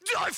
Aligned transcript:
Die! 0.00 0.32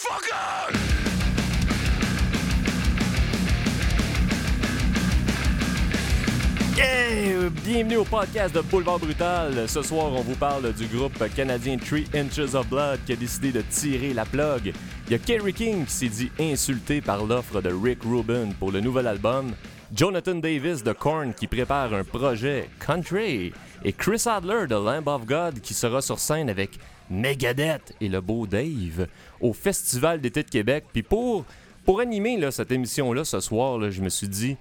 Yeah! 6.77 7.49
Bienvenue 7.65 7.99
au 7.99 8.05
podcast 8.05 8.55
de 8.55 8.61
Boulevard 8.63 8.99
Brutal. 8.99 9.69
Ce 9.69 9.83
soir, 9.83 10.13
on 10.13 10.23
vous 10.23 10.35
parle 10.35 10.73
du 10.73 10.87
groupe 10.87 11.23
canadien 11.37 11.77
Three 11.77 12.07
Inches 12.15 12.55
of 12.55 12.69
Blood 12.69 13.01
qui 13.07 13.13
a 13.13 13.17
décidé 13.17 13.53
de 13.53 13.61
tirer 13.61 14.13
la 14.13 14.25
plug. 14.25 14.73
Il 15.07 15.13
y 15.13 15.15
a 15.15 15.19
Kerry 15.19 15.53
King 15.53 15.85
qui 15.87 15.93
s'est 15.93 16.09
dit 16.09 16.33
insulté 16.41 17.01
par 17.01 17.25
l'offre 17.25 17.61
de 17.61 17.71
Rick 17.73 18.03
Rubin 18.03 18.49
pour 18.59 18.73
le 18.73 18.81
nouvel 18.81 19.07
album. 19.07 19.53
Jonathan 19.95 20.35
Davis 20.35 20.83
de 20.83 20.93
Korn 20.93 21.33
qui 21.33 21.47
prépare 21.47 21.95
un 21.95 22.03
projet 22.03 22.69
Country. 22.85 23.53
Et 23.85 23.93
Chris 23.93 24.25
Adler 24.27 24.67
de 24.67 24.75
Lamb 24.75 25.07
of 25.07 25.25
God 25.25 25.61
qui 25.61 25.73
sera 25.73 26.03
sur 26.03 26.19
scène 26.19 26.51
avec 26.51 26.81
Megadeth 27.11 27.95
et 28.01 28.09
le 28.09 28.21
beau 28.21 28.47
Dave 28.47 29.07
au 29.41 29.53
Festival 29.53 30.21
d'été 30.21 30.43
de 30.43 30.51
Québec. 30.51 30.87
Puis 30.93 31.05
pour, 31.05 31.45
pour 31.85 32.01
animer 32.01 32.37
là, 32.37 32.51
cette 32.51 32.73
émission-là 32.73 33.25
ce 33.25 33.39
soir, 33.39 33.79
là, 33.79 33.91
je 33.91 34.03
me 34.03 34.09
suis 34.09 34.27
dit 34.27 34.57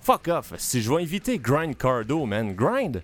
fuck 0.00 0.28
off, 0.28 0.54
si 0.56 0.80
je 0.80 0.90
vais 0.90 1.02
inviter 1.02 1.38
Grind 1.38 1.76
Cardo, 1.76 2.24
man. 2.24 2.54
Grind? 2.54 3.02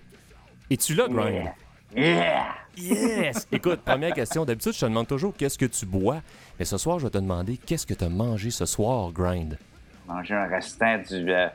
Es-tu 0.71 0.95
là, 0.95 1.07
Grind? 1.07 1.51
Yeah! 1.95 2.47
Yes! 2.75 3.47
Écoute, 3.51 3.81
première 3.81 4.13
question. 4.13 4.43
D'habitude, 4.43 4.73
je 4.73 4.79
te 4.79 4.85
demande 4.85 5.07
toujours 5.07 5.35
qu'est-ce 5.37 5.57
que 5.57 5.65
tu 5.65 5.85
bois. 5.85 6.21
Mais 6.57 6.65
ce 6.65 6.79
soir, 6.79 6.97
je 6.97 7.05
vais 7.05 7.11
te 7.11 7.19
demander 7.19 7.57
qu'est-ce 7.57 7.85
que 7.85 7.93
tu 7.93 8.03
as 8.03 8.09
mangé 8.09 8.49
ce 8.49 8.65
soir, 8.65 9.11
Grind? 9.11 9.59
Manger 10.07 10.33
un 10.33 10.47
restant 10.47 10.97
du 10.97 11.31
euh, 11.31 11.47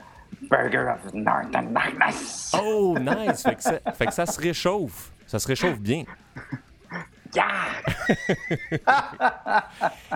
Burger 0.51 0.95
of 0.95 1.12
Northern 1.15 1.73
Darkness. 1.73 2.52
Oh, 2.61 2.97
nice! 2.98 3.43
fait, 3.43 3.55
que 3.57 3.62
ça, 3.62 3.79
fait 3.95 4.07
que 4.07 4.15
ça 4.15 4.27
se 4.27 4.41
réchauffe. 4.41 5.12
Ça 5.27 5.38
se 5.38 5.47
réchauffe 5.47 5.79
bien. 5.79 6.05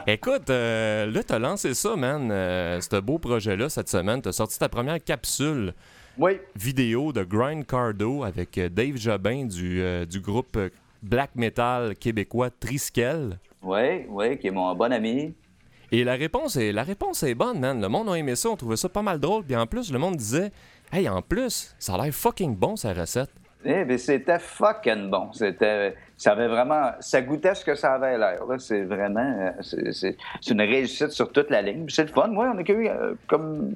Écoute, 0.06 0.50
euh, 0.50 1.06
là, 1.10 1.22
t'as 1.22 1.38
lancé 1.38 1.74
ça, 1.74 1.94
man. 1.96 2.28
euh, 2.30 2.80
ce 2.80 3.00
beau 3.00 3.18
projet-là 3.18 3.68
cette 3.68 3.88
semaine. 3.88 4.20
T'as 4.22 4.32
sorti 4.32 4.58
ta 4.58 4.68
première 4.68 5.02
capsule 5.02 5.74
Oui, 6.18 6.40
vidéo 6.56 7.12
de 7.12 7.22
Grind 7.22 7.66
Cardo 7.66 8.24
avec 8.24 8.58
euh, 8.58 8.68
Dave 8.68 8.96
Jobin 8.96 9.44
du, 9.46 9.80
euh, 9.82 10.04
du 10.04 10.20
groupe 10.20 10.56
euh, 10.56 10.70
black 11.02 11.30
metal 11.36 11.94
québécois 11.96 12.50
Triskel. 12.50 13.38
oui, 13.62 14.06
oui, 14.08 14.38
qui 14.38 14.48
est 14.48 14.52
mon 14.52 14.74
bon 14.74 14.92
ami. 14.92 15.34
Et 15.92 16.04
la 16.04 16.14
réponse 16.14 16.56
est, 16.56 16.72
la 16.72 16.82
réponse 16.82 17.22
est 17.22 17.34
bonne, 17.34 17.60
man. 17.60 17.80
Le 17.80 17.88
monde 17.88 18.08
a 18.08 18.14
aimé 18.14 18.36
ça, 18.36 18.50
on 18.50 18.56
trouvait 18.56 18.76
ça 18.76 18.88
pas 18.88 19.02
mal 19.02 19.20
drôle. 19.20 19.44
Puis 19.44 19.56
en 19.56 19.66
plus, 19.66 19.92
le 19.92 19.98
monde 19.98 20.16
disait 20.16 20.50
Hey, 20.92 21.08
en 21.08 21.22
plus, 21.22 21.74
ça 21.78 21.94
a 21.94 22.04
l'air 22.04 22.12
fucking 22.14 22.54
bon, 22.56 22.76
sa 22.76 22.92
recette. 22.92 23.30
Eh 23.66 23.84
bien, 23.84 23.96
c'était 23.96 24.38
fucking 24.38 25.08
bon. 25.08 25.32
C'était, 25.32 25.94
ça 26.18 26.32
avait 26.32 26.48
vraiment, 26.48 26.90
ça 27.00 27.22
goûtait 27.22 27.54
ce 27.54 27.64
que 27.64 27.74
ça 27.74 27.94
avait 27.94 28.18
l'air. 28.18 28.42
C'est 28.58 28.82
vraiment, 28.82 29.52
euh, 29.58 29.90
c'est, 29.92 30.16
une 30.50 30.60
réussite 30.60 31.10
sur 31.10 31.32
toute 31.32 31.48
la 31.50 31.62
ligne. 31.62 31.86
C'est 31.88 32.02
le 32.02 32.08
fun. 32.08 32.28
Moi, 32.28 32.52
on 32.54 32.58
a 32.58 32.62
eu 32.70 32.88
euh, 32.88 33.14
comme, 33.26 33.72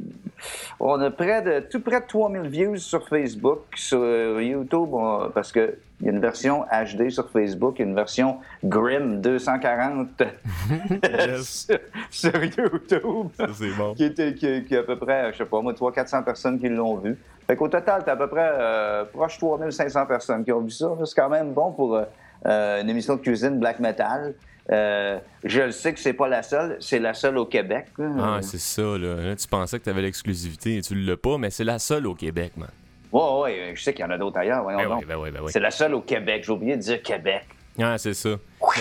on 0.79 1.01
a 1.01 1.11
près 1.11 1.41
de, 1.41 1.61
tout 1.61 1.81
près 1.81 2.01
de 2.03 2.07
3000 2.07 2.51
views 2.51 2.77
sur 2.77 3.09
Facebook, 3.09 3.61
sur 3.77 4.41
YouTube, 4.41 4.91
on- 4.93 5.31
parce 5.33 5.53
que 5.53 5.79
il 6.01 6.07
y 6.07 6.09
a 6.09 6.13
une 6.13 6.21
version 6.21 6.65
HD 6.71 7.11
sur 7.11 7.29
Facebook, 7.31 7.77
il 7.79 7.83
y 7.83 7.85
a 7.85 7.89
une 7.89 7.95
version 7.95 8.39
Grim 8.65 9.21
240 9.21 10.09
sur, 11.43 11.79
sur 12.11 12.45
YouTube. 12.45 13.29
c'est 13.53 13.77
bon. 13.77 13.95
qui, 13.95 14.05
était, 14.05 14.35
qui, 14.35 14.77
à 14.77 14.83
peu 14.83 14.97
près, 14.97 15.33
je 15.33 15.39
sais 15.39 15.45
pas 15.45 15.61
moi, 15.61 15.73
300-400 15.73 16.25
personnes 16.25 16.61
qui 16.61 16.69
l'ont 16.69 16.97
vu. 16.97 17.17
Fait 17.47 17.57
qu'au 17.57 17.69
total, 17.69 18.03
t'as 18.05 18.13
à 18.13 18.17
peu 18.17 18.29
près 18.29 18.49
euh, 18.53 19.05
proche 19.07 19.39
3500 19.39 20.07
personnes 20.07 20.45
qui 20.45 20.53
ont 20.53 20.61
vu 20.61 20.71
ça. 20.71 20.91
C'est 21.05 21.15
quand 21.15 21.31
même 21.31 21.53
bon 21.53 21.73
pour 21.73 21.97
euh, 21.97 22.05
euh, 22.47 22.81
une 22.83 22.91
émission 22.91 23.17
de 23.17 23.21
cuisine 23.21 23.59
black 23.59 23.81
metal. 23.81 24.35
Euh, 24.71 25.19
je 25.45 25.63
le 25.63 25.71
sais 25.71 25.95
que 25.95 25.99
c'est 26.01 26.13
pas 26.13 26.29
la 26.29 26.43
seule, 26.43 26.77
c'est 26.79 26.99
la 26.99 27.15
seule 27.15 27.39
au 27.39 27.47
Québec. 27.47 27.87
là. 27.97 28.11
Ah, 28.19 28.39
c'est 28.43 28.59
ça, 28.59 28.83
là. 28.83 29.17
Là, 29.17 29.35
Tu 29.35 29.49
pensais 29.49 29.79
que 29.79 29.85
t'avais 29.85 30.03
l'exclusivité 30.03 30.77
et 30.77 30.83
tu 30.83 30.95
l'as 30.95 31.17
pas, 31.17 31.39
mais 31.39 31.51
c'est 31.51 31.65
la 31.65 31.79
seule 31.79 32.07
au 32.07 32.15
Québec, 32.15 32.53
man. 32.57 32.69
Ouais, 33.13 33.41
ouais, 33.43 33.73
je 33.75 33.83
sais 33.83 33.93
qu'il 33.93 34.05
y 34.05 34.09
en 34.09 34.11
a 34.11 34.19
d'autres 34.19 34.39
ailleurs. 34.39 34.65
Ben 34.65 34.77
oui, 34.77 35.05
ben 35.07 35.17
oui, 35.17 35.31
ben 35.31 35.41
oui. 35.43 35.51
C'est 35.53 35.61
la 35.61 35.71
seule 35.71 35.95
au 35.95 36.01
Québec. 36.01 36.43
J'ai 36.45 36.53
oublié 36.53 36.77
de 36.77 36.83
dire 36.83 37.03
Québec. 37.03 37.45
Ah, 37.81 37.97
c'est 37.97 38.15
ça. 38.15 38.31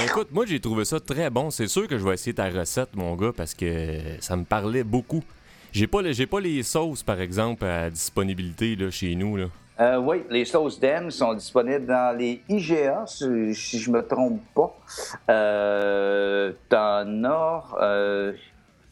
Écoute, 0.03 0.29
moi, 0.31 0.45
j'ai 0.47 0.59
trouvé 0.59 0.83
ça 0.83 0.99
très 0.99 1.29
bon. 1.29 1.51
C'est 1.51 1.67
sûr 1.67 1.87
que 1.87 1.97
je 1.97 2.03
vais 2.03 2.15
essayer 2.15 2.33
ta 2.33 2.49
recette, 2.49 2.95
mon 2.95 3.15
gars, 3.15 3.31
parce 3.35 3.53
que 3.53 3.99
ça 4.19 4.35
me 4.35 4.43
parlait 4.43 4.83
beaucoup. 4.83 5.23
J'ai 5.71 5.85
pas, 5.85 6.01
le- 6.01 6.25
pas 6.25 6.39
les 6.39 6.63
sauces, 6.63 7.03
par 7.03 7.21
exemple, 7.21 7.63
à 7.65 7.89
disponibilité 7.91 8.75
là, 8.75 8.89
chez 8.89 9.13
nous. 9.13 9.37
Là. 9.37 9.45
Euh, 9.79 9.97
oui, 9.97 10.23
les 10.31 10.45
sauces 10.45 10.79
d'Em 10.79 11.11
sont 11.11 11.35
disponibles 11.35 11.85
dans 11.85 12.17
les 12.17 12.41
IGA, 12.49 13.03
si, 13.05 13.53
si 13.53 13.77
je 13.77 13.91
me 13.91 14.01
trompe 14.01 14.41
pas. 14.55 14.75
Euh, 15.29 16.51
T'en 16.69 17.23
as 17.25 17.63
euh, 17.81 18.33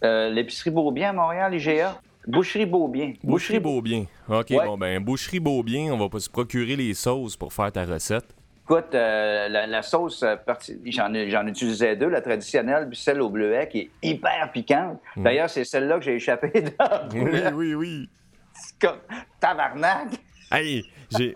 euh, 0.03 0.29
l'épicerie 0.29 0.69
Beaubien 0.69 1.09
à 1.09 1.13
Montréal, 1.13 1.53
IGA. 1.55 1.99
Boucherie 2.27 2.65
Beaubien. 2.65 3.13
Boucherie 3.23 3.59
Beaubien. 3.59 4.05
OK, 4.29 4.47
Ouais. 4.49 4.65
bon, 4.65 4.77
ben, 4.77 5.03
Boucherie 5.03 5.39
Beaubien, 5.39 5.93
on 5.93 6.07
va 6.07 6.19
se 6.19 6.29
procurer 6.29 6.75
les 6.75 6.93
sauces 6.93 7.35
pour 7.37 7.53
faire 7.53 7.71
ta 7.71 7.85
recette. 7.85 8.25
Écoute, 8.63 8.95
euh, 8.95 9.47
la, 9.47 9.67
la 9.67 9.81
sauce, 9.83 10.23
euh, 10.23 10.35
j'en 10.85 11.13
ai- 11.13 11.29
j'en 11.29 11.45
utilisais 11.45 11.95
deux, 11.95 12.09
la 12.09 12.21
traditionnelle, 12.21 12.87
puis 12.89 12.97
celle 12.97 13.21
au 13.21 13.29
bleuet, 13.29 13.67
qui 13.69 13.79
est 13.81 13.89
hyper 14.01 14.51
piquante. 14.51 14.99
D'ailleurs, 15.15 15.49
c'est 15.51 15.63
celle-là 15.63 15.99
que 15.99 16.05
j'ai 16.05 16.15
échappé 16.15 16.51
dans 16.79 17.07
Oui, 17.13 17.41
oui, 17.53 17.75
oui. 17.75 18.09
C'est 18.53 18.79
comme 18.87 18.97
tabarnak. 19.39 20.07
Hey, 20.51 20.83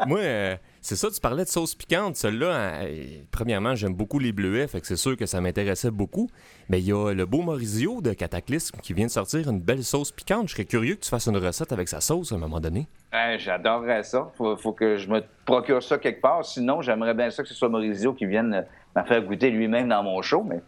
moi, 0.07 0.19
euh, 0.19 0.55
c'est 0.81 0.95
ça, 0.95 1.09
tu 1.09 1.19
parlais 1.19 1.43
de 1.43 1.49
sauce 1.49 1.75
piquante. 1.75 2.15
Celle-là, 2.15 2.47
euh, 2.83 3.05
premièrement, 3.31 3.75
j'aime 3.75 3.93
beaucoup 3.93 4.19
les 4.19 4.31
bleuets, 4.31 4.67
fait 4.67 4.79
que 4.81 4.87
c'est 4.87 4.95
sûr 4.95 5.17
que 5.17 5.25
ça 5.25 5.41
m'intéressait 5.41 5.91
beaucoup. 5.91 6.29
Mais 6.69 6.79
il 6.79 6.85
y 6.85 6.93
a 6.93 7.13
le 7.13 7.25
beau 7.25 7.41
Maurizio 7.41 8.01
de 8.01 8.13
Cataclysme 8.13 8.79
qui 8.81 8.93
vient 8.93 9.07
de 9.07 9.11
sortir 9.11 9.49
une 9.49 9.59
belle 9.59 9.83
sauce 9.83 10.11
piquante. 10.11 10.47
Je 10.47 10.53
serais 10.53 10.65
curieux 10.65 10.95
que 10.95 11.01
tu 11.01 11.09
fasses 11.09 11.27
une 11.27 11.37
recette 11.37 11.71
avec 11.71 11.89
sa 11.89 12.01
sauce 12.01 12.31
à 12.31 12.35
un 12.35 12.39
moment 12.39 12.59
donné. 12.59 12.87
Ouais, 13.11 13.37
J'adorerais 13.39 14.03
ça. 14.03 14.31
Faut, 14.37 14.55
faut 14.55 14.73
que 14.73 14.97
je 14.97 15.09
me 15.09 15.21
procure 15.45 15.83
ça 15.83 15.97
quelque 15.97 16.21
part. 16.21 16.45
Sinon, 16.45 16.81
j'aimerais 16.81 17.13
bien 17.13 17.29
ça 17.29 17.43
que 17.43 17.49
ce 17.49 17.55
soit 17.55 17.69
Maurizio 17.69 18.13
qui 18.13 18.25
vienne 18.25 18.53
euh, 18.53 19.01
me 19.01 19.05
faire 19.05 19.21
goûter 19.23 19.49
lui-même 19.49 19.89
dans 19.89 20.03
mon 20.03 20.21
show, 20.21 20.43
mais 20.43 20.61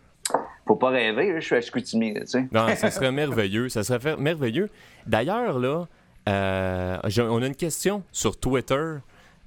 faut 0.68 0.76
pas 0.76 0.90
rêver, 0.90 1.34
je 1.36 1.46
suis 1.46 1.56
à 1.56 1.62
Chicoutimi, 1.62 2.14
tu 2.14 2.28
sais. 2.28 2.48
Non, 2.52 2.68
ça 2.76 2.92
serait 2.92 3.12
merveilleux. 3.12 3.70
Ça 3.70 3.84
serait 3.84 4.16
merveilleux. 4.18 4.70
D'ailleurs, 5.06 5.60
là, 5.60 5.86
euh, 6.30 6.98
on 7.20 7.42
a 7.42 7.48
une 7.48 7.56
question 7.56 8.04
sur 8.12 8.40
Twitter 8.40 8.96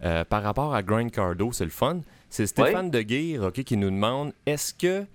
euh, 0.02 0.24
par 0.24 0.42
rapport 0.42 0.74
à 0.74 0.82
Grind 0.82 1.10
Cardo. 1.10 1.52
C'est 1.52 1.64
le 1.64 1.70
fun. 1.70 2.00
C'est 2.30 2.46
Stéphane 2.46 2.90
de 2.90 3.00
Guire 3.02 3.44
ok, 3.44 3.62
qui 3.64 3.76
nous 3.76 3.90
demande 3.90 4.32
est-ce 4.46 4.74
que 4.74 5.06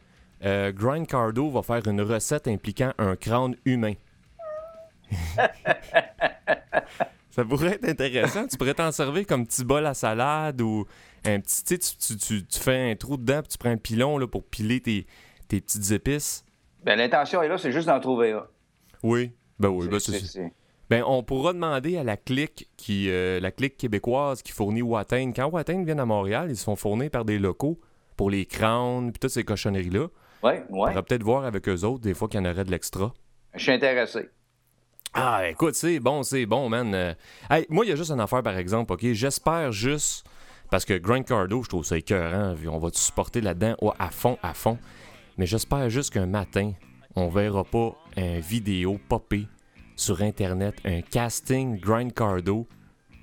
euh, 0.46 0.72
Grind 0.72 1.06
Cardo 1.08 1.50
va 1.50 1.62
faire 1.64 1.86
une 1.88 2.02
recette 2.02 2.48
impliquant 2.48 2.94
un 2.98 3.16
crâne 3.16 3.56
humain? 3.66 3.94
Ça 7.32 7.46
pourrait 7.46 7.74
être 7.82 7.88
intéressant. 7.88 8.48
Tu 8.48 8.58
pourrais 8.58 8.74
t'en 8.74 8.92
servir 8.92 9.26
comme 9.28 9.46
petit 9.46 9.64
bol 9.64 9.86
à 9.86 9.94
salade 9.94 10.62
ou 10.62 10.86
un 11.26 11.40
petit. 11.40 11.64
Tu, 11.64 11.78
tu, 11.80 11.96
tu- 11.98 12.18
tu- 12.18 12.46
tu 12.46 12.60
fais 12.60 12.92
un 12.92 12.96
trou 12.96 13.18
dedans 13.18 13.42
puis 13.42 13.50
tu 13.50 13.58
prends 13.58 13.70
un 13.70 13.78
pilon 13.78 14.18
là, 14.18 14.28
pour 14.28 14.44
piler 14.46 14.82
tes, 14.82 15.06
tes 15.48 15.62
petites 15.62 15.92
épices. 15.92 16.44
Ben, 16.84 16.96
l'intention 16.98 17.42
est 17.44 17.48
là, 17.48 17.58
c'est 17.58 17.72
juste 17.72 17.88
d'en 17.88 18.00
trouver 18.00 18.32
un. 18.32 18.46
Oui. 19.04 19.32
Ben 19.60 19.70
oui, 19.70 19.88
ben 19.88 20.00
c'est- 20.00 20.14
C'est- 20.20 20.26
c'est- 20.26 20.54
Ben, 20.90 21.04
on 21.06 21.22
pourra 21.22 21.54
demander 21.54 21.98
à 21.98 22.04
la 22.04 22.18
clique 22.18 22.68
qui, 22.76 23.12
euh, 23.12 23.40
la 23.40 23.52
clique 23.52 23.78
québécoise 23.78 24.42
qui 24.42 24.52
fournit 24.52 24.82
Watain. 24.82 25.32
Quand 25.34 25.48
Watain 25.48 25.84
vient 25.84 26.00
à 26.00 26.06
Montréal, 26.06 26.48
ils 26.50 26.58
se 26.58 26.64
font 26.64 26.76
fournir 26.76 27.12
par 27.12 27.26
des 27.26 27.38
locaux 27.38 27.80
pour 28.18 28.32
les 28.32 28.46
crânes 28.48 29.12
puis 29.12 29.20
toutes 29.20 29.30
ces 29.30 29.44
cochonneries-là. 29.44 30.08
Ouais, 30.42 30.64
On 30.70 30.80
ouais. 30.82 30.90
pourra 30.90 31.04
peut-être 31.04 31.24
voir 31.24 31.46
avec 31.46 31.70
eux 31.70 31.84
autres 31.84 32.02
des 32.02 32.16
fois 32.16 32.28
qu'il 32.28 32.40
y 32.40 32.44
en 32.44 32.50
aurait 32.50 32.64
de 32.64 32.72
l'extra. 32.72 33.14
Je 33.54 33.62
suis 33.62 33.72
intéressé. 33.72 34.30
Ah, 35.14 35.48
écoute, 35.48 35.76
c'est 35.76 36.00
bon, 36.00 36.24
c'est 36.24 36.46
bon, 36.46 36.70
man. 36.70 36.94
Euh, 36.94 37.14
hey, 37.50 37.66
moi, 37.70 37.86
il 37.86 37.90
y 37.90 37.92
a 37.92 37.96
juste 37.96 38.12
une 38.12 38.20
affaire, 38.20 38.44
par 38.44 38.58
exemple, 38.58 38.94
OK? 38.94 39.06
J'espère 39.12 39.72
juste... 39.72 40.26
Parce 40.72 40.86
que 40.86 40.94
Grand 40.96 41.24
Cardo, 41.24 41.64
je 41.64 41.70
trouve 41.70 41.84
ça 41.84 41.98
écœurant. 41.98 42.54
vu 42.54 42.70
On 42.70 42.78
va 42.78 42.92
te 42.92 42.98
supporter 42.98 43.42
là-dedans? 43.42 43.76
Oh, 43.82 43.92
à 43.98 44.12
fond, 44.12 44.38
à 44.44 44.54
fond. 44.54 44.78
Mais 45.38 45.48
j'espère 45.48 45.90
juste 45.90 46.14
qu'un 46.14 46.28
matin, 46.28 46.74
on 47.16 47.28
verra 47.28 47.64
pas 47.64 47.96
un 48.18 48.40
vidéo 48.40 49.00
popper 49.10 49.48
sur 50.00 50.22
Internet, 50.22 50.76
un 50.86 51.02
casting 51.02 51.80
Grind 51.80 52.14
Cardo, 52.14 52.68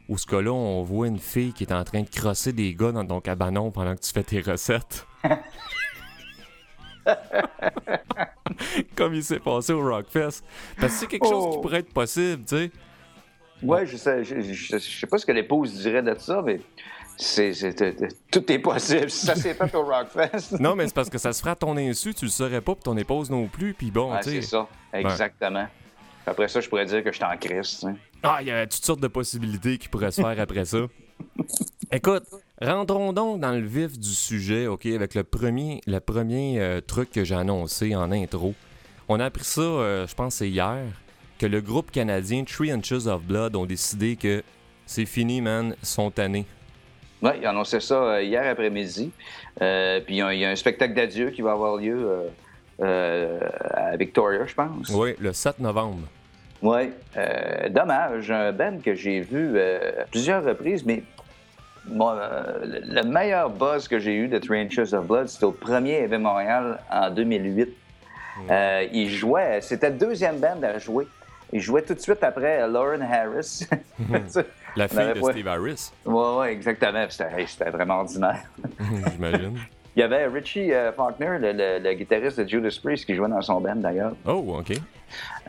où 0.08 0.18
ce 0.18 0.26
cas-là, 0.26 0.52
on 0.52 0.82
voit 0.82 1.08
une 1.08 1.18
fille 1.18 1.52
qui 1.52 1.64
est 1.64 1.72
en 1.72 1.82
train 1.84 2.02
de 2.02 2.08
crosser 2.08 2.52
des 2.52 2.74
gars 2.74 2.92
dans 2.92 3.04
ton 3.06 3.20
cabanon 3.20 3.70
pendant 3.70 3.94
que 3.94 4.00
tu 4.00 4.12
fais 4.12 4.22
tes 4.22 4.40
recettes. 4.40 5.06
Comme 8.96 9.14
il 9.14 9.22
s'est 9.24 9.38
passé 9.40 9.72
au 9.72 9.80
Rockfest. 9.82 10.42
Parce 10.80 10.92
que 10.94 10.98
c'est 11.00 11.06
quelque 11.06 11.26
chose 11.26 11.50
qui 11.52 11.56
Oh. 11.58 11.60
pourrait 11.60 11.78
être 11.80 11.92
possible, 11.92 12.44
tu 12.44 12.56
sais. 12.56 12.70
Ouais, 13.62 13.86
je 13.86 13.96
sais, 13.96 14.22
je, 14.24 14.40
je- 14.40 14.52
je 14.52 14.78
sais 14.78 15.06
pas 15.06 15.18
ce 15.18 15.24
que 15.26 15.32
l'épouse 15.32 15.72
dirait 15.80 16.02
de 16.02 16.14
ça, 16.18 16.42
mais 16.44 16.60
c'est, 17.16 17.54
c'est- 17.54 17.80
euh, 17.82 17.92
tout 18.30 18.50
est 18.52 18.58
possible. 18.58 19.08
Si 19.10 19.24
ça 19.26 19.34
s'est 19.34 19.54
fait 19.54 19.74
au 19.74 19.84
Rockfest. 19.84 20.58
Non, 20.60 20.74
mais 20.76 20.86
c'est 20.86 20.94
parce 20.94 21.08
que 21.08 21.18
ça 21.18 21.32
se 21.32 21.40
fera 21.40 21.52
à 21.52 21.56
ton 21.56 21.76
insu, 21.76 22.12
tu 22.14 22.26
le 22.26 22.30
saurais 22.30 22.60
pas, 22.60 22.74
puis 22.74 22.82
ton 22.84 22.96
épouse 22.96 23.30
non 23.30 23.46
plus, 23.46 23.72
puis 23.72 23.90
bon, 23.90 24.14
tu 24.18 24.24
c'est 24.24 24.42
sais. 24.42 24.48
ça, 24.48 24.68
exactement. 24.92 25.66
Après 26.26 26.48
ça, 26.48 26.60
je 26.60 26.68
pourrais 26.68 26.86
dire 26.86 27.02
que 27.04 27.10
je 27.12 27.16
suis 27.16 27.24
en 27.24 27.36
crise. 27.36 27.70
tu 27.70 27.76
sais. 27.86 27.94
Ah, 28.22 28.38
il 28.40 28.48
y 28.48 28.50
a 28.50 28.66
toutes 28.66 28.84
sortes 28.84 29.00
de 29.00 29.08
possibilités 29.08 29.78
qui 29.78 29.88
pourraient 29.88 30.10
se 30.10 30.20
faire 30.20 30.38
après 30.40 30.64
ça. 30.64 30.78
Écoute, 31.92 32.24
Rentrons 32.60 33.12
donc 33.12 33.40
dans 33.40 33.52
le 33.52 33.60
vif 33.66 33.98
du 33.98 34.08
sujet, 34.08 34.66
OK, 34.66 34.86
avec 34.86 35.14
le 35.14 35.22
premier, 35.24 35.80
le 35.86 36.00
premier 36.00 36.58
euh, 36.58 36.80
truc 36.80 37.10
que 37.10 37.22
j'ai 37.22 37.34
annoncé 37.34 37.94
en 37.94 38.10
intro. 38.10 38.54
On 39.08 39.20
a 39.20 39.26
appris 39.26 39.44
ça, 39.44 39.60
euh, 39.60 40.06
je 40.06 40.14
pense 40.14 40.36
c'est 40.36 40.48
hier, 40.48 40.82
que 41.38 41.44
le 41.46 41.60
groupe 41.60 41.90
canadien 41.90 42.44
Three 42.44 42.70
Inches 42.72 43.06
of 43.06 43.22
Blood 43.24 43.54
ont 43.56 43.66
décidé 43.66 44.16
que 44.16 44.42
c'est 44.86 45.04
fini, 45.04 45.42
man, 45.42 45.76
sont 45.82 46.10
tannés. 46.10 46.46
Oui, 47.22 47.30
ils 47.40 47.46
ont 47.46 47.50
annoncé 47.50 47.78
ça 47.80 47.94
euh, 48.02 48.22
hier 48.22 48.46
après-midi. 48.50 49.10
Euh, 49.60 50.00
puis 50.00 50.14
il 50.14 50.18
y, 50.18 50.22
a- 50.22 50.32
il 50.34 50.40
y 50.40 50.44
a 50.46 50.50
un 50.50 50.56
spectacle 50.56 50.94
d'adieu 50.94 51.30
qui 51.30 51.42
va 51.42 51.52
avoir 51.52 51.76
lieu 51.76 51.94
euh, 52.08 52.28
euh, 52.80 53.38
à 53.74 53.96
Victoria, 53.98 54.46
je 54.46 54.54
pense. 54.54 54.88
Oui, 54.90 55.14
le 55.18 55.32
7 55.34 55.58
novembre. 55.58 56.08
Oui. 56.62 56.90
Euh, 57.16 57.68
dommage. 57.68 58.30
Un 58.30 58.52
band 58.52 58.78
que 58.84 58.94
j'ai 58.94 59.20
vu 59.20 59.52
euh, 59.56 60.02
à 60.02 60.04
plusieurs 60.04 60.42
reprises, 60.44 60.84
mais 60.84 61.02
moi, 61.88 62.16
euh, 62.16 62.80
le 62.84 62.94
le 62.94 63.02
meilleur 63.04 63.50
buzz 63.50 63.86
que 63.88 63.98
j'ai 63.98 64.14
eu 64.16 64.28
de 64.28 64.38
Three 64.38 64.60
Inches 64.62 64.92
of 64.92 65.06
Blood, 65.06 65.28
c'était 65.28 65.44
au 65.44 65.52
premier 65.52 65.98
EV 66.02 66.18
Montréal 66.18 66.78
en 66.90 67.10
2008. 67.10 67.68
Euh, 68.50 68.86
il 68.92 69.08
jouait, 69.10 69.60
c'était 69.62 69.90
le 69.90 69.96
deuxième 69.96 70.38
band 70.38 70.60
à 70.62 70.78
jouer. 70.78 71.06
Il 71.52 71.60
jouait 71.60 71.82
tout 71.82 71.94
de 71.94 72.00
suite 72.00 72.22
après 72.24 72.66
Lauren 72.68 73.00
Harris. 73.02 73.66
La 74.76 74.84
On 74.84 74.88
fille 74.88 75.14
de 75.14 75.20
pas- 75.20 75.30
Steve 75.32 75.48
Harris, 75.48 75.92
Oui, 76.04 76.38
ouais, 76.38 76.52
exactement. 76.52 77.06
C'était 77.08 77.30
hey, 77.40 77.46
vraiment 77.72 78.00
ordinaire. 78.00 78.42
j'imagine. 79.12 79.56
Il 79.94 80.00
y 80.00 80.02
avait 80.02 80.26
Richie 80.26 80.70
euh, 80.74 80.92
Faulkner, 80.92 81.38
le, 81.40 81.52
le- 81.52 81.78
le 81.82 81.94
guitariste 81.94 82.38
de 82.40 82.46
Judas 82.46 82.78
Priest, 82.82 83.06
qui 83.06 83.14
jouait 83.14 83.28
dans 83.30 83.40
son 83.40 83.58
band 83.60 83.76
d'ailleurs. 83.76 84.12
Oh, 84.26 84.58
OK. 84.58 84.76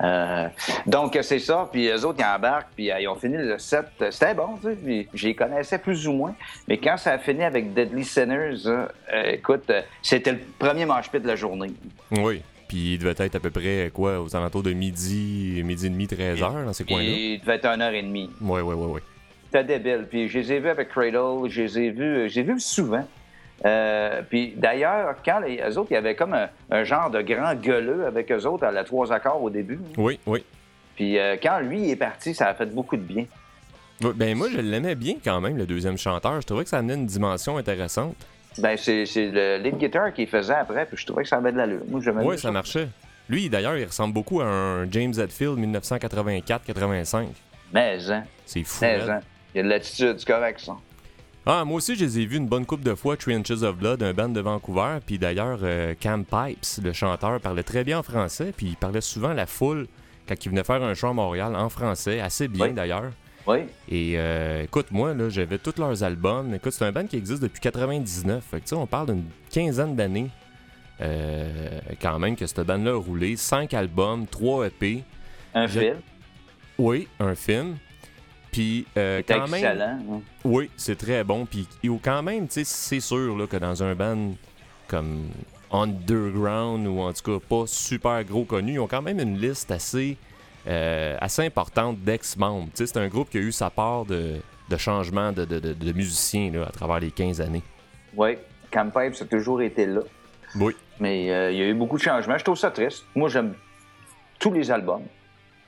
Euh, 0.01 0.47
donc, 0.85 1.17
c'est 1.21 1.39
ça. 1.39 1.67
Puis 1.71 1.87
eux 1.87 2.05
autres, 2.05 2.19
ils 2.19 2.35
embarquent, 2.35 2.69
puis 2.75 2.91
euh, 2.91 2.99
ils 2.99 3.07
ont 3.07 3.15
fini 3.15 3.37
le 3.37 3.57
set. 3.57 3.87
C'était 4.11 4.33
bon, 4.33 4.57
tu 4.61 4.69
sais. 4.69 4.75
Puis 4.75 5.07
j'y 5.13 5.35
connaissais 5.35 5.79
plus 5.79 6.07
ou 6.07 6.13
moins. 6.13 6.35
Mais 6.67 6.77
quand 6.77 6.97
ça 6.97 7.13
a 7.13 7.17
fini 7.17 7.43
avec 7.43 7.73
Deadly 7.73 8.05
Sinners, 8.05 8.67
euh, 8.67 8.87
écoute, 9.25 9.71
c'était 10.01 10.33
le 10.33 10.39
premier 10.59 10.85
manche 10.85 11.09
pit 11.09 11.21
de 11.21 11.27
la 11.27 11.35
journée. 11.35 11.71
Oui. 12.11 12.41
Puis 12.67 12.93
il 12.93 12.99
devait 12.99 13.15
être 13.17 13.35
à 13.35 13.39
peu 13.39 13.49
près, 13.49 13.91
quoi, 13.93 14.21
aux 14.21 14.35
alentours 14.35 14.63
de 14.63 14.73
midi, 14.73 15.61
midi 15.63 15.85
et 15.87 15.89
demi, 15.89 16.05
13 16.05 16.43
heures, 16.43 16.65
dans 16.65 16.73
ces 16.73 16.83
coins-là. 16.83 17.05
Puis 17.05 17.33
il 17.35 17.39
devait 17.39 17.55
être 17.55 17.65
une 17.65 17.81
heure 17.81 17.93
et 17.93 18.03
demie. 18.03 18.29
Oui, 18.41 18.61
oui, 18.61 18.75
oui, 18.75 18.87
oui. 18.95 19.01
C'était 19.45 19.79
débile. 19.79 20.05
Puis 20.09 20.27
je 20.27 20.39
les 20.39 20.53
ai 20.53 20.59
vus 20.59 20.69
avec 20.69 20.89
Cradle, 20.89 21.47
je 21.49 21.61
les 21.61 21.79
ai 21.79 21.89
vus, 21.91 22.29
je 22.29 22.35
les 22.35 22.39
ai 22.39 22.43
vus 22.43 22.59
souvent. 22.59 23.07
Euh, 23.65 24.21
puis 24.29 24.53
d'ailleurs, 24.55 25.15
quand 25.25 25.39
les 25.39 25.57
eux 25.59 25.77
autres, 25.77 25.87
il 25.91 25.95
y 25.95 25.97
avait 25.97 26.15
comme 26.15 26.33
un, 26.33 26.47
un 26.69 26.83
genre 26.83 27.09
de 27.09 27.21
grand 27.21 27.55
gueuleux 27.55 28.05
avec 28.05 28.31
eux 28.31 28.45
autres 28.45 28.65
à 28.65 28.71
la 28.71 28.83
trois 28.83 29.11
accords 29.11 29.41
au 29.41 29.49
début. 29.49 29.79
Oui, 29.97 30.19
oui. 30.27 30.43
Puis 30.95 31.17
euh, 31.17 31.37
quand 31.41 31.59
lui 31.59 31.89
est 31.89 31.95
parti, 31.95 32.33
ça 32.35 32.47
a 32.47 32.53
fait 32.53 32.67
beaucoup 32.67 32.95
de 32.97 33.01
bien. 33.01 33.25
Ouais, 34.01 34.11
Ben 34.15 34.37
moi, 34.37 34.47
je 34.51 34.59
l'aimais 34.59 34.95
bien 34.95 35.15
quand 35.23 35.41
même, 35.41 35.57
le 35.57 35.65
deuxième 35.65 35.97
chanteur. 35.97 36.39
Je 36.41 36.45
trouvais 36.45 36.63
que 36.63 36.69
ça 36.69 36.77
amenait 36.77 36.93
une 36.95 37.07
dimension 37.07 37.57
intéressante. 37.57 38.15
Ben, 38.59 38.75
c'est 38.77 39.05
le 39.15 39.57
lead 39.57 39.77
guitar 39.77 40.13
qu'il 40.13 40.27
faisait 40.27 40.53
après, 40.53 40.85
puis 40.85 40.97
je 40.97 41.05
trouvais 41.05 41.23
que 41.23 41.29
ça 41.29 41.37
avait 41.37 41.51
de 41.51 41.57
l'allure. 41.57 41.81
Moi, 41.87 42.01
Oui, 42.23 42.37
ça 42.39 42.51
marchait. 42.51 42.87
Lui, 43.29 43.49
d'ailleurs, 43.49 43.75
il 43.77 43.85
ressemble 43.85 44.13
beaucoup 44.13 44.41
à 44.41 44.45
un 44.45 44.89
James 44.91 45.13
Hetfield 45.17 45.57
1984-85. 45.59 47.27
Mais, 47.73 47.97
hein, 48.09 48.23
C'est 48.45 48.63
fou. 48.63 48.79
mais, 48.81 48.97
raide. 48.97 49.09
hein. 49.09 49.19
Il 49.53 49.57
y 49.57 49.59
a 49.61 49.63
de 49.63 49.69
l'attitude, 49.69 50.15
c'est 50.19 50.27
correct, 50.27 50.59
ça. 50.59 50.73
Ah, 51.49 51.63
moi 51.63 51.77
aussi, 51.77 51.95
je 51.95 52.03
les 52.03 52.19
ai 52.19 52.25
vus 52.25 52.35
une 52.37 52.47
bonne 52.47 52.65
coupe 52.65 52.81
de 52.83 52.93
fois, 52.93 53.15
Three 53.15 53.33
Inches 53.33 53.61
of 53.63 53.77
Blood, 53.77 54.03
un 54.03 54.13
band 54.13 54.27
de 54.29 54.41
Vancouver. 54.41 54.97
Puis 55.05 55.17
d'ailleurs, 55.17 55.59
euh, 55.63 55.93
Cam 55.97 56.25
Pipes, 56.25 56.83
le 56.83 56.91
chanteur, 56.91 57.39
parlait 57.39 57.63
très 57.63 57.85
bien 57.85 57.99
en 57.99 58.03
français. 58.03 58.53
Puis 58.55 58.67
il 58.67 58.75
parlait 58.75 58.99
souvent 58.99 59.29
à 59.29 59.33
la 59.33 59.45
foule 59.45 59.87
quand 60.27 60.35
il 60.45 60.49
venait 60.49 60.65
faire 60.65 60.83
un 60.83 60.93
show 60.93 61.07
à 61.07 61.13
Montréal 61.13 61.55
en 61.55 61.69
français, 61.69 62.19
assez 62.19 62.49
bien 62.49 62.67
Oui. 62.67 62.73
d'ailleurs. 62.73 63.11
Oui. 63.47 63.59
Et 63.87 64.15
euh, 64.17 64.63
écoute, 64.63 64.87
moi, 64.91 65.13
là, 65.13 65.29
j'avais 65.29 65.57
tous 65.57 65.75
leurs 65.79 66.03
albums. 66.03 66.53
Écoute, 66.53 66.73
c'est 66.73 66.83
un 66.83 66.91
band 66.91 67.05
qui 67.07 67.15
existe 67.15 67.41
depuis 67.41 67.61
99. 67.61 68.43
Fait 68.51 68.59
que, 68.59 68.75
on 68.75 68.85
parle 68.85 69.07
d'une 69.13 69.23
quinzaine 69.49 69.95
d'années. 69.95 70.29
euh, 70.99 71.79
quand 72.01 72.17
même, 72.19 72.35
que 72.35 72.45
cette 72.47 72.59
band-là 72.61 72.91
a 72.91 72.97
roulé. 72.97 73.37
Cinq 73.37 73.73
albums, 73.75 74.25
trois 74.27 74.65
EP. 74.67 75.03
Un 75.53 75.67
Je- 75.67 75.79
film. 75.79 75.95
Oui, 76.79 77.07
un 77.19 77.35
film. 77.35 77.77
Puis, 78.61 78.85
euh, 78.97 79.21
même. 79.29 79.53
excellent. 79.53 79.99
hein. 80.15 80.21
Oui, 80.43 80.69
c'est 80.77 80.97
très 80.97 81.23
bon. 81.23 81.45
Puis 81.45 81.67
quand 82.03 82.23
même, 82.23 82.47
c'est 82.49 82.99
sûr 82.99 83.37
là, 83.37 83.45
que 83.47 83.57
dans 83.57 83.83
un 83.83 83.93
band 83.95 84.33
comme 84.87 85.25
Underground 85.71 86.87
ou 86.87 86.99
en 87.01 87.13
tout 87.13 87.39
cas 87.39 87.45
pas 87.47 87.63
super 87.67 88.23
gros 88.23 88.45
connu, 88.45 88.73
ils 88.73 88.79
ont 88.79 88.87
quand 88.87 89.01
même 89.01 89.19
une 89.19 89.37
liste 89.37 89.69
assez, 89.71 90.17
euh, 90.67 91.17
assez 91.19 91.45
importante 91.45 91.99
d'ex-membres. 91.99 92.69
C'est 92.73 92.97
un 92.97 93.07
groupe 93.07 93.29
qui 93.29 93.37
a 93.37 93.41
eu 93.41 93.51
sa 93.51 93.69
part 93.69 94.05
de, 94.05 94.37
de 94.69 94.77
changement 94.77 95.31
de, 95.31 95.45
de- 95.45 95.59
de- 95.59 95.73
de 95.73 95.91
musiciens 95.93 96.51
là, 96.51 96.65
à 96.67 96.71
travers 96.71 96.99
les 96.99 97.11
15 97.11 97.41
années. 97.41 97.63
Oui. 98.15 98.37
Cam 98.71 98.91
Pipe, 98.91 99.15
ça 99.15 99.23
a 99.23 99.27
toujours 99.27 99.61
été 99.61 99.85
là. 99.85 100.01
Oui. 100.55 100.75
Mais 100.99 101.31
euh, 101.31 101.51
il 101.51 101.57
y 101.57 101.61
a 101.61 101.67
eu 101.67 101.73
beaucoup 101.73 101.97
de 101.97 102.01
changements. 102.03 102.37
Je 102.37 102.43
trouve 102.43 102.57
ça 102.57 102.71
triste. 102.71 103.03
Moi, 103.15 103.29
j'aime 103.29 103.53
tous 104.39 104.51
les 104.51 104.69
albums. 104.71 105.03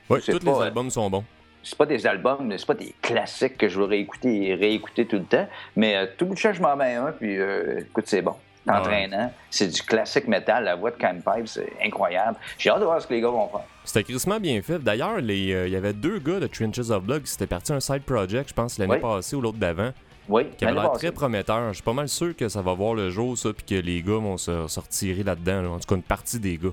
Oui, 0.08 0.18
tous 0.26 0.38
pas, 0.40 0.52
les 0.60 0.66
albums 0.66 0.90
sont 0.90 1.08
bons. 1.08 1.24
C'est 1.62 1.76
pas 1.76 1.86
des 1.86 2.06
albums, 2.06 2.52
c'est 2.56 2.66
pas 2.66 2.74
des 2.74 2.94
classiques 3.02 3.58
que 3.58 3.68
je 3.68 3.78
veux 3.78 3.84
réécouter 3.84 4.48
et 4.48 4.54
réécouter 4.54 5.06
tout 5.06 5.16
le 5.16 5.24
temps. 5.24 5.46
Mais 5.76 5.96
euh, 5.96 6.06
tout 6.16 6.26
bout 6.26 6.34
de 6.34 6.38
champ, 6.38 6.52
je 6.52 6.62
m'en 6.62 6.74
mets 6.76 6.94
un, 6.94 7.12
puis 7.12 7.38
euh, 7.38 7.80
écoute, 7.80 8.04
c'est 8.06 8.22
bon. 8.22 8.34
Ah 8.66 8.74
ouais. 8.74 8.78
entraînant. 8.80 9.32
C'est 9.50 9.68
du 9.68 9.82
classique 9.82 10.28
métal. 10.28 10.64
La 10.64 10.76
voix 10.76 10.90
de 10.90 10.96
Cam 10.96 11.16
Pipe, 11.16 11.48
c'est 11.48 11.72
incroyable. 11.82 12.36
J'ai 12.58 12.68
hâte 12.70 12.80
de 12.80 12.84
voir 12.84 13.00
ce 13.00 13.06
que 13.06 13.14
les 13.14 13.20
gars 13.22 13.28
vont 13.30 13.48
faire. 13.48 13.60
C'était 13.84 14.04
crissement 14.04 14.38
bien 14.38 14.60
fait. 14.60 14.78
D'ailleurs, 14.78 15.16
euh, 15.16 15.20
il 15.66 15.72
y 15.72 15.76
avait 15.76 15.94
deux 15.94 16.18
gars 16.18 16.40
de 16.40 16.46
Trenches 16.46 16.90
of 16.90 17.02
Blood 17.04 17.22
qui 17.22 17.30
s'étaient 17.30 17.46
partis 17.46 17.72
un 17.72 17.80
side 17.80 18.02
project, 18.02 18.50
je 18.50 18.54
pense, 18.54 18.76
l'année 18.78 18.94
Oui. 18.94 19.00
passée 19.00 19.34
ou 19.34 19.40
l'autre 19.40 19.56
d'avant. 19.58 19.90
Oui, 20.28 20.42
qui 20.58 20.64
avait 20.64 20.74
l'air 20.74 20.92
très 20.92 21.10
prometteur. 21.10 21.68
Je 21.68 21.74
suis 21.74 21.82
pas 21.82 21.94
mal 21.94 22.08
sûr 22.08 22.36
que 22.36 22.48
ça 22.48 22.60
va 22.62 22.74
voir 22.74 22.94
le 22.94 23.10
jour, 23.10 23.36
ça, 23.36 23.50
puis 23.52 23.64
que 23.64 23.74
les 23.82 24.02
gars 24.02 24.18
vont 24.18 24.36
se, 24.36 24.68
se 24.68 24.78
retirer 24.78 25.22
là-dedans. 25.22 25.62
là. 25.62 25.68
En 25.70 25.78
tout 25.78 25.88
cas, 25.88 25.96
une 25.96 26.02
partie 26.02 26.38
des 26.38 26.56
gars. 26.58 26.68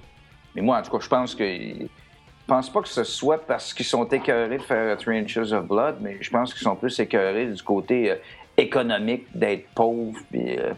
Mais 0.56 0.62
moi, 0.62 0.78
en 0.78 0.82
tout 0.84 0.92
cas, 0.92 1.00
je 1.02 1.08
pense 1.08 1.34
que. 1.36 1.44
Je 2.48 2.54
pense 2.54 2.70
pas 2.72 2.82
que 2.82 2.88
ce 2.88 3.04
soit 3.04 3.46
parce 3.46 3.74
qu'ils 3.74 3.86
sont 3.86 4.06
écœurés 4.08 4.58
de 4.58 4.64
faire 4.64 4.96
Three 4.98 5.18
Inches 5.20 5.52
of 5.52 5.68
Blood, 5.68 5.98
mais 6.00 6.18
je 6.22 6.30
pense 6.30 6.54
qu'ils 6.54 6.64
sont 6.64 6.78
plus 6.78 6.98
écœurés 6.98 7.48
du 7.48 7.62
côté 7.62 8.12
euh, 8.12 8.16
économique 8.56 9.26
d'être 9.36 9.68
pauvres. 9.76 10.18
Puis, 10.32 10.58
euh, 10.58 10.72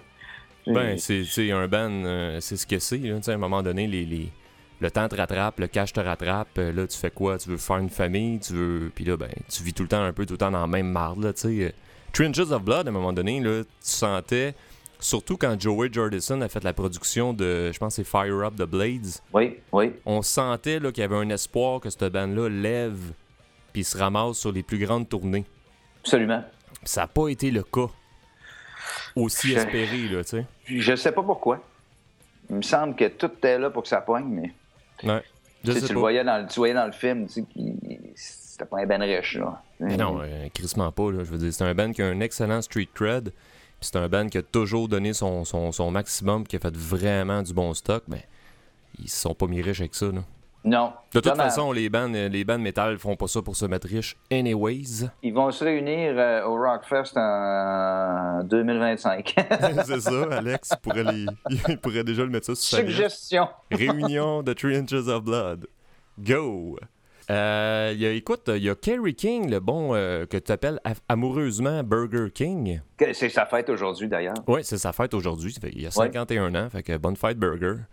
Ben, 0.65 0.97
c'est 0.97 1.51
un 1.51 1.67
ban, 1.67 1.89
euh, 1.91 2.39
c'est 2.39 2.57
ce 2.57 2.65
que 2.65 2.79
c'est. 2.79 2.99
À 3.29 3.33
un 3.33 3.37
moment 3.37 3.61
donné, 3.61 3.85
les, 3.85 4.03
les- 4.03 4.31
le 4.81 4.89
temps 4.89 5.07
te 5.07 5.15
rattrape, 5.15 5.59
le 5.59 5.67
cash 5.67 5.93
te 5.93 5.99
rattrape. 5.99 6.47
euh, 6.57 6.71
Là, 6.71 6.87
tu 6.87 6.97
fais 6.97 7.11
quoi? 7.11 7.37
Tu 7.37 7.49
veux 7.49 7.57
faire 7.57 7.77
une 7.77 7.89
famille, 7.91 8.39
tu 8.39 8.53
veux. 8.53 8.91
Puis 8.95 9.05
là, 9.05 9.15
ben, 9.15 9.29
tu 9.47 9.61
vis 9.61 9.73
tout 9.73 9.83
le 9.83 9.89
temps 9.89 10.01
un 10.01 10.11
peu, 10.11 10.25
tout 10.25 10.33
le 10.33 10.37
temps 10.39 10.49
dans 10.51 10.61
la 10.61 10.67
même 10.67 10.89
marde, 10.91 11.23
là. 11.23 11.33
Three 11.33 11.71
Inches 12.25 12.49
of 12.51 12.63
Blood, 12.63 12.87
à 12.87 12.89
un 12.89 12.93
moment 12.93 13.13
donné, 13.13 13.39
là, 13.41 13.61
tu 13.63 13.69
sentais. 13.81 14.55
Surtout 15.01 15.37
quand 15.37 15.59
Joey 15.59 15.89
Jordison 15.91 16.41
a 16.41 16.49
fait 16.49 16.63
la 16.63 16.73
production 16.73 17.31
de, 17.33 17.71
je 17.71 17.79
pense, 17.79 17.95
c'est 17.95 18.03
Fire 18.03 18.35
Up 18.43 18.55
the 18.57 18.63
Blades. 18.63 19.07
oui, 19.33 19.57
oui. 19.71 19.93
on 20.05 20.21
sentait 20.21 20.79
qu'il 20.79 20.97
y 20.97 21.01
avait 21.03 21.15
un 21.15 21.29
espoir 21.29 21.79
que 21.79 21.89
cette 21.89 22.03
band-là 22.11 22.49
lève 22.49 22.99
puis 23.71 23.83
se 23.85 23.97
ramasse 23.97 24.37
sur 24.37 24.51
les 24.51 24.61
plus 24.63 24.77
grandes 24.77 25.07
tournées. 25.07 25.45
Absolument. 26.01 26.43
Ça 26.83 27.01
n'a 27.01 27.07
pas 27.07 27.29
été 27.29 27.49
le 27.51 27.63
cas 27.63 27.87
aussi 29.15 29.49
Je- 29.49 29.57
espéré, 29.57 30.07
là, 30.09 30.23
tu 30.23 30.29
sais. 30.31 30.45
Je 30.65 30.95
sais 30.95 31.11
pas 31.11 31.23
pourquoi. 31.23 31.63
Il 32.49 32.57
me 32.57 32.61
semble 32.61 32.95
que 32.95 33.07
tout 33.07 33.31
est 33.43 33.57
là 33.59 33.69
pour 33.69 33.83
que 33.83 33.89
ça 33.89 34.01
poigne, 34.01 34.25
mais 34.27 34.51
Ouais. 35.09 35.23
Je 35.63 35.71
sais, 35.73 35.81
tu 35.87 35.93
le 35.93 35.99
voyais 35.99 36.23
dans, 36.25 36.41
le- 36.41 36.47
tu 36.47 36.55
voyais 36.59 36.73
dans 36.73 36.85
le 36.85 36.91
film, 36.91 37.27
tu 37.27 37.33
sais, 37.33 37.43
c'était 38.15 38.65
pas 38.65 38.79
un 38.79 38.85
ben 38.85 39.01
riche. 39.01 39.35
Là. 39.37 39.61
Mais 39.79 39.95
non, 39.97 40.19
euh, 40.21 40.47
crissement 40.53 40.91
pas, 40.91 41.11
là. 41.11 41.19
Je 41.23 41.31
veux 41.31 41.37
dire, 41.37 41.53
c'est 41.53 41.63
un 41.63 41.73
band 41.73 41.91
qui 41.93 42.01
a 42.01 42.07
un 42.07 42.19
excellent 42.21 42.61
street 42.61 42.89
cred. 42.93 43.31
Puis 43.79 43.89
c'est 43.91 43.97
un 43.97 44.09
band 44.09 44.27
qui 44.27 44.37
a 44.37 44.41
toujours 44.41 44.87
donné 44.87 45.13
son, 45.13 45.45
son, 45.45 45.71
son 45.71 45.91
maximum, 45.91 46.45
qui 46.45 46.55
a 46.55 46.59
fait 46.59 46.75
vraiment 46.75 47.41
du 47.41 47.53
bon 47.53 47.73
stock. 47.73 48.03
Mais 48.07 48.25
ils 48.99 49.09
se 49.09 49.21
sont 49.21 49.33
pas 49.33 49.47
mis 49.47 49.61
riches 49.61 49.79
avec 49.79 49.95
ça, 49.95 50.07
là. 50.07 50.21
Non. 50.63 50.91
De 51.13 51.21
toute 51.21 51.35
façon, 51.35 51.71
les 51.71 51.89
bands, 51.89 52.07
les 52.07 52.43
bands 52.43 52.59
métal 52.59 52.97
font 52.97 53.15
pas 53.15 53.27
ça 53.27 53.41
pour 53.41 53.55
se 53.55 53.65
mettre 53.65 53.87
riches 53.87 54.17
anyways. 54.29 55.09
Ils 55.23 55.33
vont 55.33 55.51
se 55.51 55.63
réunir 55.63 56.13
euh, 56.17 56.43
au 56.43 56.57
Rockfest 56.57 57.17
en 57.17 58.43
2025. 58.43 59.35
c'est 59.85 60.01
ça, 60.01 60.23
Alex 60.31 60.73
pourrait, 60.81 61.05
les... 61.05 61.25
il 61.69 61.77
pourrait 61.77 62.03
déjà 62.03 62.23
le 62.23 62.29
mettre 62.29 62.47
ça 62.47 62.55
sur 62.55 62.77
sa. 62.77 62.85
Suggestion. 62.85 63.47
Réunion 63.71 64.43
de 64.43 64.51
Three 64.51 64.75
Inches 64.75 65.07
of 65.07 65.23
Blood. 65.23 65.67
Go! 66.19 66.77
Euh, 67.29 67.91
il 67.93 68.01
y 68.01 68.05
a, 68.07 68.11
écoute, 68.11 68.49
il 68.55 68.63
y 68.63 68.69
a 68.69 68.75
Kerry 68.75 69.13
King, 69.13 69.51
le 69.51 69.59
bon 69.59 69.93
euh, 69.93 70.25
que 70.25 70.37
tu 70.37 70.51
appelles 70.51 70.79
amoureusement 71.07 71.83
Burger 71.83 72.31
King. 72.33 72.81
C'est 73.13 73.29
sa 73.29 73.45
fête 73.45 73.69
aujourd'hui, 73.69 74.07
d'ailleurs. 74.07 74.35
Oui, 74.47 74.61
c'est 74.63 74.79
sa 74.79 74.93
fête 74.93 75.13
aujourd'hui. 75.13 75.55
Il 75.73 75.85
a 75.85 75.91
51 75.91 76.55
ans, 76.55 76.69
fait 76.69 76.81
que 76.81 76.97
bonne 76.97 77.15
fête 77.15 77.37
Burger. 77.37 77.75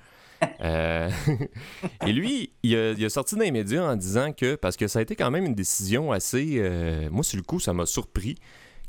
Euh, 0.60 1.08
et 2.06 2.12
lui, 2.12 2.52
il 2.62 2.76
a, 2.76 2.90
il 2.92 3.02
a 3.02 3.08
sorti 3.08 3.36
dans 3.36 3.40
les 3.40 3.50
médias 3.50 3.90
en 3.90 3.96
disant 3.96 4.34
que, 4.34 4.54
parce 4.54 4.76
que 4.76 4.86
ça 4.86 4.98
a 4.98 5.02
été 5.02 5.16
quand 5.16 5.30
même 5.30 5.46
une 5.46 5.54
décision 5.54 6.12
assez. 6.12 6.58
euh, 6.58 7.08
moi, 7.10 7.24
sur 7.24 7.38
le 7.38 7.42
coup, 7.42 7.58
ça 7.58 7.72
m'a 7.72 7.86
surpris 7.86 8.34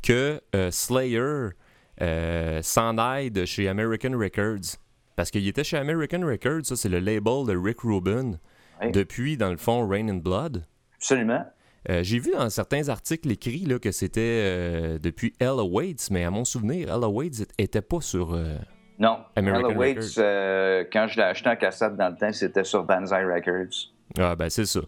que 0.02 0.42
Slayer 0.70 1.48
s'en 2.60 2.98
aille 2.98 3.30
de 3.30 3.46
chez 3.46 3.66
American 3.66 4.18
Records. 4.18 4.76
Parce 5.16 5.30
qu'il 5.30 5.48
était 5.48 5.64
chez 5.64 5.78
American 5.78 6.20
Records, 6.20 6.66
ça, 6.66 6.76
c'est 6.76 6.90
le 6.90 6.98
label 6.98 7.46
de 7.46 7.56
Rick 7.56 7.80
Rubin, 7.80 8.38
Oui. 8.82 8.92
depuis, 8.92 9.36
dans 9.36 9.50
le 9.50 9.56
fond, 9.56 9.86
Rain 9.88 10.08
and 10.08 10.16
Blood. 10.22 10.64
Absolument. 10.96 11.44
Euh, 11.88 12.02
J'ai 12.02 12.18
vu 12.18 12.32
dans 12.32 12.50
certains 12.50 12.88
articles 12.88 13.30
écrits 13.30 13.64
là, 13.64 13.78
que 13.78 13.92
c'était 13.92 14.20
euh, 14.20 14.98
depuis 14.98 15.32
Ella 15.40 15.62
Waits, 15.64 16.10
mais 16.10 16.24
à 16.24 16.30
mon 16.30 16.44
souvenir, 16.44 16.88
Ella 16.94 17.08
Waits 17.08 17.46
était 17.58 17.80
pas 17.82 18.00
sur. 18.00 18.34
euh, 18.34 18.56
Non, 18.98 19.18
American 19.36 19.70
Ella 19.70 19.78
Waits, 19.78 19.96
Records. 19.98 20.14
euh, 20.24 20.84
quand 20.92 21.06
je 21.08 21.16
l'ai 21.16 21.22
acheté 21.22 21.48
en 21.48 21.56
cassette 21.56 21.96
dans 21.96 22.08
le 22.08 22.16
temps, 22.16 22.32
c'était 22.32 22.64
sur 22.64 22.84
Banzai 22.84 23.24
Records. 23.24 23.92
Ah, 24.18 24.34
ben 24.36 24.50
c'est 24.50 24.66
ça. 24.66 24.80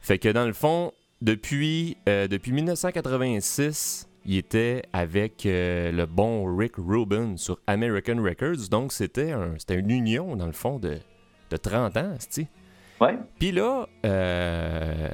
Fait 0.00 0.18
que 0.18 0.28
dans 0.28 0.46
le 0.46 0.52
fond, 0.52 0.92
depuis, 1.22 1.96
depuis 2.06 2.52
1986, 2.52 4.08
il 4.24 4.36
était 4.38 4.82
avec 4.92 5.46
euh, 5.46 5.92
le 5.92 6.06
bon 6.06 6.44
Rick 6.56 6.74
Rubin 6.76 7.36
sur 7.36 7.58
American 7.66 8.20
Records. 8.22 8.68
Donc, 8.70 8.92
c'était 8.92 9.32
un, 9.32 9.54
une 9.70 9.90
union, 9.90 10.36
dans 10.36 10.46
le 10.46 10.52
fond, 10.52 10.78
de, 10.78 10.98
de 11.50 11.56
30 11.56 11.96
ans, 11.96 12.14
tu. 12.32 12.46
Puis 13.38 13.52
là, 13.52 13.86
euh, 14.06 15.08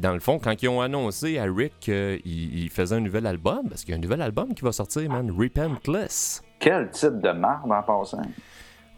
dans 0.00 0.12
le 0.14 0.20
fond, 0.20 0.38
quand 0.38 0.60
ils 0.62 0.68
ont 0.68 0.80
annoncé 0.80 1.38
à 1.38 1.44
Rick 1.44 1.74
qu'il 1.80 2.20
il 2.24 2.70
faisait 2.70 2.96
un 2.96 3.00
nouvel 3.00 3.26
album, 3.26 3.68
parce 3.68 3.82
qu'il 3.84 3.90
y 3.90 3.94
a 3.94 3.98
un 3.98 4.00
nouvel 4.00 4.20
album 4.22 4.54
qui 4.54 4.62
va 4.62 4.72
sortir, 4.72 5.08
man, 5.10 5.30
Repentless. 5.30 6.42
Quel 6.58 6.90
type 6.90 7.20
de 7.20 7.30
marde 7.30 7.70
en 7.70 7.82
passant. 7.82 8.22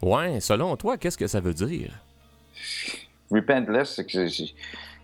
Ouais, 0.01 0.39
selon 0.39 0.75
toi, 0.77 0.97
qu'est-ce 0.97 1.17
que 1.17 1.27
ça 1.27 1.39
veut 1.39 1.53
dire? 1.53 1.91
Repentless, 3.31 3.95
c'est 3.95 4.05
que 4.05 4.27
qui, 4.27 4.55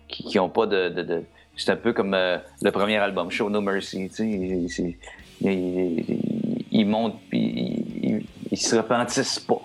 qui 0.08 0.38
ont 0.38 0.48
pas 0.50 0.66
de. 0.66 0.88
de- 0.88 1.02
de- 1.02 1.22
c'est 1.56 1.70
un 1.72 1.76
peu 1.76 1.92
comme 1.92 2.14
euh, 2.14 2.38
le 2.62 2.70
premier 2.70 2.96
album, 2.96 3.30
Show 3.30 3.50
No 3.50 3.60
Mercy. 3.60 4.08
Tu 4.08 4.14
sais, 4.14 4.28
il- 4.28 4.68
c'est- 4.70 4.98
il- 5.40 5.50
il- 5.50 6.64
ils 6.70 6.84
montent 6.86 7.20
puis 7.30 7.38
ils, 8.02 8.26
ils- 8.58 8.66
se 8.66 8.76
repentissent 8.76 9.38
pas. 9.40 9.60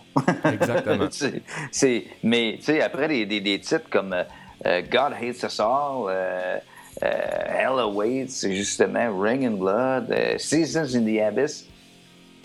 Exactement. 0.52 1.08
C'est- 1.12 1.42
c'est- 1.72 2.04
mais 2.24 2.56
tu 2.58 2.66
sais, 2.66 2.82
après 2.82 3.08
des, 3.08 3.26
des- 3.26 3.42
des 3.42 3.60
titres 3.60 3.90
comme 3.90 4.14
euh, 4.66 4.82
God 4.82 5.14
Hates 5.22 5.44
Us 5.44 5.60
All, 5.60 6.06
euh, 6.10 6.58
euh, 7.04 7.08
Hell 7.08 7.80
Awaits, 7.80 8.30
c'est 8.30 8.54
justement 8.56 9.20
Ring 9.20 9.46
and 9.48 9.58
Blood, 9.58 10.14
Seasons 10.38 10.96
in 10.96 11.04
the 11.06 11.20
Abyss, 11.20 11.68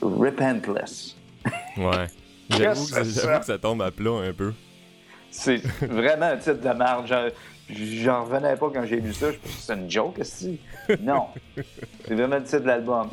Repentless. 0.02 1.14
Ouais. 1.76 2.06
J'avoue 2.50 2.86
que, 2.86 2.94
que 2.94 3.04
c'est 3.04 3.20
ça? 3.20 3.58
tombe 3.58 3.82
à 3.82 3.90
plat 3.90 4.20
un 4.28 4.32
peu. 4.32 4.52
C'est 5.30 5.56
vraiment 5.82 6.26
un 6.26 6.36
titre 6.38 6.60
de 6.60 6.70
marge. 6.72 7.08
J'en- 7.08 7.28
revenais 8.24 8.56
pas 8.56 8.70
quand 8.72 8.86
j'ai 8.86 8.96
lu 9.00 9.12
ça. 9.12 9.30
Je 9.30 9.36
pensais 9.36 9.54
que 9.54 9.60
c'était 9.60 9.74
une 9.74 9.90
joke, 9.90 10.18
est 10.18 10.24
Non. 11.02 11.26
C'est 12.06 12.14
vraiment 12.14 12.36
le 12.36 12.42
titre 12.44 12.60
de 12.60 12.66
l'album. 12.66 13.10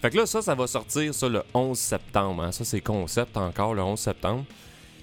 Fait 0.00 0.10
que 0.10 0.16
là, 0.16 0.26
ça, 0.26 0.40
ça 0.42 0.54
va 0.54 0.66
sortir 0.66 1.12
ça 1.14 1.28
le 1.28 1.42
11 1.52 1.78
septembre. 1.78 2.42
hein. 2.44 2.52
Ça, 2.52 2.64
c'est 2.64 2.80
concept 2.80 3.36
encore, 3.36 3.74
le 3.74 3.82
11 3.82 3.98
septembre. 3.98 4.44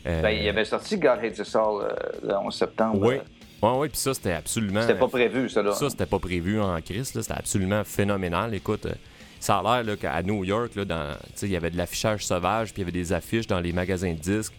Euh, 0.06 0.22
Ben, 0.22 0.30
il 0.32 0.48
avait 0.50 0.66
sorti 0.66 0.98
God 0.98 1.20
Hates 1.24 1.38
Us 1.40 1.56
All 1.56 1.82
euh, 1.82 1.90
le 2.24 2.38
11 2.38 2.54
septembre. 2.56 3.00
Oui. 3.02 3.16
Euh, 3.16 3.20
Ouais, 3.60 3.72
ouais, 3.76 3.90
puis 3.90 3.98
ça, 3.98 4.14
c'était 4.14 4.34
absolument. 4.34 4.82
C'était 4.82 4.94
pas 5.00 5.08
prévu, 5.08 5.50
ça, 5.50 5.64
là. 5.64 5.74
Ça, 5.74 5.90
c'était 5.90 6.06
pas 6.06 6.20
prévu 6.20 6.62
en 6.62 6.80
crise. 6.80 7.16
là. 7.16 7.24
C'était 7.24 7.34
absolument 7.40 7.84
phénoménal. 7.84 8.54
Écoute, 8.54 8.86
euh, 8.86 8.94
ça 9.40 9.58
a 9.58 9.64
l'air 9.64 9.84
là, 9.84 9.98
qu'à 9.98 10.22
New 10.22 10.44
York, 10.44 10.76
là, 10.76 10.86
dans, 10.86 11.14
tu 11.16 11.30
sais, 11.34 11.46
il 11.48 11.54
y 11.54 11.56
avait 11.56 11.72
de 11.72 11.78
l'affichage 11.78 12.24
sauvage, 12.24 12.72
puis 12.72 12.84
il 12.84 12.86
y 12.86 12.88
avait 12.88 12.92
des 13.00 13.14
affiches 13.14 13.48
dans 13.48 13.60
les 13.60 13.74
magasins 13.74 14.12
de 14.14 14.20
disques. 14.20 14.54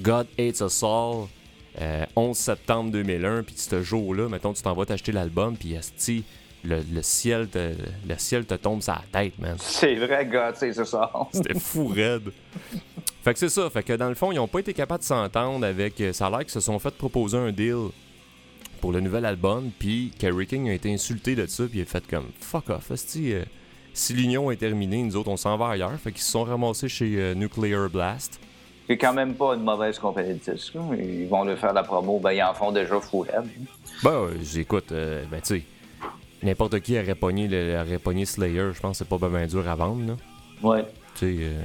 God 0.00 0.26
Hates 0.38 0.60
Us 0.62 0.82
All, 0.82 1.26
euh, 1.82 2.06
11 2.16 2.34
septembre 2.38 2.90
2001, 2.90 3.42
puis 3.42 3.54
ce 3.58 3.82
jour-là, 3.82 4.30
mettons, 4.30 4.54
tu 4.54 4.62
t'en 4.62 4.72
vas 4.72 4.86
t'acheter 4.86 5.12
l'album, 5.12 5.54
puis 5.54 5.74
esti, 5.74 6.24
le, 6.64 6.80
le 6.92 7.02
ciel 7.02 7.48
te, 7.48 7.72
le 8.08 8.18
ciel 8.18 8.44
te 8.46 8.54
tombe 8.54 8.82
sur 8.82 8.94
la 8.94 9.20
tête, 9.20 9.38
man. 9.38 9.56
C'est 9.58 9.94
vrai, 9.96 10.28
Hates 10.36 10.62
Us 10.62 10.94
All. 10.94 11.08
C'était 11.32 11.58
fou 11.58 11.88
raide. 11.88 12.30
Fait 13.22 13.32
que 13.32 13.38
c'est 13.38 13.48
ça. 13.48 13.68
Fait 13.70 13.82
que 13.82 13.92
dans 13.94 14.08
le 14.08 14.14
fond, 14.14 14.32
ils 14.32 14.38
ont 14.38 14.48
pas 14.48 14.60
été 14.60 14.72
capables 14.74 15.00
de 15.00 15.06
s'entendre 15.06 15.66
avec. 15.66 16.00
euh, 16.00 16.12
Ça 16.12 16.26
a 16.26 16.30
l'air 16.30 16.40
qu'ils 16.40 16.50
se 16.50 16.60
sont 16.60 16.78
fait 16.78 16.94
proposer 16.94 17.36
un 17.36 17.52
deal 17.52 17.88
pour 18.80 18.92
le 18.92 19.00
nouvel 19.00 19.24
album. 19.24 19.70
Puis 19.78 20.12
Kerry 20.18 20.46
King 20.46 20.68
a 20.70 20.74
été 20.74 20.92
insulté 20.92 21.34
de 21.34 21.46
ça. 21.46 21.64
Puis 21.64 21.78
il 21.80 21.82
a 21.82 21.84
fait 21.84 22.06
comme 22.08 22.26
fuck 22.40 22.70
off. 22.70 22.90
euh, 23.16 23.44
si 23.92 24.12
l'union 24.14 24.50
est 24.50 24.56
terminée, 24.56 25.02
nous 25.02 25.16
autres, 25.16 25.30
on 25.30 25.36
s'en 25.36 25.56
va 25.56 25.70
ailleurs. 25.70 25.98
Fait 25.98 26.12
qu'ils 26.12 26.22
se 26.22 26.30
sont 26.30 26.44
ramassés 26.44 26.88
chez 26.88 27.16
euh, 27.16 27.34
Nuclear 27.34 27.90
Blast. 27.90 28.40
C'est 28.86 28.96
quand 28.96 29.12
même 29.12 29.34
pas 29.34 29.54
une 29.54 29.64
mauvaise 29.64 29.98
compagnie 29.98 30.34
de 30.34 30.52
disques. 30.54 30.72
Ils 30.98 31.26
vont 31.28 31.44
leur 31.44 31.58
faire 31.58 31.74
la 31.74 31.82
promo. 31.82 32.18
Ben, 32.20 32.32
ils 32.32 32.42
en 32.42 32.54
font 32.54 32.72
déjà 32.72 32.98
fou 33.00 33.20
raide. 33.20 33.50
Ben, 34.02 34.10
euh, 34.12 34.30
j'écoute, 34.42 34.92
euh, 34.92 35.24
ben, 35.30 35.40
tu 35.42 35.56
sais, 35.58 35.62
n'importe 36.42 36.80
qui 36.80 36.98
aurait 36.98 37.14
pogné, 37.14 37.48
le, 37.48 37.80
aurait 37.80 37.98
pogné 37.98 38.24
Slayer. 38.24 38.70
Je 38.74 38.80
pense 38.80 38.98
que 38.98 39.04
c'est 39.04 39.18
pas 39.18 39.28
bien 39.28 39.46
dur 39.46 39.68
à 39.68 39.74
vendre, 39.74 40.06
là. 40.08 40.16
Ouais. 40.62 40.84
Tu 41.14 41.36
sais, 41.36 41.36
euh, 41.44 41.62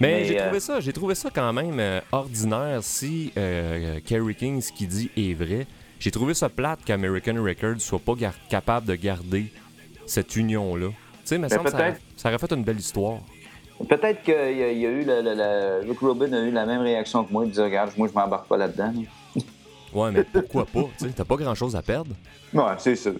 Mais, 0.00 0.12
Mais, 0.20 0.24
j'ai 0.24 0.40
euh, 0.40 0.44
trouvé 0.44 0.60
ça, 0.60 0.80
j'ai 0.80 0.92
trouvé 0.92 1.14
ça 1.14 1.30
quand 1.34 1.52
même 1.52 1.78
euh, 1.78 2.00
ordinaire 2.12 2.78
si 2.82 3.32
Kerry 4.06 4.34
King 4.34 4.60
ce 4.60 4.72
qu'il 4.72 4.88
dit 4.88 5.10
est 5.16 5.34
vrai. 5.34 5.66
J'ai 5.98 6.10
trouvé 6.10 6.32
ça 6.32 6.48
plate 6.48 6.80
qu'American 6.84 7.42
Records 7.42 7.80
soit 7.80 7.98
pas 7.98 8.14
capable 8.48 8.86
de 8.86 8.94
garder 8.94 9.52
cette 10.06 10.34
union-là. 10.36 10.88
Tu 10.88 10.94
sais, 11.24 11.34
mais 11.38 11.42
Mais 11.42 11.48
ça, 11.50 11.56
ça, 12.16 12.30
aurait- 12.30 12.38
fait 12.38 12.52
une 12.52 12.64
belle 12.64 12.78
histoire. 12.78 13.18
Peut-être 13.88 14.22
qu'il 14.22 14.34
y, 14.34 14.62
a- 14.62 14.72
il 14.72 14.78
y 14.78 14.86
a 14.86 14.90
eu 14.90 15.04
le, 15.04 15.22
le- 15.22 15.34
le- 15.34 15.88
Rick 15.90 16.00
Rubin 16.00 16.32
a 16.32 16.40
eu 16.40 16.50
la 16.50 16.64
même 16.66 16.80
réaction 16.80 17.24
que 17.24 17.32
moi, 17.32 17.44
de 17.46 17.50
dire 17.50 17.64
Regarde, 17.64 17.92
moi, 17.96 18.08
je 18.08 18.14
m'embarque 18.18 18.46
pas 18.48 18.56
là-dedans. 18.56 18.92
là. 18.94 19.42
Ouais, 19.92 20.10
mais 20.12 20.22
pourquoi 20.24 20.64
pas? 20.66 20.88
Tu 20.98 21.10
t'as 21.12 21.24
pas 21.24 21.36
grand-chose 21.36 21.74
à 21.76 21.82
perdre. 21.82 22.14
Ouais, 22.54 22.62
c'est 22.78 22.96
ça. 22.96 23.10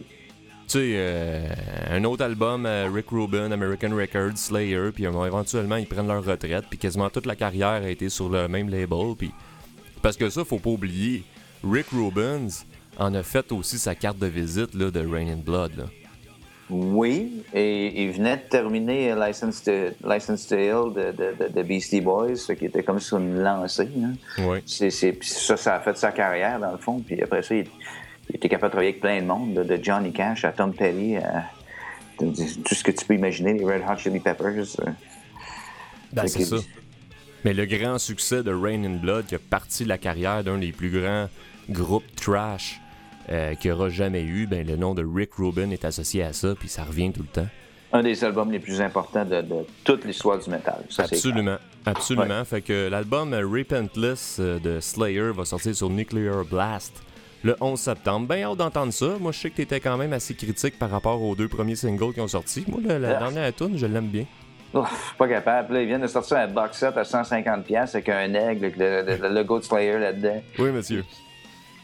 Tu 0.70 0.78
sais, 0.78 0.92
euh, 0.94 1.48
un 1.90 2.04
autre 2.04 2.22
album, 2.24 2.64
euh, 2.64 2.88
Rick 2.94 3.06
Rubin, 3.10 3.50
American 3.50 3.90
Records, 3.90 4.36
Slayer, 4.38 4.90
puis 4.94 5.04
euh, 5.04 5.26
éventuellement 5.26 5.74
ils 5.74 5.86
prennent 5.86 6.06
leur 6.06 6.24
retraite, 6.24 6.64
puis 6.70 6.78
quasiment 6.78 7.10
toute 7.10 7.26
la 7.26 7.34
carrière 7.34 7.82
a 7.82 7.88
été 7.90 8.08
sur 8.08 8.28
le 8.28 8.46
même 8.46 8.68
label, 8.68 9.14
puis 9.18 9.32
parce 10.00 10.16
que 10.16 10.30
ça, 10.30 10.44
faut 10.44 10.58
pas 10.60 10.70
oublier, 10.70 11.24
Rick 11.68 11.86
Rubin 11.92 12.46
en 12.98 13.12
a 13.14 13.22
fait 13.24 13.50
aussi 13.50 13.78
sa 13.80 13.96
carte 13.96 14.18
de 14.20 14.26
visite 14.28 14.72
là, 14.74 14.92
de 14.92 15.00
Rain 15.00 15.26
and 15.32 15.42
Blood. 15.44 15.72
là. 15.76 15.84
Oui, 16.72 17.42
et 17.52 18.04
il 18.04 18.12
venait 18.12 18.36
de 18.36 18.42
terminer 18.48 19.12
License 19.16 19.64
to, 19.64 19.72
License 20.08 20.46
to 20.46 20.54
Ill 20.54 20.94
de, 20.94 21.10
de, 21.10 21.34
de- 21.48 21.52
de 21.52 21.62
Beastie 21.64 22.00
Boys, 22.00 22.36
ce 22.36 22.52
qui 22.52 22.66
était 22.66 22.84
comme 22.84 23.00
sur 23.00 23.18
une 23.18 23.40
lancée. 23.42 23.88
hein. 24.00 24.12
Ouais. 24.46 24.62
C'est, 24.66 24.90
ça, 25.20 25.56
ça 25.56 25.74
a 25.74 25.80
fait 25.80 25.96
sa 25.96 26.12
carrière, 26.12 26.60
dans 26.60 26.70
le 26.70 26.78
fond. 26.78 27.00
Puis 27.04 27.20
après 27.20 27.42
ça, 27.42 27.56
il, 27.56 27.66
il 28.30 28.36
était 28.36 28.48
capable 28.48 28.70
de 28.70 28.72
travailler 28.72 28.90
avec 28.90 29.00
plein 29.00 29.20
de 29.20 29.26
monde, 29.26 29.54
de, 29.54 29.62
de 29.64 29.82
Johnny 29.82 30.12
Cash 30.12 30.44
à 30.44 30.52
Tom 30.52 30.72
Petty, 30.72 31.16
à 31.16 31.44
de- 32.20 32.26
de- 32.26 32.62
tout 32.64 32.74
ce 32.74 32.82
que 32.84 32.90
tu 32.90 33.04
peux 33.04 33.14
imaginer, 33.14 33.52
les 33.54 33.64
Red 33.64 33.82
Hot 33.88 33.98
Chili 33.98 34.20
Peppers. 34.20 34.80
euh. 34.80 34.90
Ben, 36.12 36.26
c'est 36.26 36.44
ça. 36.44 36.56
Mais 37.44 37.54
le 37.54 37.64
grand 37.66 37.98
succès 37.98 38.42
de 38.42 38.52
Rain 38.52 38.84
and 38.84 38.98
Blood 39.00 39.26
qui 39.26 39.34
a 39.34 39.38
parti 39.38 39.84
la 39.84 39.96
carrière 39.98 40.44
d'un 40.44 40.58
des 40.58 40.72
plus 40.72 40.90
grands 40.90 41.28
groupes 41.70 42.04
trash 42.16 42.80
euh, 43.30 43.54
qu'il 43.54 43.70
y 43.70 43.72
aura 43.72 43.88
jamais 43.88 44.22
eu, 44.22 44.46
ben, 44.46 44.66
le 44.66 44.76
nom 44.76 44.94
de 44.94 45.04
Rick 45.06 45.34
Rubin 45.34 45.70
est 45.70 45.84
associé 45.84 46.22
à 46.22 46.32
ça, 46.32 46.54
puis 46.58 46.68
ça 46.68 46.82
revient 46.84 47.12
tout 47.12 47.22
le 47.22 47.28
temps. 47.28 47.48
Un 47.92 48.02
des 48.02 48.22
albums 48.24 48.52
les 48.52 48.58
plus 48.60 48.80
importants 48.80 49.24
de, 49.24 49.40
de 49.40 49.66
toute 49.84 50.04
l'histoire 50.04 50.38
du 50.38 50.50
métal. 50.50 50.84
Ça, 50.90 51.04
Absolument. 51.04 51.56
Absolument. 51.86 52.44
Fait 52.44 52.60
que 52.60 52.88
l'album 52.88 53.32
Repentless 53.34 54.36
euh, 54.38 54.58
de 54.58 54.78
Slayer 54.80 55.30
va 55.34 55.44
sortir 55.44 55.74
sur 55.74 55.88
Nuclear 55.88 56.44
Blast 56.44 56.92
le 57.42 57.56
11 57.60 57.78
septembre. 57.78 58.26
Ben 58.26 58.42
hâte 58.44 58.56
d'entendre 58.58 58.92
ça. 58.92 59.16
Moi, 59.20 59.32
je 59.32 59.38
sais 59.38 59.50
que 59.50 59.56
t'étais 59.56 59.80
quand 59.80 59.96
même 59.96 60.12
assez 60.12 60.34
critique 60.34 60.78
par 60.78 60.90
rapport 60.90 61.20
aux 61.22 61.34
deux 61.34 61.48
premiers 61.48 61.76
singles 61.76 62.12
qui 62.14 62.20
ont 62.20 62.28
sorti. 62.28 62.64
Moi, 62.68 62.80
la, 62.84 62.98
la 62.98 63.16
Ah. 63.16 63.18
dernière 63.20 63.54
tune, 63.54 63.76
je 63.76 63.86
l'aime 63.86 64.08
bien. 64.08 64.24
Ouf, 64.72 64.88
je 65.02 65.06
suis 65.08 65.16
pas 65.16 65.26
capable. 65.28 65.74
Là, 65.74 65.82
ils 65.82 65.86
viennent 65.88 66.00
de 66.02 66.06
sortir 66.06 66.36
un 66.36 66.46
box 66.46 66.78
set 66.78 66.96
à 66.96 67.02
150$ 67.02 67.62
piastres 67.64 67.96
avec 67.96 68.08
un 68.08 68.32
aigle, 68.34 68.64
avec 68.66 68.76
le, 68.76 69.02
le- 69.02 69.16
le 69.16 69.34
logo 69.34 69.58
de 69.58 69.64
Slayer 69.64 69.98
là-dedans. 69.98 70.40
Oui, 70.58 70.70
monsieur. 70.70 71.04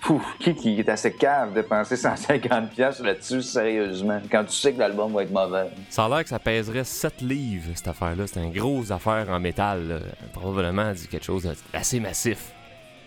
Pouf, 0.03 0.23
qui, 0.39 0.55
qui 0.55 0.79
est 0.79 0.89
assez 0.89 1.13
cave 1.13 1.51
de 1.51 1.63
dépenser 1.63 1.97
150$ 1.97 2.69
piastres 2.69 3.03
là-dessus, 3.03 3.43
sérieusement, 3.43 4.21
quand 4.31 4.45
tu 4.45 4.53
sais 4.53 4.73
que 4.73 4.79
l'album 4.79 5.13
va 5.13 5.25
être 5.25 5.33
mauvais? 5.33 5.67
Ça 5.91 6.05
a 6.05 6.09
l'air 6.09 6.23
que 6.23 6.29
ça 6.29 6.39
pèserait 6.39 6.85
7 6.85 7.23
livres, 7.23 7.71
cette 7.75 7.89
affaire-là. 7.89 8.25
C'est 8.29 8.39
une 8.41 8.53
grosse 8.53 8.93
affaire 8.93 9.27
en 9.31 9.41
métal. 9.41 9.89
là. 9.89 9.97
Probablement 10.33 10.93
dit 10.93 11.09
quelque 11.09 11.25
chose 11.25 11.51
d'assez 11.73 11.99
massif. 11.99 12.53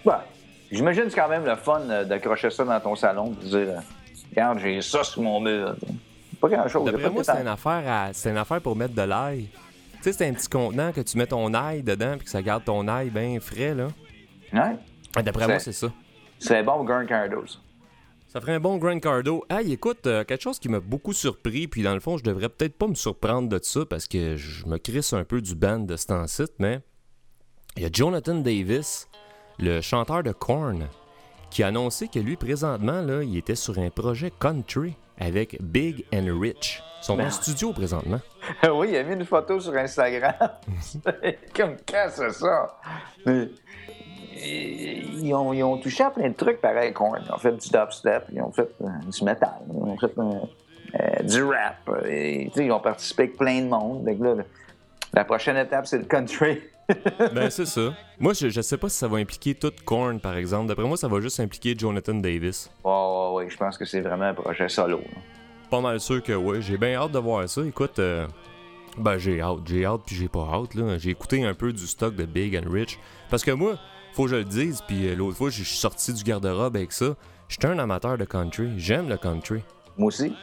Ouais. 0.04 0.14
J'imagine 0.72 1.06
c'est 1.10 1.16
quand 1.20 1.30
même 1.30 1.46
le 1.46 1.56
fun 1.56 1.82
euh, 1.90 2.04
d'accrocher 2.06 2.50
ça 2.50 2.64
dans 2.64 2.80
ton 2.80 2.96
salon 2.96 3.34
et 3.42 3.44
de 3.46 3.50
dire 3.50 3.70
euh, 3.70 3.80
Regarde, 4.32 4.60
j'ai 4.60 4.82
ça 4.82 5.04
sur 5.04 5.22
mon 5.22 5.40
mur. 5.40 5.76
Pas 6.40 6.48
grand-chose. 6.50 6.86
D'après 6.92 7.10
moi, 7.10 7.24
c'est 7.24 7.42
une 7.42 7.48
affaire 7.48 7.84
à- 7.88 8.14
c'est 8.14 8.30
une 8.30 8.38
affaire 8.38 8.62
pour 8.62 8.76
mettre 8.76 8.94
de 8.94 9.02
l'ail. 9.02 9.48
Tu 9.98 10.04
sais, 10.04 10.14
c'est 10.14 10.28
un 10.28 10.34
petit 10.34 10.48
contenant 10.48 10.92
que 10.94 11.02
tu 11.02 11.18
mets 11.18 11.28
ton 11.28 11.54
ail 11.54 11.84
dedans 11.84 12.14
puis 12.16 12.26
que 12.26 12.30
ça 12.32 12.42
garde 12.42 12.64
ton 12.64 12.88
ail 12.88 13.10
bien 13.10 13.40
frais, 13.42 13.74
là. 13.74 13.88
Ouais. 14.54 15.24
D'après 15.24 15.48
moi, 15.48 15.60
c'est 15.60 15.74
ça. 15.74 15.92
C'est 16.38 16.64
bon, 16.64 16.84
Gurn 16.86 17.06
Cardos. 17.06 17.58
Ça 18.28 18.40
ferait 18.40 18.54
un 18.54 18.60
bon 18.60 18.78
Grand 18.78 19.00
Cardo. 19.00 19.44
Hey, 19.50 19.74
écoute, 19.74 20.06
euh, 20.06 20.24
quelque 20.24 20.42
chose 20.44 20.60
qui 20.60 20.70
m'a 20.70 20.80
beaucoup 20.80 21.14
surpris, 21.14 21.68
puis 21.68 21.82
dans 21.82 21.96
le 21.96 22.00
fond, 22.00 22.16
je 22.16 22.24
devrais 22.24 22.48
peut-être 22.48 22.78
pas 22.78 22.86
me 22.86 22.94
surprendre 22.94 23.50
de 23.50 23.60
ça 23.62 23.88
parce 23.90 24.08
que 24.08 24.36
je 24.36 24.68
me 24.68 24.78
crisse 24.78 25.14
un 25.14 25.24
peu 25.24 25.42
du 25.42 25.56
band 25.56 25.80
de 25.80 25.96
cet 25.98 26.14
site, 26.28 26.54
mais 26.60 26.80
il 27.76 27.82
y 27.82 27.86
a 27.88 27.90
Jonathan 27.92 28.36
Davis, 28.36 29.10
le 29.60 29.82
chanteur 29.82 30.24
de 30.24 30.32
Korn, 30.32 30.88
qui 31.50 31.64
a 31.64 31.68
annoncé 31.68 32.08
que 32.08 32.20
lui, 32.20 32.36
présentement, 32.36 33.02
là, 33.02 33.24
il 33.24 33.38
était 33.38 33.56
sur 33.56 33.78
un 33.78 33.90
projet 33.90 34.32
country 34.40 34.96
avec 35.20 35.62
Big 35.62 36.06
and 36.14 36.28
Rich. 36.40 36.82
Ils 37.02 37.06
sont 37.06 37.14
en 37.14 37.18
Ben- 37.18 37.30
studio 37.30 37.74
présentement. 37.74 38.20
oui, 38.74 38.90
il 38.92 38.98
a 38.98 39.04
mis 39.04 39.14
une 39.16 39.26
photo 39.26 39.60
sur 39.60 39.76
Instagram. 39.76 40.34
Comme 41.56 41.76
quand 41.88 42.08
c'est 42.10 42.32
ça? 42.32 42.80
Ils 44.42 45.34
ont, 45.34 45.52
ils 45.52 45.64
ont 45.64 45.78
touché 45.78 46.04
à 46.04 46.12
plein 46.12 46.30
de 46.30 46.36
trucs 46.36 46.62
pareil, 46.62 46.94
Korn. 46.94 47.22
Ils 47.26 47.32
ont 47.34 47.38
fait 47.38 47.52
du 47.52 47.70
dubstep, 47.70 48.26
ils 48.32 48.42
ont 48.42 48.52
fait 48.52 48.70
euh, 48.82 48.88
du 49.10 49.24
metal, 49.26 49.50
ils 49.68 49.76
ont 49.76 49.98
fait 49.98 50.18
euh, 50.18 50.34
euh, 51.00 51.24
du 51.24 51.44
rap. 51.44 52.06
Et, 52.08 52.50
ils 52.56 52.72
ont 52.72 52.80
participé 52.80 53.24
avec 53.24 53.38
plein 53.38 53.62
de 53.62 53.68
monde. 53.68 54.06
Donc 54.06 54.20
là, 54.20 54.44
la 55.14 55.24
prochaine 55.26 55.58
étape, 55.58 55.88
c'est 55.88 55.98
le 56.00 56.06
country. 56.06 56.60
Ben, 57.36 57.52
c'est 57.52 57.68
ça. 57.68 57.94
Moi, 58.20 58.34
je, 58.34 58.50
je 58.50 58.62
sais 58.62 58.78
pas 58.78 58.90
si 58.90 58.98
ça 58.98 59.08
va 59.08 59.18
impliquer 59.18 59.54
tout 59.54 59.72
Korn, 59.86 60.20
par 60.20 60.36
exemple. 60.36 60.68
D'après 60.70 60.86
moi, 60.88 60.98
ça 60.98 61.08
va 61.08 61.22
juste 61.22 61.40
impliquer 61.40 61.76
Jonathan 61.78 62.16
Davis. 62.16 62.72
Ouais, 62.84 62.92
ouais, 62.92 63.34
ouais, 63.46 63.50
je 63.50 63.56
pense 63.58 63.78
que 63.78 63.86
c'est 63.86 64.02
vraiment 64.02 64.26
un 64.26 64.34
projet 64.34 64.68
solo. 64.70 64.98
là. 64.98 65.22
Pas 65.70 65.82
mal 65.82 66.00
sûr 66.00 66.24
que 66.24 66.34
oui. 66.34 66.64
J'ai 66.64 66.78
bien 66.80 66.96
hâte 66.96 67.12
de 67.12 67.20
voir 67.20 67.48
ça. 67.48 67.62
Écoute, 67.64 68.00
euh, 68.00 68.26
ben 68.98 69.20
j'ai 69.20 69.40
hâte, 69.40 69.60
j'ai 69.68 69.86
hâte, 69.86 70.02
puis 70.04 70.16
j'ai 70.16 70.28
pas 70.28 70.48
hâte. 70.52 70.74
là. 70.74 70.98
J'ai 70.98 71.12
écouté 71.12 71.44
un 71.46 71.54
peu 71.54 71.72
du 71.72 71.86
stock 71.86 72.16
de 72.16 72.26
Big 72.26 72.56
and 72.58 72.68
Rich. 72.72 72.98
Parce 73.30 73.44
que 73.44 73.52
moi, 73.52 73.76
faut 74.14 74.24
que 74.24 74.32
je 74.32 74.36
le 74.38 74.46
dise, 74.46 74.82
puis 74.88 75.10
euh, 75.10 75.16
l'autre 75.16 75.38
fois, 75.38 75.52
je 75.52 75.62
suis 75.64 75.78
sorti 75.78 76.12
du 76.12 76.24
garde-robe 76.24 76.76
avec 76.76 76.92
ça. 76.92 77.16
J'étais 77.50 77.68
un 77.68 77.78
amateur 77.78 78.18
de 78.18 78.26
country. 78.26 78.72
J'aime 78.78 79.10
le 79.10 79.18
country. 79.18 79.62
Moi 79.96 80.08
aussi. 80.08 80.34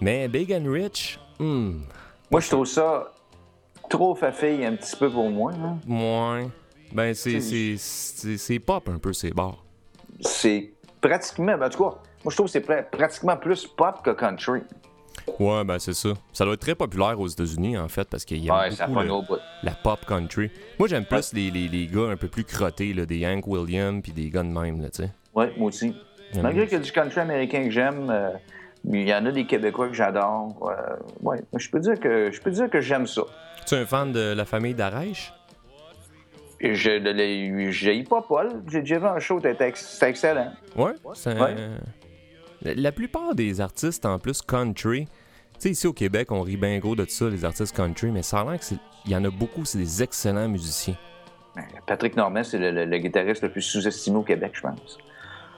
Mais 0.00 0.28
Big 0.28 0.52
and 0.52 0.70
Rich, 0.70 1.18
hmm, 1.40 1.80
Moi, 2.30 2.40
je 2.40 2.48
trouve 2.48 2.66
ça 2.66 3.12
trop 3.90 4.14
fafille 4.14 4.64
un 4.64 4.74
petit 4.76 4.96
peu 4.96 5.10
pour 5.10 5.28
moi. 5.30 5.52
hein. 5.52 5.78
moins. 5.86 6.50
Ben, 6.92 7.12
c'est, 7.14 8.58
pop 8.58 8.88
un 8.88 8.98
peu, 8.98 9.12
ces 9.12 9.30
bars. 9.30 9.62
C'est 10.20 10.72
pratiquement, 11.00 11.56
ben, 11.58 11.66
en 11.66 11.68
tout 11.70 11.78
cas, 11.84 11.96
moi, 12.24 12.30
je 12.30 12.36
trouve 12.36 12.46
que 12.46 12.52
c'est 12.52 12.66
pra- 12.66 12.84
pratiquement 12.90 13.36
plus 13.36 13.66
pop 13.66 13.96
que 14.02 14.10
country. 14.10 14.60
Ouais, 15.38 15.64
ben, 15.64 15.78
c'est 15.78 15.92
ça. 15.94 16.10
Ça 16.32 16.44
doit 16.44 16.54
être 16.54 16.60
très 16.60 16.74
populaire 16.74 17.18
aux 17.20 17.28
États-Unis, 17.28 17.78
en 17.78 17.88
fait, 17.88 18.08
parce 18.08 18.24
qu'il 18.24 18.44
y 18.44 18.50
a 18.50 18.54
Ouais, 18.62 18.70
beaucoup 18.88 19.34
le- 19.34 19.38
la 19.62 19.72
pop 19.72 20.04
country. 20.06 20.50
Moi, 20.78 20.88
j'aime 20.88 21.04
plus 21.04 21.32
les, 21.32 21.50
les, 21.50 21.68
les 21.68 21.86
gars 21.86 22.08
un 22.10 22.16
peu 22.16 22.28
plus 22.28 22.44
crottés, 22.44 22.92
là, 22.92 23.06
des 23.06 23.24
Hank 23.26 23.46
Williams 23.46 24.00
puis 24.02 24.12
des 24.12 24.30
gars 24.30 24.42
de 24.42 24.48
même, 24.48 24.80
là, 24.82 24.90
tu 24.90 25.02
sais. 25.02 25.10
Ouais, 25.34 25.52
moi 25.56 25.68
aussi. 25.68 25.94
Malgré 26.42 26.64
qu'il 26.66 26.78
y 26.78 26.80
a 26.80 26.84
du 26.84 26.92
country 26.92 27.20
américain 27.20 27.64
que 27.64 27.70
j'aime, 27.70 28.08
euh, 28.10 28.30
il 28.84 29.08
y 29.08 29.14
en 29.14 29.24
a 29.26 29.32
des 29.32 29.46
Québécois 29.46 29.88
que 29.88 29.94
j'adore. 29.94 30.70
euh, 30.70 30.96
ouais, 31.22 31.40
je 31.56 31.70
peux 31.70 31.80
dire 31.80 31.98
que 32.00 32.30
je 32.32 32.40
peux 32.40 32.50
dire 32.50 32.68
que 32.70 32.80
j'aime 32.80 33.06
ça. 33.06 33.22
Tu 33.70 33.76
es 33.76 33.78
un 33.78 33.86
fan 33.86 34.10
de 34.10 34.34
la 34.34 34.44
famille 34.44 34.74
d'Arèche? 34.74 35.32
Je 36.60 36.90
ne 36.90 38.02
pas 38.08 38.20
Paul. 38.20 38.64
J'ai 38.68 38.80
déjà 38.80 38.98
vu 38.98 39.06
un 39.06 39.20
show, 39.20 39.38
c'était 39.40 39.68
ex- 39.68 39.86
c'était 39.92 40.10
excellent. 40.10 40.52
Ouais. 40.74 40.94
Ouais. 41.04 42.74
La, 42.74 42.90
plupart 42.90 43.36
des 43.36 43.60
artistes 43.60 44.04
en 44.06 44.18
plus 44.18 44.42
country, 44.42 45.04
tu 45.04 45.10
sais, 45.60 45.70
ici 45.70 45.86
au 45.86 45.92
Québec, 45.92 46.32
on 46.32 46.40
rit 46.40 46.56
bien 46.56 46.80
gros 46.80 46.96
de 46.96 47.06
ça, 47.08 47.28
les 47.28 47.44
artistes 47.44 47.76
country, 47.76 48.10
mais 48.10 48.22
ça 48.24 48.40
a 48.40 48.44
l'air 48.44 48.58
que 48.58 48.64
c'est- 48.64 48.80
il 49.06 49.12
y 49.12 49.14
en 49.14 49.24
a 49.24 49.30
beaucoup, 49.30 49.64
c'est 49.64 49.78
des 49.78 50.02
excellents 50.02 50.48
musiciens. 50.48 50.96
Patrick 51.86 52.16
Normand, 52.16 52.42
c'est 52.42 52.58
le, 52.58 52.72
le- 52.72 52.86
le 52.86 52.98
guitariste 52.98 53.44
le 53.44 53.52
plus 53.52 53.62
sous-estimé 53.62 54.16
au 54.16 54.22
Québec, 54.24 54.50
je 54.54 54.62
pense. 54.62 54.98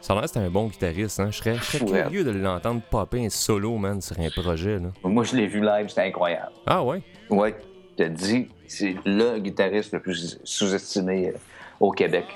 Ça 0.03 0.13
a 0.13 0.17
l'air 0.21 0.29
c'est 0.29 0.39
un 0.39 0.51
bon 0.51 0.67
guitariste, 0.67 1.19
hein. 1.19 1.31
Je 1.31 1.39
serais, 1.39 1.55
je 1.55 1.63
serais 1.63 1.79
Fou, 1.79 1.87
curieux 1.87 2.25
de 2.25 2.31
l'entendre 2.33 2.83
popper 2.91 3.25
un 3.25 3.31
solo, 3.31 3.79
man, 3.79 4.03
sur 4.03 4.21
un 4.21 4.29
projet, 4.29 4.79
là. 4.79 4.91
Moi, 5.03 5.25
je 5.25 5.35
l'ai 5.35 5.47
vu 5.47 5.63
live, 5.63 5.89
c'était 5.89 6.03
incroyable. 6.03 6.53
Ah 6.67 6.85
ouais? 6.85 7.03
Ouais, 7.31 7.55
te 7.97 8.03
dis, 8.03 8.49
c'est 8.67 8.97
le 9.05 9.39
guitariste 9.39 9.93
le 9.93 10.01
plus 10.01 10.39
sous-estimé 10.45 11.29
euh, 11.29 11.39
au 11.81 11.91
Québec. 11.91 12.27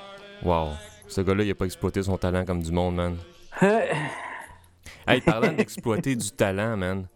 Wow. 0.43 0.69
Ce 1.07 1.21
gars-là, 1.21 1.43
il 1.43 1.51
a 1.51 1.55
pas 1.55 1.65
exploité 1.65 2.03
son 2.03 2.17
talent 2.17 2.45
comme 2.45 2.61
du 2.61 2.71
monde, 2.71 2.95
man. 2.95 3.17
Hey, 5.05 5.21
parlant 5.21 5.53
d'exploiter 5.53 6.15
du 6.17 6.31
talent, 6.31 6.75
man. 6.75 7.07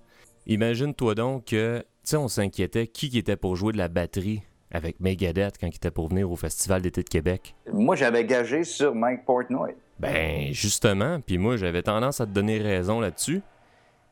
Imagine-toi 0.48 1.14
donc 1.14 1.46
que, 1.46 1.80
tu 1.80 1.86
sais, 2.04 2.18
on 2.18 2.30
s'inquiétait 2.30 2.88
qui 2.88 3.10
qui 3.10 3.18
était 3.18 3.36
pour 3.36 3.58
jouer 3.58 3.74
de 3.74 3.78
la 3.78 3.90
batterie 3.90 4.44
avec 4.72 5.00
Megadeth 5.00 5.58
quand 5.60 5.68
il 5.68 5.76
était 5.76 5.92
pour 5.92 6.08
venir 6.08 6.32
au 6.32 6.36
Festival 6.36 6.82
d'été 6.82 7.04
de 7.04 7.10
Québec. 7.10 7.54
Moi, 7.72 7.96
j'avais 7.96 8.24
gagé 8.26 8.64
sur 8.64 8.96
Mike 8.96 9.26
Portnoy. 9.26 9.76
Ben, 10.00 10.54
justement, 10.54 11.20
puis 11.20 11.38
moi, 11.38 11.58
j'avais 11.58 11.84
tendance 11.84 12.22
à 12.22 12.26
te 12.26 12.32
donner 12.32 12.60
raison 12.60 13.00
là-dessus. 13.00 13.42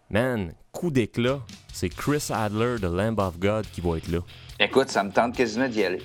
Man, 0.09 0.53
coup 0.71 0.89
d'éclat, 0.91 1.39
c'est 1.71 1.89
Chris 1.89 2.27
Adler 2.31 2.75
de 2.81 2.87
Lamb 2.87 3.19
of 3.19 3.37
God 3.39 3.65
qui 3.71 3.81
va 3.81 3.97
être 3.97 4.07
là. 4.07 4.19
Écoute, 4.59 4.89
ça 4.89 5.03
me 5.03 5.11
tente 5.11 5.35
quasiment 5.35 5.67
d'y 5.67 5.83
aller. 5.83 6.01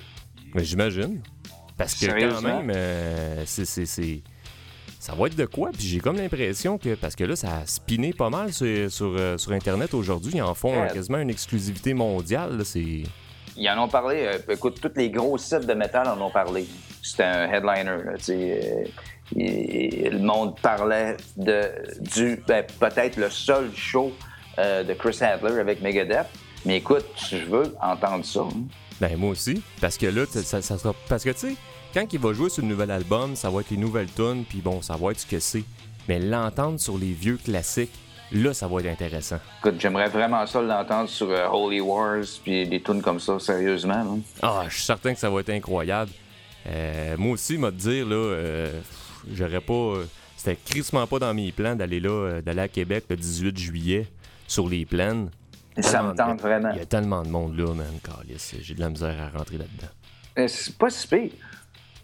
Mais 0.53 0.63
j'imagine. 0.63 1.21
Parce 1.77 1.95
que 1.95 2.05
quand 2.05 2.41
même, 2.41 2.71
euh, 2.73 3.43
c'est, 3.45 3.65
c'est, 3.65 3.85
c'est- 3.85 4.21
ça 4.99 5.13
va 5.13 5.27
être 5.27 5.35
de 5.35 5.45
quoi? 5.45 5.71
Puis 5.71 5.83
j'ai 5.87 5.99
comme 5.99 6.15
l'impression 6.17 6.77
que, 6.77 6.95
parce 6.95 7.15
que 7.15 7.23
là, 7.25 7.35
ça 7.35 7.57
a 7.57 7.65
spiné 7.65 8.13
pas 8.13 8.29
mal 8.29 8.53
sur, 8.53 8.89
sur, 8.91 9.13
euh, 9.17 9.37
sur 9.37 9.51
Internet 9.51 9.93
aujourd'hui. 9.93 10.33
Ils 10.35 10.41
en 10.41 10.53
font 10.53 10.81
Ouais. 10.81 10.91
quasiment 10.93 11.17
une 11.19 11.29
exclusivité 11.29 11.93
mondiale. 11.93 12.57
là, 12.57 12.63
C'est... 12.63 13.03
Ils 13.57 13.69
en 13.69 13.83
ont 13.83 13.87
parlé. 13.87 14.17
euh, 14.25 14.53
écoute, 14.53 14.79
tous 14.81 14.91
les 14.95 15.09
gros 15.09 15.37
sites 15.37 15.65
de 15.65 15.73
métal 15.73 16.07
en 16.07 16.19
ont 16.21 16.31
parlé. 16.31 16.65
C'était 17.01 17.23
un 17.23 17.51
headliner. 17.51 18.03
là, 18.05 18.13
le 19.35 20.17
monde 20.19 20.59
parlait 20.59 21.17
de 21.37 21.71
du 21.99 22.41
ben, 22.47 22.63
peut-être 22.79 23.17
le 23.17 23.29
seul 23.29 23.71
show 23.75 24.11
euh, 24.59 24.83
de 24.83 24.93
Chris 24.93 25.17
Adler 25.21 25.59
avec 25.59 25.81
Megadeth. 25.81 26.27
Mais 26.65 26.77
écoute, 26.77 27.05
je 27.29 27.37
veux 27.37 27.75
entendre 27.81 28.25
ça. 28.25 28.41
Ben, 28.99 29.17
moi 29.17 29.31
aussi. 29.31 29.61
Parce 29.81 29.97
que 29.97 30.07
là, 30.07 30.25
ça, 30.29 30.61
ça 30.61 30.77
sera. 30.77 30.93
Parce 31.09 31.23
que, 31.23 31.31
tu 31.31 31.49
sais, 31.49 31.55
quand 31.93 32.05
il 32.11 32.19
va 32.19 32.33
jouer 32.33 32.49
sur 32.49 32.61
le 32.63 32.69
nouvel 32.69 32.91
album, 32.91 33.35
ça 33.35 33.49
va 33.49 33.61
être 33.61 33.69
les 33.69 33.77
nouvelles 33.77 34.11
tunes, 34.11 34.45
puis 34.47 34.59
bon, 34.59 34.81
ça 34.81 34.95
va 34.95 35.11
être 35.11 35.19
ce 35.19 35.25
que 35.25 35.39
c'est. 35.39 35.63
Mais 36.07 36.19
l'entendre 36.19 36.79
sur 36.79 36.97
les 36.97 37.11
vieux 37.11 37.37
classiques, 37.37 37.93
là, 38.31 38.53
ça 38.53 38.67
va 38.67 38.79
être 38.79 38.87
intéressant. 38.87 39.37
Écoute, 39.59 39.75
j'aimerais 39.79 40.09
vraiment 40.09 40.45
ça 40.45 40.61
l'entendre 40.61 41.09
sur 41.09 41.29
euh, 41.29 41.47
Holy 41.47 41.81
Wars 41.81 42.23
puis 42.43 42.67
des 42.67 42.81
tunes 42.81 43.01
comme 43.01 43.19
ça, 43.19 43.39
sérieusement. 43.39 44.19
Ah, 44.41 44.63
je 44.69 44.75
suis 44.75 44.85
certain 44.85 45.13
que 45.13 45.19
ça 45.19 45.29
va 45.29 45.41
être 45.41 45.49
incroyable. 45.49 46.11
Euh, 46.67 47.15
moi 47.17 47.33
aussi, 47.33 47.57
m'a 47.57 47.71
dire, 47.71 48.05
là, 48.05 48.35
j'aurais 49.33 49.61
pas. 49.61 49.73
euh, 49.73 50.05
C'était 50.37 50.55
crissement 50.63 51.07
pas 51.07 51.19
dans 51.19 51.33
mes 51.33 51.51
plans 51.51 51.75
d'aller 51.75 51.99
là, 51.99 52.09
euh, 52.09 52.41
d'aller 52.41 52.61
à 52.61 52.67
Québec 52.67 53.05
le 53.09 53.15
18 53.15 53.57
juillet 53.57 54.07
sur 54.47 54.67
les 54.69 54.85
plaines. 54.85 55.29
Ça 55.79 56.01
me 56.03 56.13
tente 56.15 56.41
vraiment. 56.41 56.69
Il 56.71 56.77
y 56.77 56.81
a 56.81 56.85
tellement 56.85 57.23
de 57.23 57.29
monde 57.29 57.57
là, 57.57 57.73
man. 57.73 57.87
Calice, 58.03 58.55
J'ai 58.61 58.75
de 58.75 58.79
la 58.79 58.89
misère 58.89 59.15
à 59.21 59.37
rentrer 59.37 59.57
là-dedans. 59.57 59.87
Euh, 60.37 60.47
C'est 60.47 60.77
pas 60.77 60.89
si 60.89 61.07
pire. 61.07 61.19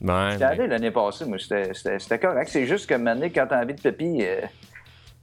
Ouais, 0.02 0.30
J'étais 0.32 0.38
mais- 0.40 0.44
allé 0.46 0.68
l'année 0.68 0.92
passée, 0.92 1.26
moi, 1.26 1.38
c'était- 1.38 1.74
c'était 1.74 2.00
c'était 2.00 2.20
correct. 2.20 2.50
C'est 2.52 2.66
juste 2.66 2.88
que 2.90 2.96
maintenant, 2.96 3.28
quand 3.28 3.46
t'as 3.48 3.62
envie 3.64 3.76
de 3.76 3.82
pépi, 3.82 4.18
euh, 4.22 4.42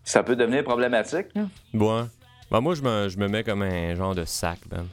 ça 0.05 0.23
peut 0.23 0.37
devenir 0.37 0.63
problématique. 0.65 1.27
là. 1.35 1.47
Ouais. 1.75 2.05
Ben, 2.51 2.61
moi, 2.61 2.75
je 2.75 2.83
me, 2.83 3.09
je 3.09 3.19
me 3.19 3.27
mets 3.29 3.43
comme 3.45 3.63
un 3.63 3.95
genre 3.97 4.15
de 4.15 4.25
sac, 4.25 4.61
man. 4.71 4.87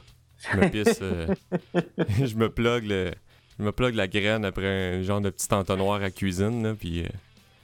Je 0.52 0.56
me 0.58 0.68
pisse. 0.68 0.98
euh, 1.02 1.26
je 2.24 2.34
me 2.34 2.50
plug 2.50 2.84
le. 2.86 3.12
Je 3.58 3.64
me 3.64 3.72
plug 3.72 3.94
la 3.94 4.06
graine 4.06 4.44
après 4.44 4.96
un 4.98 5.02
genre 5.02 5.20
de 5.20 5.30
petit 5.30 5.52
entonnoir 5.52 6.02
à 6.02 6.10
cuisine, 6.10 6.62
là, 6.62 6.74
puis 6.78 7.02
euh, 7.04 7.08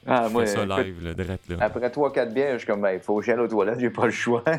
Ah, 0.07 0.25
je 0.29 0.33
moi, 0.33 0.47
fais 0.47 0.53
ça 0.53 0.65
écoute, 0.65 0.79
live, 0.79 1.05
là, 1.05 1.15
direct, 1.15 1.49
là. 1.49 1.57
Après 1.61 1.89
3-4 1.89 2.33
bières, 2.33 2.53
je 2.55 2.59
suis 2.59 2.67
comme, 2.67 2.81
ben, 2.81 2.93
il 2.93 3.01
faut 3.01 3.19
que 3.19 3.25
j'aille 3.27 3.39
aux 3.39 3.49
toilettes, 3.49 3.79
j'ai 3.81 3.91
pas 3.91 4.07
le 4.07 4.13
choix. 4.13 4.43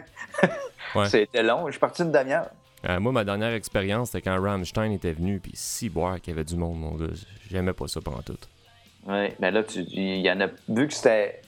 Ouais. 0.95 1.09
C'était 1.09 1.41
long, 1.41 1.65
je 1.67 1.71
suis 1.71 1.79
parti 1.79 2.03
une 2.03 2.11
demi-heure. 2.11 2.49
Euh, 2.87 2.99
moi, 2.99 3.11
ma 3.11 3.23
dernière 3.23 3.51
expérience, 3.53 4.11
c'était 4.11 4.29
quand 4.29 4.39
Rammstein 4.39 4.91
était 4.91 5.13
venu, 5.13 5.39
puis 5.39 5.53
si 5.55 5.89
boire 5.89 6.21
qu'il 6.21 6.33
y 6.33 6.35
avait 6.35 6.43
du 6.43 6.55
monde, 6.55 6.77
mon 6.79 6.91
gars. 6.91 7.07
J'aimais 7.49 7.73
pas 7.73 7.87
ça 7.87 7.99
pendant 7.99 8.21
tout. 8.21 8.37
Oui, 9.07 9.29
mais 9.39 9.49
là, 9.49 9.63
tu- 9.63 9.79
il 9.79 10.19
y 10.21 10.29
en 10.29 10.39
a. 10.41 10.47
Vu 10.69 10.87
que 10.87 10.93
c'était. 10.93 11.41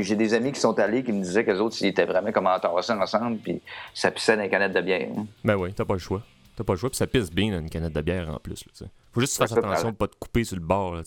J'ai 0.00 0.16
des 0.16 0.32
amis 0.32 0.52
qui 0.52 0.60
sont 0.60 0.78
allés 0.78 1.02
qui 1.04 1.12
me 1.12 1.20
disaient 1.22 1.44
qu'eux 1.44 1.58
autres, 1.58 1.76
ils 1.80 1.88
étaient 1.88 2.06
vraiment 2.06 2.32
comme 2.32 2.46
entassés 2.46 2.92
ensemble, 2.92 3.36
puis 3.38 3.60
ça 3.92 4.10
pissait 4.10 4.36
dans 4.36 4.42
les 4.42 4.48
canettes 4.48 4.72
de 4.72 4.80
bière. 4.80 5.08
hein. 5.14 5.26
Ben 5.44 5.56
oui, 5.56 5.72
t'as 5.74 5.84
pas 5.84 5.94
le 5.94 6.00
choix. 6.00 6.22
T'as 6.56 6.64
pas 6.64 6.74
le 6.74 6.78
choix, 6.78 6.90
puis 6.90 6.96
ça 6.96 7.06
pisse 7.06 7.30
bien, 7.30 7.58
une 7.58 7.68
canette 7.68 7.92
de 7.92 8.00
bière 8.00 8.28
en 8.28 8.38
plus, 8.38 8.64
là. 8.64 8.86
Faut 9.12 9.20
juste 9.20 9.38
que 9.38 9.44
tu 9.44 9.48
Ça 9.48 9.54
fasses 9.54 9.54
peut 9.54 9.68
attention 9.68 9.90
de 9.90 9.96
pas 9.96 10.08
te 10.08 10.16
couper 10.16 10.44
sur 10.44 10.56
le 10.56 10.62
bord, 10.62 10.94
là. 10.94 11.02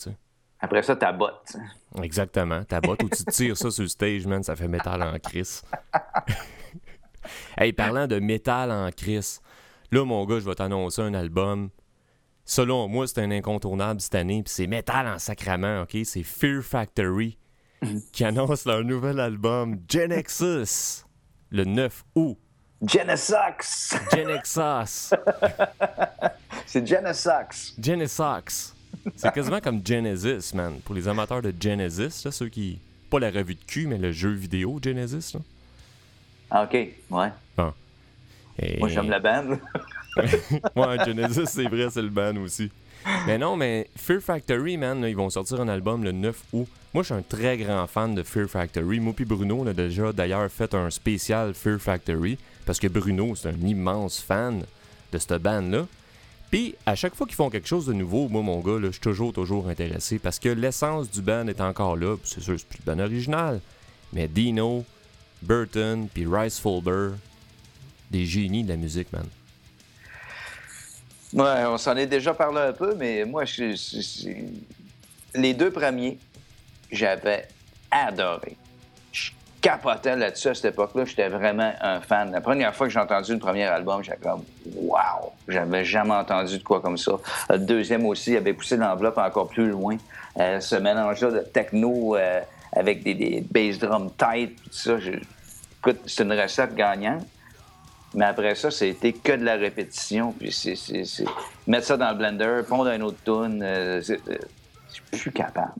Après 0.60 0.82
ça, 0.82 0.96
ta 0.96 1.12
botte. 1.12 1.56
Exactement. 2.02 2.64
Ta 2.64 2.80
botte 2.80 3.02
où 3.02 3.08
tu 3.08 3.24
tires 3.24 3.56
ça 3.56 3.70
sur 3.70 3.82
le 3.82 3.88
stage, 3.88 4.26
man, 4.26 4.42
ça 4.42 4.56
fait 4.56 4.68
métal 4.68 5.02
en 5.02 5.16
crise. 5.18 5.62
hey, 7.56 7.72
parlant 7.72 8.06
de 8.06 8.18
métal 8.18 8.72
en 8.72 8.90
crise, 8.90 9.40
là, 9.92 10.04
mon 10.04 10.24
gars, 10.26 10.40
je 10.40 10.44
vais 10.44 10.54
t'annoncer 10.54 11.02
un 11.02 11.14
album. 11.14 11.70
Selon 12.44 12.88
moi, 12.88 13.06
c'est 13.06 13.20
un 13.20 13.30
incontournable 13.30 14.00
cette 14.00 14.16
année, 14.16 14.42
puis 14.42 14.52
c'est 14.52 14.66
métal 14.66 15.06
en 15.06 15.18
sacrament, 15.18 15.82
OK? 15.82 15.96
C'est 16.04 16.22
Fear 16.22 16.62
Factory 16.62 17.38
qui 18.12 18.24
annonce 18.24 18.64
leur 18.64 18.82
nouvel 18.84 19.20
album, 19.20 19.80
Genexus, 19.88 21.04
le 21.50 21.64
9 21.64 22.04
août. 22.16 22.38
Genesox! 22.84 23.94
Genexus. 24.14 25.14
C'est 26.66 26.86
Genesox. 26.86 27.74
Genesis. 27.82 28.74
C'est 29.16 29.32
quasiment 29.32 29.60
comme 29.60 29.80
Genesis, 29.84 30.54
man. 30.54 30.78
Pour 30.84 30.94
les 30.94 31.08
amateurs 31.08 31.42
de 31.42 31.52
Genesis, 31.58 32.24
là, 32.24 32.30
ceux 32.30 32.48
qui. 32.48 32.78
Pas 33.10 33.18
la 33.18 33.30
revue 33.30 33.54
de 33.54 33.64
cul, 33.66 33.86
mais 33.86 33.96
le 33.98 34.12
jeu 34.12 34.30
vidéo 34.30 34.78
Genesis. 34.82 35.32
Là. 35.34 35.40
Ah, 36.50 36.62
OK, 36.64 36.72
ouais. 37.10 37.30
Et- 38.60 38.78
Moi, 38.78 38.88
j'aime 38.88 39.08
la 39.08 39.18
bande. 39.20 39.58
ouais, 40.76 41.04
Genesis, 41.06 41.46
c'est 41.46 41.64
vrai, 41.68 41.88
c'est 41.90 42.02
le 42.02 42.10
ban 42.10 42.36
aussi. 42.36 42.70
Mais 43.26 43.38
non, 43.38 43.56
mais 43.56 43.88
Fear 43.96 44.20
Factory, 44.20 44.76
man, 44.76 45.00
là, 45.00 45.08
ils 45.08 45.16
vont 45.16 45.30
sortir 45.30 45.60
un 45.60 45.68
album 45.68 46.02
le 46.04 46.12
9 46.12 46.36
août. 46.52 46.68
Moi, 46.92 47.02
je 47.02 47.06
suis 47.06 47.14
un 47.14 47.22
très 47.22 47.56
grand 47.56 47.86
fan 47.86 48.14
de 48.14 48.22
Fear 48.22 48.48
Factory. 48.48 48.98
Moi 49.00 49.14
Bruno, 49.18 49.58
on 49.60 49.66
a 49.66 49.72
déjà 49.72 50.12
d'ailleurs 50.12 50.50
fait 50.50 50.74
un 50.74 50.90
spécial 50.90 51.54
Fear 51.54 51.78
Factory 51.78 52.36
parce 52.68 52.78
que 52.80 52.86
Bruno, 52.86 53.34
c'est 53.34 53.48
un 53.48 53.66
immense 53.66 54.20
fan 54.20 54.62
de 55.10 55.16
cette 55.18 55.32
band-là. 55.40 55.86
Puis, 56.50 56.74
à 56.84 56.94
chaque 56.94 57.14
fois 57.14 57.26
qu'ils 57.26 57.34
font 57.34 57.48
quelque 57.48 57.66
chose 57.66 57.86
de 57.86 57.94
nouveau, 57.94 58.28
moi, 58.28 58.42
mon 58.42 58.60
gars, 58.60 58.76
je 58.82 58.90
suis 58.90 59.00
toujours, 59.00 59.32
toujours 59.32 59.70
intéressé 59.70 60.18
parce 60.18 60.38
que 60.38 60.50
l'essence 60.50 61.10
du 61.10 61.22
band 61.22 61.46
est 61.48 61.62
encore 61.62 61.96
là. 61.96 62.16
C'est 62.24 62.42
sûr, 62.42 62.58
c'est 62.58 62.68
plus 62.68 62.80
le 62.86 62.94
band 62.94 63.02
original. 63.02 63.60
Mais 64.12 64.28
Dino, 64.28 64.84
Burton, 65.40 66.08
puis 66.12 66.26
Rice 66.30 66.58
Folder, 66.60 67.12
des 68.10 68.26
génies 68.26 68.64
de 68.64 68.68
la 68.68 68.76
musique, 68.76 69.10
man. 69.14 69.24
Ouais, 71.32 71.64
on 71.66 71.78
s'en 71.78 71.96
est 71.96 72.06
déjà 72.06 72.34
parlé 72.34 72.58
un 72.60 72.72
peu, 72.74 72.94
mais 72.94 73.24
moi, 73.24 73.46
je- 73.46 74.28
les 75.34 75.54
deux 75.54 75.70
premiers, 75.70 76.18
j'avais 76.92 77.48
adoré. 77.90 78.58
Capotais 79.60 80.16
là-dessus 80.16 80.48
à 80.48 80.54
cette 80.54 80.66
époque-là. 80.66 81.04
J'étais 81.04 81.28
vraiment 81.28 81.72
un 81.80 82.00
fan. 82.00 82.30
La 82.30 82.40
première 82.40 82.74
fois 82.74 82.86
que 82.86 82.92
j'ai 82.92 83.00
entendu 83.00 83.32
le 83.32 83.38
premier 83.38 83.64
album, 83.64 84.02
j'étais 84.02 84.18
comme 84.18 84.44
Wow! 84.76 85.32
J'avais 85.48 85.84
jamais 85.84 86.14
entendu 86.14 86.58
de 86.58 86.62
quoi 86.62 86.80
comme 86.80 86.96
ça. 86.96 87.12
Le 87.50 87.58
deuxième 87.58 88.06
aussi 88.06 88.36
avait 88.36 88.52
poussé 88.52 88.76
l'enveloppe 88.76 89.18
encore 89.18 89.48
plus 89.48 89.68
loin. 89.68 89.96
Euh, 90.38 90.60
ce 90.60 90.76
mélange-là 90.76 91.30
de 91.30 91.40
techno 91.40 92.16
euh, 92.16 92.40
avec 92.72 93.02
des, 93.02 93.44
bass 93.50 93.78
drums 93.78 94.12
tight, 94.16 94.56
tout 94.62 94.70
ça. 94.70 94.96
Écoute, 95.80 96.00
c'est 96.06 96.22
une 96.22 96.32
recette 96.32 96.74
gagnante. 96.74 97.26
Mais 98.14 98.24
après 98.24 98.54
ça, 98.54 98.70
c'était 98.70 99.12
que 99.12 99.32
de 99.32 99.44
la 99.44 99.56
répétition. 99.56 100.32
Puis 100.32 100.52
c'est, 100.52 101.24
mettre 101.66 101.86
ça 101.86 101.96
dans 101.96 102.10
le 102.10 102.16
blender, 102.16 102.60
pondre 102.66 102.88
un 102.90 103.00
autre 103.00 103.18
tune, 103.24 103.60
euh, 103.62 104.00
je 104.00 104.14
suis 104.90 105.02
plus 105.10 105.32
capable. 105.32 105.72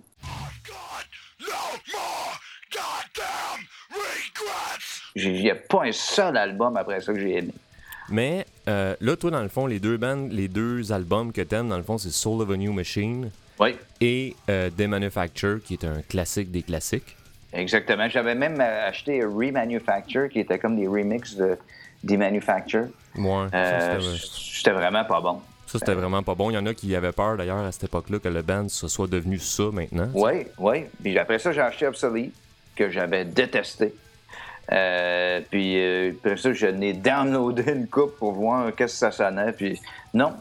Il 5.14 5.32
n'y 5.32 5.50
a 5.50 5.54
pas 5.56 5.84
un 5.84 5.92
seul 5.92 6.36
album 6.36 6.76
après 6.76 7.00
ça 7.00 7.12
que 7.12 7.18
j'ai 7.18 7.38
aimé. 7.38 7.52
Mais 8.10 8.46
euh, 8.68 8.94
là, 9.00 9.16
toi, 9.16 9.30
dans 9.30 9.42
le 9.42 9.48
fond, 9.48 9.66
les 9.66 9.80
deux 9.80 9.96
bands, 9.96 10.28
les 10.30 10.48
deux 10.48 10.92
albums 10.92 11.32
que 11.32 11.40
t'aimes, 11.42 11.68
dans 11.68 11.76
le 11.76 11.82
fond, 11.82 11.98
c'est 11.98 12.10
Soul 12.10 12.40
of 12.42 12.50
a 12.50 12.56
New 12.56 12.72
Machine 12.72 13.30
Oui, 13.58 13.76
et 14.00 14.34
euh, 14.48 14.70
The 14.70 14.82
Manufacture, 14.82 15.60
qui 15.62 15.74
est 15.74 15.84
un 15.84 16.00
classique 16.08 16.50
des 16.50 16.62
classiques. 16.62 17.16
exactement. 17.52 18.08
J'avais 18.08 18.34
même 18.34 18.60
euh, 18.60 18.88
acheté 18.88 19.24
Remanufacture 19.24 20.28
qui 20.28 20.40
était 20.40 20.58
comme 20.58 20.76
des 20.76 20.86
remixes 20.86 21.34
de 21.34 21.58
des 22.04 22.16
Manufacture. 22.16 22.86
Ouais, 23.16 23.46
ça, 23.50 23.56
Euh, 23.56 24.00
c'était- 24.00 24.26
c'était 24.54 24.70
vraiment 24.70 25.04
pas 25.04 25.20
bon. 25.20 25.40
ça, 25.66 25.80
c'était 25.80 25.94
vraiment 25.94 26.22
pas 26.22 26.36
bon. 26.36 26.48
Il 26.50 26.54
y 26.54 26.58
en 26.58 26.64
a 26.66 26.72
qui 26.72 26.94
avaient 26.94 27.10
peur, 27.12 27.36
d'ailleurs, 27.36 27.58
à 27.58 27.72
cette 27.72 27.84
époque-là, 27.84 28.20
que 28.20 28.28
le 28.28 28.40
band 28.42 28.68
ce 28.68 28.86
soit 28.86 29.08
devenu 29.08 29.38
ça 29.40 29.64
maintenant. 29.72 30.08
Oui, 30.14 30.46
oui. 30.58 30.84
Puis 31.02 31.18
après 31.18 31.40
ça, 31.40 31.50
j'ai 31.52 31.60
acheté 31.60 31.88
Obsolete, 31.88 32.32
que 32.78 32.90
j'avais 32.90 33.24
détesté. 33.24 33.92
Euh, 34.70 35.40
puis 35.50 35.78
euh, 35.78 36.12
après 36.18 36.36
ça, 36.36 36.52
je 36.52 36.66
n'ai 36.66 36.92
downloadé 36.92 37.72
une 37.72 37.88
coupe 37.88 38.16
pour 38.18 38.32
voir 38.32 38.74
qu'est-ce 38.74 38.92
que 38.92 38.98
ça 38.98 39.10
sonnait. 39.10 39.52
Puis 39.52 39.80
non, 40.14 40.32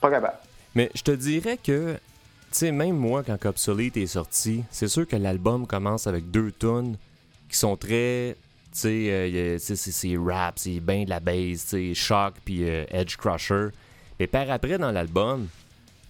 pas 0.00 0.10
capable. 0.10 0.38
Mais 0.74 0.90
je 0.94 1.02
te 1.02 1.10
dirais 1.10 1.58
que, 1.58 1.94
tu 1.94 1.98
sais, 2.52 2.72
même 2.72 2.96
moi, 2.96 3.22
quand 3.22 3.44
Obsolete 3.44 3.96
est 3.96 4.06
sorti, 4.06 4.64
c'est 4.70 4.88
sûr 4.88 5.06
que 5.06 5.16
l'album 5.16 5.66
commence 5.66 6.06
avec 6.06 6.30
deux 6.30 6.52
tunes 6.52 6.96
qui 7.48 7.56
sont 7.56 7.76
très. 7.76 8.36
Tu 8.72 8.80
sais, 8.80 9.06
euh, 9.10 9.58
c'est 9.58 9.76
c'est 9.76 10.16
rap, 10.16 10.58
c'est 10.58 10.80
bien 10.80 11.04
de 11.04 11.10
la 11.10 11.20
bass, 11.20 11.58
sais, 11.66 11.94
Shock 11.94 12.34
puis 12.44 12.68
euh, 12.68 12.84
Edge 12.90 13.16
Crusher. 13.16 13.68
Et 14.20 14.26
par 14.26 14.50
après, 14.50 14.78
dans 14.78 14.92
l'album, 14.92 15.48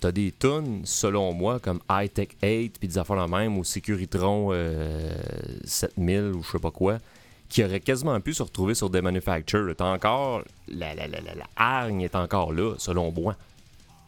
t'as 0.01 0.13
des 0.13 0.33
tunes, 0.33 0.83
selon 0.85 1.33
moi, 1.33 1.59
comme 1.61 1.81
High 1.91 2.13
Tech 2.13 2.29
8 2.43 2.79
puis 2.79 2.89
des 2.89 2.99
affaires 2.99 3.17
la 3.17 3.27
même, 3.27 3.59
ou 3.59 3.65
Securitron 3.65 4.51
euh, 4.53 5.13
7000 5.65 6.33
ou 6.35 6.43
je 6.43 6.51
sais 6.51 6.59
pas 6.59 6.71
quoi, 6.71 6.99
qui 7.49 7.65
auraient 7.65 7.81
quasiment 7.81 8.19
pu 8.21 8.35
se 8.35 8.43
retrouver 8.43 8.75
sur 8.75 8.91
des 8.91 9.01
manufactures. 9.01 9.75
T'as 9.77 9.93
encore. 9.93 10.43
La, 10.69 10.95
la, 10.95 11.07
la, 11.09 11.21
la, 11.21 11.45
hargne 11.57 12.03
est 12.03 12.15
encore 12.15 12.53
là, 12.53 12.75
selon 12.79 13.11
moi. 13.13 13.37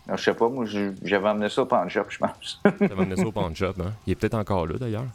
Alors, 0.06 0.18
je 0.18 0.24
sais 0.24 0.34
pas, 0.34 0.48
moi, 0.48 0.64
j'avais 1.02 1.28
emmené 1.28 1.48
ça 1.48 1.62
au 1.62 1.66
pawn 1.66 1.88
shop, 1.88 2.06
je 2.08 2.18
pense. 2.18 2.60
M'a 2.80 2.86
amené 2.86 3.16
ça 3.16 3.26
au 3.26 3.32
pawn 3.32 3.54
shop, 3.54 3.74
hein? 3.80 3.92
Il 4.06 4.12
est 4.12 4.16
peut-être 4.16 4.34
encore 4.34 4.66
là, 4.66 4.76
d'ailleurs. 4.78 5.06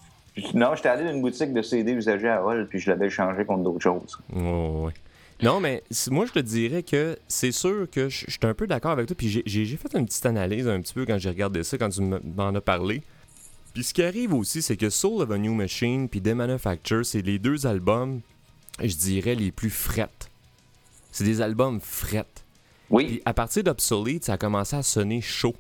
non, 0.53 0.75
j'étais 0.75 0.89
allé 0.89 1.03
dans 1.03 1.11
une 1.11 1.21
boutique 1.21 1.53
de 1.53 1.61
CD 1.61 1.91
usagés 1.93 2.29
à 2.29 2.43
Hall, 2.43 2.67
puis 2.69 2.79
je 2.79 2.89
l'avais 2.89 3.09
changé 3.09 3.45
contre 3.45 3.63
d'autres 3.63 3.81
choses. 3.81 4.17
Ouais, 4.33 4.41
ouais. 4.41 4.93
Non, 5.43 5.59
mais 5.59 5.83
moi, 6.11 6.25
je 6.25 6.31
te 6.31 6.39
dirais 6.39 6.81
que 6.83 7.17
c'est 7.27 7.51
sûr 7.51 7.87
que 7.91 8.07
je 8.09 8.25
je 8.27 8.31
suis 8.31 8.39
un 8.43 8.53
peu 8.53 8.67
d'accord 8.67 8.91
avec 8.91 9.07
toi. 9.07 9.15
Puis 9.17 9.43
j'ai- 9.45 9.65
fait 9.77 9.93
une 9.97 10.05
petite 10.05 10.25
analyse 10.25 10.67
un 10.67 10.79
petit 10.81 10.93
peu 10.93 11.05
quand 11.05 11.17
j'ai 11.17 11.29
regardé 11.29 11.63
ça, 11.63 11.77
quand 11.77 11.89
tu 11.89 12.01
m'en 12.01 12.55
as 12.55 12.61
parlé. 12.61 13.01
Puis 13.73 13.83
ce 13.83 13.93
qui 13.93 14.01
arrive 14.03 14.33
aussi, 14.33 14.61
c'est 14.61 14.77
que 14.77 14.89
Soul 14.89 15.21
of 15.21 15.31
a 15.31 15.37
New 15.37 15.53
Machine 15.53 16.07
puis 16.07 16.21
The 16.21 16.29
Manufacture, 16.29 17.05
c'est 17.05 17.21
les 17.21 17.37
deux 17.39 17.67
albums, 17.67 18.21
je 18.81 18.95
dirais, 18.95 19.35
les 19.35 19.51
plus 19.51 19.69
frettes. 19.69 20.29
C'est 21.11 21.25
des 21.25 21.41
albums 21.41 21.81
frettes. 21.81 22.43
Oui, 22.89 23.05
Puis 23.05 23.21
à 23.25 23.33
partir 23.33 23.63
d'Obsolete, 23.63 24.23
ça 24.25 24.33
a 24.33 24.37
commencé 24.37 24.75
à 24.75 24.83
sonner 24.83 25.19
chaud. 25.19 25.55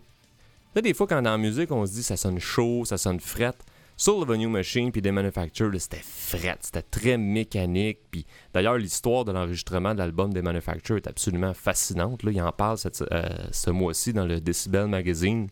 Là, 0.75 0.81
des 0.81 0.93
fois, 0.93 1.07
quand 1.07 1.21
dans 1.21 1.31
la 1.31 1.37
musique, 1.37 1.71
on 1.71 1.85
se 1.85 1.91
dit 1.93 2.03
ça 2.03 2.15
sonne 2.17 2.39
chaud, 2.39 2.85
ça 2.85 2.97
sonne 2.97 3.19
frette. 3.19 3.57
Soul 3.97 4.23
of 4.23 4.29
a 4.29 4.35
New 4.37 4.49
Machine 4.49 4.91
puis 4.91 5.01
des 5.01 5.11
Manufacture, 5.11 5.69
là, 5.71 5.79
c'était 5.79 6.01
frette, 6.03 6.59
c'était 6.61 6.81
très 6.81 7.17
mécanique. 7.17 7.99
Puis 8.11 8.25
d'ailleurs, 8.53 8.77
l'histoire 8.77 9.23
de 9.23 9.31
l'enregistrement 9.31 9.93
de 9.93 9.99
l'album 9.99 10.33
des 10.33 10.41
Manufacture 10.41 10.97
est 10.97 11.07
absolument 11.07 11.53
fascinante. 11.53 12.23
Là, 12.23 12.31
il 12.31 12.41
en 12.41 12.51
parle 12.51 12.77
cette- 12.77 13.01
euh, 13.13 13.23
ce 13.51 13.69
mois-ci 13.69 14.11
dans 14.11 14.25
le 14.25 14.41
Decibel 14.41 14.87
Magazine. 14.87 15.47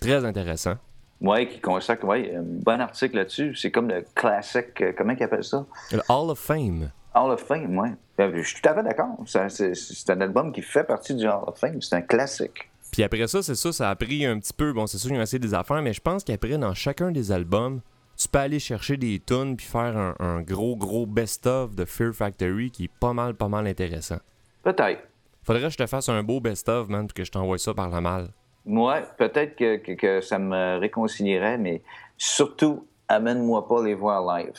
Très 0.00 0.24
intéressant. 0.24 0.74
oui, 1.20 1.48
qui 1.48 1.60
consacre, 1.60 2.04
oui, 2.06 2.34
un 2.34 2.42
bon 2.42 2.80
article 2.80 3.16
là-dessus. 3.16 3.54
C'est 3.54 3.70
comme 3.70 3.88
le 3.88 4.04
classique, 4.14 4.80
euh, 4.82 4.92
comment 4.98 5.14
ils 5.18 5.22
appellent 5.22 5.44
ça? 5.44 5.64
Le 5.92 6.00
Hall 6.08 6.30
of 6.30 6.38
Fame. 6.38 6.90
Hall 7.14 7.30
of 7.30 7.40
Fame, 7.44 7.78
oui. 7.78 7.88
Je 8.18 8.42
suis 8.42 8.60
tout 8.60 8.68
à 8.68 8.74
fait 8.74 8.82
d'accord. 8.82 9.16
C'est 9.24 10.10
un 10.10 10.20
album 10.20 10.52
qui 10.52 10.60
fait 10.62 10.84
partie 10.84 11.14
du 11.14 11.26
Hall 11.26 11.44
of 11.46 11.56
Fame. 11.58 11.80
C'est 11.80 11.94
un 11.94 12.02
classique. 12.02 12.68
Puis 12.94 13.02
après 13.02 13.26
ça, 13.26 13.42
c'est 13.42 13.56
ça, 13.56 13.72
ça 13.72 13.90
a 13.90 13.96
pris 13.96 14.24
un 14.24 14.38
petit 14.38 14.52
peu. 14.52 14.72
Bon, 14.72 14.86
c'est 14.86 14.98
sûr 14.98 15.10
qu'ils 15.10 15.18
ont 15.18 15.22
essayé 15.22 15.40
des 15.40 15.52
affaires, 15.52 15.82
mais 15.82 15.92
je 15.92 16.00
pense 16.00 16.22
qu'après, 16.22 16.56
dans 16.58 16.74
chacun 16.74 17.10
des 17.10 17.32
albums, 17.32 17.80
tu 18.16 18.28
peux 18.28 18.38
aller 18.38 18.60
chercher 18.60 18.96
des 18.96 19.18
tunes 19.18 19.56
puis 19.56 19.66
faire 19.66 19.96
un, 19.96 20.14
un 20.20 20.42
gros, 20.42 20.76
gros 20.76 21.04
best-of 21.04 21.74
de 21.74 21.84
Fear 21.84 22.12
Factory 22.14 22.70
qui 22.70 22.84
est 22.84 22.90
pas 23.00 23.12
mal, 23.12 23.34
pas 23.34 23.48
mal 23.48 23.66
intéressant. 23.66 24.18
Peut-être. 24.62 25.00
Faudrait 25.42 25.62
que 25.62 25.70
je 25.70 25.76
te 25.76 25.86
fasse 25.86 26.08
un 26.08 26.22
beau 26.22 26.38
best-of, 26.40 26.88
man, 26.88 27.08
puis 27.08 27.14
que 27.14 27.24
je 27.24 27.32
t'envoie 27.32 27.58
ça 27.58 27.74
par 27.74 27.88
la 27.90 28.00
malle. 28.00 28.28
Moi, 28.64 29.00
peut-être 29.18 29.56
que, 29.56 29.78
que- 29.78 29.92
que 29.94 30.20
ça 30.20 30.38
me 30.38 30.78
réconcilierait, 30.78 31.58
mais 31.58 31.82
surtout, 32.16 32.86
amène-moi 33.08 33.66
pas 33.66 33.82
les 33.82 33.94
voir 33.94 34.24
live. 34.38 34.52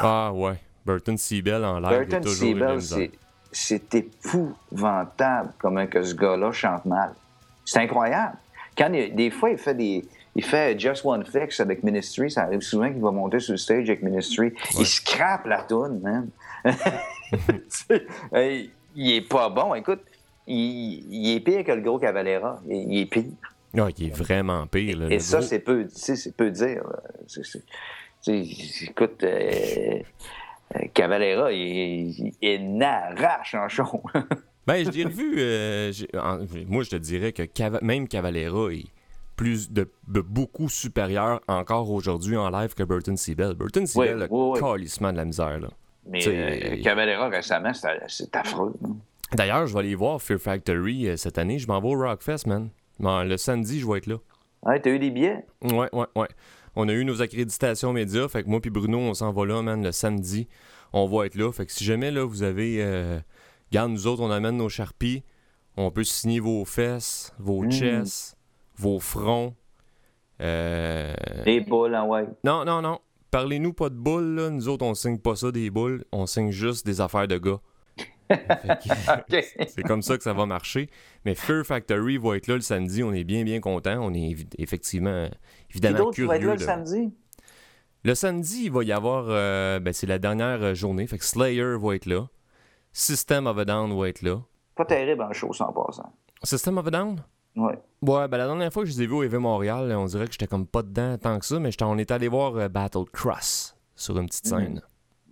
Ah 0.00 0.32
ouais, 0.32 0.58
Burton 0.86 1.18
Seabell 1.18 1.64
en 1.66 1.78
live, 1.80 1.90
Burton 2.08 2.22
Seabell, 2.24 2.80
c'est 2.82 3.10
c'est 3.60 3.94
épouvantable 3.94 5.52
comment 5.58 5.86
que 5.86 6.02
ce 6.02 6.14
gars-là 6.14 6.52
chante 6.52 6.84
mal. 6.84 7.12
C'est 7.64 7.80
incroyable. 7.80 8.36
Quand 8.76 8.92
il- 8.92 9.14
des 9.14 9.30
fois, 9.30 9.50
il 9.50 9.58
fait 9.58 9.74
des. 9.74 10.04
Il 10.36 10.44
fait 10.44 10.78
Just 10.78 11.04
One 11.04 11.24
Fix 11.24 11.58
avec 11.58 11.82
Ministry. 11.82 12.30
Ça 12.30 12.42
arrive 12.42 12.60
souvent 12.60 12.88
qu'il 12.92 13.00
va 13.02 13.10
monter 13.10 13.40
sur 13.40 13.52
le 13.52 13.58
stage 13.58 13.88
avec 13.90 14.02
Ministry. 14.02 14.52
Il 14.78 14.86
scrape 14.86 15.46
la 15.46 15.62
toune, 15.62 16.00
man. 16.00 16.28
Il 18.94 19.12
est 19.12 19.28
pas 19.28 19.48
bon. 19.48 19.74
Écoute, 19.74 20.00
il, 20.46 21.04
il 21.10 21.36
est 21.36 21.40
pire 21.40 21.64
que 21.64 21.72
le 21.72 21.80
gros 21.82 21.98
Cavalera. 21.98 22.60
Il, 22.68 22.92
il 22.92 23.00
est 23.02 23.06
pire. 23.06 23.24
Ah, 23.76 23.88
il 23.96 24.06
est 24.08 24.16
vraiment 24.16 24.66
pire. 24.66 24.96
là, 24.98 25.06
Et 25.10 25.18
ça, 25.18 25.42
c'est 25.42 25.58
peu, 25.58 25.86
c'est 25.92 26.34
peu 26.36 26.50
dire. 26.50 26.82
écoute, 28.26 29.22
euh, 29.24 29.98
Cavalera, 30.94 31.52
il, 31.52 32.32
il 32.42 32.76
n'arrache 32.76 33.54
en 33.54 33.68
show. 33.68 34.02
Ben, 34.66 34.84
je 34.84 34.90
l'ai 34.90 35.04
revu. 35.04 35.36
euh, 35.38 35.90
en- 36.12 36.40
moi, 36.66 36.82
je 36.82 36.90
te 36.90 36.96
dirais 36.96 37.32
que 37.32 37.42
même 37.82 38.06
Cavalera 38.06 38.70
est 38.74 38.84
plus 39.34 39.70
de, 39.72 39.90
de 40.08 40.20
beaucoup 40.20 40.68
supérieur 40.68 41.40
encore 41.48 41.90
aujourd'hui 41.90 42.36
en 42.36 42.50
live 42.50 42.74
que 42.74 42.82
Burton 42.82 43.16
Seabell. 43.16 43.54
Burton 43.54 43.86
Seabell 43.86 44.26
oui, 44.30 44.50
oui. 44.52 44.60
calissement 44.60 45.10
de 45.10 45.16
la 45.16 45.24
misère. 45.24 45.58
Là. 45.58 45.68
Mais 46.04 46.20
euh, 46.28 46.74
il- 46.74 46.82
Cavalera, 46.82 47.30
récemment, 47.30 47.72
c'est 47.72 48.36
affreux. 48.36 48.74
hein. 48.84 48.96
D'ailleurs, 49.32 49.66
je 49.66 49.72
vais 49.72 49.80
aller 49.80 49.94
voir 49.94 50.20
Fear 50.20 50.38
Factory 50.38 51.08
euh, 51.08 51.16
cette 51.16 51.38
année. 51.38 51.58
Je 51.58 51.66
m'en 51.66 51.80
vais 51.80 51.88
au 51.88 51.98
Rockfest, 51.98 52.46
man. 52.46 52.68
Bon, 52.98 53.22
le 53.26 53.38
samedi, 53.38 53.80
je 53.80 53.86
vais 53.90 53.96
être 53.98 54.06
là. 54.06 54.16
Ouais, 54.64 54.78
t'as 54.80 54.90
eu 54.90 54.98
des 54.98 55.10
billets? 55.10 55.46
Ouais, 55.62 55.88
ouais, 55.94 56.06
ouais. 56.14 56.28
On 56.80 56.88
a 56.88 56.92
eu 56.92 57.04
nos 57.04 57.22
accréditations 57.22 57.92
médias. 57.92 58.28
Fait 58.28 58.44
que 58.44 58.48
moi 58.48 58.60
puis 58.60 58.70
Bruno, 58.70 58.98
on 58.98 59.12
s'en 59.12 59.32
va 59.32 59.44
là, 59.44 59.60
man, 59.62 59.82
le 59.82 59.90
samedi. 59.90 60.46
On 60.92 61.08
va 61.08 61.26
être 61.26 61.34
là. 61.34 61.50
Fait 61.50 61.66
que 61.66 61.72
si 61.72 61.84
jamais, 61.84 62.12
là, 62.12 62.24
vous 62.24 62.44
avez... 62.44 62.76
Euh... 62.82 63.18
Regarde, 63.70 63.90
nous 63.90 64.06
autres, 64.06 64.22
on 64.22 64.30
amène 64.30 64.56
nos 64.56 64.68
charpies. 64.68 65.24
On 65.76 65.90
peut 65.90 66.04
signer 66.04 66.38
vos 66.38 66.64
fesses, 66.64 67.34
vos 67.40 67.64
Mm. 67.64 67.72
chests, 67.72 68.36
vos 68.76 69.00
fronts. 69.00 69.54
Euh... 70.40 71.12
Des 71.44 71.60
boules 71.60 71.96
en 71.96 72.06
white. 72.06 72.28
Non, 72.44 72.64
non, 72.64 72.80
non. 72.80 73.00
Parlez-nous 73.32 73.72
pas 73.72 73.88
de 73.90 73.96
boules, 73.96 74.36
là. 74.36 74.48
Nous 74.50 74.68
autres, 74.68 74.86
on 74.86 74.94
signe 74.94 75.18
pas 75.18 75.34
ça 75.34 75.50
des 75.50 75.70
boules. 75.70 76.04
On 76.12 76.26
signe 76.26 76.52
juste 76.52 76.86
des 76.86 77.00
affaires 77.00 77.26
de 77.26 77.38
gars. 77.38 77.60
C'est 79.68 79.82
comme 79.82 80.02
ça 80.02 80.16
que 80.16 80.22
ça 80.22 80.32
va 80.32 80.46
marcher. 80.46 80.90
Mais 81.24 81.34
Fear 81.34 81.64
Factory 81.64 82.18
va 82.18 82.36
être 82.36 82.46
là 82.46 82.54
le 82.54 82.60
samedi. 82.60 83.02
On 83.02 83.12
est 83.12 83.24
bien, 83.24 83.44
bien 83.44 83.60
content. 83.60 83.98
On 84.00 84.12
est 84.14 84.36
effectivement, 84.58 85.28
évidemment 85.70 86.10
qui 86.10 86.22
va 86.22 86.36
être 86.36 86.40
curieux. 86.42 86.46
là 86.48 86.52
le 86.54 86.58
de- 86.60 86.64
samedi? 86.64 87.14
Le 88.04 88.14
samedi, 88.14 88.64
il 88.66 88.70
va 88.72 88.84
y 88.84 88.92
avoir. 88.92 89.26
euh, 89.28 89.80
ben, 89.80 89.92
c'est 89.92 90.06
la 90.06 90.18
dernière 90.18 90.62
euh, 90.62 90.74
journée. 90.74 91.06
Fait 91.06 91.18
que 91.18 91.24
Slayer 91.24 91.76
va 91.78 91.94
être 91.94 92.06
là. 92.06 92.28
System 92.92 93.46
of 93.46 93.58
a 93.58 93.64
Down 93.64 93.98
va 93.98 94.08
être 94.08 94.22
là. 94.22 94.40
pas 94.74 94.84
terrible 94.84 95.22
en 95.22 95.32
show, 95.32 95.52
sans 95.52 95.72
passant. 95.72 96.12
System 96.42 96.78
of 96.78 96.86
a 96.86 96.90
Down? 96.90 97.22
Ouais. 97.56 97.78
Ouais, 98.02 98.28
ben 98.28 98.38
la 98.38 98.46
dernière 98.46 98.72
fois 98.72 98.84
que 98.84 98.88
je 98.88 98.94
les 98.94 99.02
ai 99.02 99.06
vus 99.06 99.14
au 99.14 99.22
EV 99.24 99.38
Montréal, 99.38 99.92
on 99.96 100.04
dirait 100.04 100.26
que 100.26 100.32
j'étais 100.32 100.46
comme 100.46 100.66
pas 100.66 100.82
dedans 100.82 101.18
tant 101.18 101.38
que 101.40 101.44
ça, 101.44 101.58
mais 101.58 101.70
on 101.82 101.98
est 101.98 102.10
allé 102.12 102.28
voir 102.28 102.54
euh, 102.56 102.68
Battle 102.68 103.04
Cross 103.12 103.76
sur 103.96 104.16
une 104.18 104.26
petite 104.26 104.46
scène. 104.46 104.80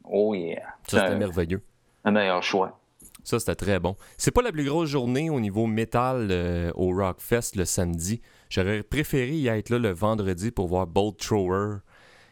Oh 0.02 0.34
yeah. 0.34 0.62
Ça, 0.88 1.02
c'était 1.02 1.16
merveilleux. 1.16 1.62
un 2.04 2.10
meilleur 2.10 2.42
choix. 2.42 2.80
Ça, 3.26 3.40
c'était 3.40 3.56
très 3.56 3.80
bon. 3.80 3.96
C'est 4.18 4.30
pas 4.30 4.40
la 4.40 4.52
plus 4.52 4.64
grosse 4.64 4.88
journée 4.88 5.30
au 5.30 5.40
niveau 5.40 5.66
métal 5.66 6.28
euh, 6.30 6.70
au 6.76 6.94
Rockfest 6.94 7.56
le 7.56 7.64
samedi. 7.64 8.22
J'aurais 8.48 8.84
préféré 8.84 9.32
y 9.32 9.48
être 9.48 9.68
là 9.70 9.80
le 9.80 9.90
vendredi 9.90 10.52
pour 10.52 10.68
voir 10.68 10.86
Bolt 10.86 11.18
Thrower. 11.18 11.78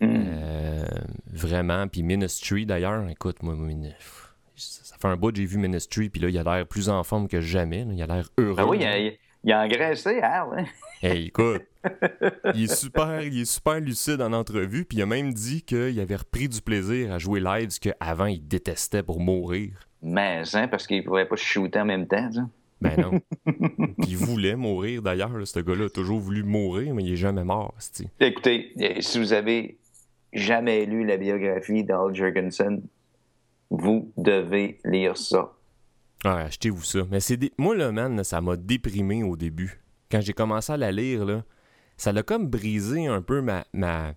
Euh, 0.02 0.84
vraiment. 1.26 1.88
Puis 1.88 2.04
Ministry, 2.04 2.64
d'ailleurs. 2.64 3.08
Écoute, 3.08 3.42
moi, 3.42 3.56
ça 4.54 4.96
fait 4.96 5.08
un 5.08 5.16
bout 5.16 5.32
que 5.32 5.38
j'ai 5.38 5.46
vu 5.46 5.58
Ministry, 5.58 6.10
puis 6.10 6.22
là, 6.22 6.28
il 6.28 6.38
a 6.38 6.44
l'air 6.44 6.64
plus 6.64 6.88
en 6.88 7.02
forme 7.02 7.26
que 7.26 7.40
jamais. 7.40 7.84
là. 7.84 7.92
Il 7.92 8.00
a 8.00 8.06
l'air 8.06 8.28
heureux. 8.38 8.54
Ben 8.54 8.64
oui, 8.64 8.78
il 8.80 8.86
a, 8.86 8.98
il 9.42 9.52
a 9.52 9.64
engraissé, 9.64 10.20
hein? 10.22 10.46
ouais. 10.52 10.64
Hey, 11.02 11.26
écoute, 11.26 11.62
il 12.54 12.64
est 12.64 12.74
super, 12.74 13.20
il 13.20 13.40
est 13.40 13.44
super 13.44 13.80
lucide 13.80 14.22
en 14.22 14.32
entrevue, 14.32 14.84
puis 14.84 14.98
il 14.98 15.02
a 15.02 15.06
même 15.06 15.34
dit 15.34 15.62
qu'il 15.62 15.98
avait 15.98 16.16
repris 16.16 16.48
du 16.48 16.62
plaisir 16.62 17.12
à 17.12 17.18
jouer 17.18 17.40
live, 17.40 17.70
ce 17.70 17.80
qu'avant 17.80 18.26
il 18.26 18.46
détestait 18.46 19.02
pour 19.02 19.18
mourir. 19.18 19.72
Mais, 20.04 20.42
hein, 20.52 20.68
parce 20.68 20.86
qu'il 20.86 21.02
pouvait 21.02 21.24
pas 21.24 21.36
shooter 21.36 21.80
en 21.80 21.86
même 21.86 22.06
temps. 22.06 22.28
Ben 22.80 23.00
non. 23.00 23.20
Puis 23.46 24.10
il 24.10 24.16
voulait 24.18 24.54
mourir 24.54 25.00
d'ailleurs, 25.00 25.46
ce 25.46 25.58
gars-là 25.60 25.86
a 25.86 25.88
toujours 25.88 26.20
voulu 26.20 26.42
mourir, 26.42 26.94
mais 26.94 27.02
il 27.02 27.12
est 27.14 27.16
jamais 27.16 27.42
mort, 27.44 27.74
c'ti. 27.78 28.06
Écoutez, 28.20 28.72
euh, 28.80 29.00
si 29.00 29.18
vous 29.18 29.32
avez 29.32 29.78
jamais 30.34 30.84
lu 30.84 31.06
la 31.06 31.16
biographie 31.16 31.84
d'Al 31.84 32.14
Jurgensen, 32.14 32.82
vous 33.70 34.12
devez 34.18 34.78
lire 34.84 35.16
ça. 35.16 35.52
Ouais, 36.24 36.30
achetez-vous 36.30 36.82
ça. 36.82 37.00
Mais 37.10 37.20
c'est 37.20 37.38
des- 37.38 37.52
moi 37.56 37.74
là, 37.74 37.90
man, 37.90 38.14
là, 38.16 38.24
ça 38.24 38.42
m'a 38.42 38.56
déprimé 38.56 39.22
au 39.22 39.36
début. 39.36 39.80
Quand 40.10 40.20
j'ai 40.20 40.34
commencé 40.34 40.70
à 40.72 40.76
la 40.76 40.92
lire, 40.92 41.24
là, 41.24 41.44
ça 41.96 42.12
l'a 42.12 42.22
comme 42.22 42.48
brisé 42.48 43.06
un 43.06 43.22
peu 43.22 43.40
ma. 43.40 43.64
ma... 43.72 44.12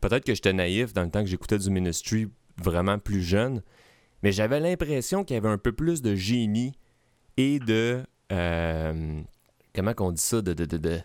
Peut-être 0.00 0.24
que 0.24 0.34
j'étais 0.34 0.52
naïf 0.52 0.92
dans 0.92 1.02
le 1.02 1.10
temps 1.10 1.22
que 1.22 1.28
j'écoutais 1.28 1.58
du 1.58 1.70
Ministry 1.70 2.28
vraiment 2.62 2.98
plus 2.98 3.22
jeune, 3.22 3.62
mais 4.22 4.32
j'avais 4.32 4.60
l'impression 4.60 5.24
qu'il 5.24 5.34
y 5.34 5.38
avait 5.38 5.48
un 5.48 5.58
peu 5.58 5.72
plus 5.72 6.02
de 6.02 6.14
génie 6.14 6.72
et 7.36 7.58
de. 7.58 8.02
euh, 8.30 9.20
comment 9.74 9.94
qu'on 9.94 10.12
dit 10.12 10.20
ça 10.22 10.42
De, 10.42 10.52
de, 10.52 10.64
de, 10.64 10.76
de 10.78 11.00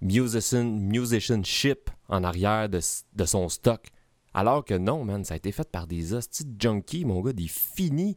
musician, 0.00 0.64
musicianship 0.64 1.90
en 2.08 2.24
arrière 2.24 2.68
de, 2.68 2.80
de 3.14 3.24
son 3.24 3.48
stock. 3.48 3.88
Alors 4.34 4.64
que 4.64 4.74
non, 4.74 5.04
man, 5.04 5.24
ça 5.24 5.34
a 5.34 5.36
été 5.36 5.52
fait 5.52 5.68
par 5.70 5.86
des 5.86 6.14
hosties 6.14 6.44
de 6.44 6.60
junkies, 6.60 7.04
mon 7.04 7.20
gars, 7.20 7.32
des 7.34 7.48
finis, 7.48 8.16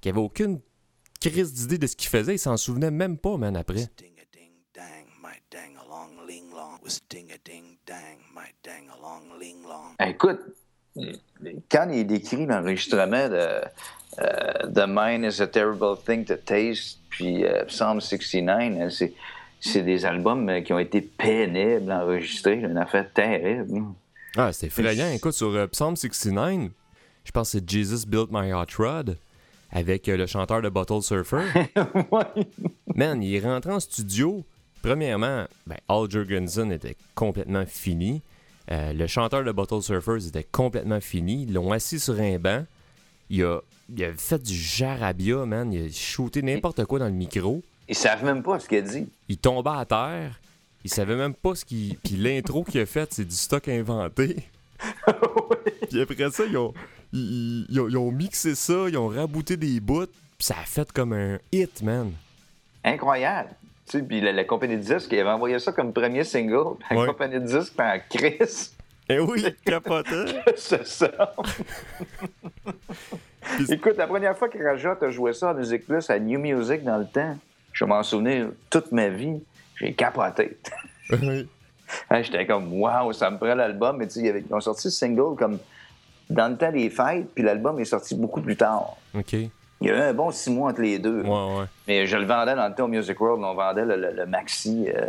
qui 0.00 0.08
avaient 0.08 0.18
aucune 0.20 0.60
crise 1.20 1.52
d'idée 1.54 1.78
de 1.78 1.86
ce 1.86 1.94
qu'il 1.94 2.08
faisait. 2.08 2.34
Il 2.34 2.38
s'en 2.38 2.56
souvenait 2.56 2.90
même 2.90 3.16
pas, 3.16 3.36
man, 3.36 3.56
après. 3.56 3.86
Écoute, 10.00 10.40
quand 11.70 11.88
il 11.90 12.06
décrit 12.06 12.46
l'enregistrement 12.46 13.28
de 13.28 13.60
euh, 14.20 14.52
The 14.74 14.84
Mind 14.86 15.24
is 15.24 15.40
a 15.40 15.46
Terrible 15.46 15.96
Thing 16.04 16.24
to 16.26 16.36
Taste, 16.36 16.98
puis 17.08 17.44
euh, 17.44 17.64
Psalm 17.66 18.00
69, 18.00 18.72
euh, 18.80 18.90
c'est, 18.90 19.14
c'est 19.60 19.82
des 19.82 20.04
albums 20.04 20.48
euh, 20.48 20.60
qui 20.60 20.72
ont 20.72 20.78
été 20.78 21.00
pénibles 21.00 21.90
à 21.90 22.04
enregistrer, 22.04 22.56
une 22.56 22.76
affaire 22.76 23.10
terrible. 23.12 23.84
Ah, 24.36 24.52
c'est 24.52 24.66
effrayant. 24.66 25.10
Écoute, 25.12 25.32
sur 25.32 25.48
euh, 25.48 25.66
Psalm 25.68 25.96
69, 25.96 26.70
je 27.24 27.30
pense 27.30 27.52
que 27.52 27.58
c'est 27.58 27.70
Jesus 27.70 28.06
Built 28.06 28.28
My 28.30 28.52
Hot 28.52 28.66
Rod 28.78 29.16
avec 29.70 30.08
euh, 30.08 30.16
le 30.16 30.26
chanteur 30.26 30.60
de 30.60 30.68
Bottle 30.68 31.02
Surfer. 31.02 31.44
Ouais. 32.10 32.46
Man, 32.94 33.22
il 33.22 33.34
est 33.34 33.40
rentré 33.40 33.72
en 33.72 33.80
studio. 33.80 34.44
Premièrement, 34.82 35.46
ben, 35.66 35.76
Al 35.88 36.10
Jurgensen 36.10 36.70
était 36.72 36.96
complètement 37.14 37.64
fini. 37.66 38.20
Euh, 38.70 38.92
le 38.92 39.06
chanteur 39.06 39.44
de 39.44 39.52
Bottle 39.52 39.82
Surfers 39.82 40.26
était 40.26 40.44
complètement 40.44 41.00
fini. 41.00 41.44
Ils 41.44 41.52
l'ont 41.52 41.72
assis 41.72 41.98
sur 41.98 42.18
un 42.20 42.38
banc. 42.38 42.64
Il 43.30 43.42
a, 43.44 43.60
il 43.94 44.04
a 44.04 44.12
fait 44.12 44.42
du 44.42 44.54
jarabia, 44.54 45.44
man. 45.44 45.72
Il 45.72 45.86
a 45.88 45.92
shooté 45.92 46.42
n'importe 46.42 46.84
quoi 46.84 46.98
dans 46.98 47.06
le 47.06 47.12
micro. 47.12 47.62
Ils 47.88 47.94
savent 47.94 48.24
même 48.24 48.42
pas 48.42 48.58
ce 48.60 48.68
qu'il 48.68 48.84
dit. 48.84 49.08
Il 49.28 49.38
tombait 49.38 49.70
à 49.70 49.84
terre. 49.84 50.40
Il 50.84 50.90
savait 50.90 51.16
même 51.16 51.34
pas 51.34 51.54
ce 51.54 51.64
qu'il. 51.64 51.96
Puis 51.98 52.16
l'intro 52.16 52.64
qu'il 52.64 52.80
a 52.80 52.86
fait, 52.86 53.12
c'est 53.12 53.24
du 53.24 53.34
stock 53.34 53.68
inventé. 53.68 54.36
Puis 55.90 56.00
après 56.00 56.30
ça, 56.30 56.44
ils 56.44 56.56
ont, 56.56 56.74
ils, 57.12 57.66
ils 57.68 57.80
ont, 57.80 57.88
ils 57.88 57.96
ont 57.96 58.10
mixé 58.10 58.54
ça, 58.54 58.88
ils 58.88 58.96
ont 58.96 59.08
rabouté 59.08 59.56
des 59.56 59.80
bouts. 59.80 60.06
Puis 60.38 60.46
ça 60.46 60.56
a 60.60 60.64
fait 60.64 60.90
comme 60.92 61.12
un 61.12 61.38
hit, 61.52 61.82
man. 61.82 62.12
Incroyable. 62.84 63.50
Puis 64.00 64.20
la, 64.20 64.32
la 64.32 64.44
compagnie 64.44 64.76
de 64.76 64.82
disques, 64.82 65.12
il 65.12 65.18
avait 65.20 65.30
envoyé 65.30 65.58
ça 65.58 65.72
comme 65.72 65.92
premier 65.92 66.24
single. 66.24 66.76
La 66.90 66.96
Ouais. 66.98 67.06
compagnie 67.06 67.34
de 67.40 67.46
disques, 67.46 67.74
en 67.78 67.96
crise. 68.08 68.74
Eh 69.08 69.18
oui, 69.18 69.44
capotait. 69.64 70.24
C'est 70.56 70.86
ça. 70.86 71.10
Écoute, 73.68 73.96
la 73.96 74.06
première 74.06 74.36
fois 74.36 74.48
que 74.48 74.62
Raja 74.62 74.96
a 75.00 75.10
joué 75.10 75.32
ça 75.32 75.50
à 75.50 75.54
Musique 75.54 75.86
Plus, 75.86 76.08
à 76.08 76.18
New 76.18 76.38
Music 76.38 76.82
dans 76.84 76.98
le 76.98 77.06
temps, 77.06 77.36
je 77.72 77.84
vais 77.84 77.88
m'en 77.88 78.02
souvenir 78.02 78.48
toute 78.70 78.92
ma 78.92 79.08
vie, 79.08 79.42
j'ai 79.76 79.92
capoté. 79.92 80.56
Oui. 81.10 81.48
Hein, 82.08 82.22
J'étais 82.22 82.46
comme, 82.46 82.72
waouh, 82.80 83.12
ça 83.12 83.30
me 83.30 83.36
prend 83.36 83.54
l'album. 83.54 83.96
Mais 83.98 84.06
tu 84.06 84.20
sais, 84.20 84.44
ils 84.48 84.54
ont 84.54 84.60
sorti 84.60 84.82
ce 84.82 84.90
single 84.90 85.36
comme 85.36 85.58
dans 86.30 86.48
le 86.48 86.56
temps 86.56 86.72
des 86.72 86.88
fêtes, 86.88 87.26
puis 87.34 87.42
l'album 87.44 87.78
est 87.80 87.84
sorti 87.84 88.14
beaucoup 88.14 88.40
plus 88.40 88.56
tard. 88.56 88.96
OK. 89.14 89.36
Il 89.82 89.88
y 89.88 89.90
a 89.90 89.94
eu 89.96 90.00
un 90.10 90.14
bon 90.14 90.30
six 90.30 90.50
mois 90.50 90.70
entre 90.70 90.80
les 90.80 90.98
deux. 90.98 91.22
Ouais, 91.22 91.58
ouais. 91.58 91.64
Mais 91.88 92.06
je 92.06 92.16
le 92.16 92.24
vendais 92.24 92.54
dans 92.54 92.68
le 92.68 92.74
temps 92.74 92.84
au 92.84 92.88
Music 92.88 93.20
World, 93.20 93.42
on 93.44 93.54
vendait 93.54 93.84
le, 93.84 93.96
le- 93.96 94.12
le 94.12 94.26
maxi 94.26 94.86
euh, 94.88 95.06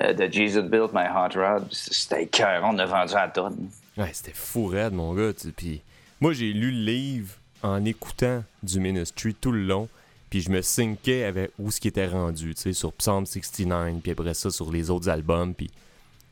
euh, 0.00 0.12
de 0.12 0.30
Jesus 0.32 0.62
Built 0.62 0.92
My 0.92 1.04
Hot 1.14 1.38
Rod. 1.38 1.66
C'était 1.70 2.26
cœur, 2.26 2.62
on 2.64 2.76
a 2.78 2.86
vendu 2.86 3.14
à 3.14 3.28
tonne. 3.28 3.68
Ouais, 3.96 4.10
c'était 4.12 4.32
fou 4.34 4.66
raide, 4.66 4.92
mon 4.92 5.14
gars. 5.14 5.30
Puis 5.56 5.80
moi, 6.20 6.32
j'ai 6.32 6.52
lu 6.52 6.70
le 6.72 6.84
livre 6.84 7.34
en 7.62 7.84
écoutant 7.84 8.42
du 8.62 8.80
Ministry 8.80 9.34
tout 9.34 9.52
le 9.52 9.62
long. 9.62 9.88
Puis 10.30 10.40
je 10.40 10.50
me 10.50 10.62
syncais 10.62 11.24
avec 11.24 11.52
où 11.60 11.70
ce 11.70 11.78
qui 11.80 11.86
était 11.86 12.08
rendu, 12.08 12.54
tu 12.56 12.60
sais, 12.62 12.72
sur 12.72 12.92
Psalm 12.94 13.24
69, 13.24 14.00
puis 14.02 14.10
après 14.10 14.34
ça, 14.34 14.50
sur 14.50 14.72
les 14.72 14.90
autres 14.90 15.08
albums. 15.08 15.54
Puis 15.54 15.70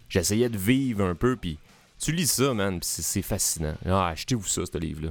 j'essayais 0.09 0.49
de 0.49 0.59
vivre 0.59 1.05
un 1.05 1.15
peu, 1.15 1.37
puis 1.37 1.57
tu 2.01 2.11
lis 2.11 2.27
ça, 2.27 2.53
man, 2.53 2.81
puis 2.81 2.89
c'est 2.91 3.03
c'est 3.03 3.23
fascinant. 3.23 3.75
Ah, 3.87 4.09
achetez-vous 4.09 4.49
ça, 4.49 4.63
ce 4.67 4.77
livre-là. 4.77 5.11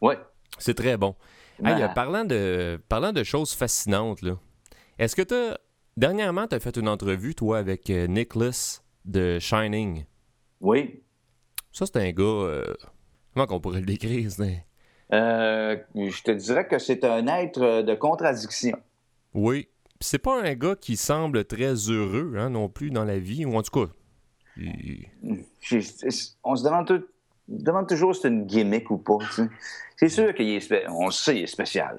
Ouais. 0.00 0.16
C'est 0.58 0.74
très 0.74 0.96
bon. 0.96 1.16
Hey, 1.64 1.82
euh, 1.82 1.88
parlant, 1.88 2.24
de, 2.24 2.80
parlant 2.88 3.12
de 3.12 3.24
choses 3.24 3.52
fascinantes, 3.52 4.22
là, 4.22 4.38
est-ce 4.98 5.16
que 5.16 5.22
t'as... 5.22 5.56
Dernièrement, 5.96 6.46
tu 6.46 6.54
as 6.54 6.60
fait 6.60 6.76
une 6.76 6.88
entrevue, 6.88 7.34
toi, 7.34 7.58
avec 7.58 7.90
euh, 7.90 8.06
Nicholas 8.06 8.82
de 9.04 9.38
Shining? 9.40 10.04
Oui. 10.60 11.02
Ça, 11.72 11.86
c'est 11.86 11.96
un 11.96 12.12
gars... 12.12 12.22
euh, 12.22 12.74
comment 13.34 13.46
qu'on 13.46 13.60
pourrait 13.60 13.80
le 13.80 13.86
décrire? 13.86 14.30
Euh, 15.12 15.76
je 15.94 16.22
te 16.22 16.30
dirais 16.30 16.68
que 16.68 16.78
c'est 16.78 17.04
un 17.04 17.26
être 17.26 17.82
de 17.82 17.94
contradiction. 17.96 18.78
Oui. 19.34 19.68
C'est 20.00 20.18
pas 20.18 20.40
un 20.40 20.54
gars 20.54 20.76
qui 20.76 20.96
semble 20.96 21.44
très 21.44 21.74
heureux, 21.90 22.34
hein, 22.36 22.50
non 22.50 22.68
plus, 22.68 22.90
dans 22.92 23.04
la 23.04 23.18
vie, 23.18 23.44
ou 23.44 23.56
en 23.56 23.62
tout 23.62 23.86
cas... 23.86 23.92
il- 24.56 25.08
J'ai- 25.60 25.82
On 26.44 26.54
se 26.54 26.62
demande, 26.62 26.86
tout- 26.86 27.04
demande 27.48 27.88
toujours 27.88 28.14
si 28.14 28.22
c'est 28.22 28.28
une 28.28 28.44
gimmick 28.46 28.90
ou 28.90 28.98
pas. 28.98 29.18
C'est 29.96 30.08
sûr 30.08 30.34
qu'il 30.34 30.48
est, 30.50 30.60
spé- 30.60 30.84
on 30.88 31.06
le 31.06 31.10
sait, 31.12 31.36
il 31.38 31.42
est 31.44 31.46
spécial. 31.46 31.98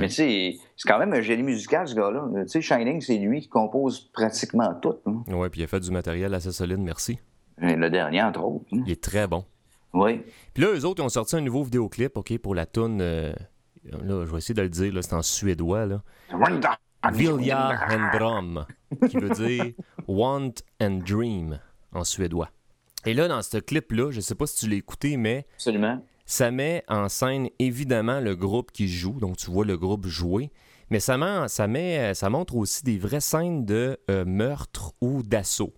Mais 0.00 0.08
tu 0.08 0.14
sais, 0.14 0.56
c'est 0.76 0.88
quand 0.88 0.98
même 0.98 1.12
un 1.14 1.20
génie 1.20 1.42
musical, 1.42 1.88
ce 1.88 1.94
gars-là. 1.94 2.24
Tu 2.42 2.48
sais, 2.48 2.60
Shining, 2.60 3.00
c'est 3.00 3.16
lui 3.18 3.40
qui 3.40 3.48
compose 3.48 4.00
pratiquement 4.12 4.72
tout. 4.74 4.94
hein. 5.06 5.22
Ouais, 5.28 5.48
puis 5.50 5.62
il 5.62 5.64
a 5.64 5.66
fait 5.66 5.80
du 5.80 5.90
matériel 5.90 6.32
assez 6.34 6.52
solide, 6.52 6.78
merci. 6.78 7.18
Le 7.58 7.88
dernier, 7.88 8.22
entre 8.22 8.42
autres. 8.44 8.64
hein. 8.72 8.82
Il 8.86 8.92
est 8.92 9.02
très 9.02 9.26
bon. 9.26 9.44
Oui. 9.92 10.22
Puis 10.52 10.62
là, 10.62 10.70
eux 10.72 10.84
autres, 10.84 11.02
ils 11.02 11.06
ont 11.06 11.08
sorti 11.08 11.36
un 11.36 11.40
nouveau 11.40 11.62
vidéoclip, 11.64 12.16
OK, 12.16 12.36
pour 12.38 12.54
la 12.54 12.66
tune... 12.66 13.00
euh, 13.00 13.32
Là, 13.84 14.24
je 14.24 14.30
vais 14.30 14.38
essayer 14.38 14.54
de 14.54 14.62
le 14.62 14.68
dire, 14.70 14.92
là, 14.94 15.02
c'est 15.02 15.12
en 15.14 15.22
suédois, 15.22 15.86
là. 15.86 16.02
Vilja 17.12 17.78
Hendrom, 17.90 18.64
qui 19.10 19.16
veut 19.18 19.30
dire 19.30 19.66
Want 20.08 20.52
and 20.80 21.00
Dream 21.06 21.58
en 21.92 22.02
suédois. 22.04 22.48
Et 23.06 23.14
là, 23.14 23.28
dans 23.28 23.42
ce 23.42 23.58
clip-là, 23.58 24.10
je 24.10 24.20
sais 24.20 24.34
pas 24.34 24.46
si 24.46 24.56
tu 24.64 24.68
l'as 24.70 24.76
écouté, 24.76 25.16
mais 25.16 25.46
Absolument. 25.56 26.02
ça 26.26 26.50
met 26.50 26.82
en 26.88 27.08
scène 27.08 27.48
évidemment 27.58 28.20
le 28.20 28.34
groupe 28.34 28.72
qui 28.72 28.88
joue, 28.88 29.18
donc 29.20 29.36
tu 29.36 29.50
vois 29.50 29.64
le 29.64 29.76
groupe 29.76 30.06
jouer, 30.06 30.50
mais 30.90 31.00
ça, 31.00 31.18
met- 31.18 31.48
ça, 31.48 31.66
met, 31.66 32.14
ça 32.14 32.30
montre 32.30 32.56
aussi 32.56 32.82
des 32.84 32.98
vraies 32.98 33.20
scènes 33.20 33.64
de 33.66 33.98
euh, 34.10 34.24
meurtre 34.24 34.92
ou 35.00 35.22
d'assaut. 35.22 35.72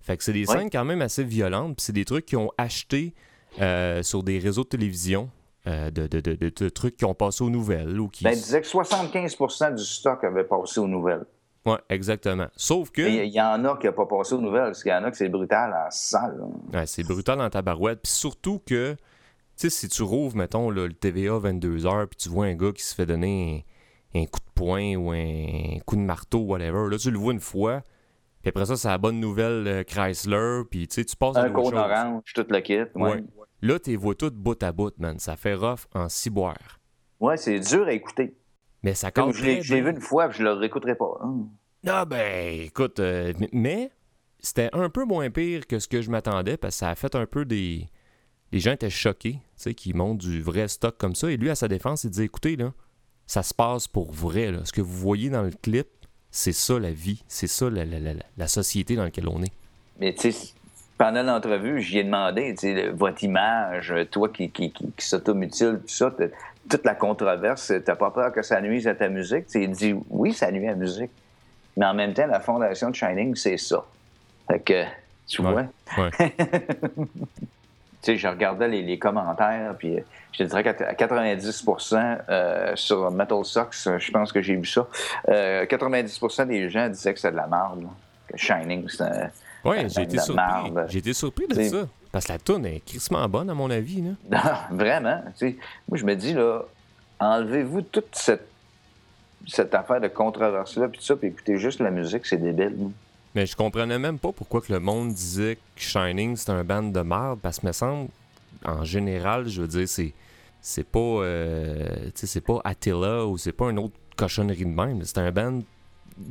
Fait 0.00 0.16
que 0.16 0.24
c'est 0.24 0.32
des 0.32 0.48
Ouais. 0.48 0.56
scènes 0.58 0.70
quand 0.70 0.84
même 0.84 1.02
assez 1.02 1.24
violentes, 1.24 1.76
puis 1.76 1.84
c'est 1.84 1.92
des 1.92 2.04
trucs 2.04 2.26
qu'ils 2.26 2.38
ont 2.38 2.50
achetés 2.58 3.14
euh, 3.60 4.02
sur 4.02 4.22
des 4.22 4.38
réseaux 4.38 4.64
de 4.64 4.68
télévision, 4.68 5.28
euh, 5.66 5.90
de, 5.90 6.06
de- 6.06 6.20
de- 6.20 6.34
de- 6.34 6.48
de 6.54 6.68
trucs 6.70 6.96
qui 6.96 7.04
ont 7.04 7.14
passé 7.14 7.44
aux 7.44 7.50
nouvelles 7.50 8.00
ou 8.00 8.08
qui... 8.08 8.24
Ben, 8.24 8.30
il 8.30 8.36
disait 8.40 8.62
que 8.62 8.66
75% 8.66 9.74
du 9.76 9.84
stock 9.84 10.24
avait 10.24 10.44
passé 10.44 10.80
aux 10.80 10.88
nouvelles. 10.88 11.24
Ouais, 11.64 11.78
exactement. 11.88 12.48
Sauf 12.56 12.90
que... 12.90 13.02
Il 13.02 13.32
y 13.32 13.40
en 13.40 13.64
a 13.64 13.76
qui 13.76 13.86
n'ont 13.86 13.92
pas 13.92 14.06
passé 14.06 14.34
aux 14.34 14.40
nouvelles, 14.40 14.66
parce 14.66 14.82
qu'il 14.82 14.90
y 14.90 14.94
en 14.94 15.04
a 15.04 15.10
que 15.10 15.16
c'est 15.16 15.28
brutal 15.28 15.72
en 15.72 15.90
salle. 15.90 16.40
Ouais, 16.72 16.86
c'est 16.86 17.04
brutal 17.04 17.38
dans 17.38 17.50
ta 17.50 17.62
barouette. 17.62 18.00
Puis 18.02 18.12
surtout 18.12 18.60
que, 18.66 18.94
tu 18.94 18.98
sais, 19.56 19.70
si 19.70 19.88
tu 19.88 20.02
rouvres, 20.02 20.36
mettons, 20.36 20.70
là, 20.70 20.86
le 20.86 20.92
TVA 20.92 21.38
22h, 21.38 22.06
puis 22.08 22.16
tu 22.16 22.28
vois 22.28 22.46
un 22.46 22.54
gars 22.54 22.72
qui 22.72 22.82
se 22.82 22.94
fait 22.94 23.06
donner 23.06 23.64
un 24.14 24.24
coup 24.26 24.40
de 24.40 24.52
poing 24.54 24.96
ou 24.96 25.10
un 25.12 25.78
coup 25.86 25.96
de 25.96 26.00
marteau, 26.02 26.40
whatever. 26.40 26.88
Là, 26.90 26.98
tu 26.98 27.10
le 27.10 27.18
vois 27.18 27.32
une 27.32 27.40
fois, 27.40 27.82
puis 28.42 28.48
après 28.48 28.66
ça, 28.66 28.76
c'est 28.76 28.88
la 28.88 28.98
bonne 28.98 29.20
nouvelle 29.20 29.66
euh, 29.68 29.84
Chrysler, 29.84 30.62
puis 30.68 30.88
tu 30.88 30.96
sais, 30.96 31.04
tu 31.04 31.14
passes 31.16 31.36
Un 31.36 31.52
choses. 31.54 31.72
orange, 31.72 32.22
tout 32.34 32.44
le 32.48 32.60
kit. 32.60 32.78
Ouais, 32.78 32.88
Ouais. 32.96 33.24
Là, 33.62 33.78
tu 33.78 33.90
les 33.90 33.96
vois 33.96 34.16
toutes 34.16 34.34
bout 34.34 34.60
à 34.64 34.72
bout, 34.72 34.92
man. 34.98 35.20
Ça 35.20 35.36
fait 35.36 35.54
rough 35.54 35.86
en 35.94 36.08
ciboire. 36.08 36.80
ouais 37.20 37.36
c'est 37.36 37.60
dur 37.60 37.86
à 37.86 37.92
écouter. 37.92 38.36
Mais 38.82 38.94
ça 38.94 39.10
compte 39.10 39.34
je 39.34 39.44
l'ai 39.44 39.80
vu 39.80 39.90
une 39.90 40.00
fois, 40.00 40.28
puis 40.28 40.38
je 40.38 40.44
le 40.44 40.52
réécouterai 40.52 40.94
pas. 40.94 41.18
hein. 41.22 41.34
Ah 41.86 42.04
ben, 42.04 42.60
écoute, 42.60 43.00
euh, 43.00 43.32
mais 43.52 43.90
c'était 44.38 44.70
un 44.72 44.88
peu 44.88 45.04
moins 45.04 45.30
pire 45.30 45.66
que 45.66 45.78
ce 45.78 45.88
que 45.88 46.00
je 46.02 46.10
m'attendais 46.10 46.56
parce 46.56 46.74
que 46.76 46.78
ça 46.80 46.90
a 46.90 46.94
fait 46.94 47.14
un 47.14 47.26
peu 47.26 47.44
des... 47.44 47.88
Les 48.52 48.60
gens 48.60 48.72
étaient 48.72 48.90
choqués, 48.90 49.32
tu 49.34 49.40
sais, 49.56 49.74
qu'ils 49.74 49.96
montent 49.96 50.18
du 50.18 50.42
vrai 50.42 50.68
stock 50.68 50.96
comme 50.98 51.14
ça. 51.14 51.30
Et 51.30 51.36
lui, 51.36 51.48
à 51.48 51.54
sa 51.54 51.68
défense, 51.68 52.04
il 52.04 52.10
disait, 52.10 52.24
écoutez, 52.26 52.56
là, 52.56 52.72
ça 53.26 53.42
se 53.42 53.54
passe 53.54 53.88
pour 53.88 54.12
vrai, 54.12 54.50
là. 54.52 54.58
Ce 54.64 54.72
que 54.72 54.80
vous 54.82 54.92
voyez 54.96 55.30
dans 55.30 55.42
le 55.42 55.50
clip, 55.62 55.88
c'est 56.30 56.52
ça 56.52 56.78
la 56.78 56.90
vie, 56.92 57.24
c'est 57.28 57.46
ça 57.46 57.70
la, 57.70 57.84
la- 57.84 57.98
la- 57.98 58.12
la 58.36 58.46
société 58.48 58.94
dans 58.94 59.04
laquelle 59.04 59.28
on 59.28 59.42
est. 59.42 59.52
Mais 59.98 60.14
tu 60.14 60.30
sais, 60.32 60.52
pendant 60.98 61.22
l'entrevue, 61.22 61.80
j'y 61.80 61.98
ai 61.98 62.04
demandé, 62.04 62.52
tu 62.54 62.60
sais, 62.74 62.88
votre 62.90 63.24
image, 63.24 63.94
toi 64.10 64.28
qui, 64.28 64.50
qui, 64.50 64.70
qui, 64.70 64.92
qui 64.92 65.06
s'automutile, 65.06 65.80
tout 65.80 65.88
ça, 65.94 66.14
toute 66.68 66.84
la 66.84 66.94
controverse, 66.94 67.72
t'as 67.84 67.96
pas 67.96 68.10
peur 68.10 68.32
que 68.32 68.42
ça 68.42 68.60
nuise 68.60 68.86
à 68.88 68.94
ta 68.94 69.08
musique? 69.08 69.46
Tu 69.46 69.66
dit, 69.68 69.94
oui, 70.10 70.32
ça 70.32 70.50
nuit 70.50 70.66
à 70.66 70.70
la 70.72 70.76
musique. 70.76 71.10
Mais 71.76 71.86
en 71.86 71.94
même 71.94 72.12
temps, 72.14 72.26
la 72.26 72.40
fondation 72.40 72.90
de 72.90 72.94
Shining, 72.94 73.34
c'est 73.34 73.56
ça. 73.56 73.84
Fait 74.50 74.60
que, 74.60 74.84
tu 75.26 75.40
Ouais. 75.42 75.52
vois, 75.52 75.64
Ouais. 76.04 76.10
tu 77.00 77.06
sais, 78.02 78.16
je 78.16 78.28
regardais 78.28 78.68
les, 78.68 78.82
les 78.82 78.98
commentaires, 78.98 79.74
puis 79.78 79.96
euh, 79.98 80.02
je 80.32 80.38
te 80.38 80.42
dirais 80.44 80.62
qu'à 80.64 80.72
90% 80.94 82.18
euh, 82.28 82.72
sur 82.74 83.10
Metal 83.10 83.44
Sox, 83.44 83.86
euh, 83.86 83.98
je 83.98 84.10
pense 84.10 84.32
que 84.32 84.42
j'ai 84.42 84.56
vu 84.56 84.66
ça, 84.66 84.86
euh, 85.28 85.64
90% 85.66 86.46
des 86.46 86.68
gens 86.68 86.88
disaient 86.88 87.14
que 87.14 87.20
c'était 87.20 87.32
de 87.32 87.36
la 87.36 87.46
merde, 87.46 87.82
là. 87.82 87.88
que 88.28 88.36
Shining, 88.36 88.86
Ouais, 89.64 89.82
Ben, 89.82 89.88
j'ai 89.88 90.02
été 90.02 90.16
la 90.16 90.22
surpris. 90.22 90.44
marde. 90.44 90.86
J'ai 90.88 90.98
été 90.98 91.12
surpris 91.12 91.46
de 91.46 91.54
C'est- 91.54 91.68
ça. 91.68 91.86
Parce 92.12 92.26
que 92.26 92.32
la 92.32 92.38
toune 92.38 92.66
est 92.66 92.80
crissement 92.84 93.26
bonne, 93.28 93.50
à 93.50 93.54
mon 93.54 93.70
avis, 93.70 94.02
là. 94.02 94.10
Non, 94.30 94.76
vraiment. 94.76 95.22
moi, 95.88 95.98
je 95.98 96.04
me 96.04 96.14
dis, 96.14 96.34
là, 96.34 96.62
enlevez-vous 97.18 97.82
toute 97.82 98.14
cette, 98.14 98.46
cette 99.48 99.74
affaire 99.74 100.00
de 100.00 100.08
controverse-là, 100.08 100.88
puis 100.88 101.02
ça, 101.02 101.16
puis 101.16 101.28
écoutez 101.28 101.58
juste 101.58 101.80
la 101.80 101.90
musique, 101.90 102.26
c'est 102.26 102.36
débile. 102.36 102.76
là. 102.78 102.86
Mais 103.34 103.46
je 103.46 103.56
comprenais 103.56 103.98
même 103.98 104.18
pas 104.18 104.30
pourquoi 104.32 104.60
que 104.60 104.70
le 104.72 104.78
monde 104.78 105.14
disait 105.14 105.56
que 105.56 105.80
Shining 105.80 106.36
c'était 106.36 106.52
un 106.52 106.64
band 106.64 106.82
de 106.82 107.00
merde 107.00 107.38
parce 107.40 107.60
que 107.60 107.66
me 107.66 107.72
semble 107.72 108.10
en 108.62 108.84
général, 108.84 109.48
je 109.48 109.62
veux 109.62 109.68
dire 109.68 109.88
c'est 109.88 110.12
c'est 110.60 110.84
pas 110.86 110.98
euh, 110.98 112.10
c'est 112.14 112.42
pas 112.42 112.60
Attila 112.62 113.24
ou 113.26 113.38
c'est 113.38 113.52
pas 113.52 113.70
une 113.70 113.78
autre 113.78 113.94
cochonnerie 114.16 114.66
de 114.66 114.70
même, 114.70 115.02
c'est 115.04 115.16
un 115.16 115.30
band 115.32 115.60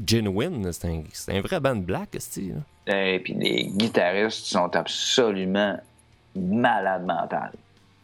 genuine, 0.07 0.71
c'est 0.71 0.87
un, 0.87 1.03
c'est 1.11 1.35
un 1.35 1.41
vrai 1.41 1.59
band 1.59 1.77
black, 1.77 2.15
style. 2.19 2.61
Et 2.87 3.19
puis 3.23 3.33
les 3.33 3.65
guitaristes 3.65 4.45
sont 4.45 4.75
absolument 4.75 5.77
malades 6.35 7.05
mentales. 7.05 7.51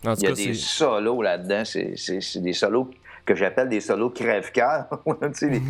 Il 0.04 0.08
y 0.08 0.12
a 0.28 0.30
cas, 0.30 0.36
des 0.36 0.54
solos 0.54 1.22
là-dedans, 1.22 1.64
c'est 1.66 2.40
des 2.42 2.54
solos 2.54 2.90
que 3.26 3.36
j'appelle 3.36 3.68
des 3.68 3.82
solos 3.82 4.12
crève-cœur, 4.12 4.86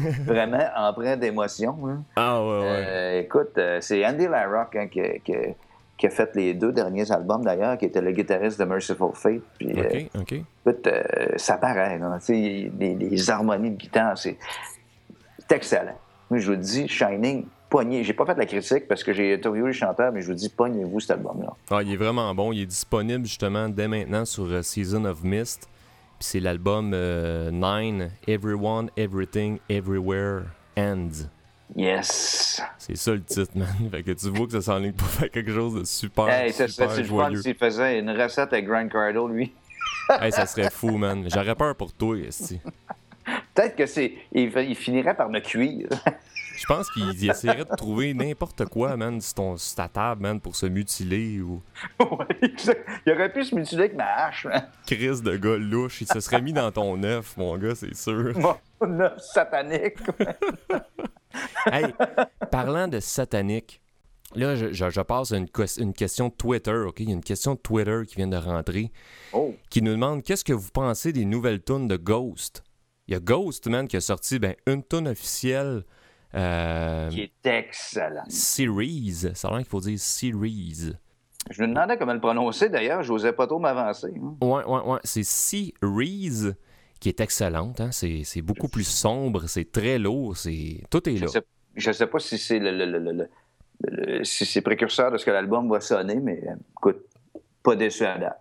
vraiment 0.26 0.64
empreints 0.76 1.18
d'émotion. 1.18 1.76
hein. 1.88 2.04
Ah 2.16 2.44
ouais 2.44 2.60
ouais. 2.60 2.86
Euh, 2.88 3.20
écoute, 3.22 3.58
euh, 3.58 3.80
c'est 3.82 4.06
Andy 4.06 4.28
LaRock 4.28 4.76
hein, 4.76 4.88
qui, 4.88 5.02
qui- 5.24 5.34
qui 5.98 6.06
a 6.06 6.10
fait 6.12 6.36
les 6.36 6.54
deux 6.54 6.72
derniers 6.72 7.12
albums 7.12 7.44
d'ailleurs, 7.44 7.76
qui 7.76 7.86
était 7.86 8.02
le 8.02 8.12
guitariste 8.12 8.60
de 8.60 8.66
Merciful 8.66 9.10
Fate. 9.16 9.42
Puis, 9.58 9.72
euh, 9.80 9.84
écoute, 10.64 10.86
euh, 10.86 11.04
ça 11.38 11.58
paraît, 11.58 12.00
les, 12.80 12.94
les 12.94 13.30
harmonies 13.32 13.72
de 13.72 13.78
guitare, 13.78 14.16
c'est 14.16 14.38
c'est 15.40 15.56
excellent. 15.56 15.98
Moi, 16.30 16.40
je 16.40 16.52
vous 16.52 16.58
dis, 16.58 16.88
Shining, 16.88 17.46
poignez. 17.70 18.04
J'ai 18.04 18.14
pas 18.14 18.26
fait 18.26 18.36
la 18.36 18.46
critique 18.46 18.88
parce 18.88 19.04
que 19.04 19.14
j'ai 19.14 19.34
interviewé 19.34 19.68
le 19.68 19.74
chanteur, 19.74 20.12
mais 20.12 20.22
je 20.22 20.28
vous 20.28 20.34
dis, 20.34 20.50
pognez-vous 20.50 21.00
cet 21.00 21.12
album-là. 21.12 21.54
Ah, 21.70 21.84
il 21.84 21.92
est 21.92 21.98
vraiment 21.98 22.34
bon, 22.34 22.52
il 22.52 22.62
est 22.62 22.66
disponible 22.66 23.26
justement 23.26 23.70
dès 23.70 23.88
maintenant 23.88 24.26
sur 24.26 24.46
euh, 24.46 24.62
Season 24.62 25.06
of 25.06 25.24
Mist. 25.24 25.70
Puis 26.20 26.30
c'est 26.30 26.40
l'album 26.40 26.90
9 26.90 28.12
Everyone 28.28 28.90
Everything 28.98 29.60
Everywhere 29.70 30.46
Ends. 30.78 31.28
Yes! 31.76 32.62
C'est 32.78 32.96
ça 32.96 33.12
le 33.12 33.22
titre, 33.22 33.52
man. 33.56 33.68
Fait 33.92 34.04
que 34.04 34.12
tu 34.12 34.30
vois 34.30 34.46
que 34.46 34.54
ça 34.54 34.62
s'enligne 34.62 34.94
pour 34.94 35.08
faire 35.08 35.30
quelque 35.30 35.54
chose 35.54 35.76
de 35.76 35.84
super, 35.84 36.30
hey, 36.30 36.52
ça 36.54 36.68
serait 36.68 37.04
joyeux. 37.04 37.42
s'il 37.42 37.56
faisait 37.56 38.00
une 38.00 38.10
recette 38.10 38.54
avec 38.54 38.66
Grant 38.66 38.88
Cardle, 38.88 39.32
lui. 39.32 39.54
hey, 40.10 40.32
ça 40.32 40.46
serait 40.46 40.70
fou, 40.70 40.98
man. 40.98 41.28
J'aurais 41.32 41.56
peur 41.56 41.76
pour 41.76 41.94
toi, 41.94 42.18
esti. 42.18 42.60
Peut-être 43.54 43.76
que 43.76 43.86
c'est. 43.86 44.14
Il, 44.32 44.52
il 44.58 44.76
finirait 44.76 45.16
par 45.16 45.30
me 45.30 45.40
cuire. 45.40 45.90
Je 46.70 46.74
pense 46.74 46.92
qu'il 46.92 47.30
essaierait 47.30 47.64
de 47.64 47.76
trouver 47.78 48.14
n'importe 48.14 48.66
quoi, 48.66 48.98
man, 48.98 49.22
sur, 49.22 49.36
ton, 49.36 49.56
sur 49.58 49.76
ta 49.76 49.88
table, 49.88 50.22
man, 50.22 50.42
pour 50.42 50.56
se 50.56 50.66
mutiler 50.66 51.40
ou 51.40 51.62
Ouais, 52.02 52.26
il 53.06 53.12
aurait 53.14 53.32
pu 53.32 53.44
se 53.46 53.56
mutiler 53.56 53.84
avec 53.86 53.96
ma 53.96 54.04
hache, 54.26 54.48
hein. 54.52 54.66
crise 54.86 55.22
de 55.24 55.38
gars 55.38 55.56
louche. 55.58 56.02
Il 56.02 56.08
se 56.08 56.20
serait 56.20 56.42
mis 56.42 56.52
dans 56.54 56.70
ton 56.72 57.02
œuf, 57.04 57.38
mon 57.38 57.58
gars, 57.58 57.74
c'est 57.76 57.96
sûr. 57.96 58.34
Mon 58.82 59.00
œuf 59.00 59.18
satanique. 59.20 59.98
Hey, 61.72 61.86
parlant 62.52 62.88
de 62.88 63.00
satanique, 63.00 63.82
là, 64.36 64.56
je, 64.56 64.72
je- 64.74 64.90
je 64.90 65.02
passe 65.02 65.32
à 65.34 65.38
une, 65.38 65.48
ques- 65.50 65.78
une 65.78 65.94
question 65.94 66.30
de 66.30 66.34
Twitter, 66.34 66.74
OK? 66.88 67.00
Il 67.02 67.10
y 67.10 67.12
a 67.12 67.16
une 67.16 67.24
question 67.24 67.54
de 67.54 67.60
Twitter 67.60 68.02
qui 68.08 68.16
vient 68.16 68.28
de 68.28 68.38
rentrer 68.38 68.92
Oh, 69.34 69.54
qui 69.70 69.82
nous 69.82 69.92
demande 69.92 70.24
qu'est-ce 70.24 70.44
que 70.46 70.54
vous 70.54 70.70
pensez 70.72 71.12
des 71.14 71.26
nouvelles 71.26 71.62
tunes 71.62 71.88
de 71.88 71.98
Ghost? 71.98 72.64
Il 73.08 73.14
y 73.14 73.18
a 73.18 73.20
Ghost, 73.20 73.68
man, 73.68 73.88
qui 73.88 73.98
a 73.98 74.02
sorti 74.02 74.40
ben, 74.40 74.56
une 74.66 74.84
tune 74.84 75.08
officielle 75.10 75.84
euh, 76.36 77.10
qui 77.10 77.22
est 77.22 77.46
excellent. 77.46 78.24
series. 78.28 79.30
Ça 79.34 79.48
a 79.48 79.52
l'air 79.52 79.60
qu'il 79.60 79.68
faut 79.68 79.80
dire 79.80 80.00
series. 80.00 80.94
Je 81.50 81.62
me 81.62 81.68
demandais 81.68 81.98
comment 81.98 82.14
le 82.14 82.20
prononcer 82.20 82.70
d'ailleurs, 82.70 83.04
je 83.04 83.12
n'osais 83.14 83.32
pas 83.34 83.48
trop 83.48 83.60
m'avancer. 83.60 84.14
hein. 84.22 84.36
Ouais, 84.42 84.66
ouais, 84.66 84.82
ouais. 84.86 85.00
C'est 85.04 85.24
series 85.24 86.54
qui 87.00 87.10
est 87.10 87.20
excellente. 87.22 87.80
Hein? 87.80 87.92
C'est, 87.92 88.42
beaucoup 88.42 88.68
plus 88.68 88.84
sombre, 88.88 89.48
c'est 89.48 89.72
très 89.72 89.98
lourd, 90.00 90.36
c'est... 90.36 90.82
tout 90.90 91.08
est 91.08 91.16
Je 91.18 91.26
là. 91.26 91.32
sais, 91.32 91.44
je 91.76 91.92
sais 91.92 92.08
pas 92.08 92.20
si 92.20 92.38
c'est 92.38 92.60
le, 92.60 92.72
le- 92.72 92.86
le- 92.86 93.00
le- 93.00 93.12
le- 93.14 93.30
le- 93.84 94.24
si 94.24 94.46
c'est 94.46 94.62
précurseur 94.62 95.12
de 95.12 95.18
ce 95.18 95.26
que 95.26 95.32
l'album 95.32 95.70
va 95.70 95.80
sonner, 95.80 96.20
mais 96.20 96.42
euh, 96.48 96.56
écoute, 96.78 96.98
pas 97.64 97.76
déçu 97.76 98.04
à 98.04 98.18
date. 98.18 98.40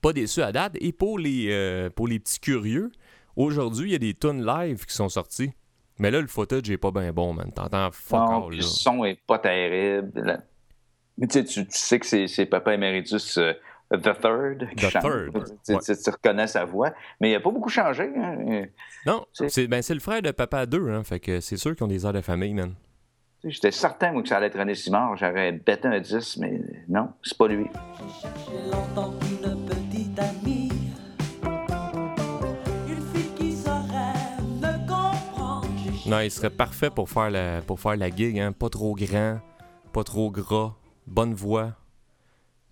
Pas 0.00 0.12
déçu 0.12 0.42
à 0.42 0.50
date. 0.52 0.76
Et 0.80 0.92
pour 0.92 1.18
les, 1.18 1.48
euh, 1.50 1.90
pour 1.90 2.08
les 2.08 2.18
petits 2.18 2.40
curieux, 2.40 2.90
aujourd'hui, 3.36 3.90
il 3.90 3.92
y 3.92 3.96
a 3.96 3.98
des 3.98 4.14
tunes 4.14 4.44
live 4.44 4.84
qui 4.86 4.94
sont 4.94 5.08
sorties. 5.08 5.52
Mais 5.98 6.10
là, 6.10 6.20
le 6.20 6.26
footage 6.26 6.70
est 6.70 6.76
pas 6.78 6.90
bien 6.90 7.12
bon, 7.12 7.32
man. 7.32 7.50
T'entends 7.52 7.90
fuck 7.92 8.18
Non, 8.30 8.46
all, 8.48 8.54
le 8.56 8.62
son 8.62 9.04
est 9.04 9.18
pas 9.26 9.38
terrible. 9.38 10.42
tu 11.20 11.26
sais, 11.30 11.44
tu, 11.44 11.66
tu 11.66 11.76
sais 11.78 11.98
que 11.98 12.06
c'est, 12.06 12.26
c'est 12.28 12.46
Papa 12.46 12.74
Emeritus 12.74 13.38
euh, 13.38 13.52
The 13.92 14.20
Third 14.20 14.68
qui 14.76 14.86
The 14.86 14.90
chante. 14.90 15.02
Third, 15.02 15.32
Tu, 15.66 15.72
ouais. 15.74 15.78
tu- 15.84 15.96
tu 16.02 16.10
reconnais 16.10 16.46
sa 16.46 16.64
voix, 16.64 16.92
mais 17.20 17.30
il 17.30 17.32
n'a 17.32 17.40
pas 17.40 17.50
beaucoup 17.50 17.68
changé. 17.70 18.10
hein. 18.16 18.64
Non, 19.06 19.24
C'est- 19.32 19.66
ben, 19.66 19.82
c'est 19.82 19.94
le 19.94 20.00
frère 20.00 20.22
de 20.22 20.30
papa 20.30 20.58
à 20.60 20.66
deux, 20.66 20.88
hein. 20.90 21.02
Fait 21.04 21.20
que 21.20 21.40
c'est 21.40 21.56
sûr 21.56 21.74
qu'ils 21.74 21.84
ont 21.84 21.88
des 21.88 22.04
airs 22.06 22.12
de 22.12 22.20
famille, 22.20 22.54
man. 22.54 22.74
J'étais 23.44 23.70
certain 23.70 24.10
moi, 24.12 24.22
que 24.22 24.28
ça 24.28 24.36
allait 24.38 24.48
être 24.48 24.58
René 24.58 24.74
Simard. 24.74 25.16
J'aurais 25.16 25.52
bêté 25.52 25.86
un 25.88 26.00
10, 26.00 26.38
mais 26.38 26.60
non, 26.88 27.10
c'est 27.22 27.38
pas 27.38 27.46
lui. 27.48 27.66
J'ai 28.22 28.70
longtemps 28.70 29.14
Non, 36.08 36.20
il 36.20 36.30
serait 36.30 36.50
parfait 36.50 36.90
pour 36.90 37.08
faire 37.10 37.30
la, 37.30 37.60
pour 37.62 37.78
faire 37.80 37.96
la 37.96 38.08
gig, 38.10 38.38
hein. 38.38 38.52
Pas 38.52 38.68
trop 38.70 38.94
grand, 38.94 39.40
pas 39.92 40.04
trop 40.04 40.30
gras, 40.30 40.74
bonne 41.06 41.34
voix, 41.34 41.74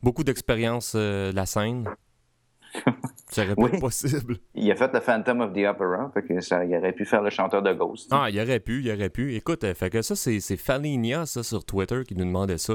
beaucoup 0.02 0.24
d'expérience 0.24 0.94
euh, 0.96 1.30
de 1.32 1.36
la 1.36 1.44
scène. 1.46 1.86
Ça 3.28 3.42
aurait 3.42 3.54
Oui. 3.58 3.70
être 3.72 3.80
possible. 3.80 4.38
Il 4.54 4.70
a 4.70 4.76
fait 4.76 4.92
le 4.92 5.00
Phantom 5.00 5.40
of 5.42 5.52
the 5.52 5.66
Opera, 5.66 6.10
fait 6.14 6.22
que 6.22 6.40
ça, 6.40 6.64
il 6.64 6.74
aurait 6.76 6.92
pu 6.92 7.04
faire 7.04 7.22
le 7.22 7.30
chanteur 7.30 7.60
de 7.62 7.72
Ghost. 7.72 8.08
Ah, 8.12 8.28
il 8.30 8.38
aurait 8.40 8.60
pu, 8.60 8.82
il 8.82 8.90
aurait 8.90 9.10
pu. 9.10 9.34
Écoute, 9.34 9.64
euh, 9.64 9.74
fait 9.74 9.90
que 9.90 10.00
ça, 10.02 10.14
c'est, 10.16 10.40
c'est 10.40 10.56
Falinia, 10.56 11.26
ça, 11.26 11.42
sur 11.42 11.64
Twitter, 11.64 12.02
qui 12.06 12.14
nous 12.14 12.24
demandait 12.24 12.58
ça. 12.58 12.74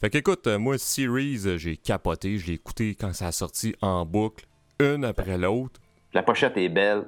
Fait 0.00 0.10
que, 0.10 0.18
écoute, 0.18 0.46
euh, 0.46 0.58
moi, 0.58 0.76
Series, 0.78 1.40
euh, 1.46 1.56
j'ai 1.56 1.76
capoté. 1.76 2.36
Je 2.38 2.48
l'ai 2.48 2.54
écouté 2.54 2.94
quand 2.94 3.12
ça 3.14 3.28
a 3.28 3.32
sorti 3.32 3.74
en 3.80 4.04
boucle, 4.04 4.44
une 4.80 5.04
après 5.04 5.38
l'autre. 5.38 5.80
La 6.12 6.22
pochette 6.22 6.56
est 6.56 6.68
belle. 6.68 7.04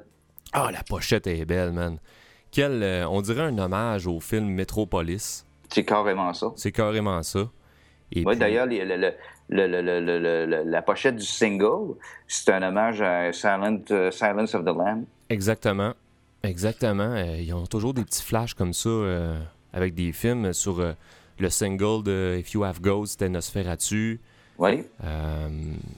Ah, 0.52 0.70
la 0.72 0.82
pochette 0.82 1.26
est 1.26 1.44
belle, 1.44 1.72
man. 1.72 1.98
Euh, 2.58 3.04
on 3.10 3.20
dirait 3.20 3.42
un 3.42 3.58
hommage 3.58 4.06
au 4.06 4.20
film 4.20 4.46
Metropolis. 4.46 5.44
C'est 5.68 5.84
carrément 5.84 6.32
ça. 6.32 6.52
C'est 6.56 6.72
carrément 6.72 7.22
ça. 7.22 7.48
Et. 8.12 8.24
D'ailleurs, 8.24 8.66
la 9.48 10.82
pochette 10.82 11.16
du 11.16 11.24
single, 11.24 11.96
c'est 12.26 12.52
un 12.52 12.62
hommage 12.62 13.00
à 13.02 13.30
euh, 13.30 13.32
Silence 14.10 14.54
of 14.54 14.62
the 14.62 14.76
Lamb. 14.76 15.04
Exactement. 15.28 15.92
Exactement. 16.42 17.12
Euh, 17.14 17.38
ils 17.40 17.52
ont 17.54 17.66
toujours 17.66 17.94
des 17.94 18.04
petits 18.04 18.22
flashs 18.22 18.54
comme 18.54 18.72
ça 18.72 18.90
avec 19.72 19.94
des 19.94 20.12
films 20.12 20.52
sur 20.52 20.94
le 21.38 21.50
single 21.50 22.04
de 22.04 22.36
If 22.38 22.52
You 22.52 22.64
Have 22.64 22.80
Ghosts, 22.80 23.12
c'était 23.12 23.28
Nosferatu. 23.28 24.20
Oui. 24.58 24.84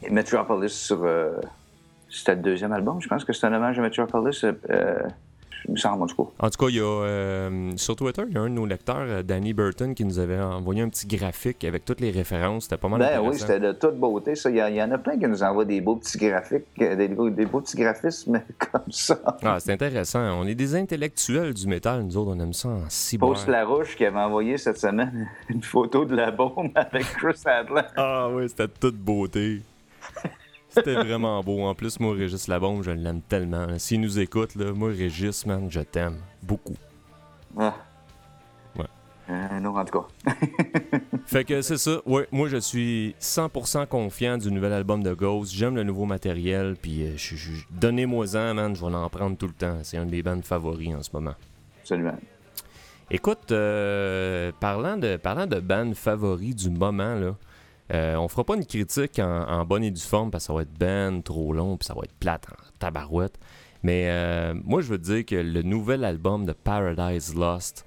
Et 0.02 0.10
Metropolis 0.10 0.72
sur. 0.72 1.06
c'était 2.08 2.36
le 2.36 2.42
deuxième 2.42 2.72
album, 2.72 3.02
je 3.02 3.08
pense 3.08 3.24
que 3.24 3.34
c'est 3.34 3.46
un 3.46 3.52
hommage 3.52 3.78
à 3.78 3.82
Metropolis. 3.82 4.46
Il 5.64 5.72
me 5.72 5.76
semble, 5.76 6.02
en 6.02 6.06
tout 6.06 6.16
cas. 6.24 6.30
En 6.46 6.50
tout 6.50 6.64
cas, 6.64 6.70
il 6.70 6.76
y 6.76 6.80
a 6.80 6.84
euh, 6.84 7.72
sur 7.76 7.96
Twitter, 7.96 8.22
il 8.28 8.34
y 8.34 8.38
a 8.38 8.42
un 8.42 8.48
de 8.48 8.54
nos 8.54 8.66
lecteurs, 8.66 9.24
Danny 9.24 9.52
Burton, 9.52 9.94
qui 9.94 10.04
nous 10.04 10.18
avait 10.18 10.38
envoyé 10.38 10.82
un 10.82 10.88
petit 10.88 11.06
graphique 11.06 11.64
avec 11.64 11.84
toutes 11.84 12.00
les 12.00 12.10
références. 12.10 12.64
C'était 12.64 12.76
pas 12.76 12.88
mal 12.88 13.00
Ben 13.00 13.20
oui, 13.20 13.36
c'était 13.38 13.58
de 13.60 13.72
toute 13.72 13.96
beauté, 13.96 14.34
ça. 14.34 14.50
Il 14.50 14.56
y, 14.56 14.82
en 14.82 14.90
a 14.90 14.98
plein 14.98 15.18
qui 15.18 15.26
nous 15.26 15.42
envoient 15.42 15.64
des 15.64 15.80
beaux 15.80 15.96
petits 15.96 16.18
graphiques, 16.18 16.64
euh, 16.80 16.94
des, 16.94 17.08
beaux- 17.08 17.30
des 17.30 17.46
beaux 17.46 17.60
petits 17.60 17.76
graphismes 17.76 18.40
comme 18.72 18.90
ça. 18.90 19.18
Ah, 19.42 19.58
c'est 19.58 19.72
intéressant. 19.72 20.20
On 20.40 20.46
est 20.46 20.54
des 20.54 20.74
intellectuels 20.74 21.54
du 21.54 21.66
métal, 21.66 22.02
nous 22.02 22.16
autres, 22.16 22.32
on 22.36 22.40
aime 22.40 22.52
ça 22.52 22.68
en 22.68 22.80
cyber. 22.88 23.28
Post 23.28 23.48
Larouche 23.48 23.96
qui 23.96 24.04
avait 24.04 24.18
envoyé 24.18 24.58
cette 24.58 24.78
semaine 24.78 25.28
une 25.48 25.62
photo 25.62 26.04
de 26.04 26.14
la 26.14 26.30
bombe 26.30 26.70
avec 26.74 27.04
Chris 27.04 27.40
Adler. 27.44 27.82
Ah 27.96 28.28
oui, 28.32 28.48
c'était 28.48 28.66
de 28.68 28.72
toute 28.80 28.96
beauté. 28.96 29.62
C'était 30.76 30.94
vraiment 30.94 31.42
beau. 31.42 31.62
En 31.64 31.74
plus, 31.74 31.98
moi, 32.00 32.14
Régis 32.14 32.48
Labombe, 32.48 32.82
je 32.82 32.90
l'aime 32.90 33.20
tellement. 33.22 33.66
S'il 33.78 34.00
nous 34.00 34.18
écoute, 34.18 34.54
là, 34.54 34.72
moi, 34.72 34.90
Régis, 34.90 35.46
man, 35.46 35.66
je 35.70 35.80
t'aime 35.80 36.16
beaucoup. 36.42 36.76
Ah. 37.58 37.74
Ouais. 38.78 38.84
Euh, 39.30 39.60
non, 39.60 39.76
en 39.76 39.84
tout 39.84 40.00
cas. 40.00 40.32
Fait 41.26 41.44
que 41.44 41.62
c'est 41.62 41.78
ça. 41.78 42.00
Ouais, 42.06 42.28
moi, 42.30 42.48
je 42.48 42.58
suis 42.58 43.14
100% 43.20 43.86
confiant 43.86 44.38
du 44.38 44.52
nouvel 44.52 44.72
album 44.72 45.02
de 45.02 45.12
Ghost. 45.14 45.52
J'aime 45.52 45.74
le 45.76 45.82
nouveau 45.82 46.04
matériel. 46.04 46.76
Puis, 46.80 47.02
euh, 47.04 47.12
je- 47.16 47.34
je- 47.36 47.64
donnez-moi-en, 47.70 48.54
man. 48.54 48.76
Je 48.76 48.80
vais 48.84 48.94
en 48.94 49.08
prendre 49.08 49.36
tout 49.36 49.46
le 49.46 49.52
temps. 49.54 49.78
C'est 49.82 49.96
un 49.96 50.04
de 50.06 50.10
mes 50.10 50.22
bands 50.22 50.40
favoris 50.42 50.94
en 50.94 51.02
ce 51.02 51.10
moment. 51.12 51.34
Absolument. 51.80 52.16
Écoute, 53.10 53.52
euh, 53.52 54.50
parlant 54.60 54.96
de 54.96 55.16
parlant 55.16 55.46
de 55.46 55.60
band 55.60 55.92
favori 55.94 56.54
du 56.54 56.70
moment, 56.70 57.14
là, 57.14 57.36
euh, 57.92 58.16
on 58.16 58.28
fera 58.28 58.44
pas 58.44 58.56
une 58.56 58.66
critique 58.66 59.18
en, 59.18 59.48
en 59.48 59.64
bonne 59.64 59.84
et 59.84 59.90
due 59.90 60.00
forme 60.00 60.30
parce 60.30 60.44
que 60.44 60.46
ça 60.48 60.52
va 60.52 60.62
être 60.62 60.78
ben 60.78 61.22
trop 61.22 61.52
long 61.52 61.76
puis 61.76 61.86
ça 61.86 61.94
va 61.94 62.02
être 62.04 62.14
plate 62.18 62.46
en 62.50 62.78
tabarouette. 62.78 63.38
Mais 63.82 64.08
euh, 64.08 64.54
moi, 64.64 64.80
je 64.80 64.88
veux 64.88 64.98
te 64.98 65.04
dire 65.04 65.24
que 65.24 65.36
le 65.36 65.62
nouvel 65.62 66.04
album 66.04 66.44
de 66.44 66.52
Paradise 66.52 67.34
Lost, 67.36 67.86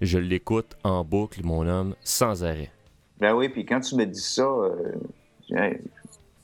je 0.00 0.18
l'écoute 0.18 0.76
en 0.82 1.04
boucle, 1.04 1.44
mon 1.44 1.66
homme, 1.68 1.94
sans 2.02 2.42
arrêt. 2.42 2.72
Ben 3.18 3.34
oui, 3.34 3.48
puis 3.48 3.64
quand 3.64 3.80
tu 3.80 3.94
me 3.96 4.06
dis 4.06 4.20
ça, 4.20 4.42
euh, 4.42 4.94
je 5.48 5.54
vais 5.54 5.80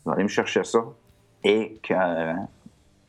aller 0.06 0.22
me 0.22 0.28
chercher 0.28 0.62
ça. 0.62 0.84
Et 1.42 1.80
quand. 1.86 2.48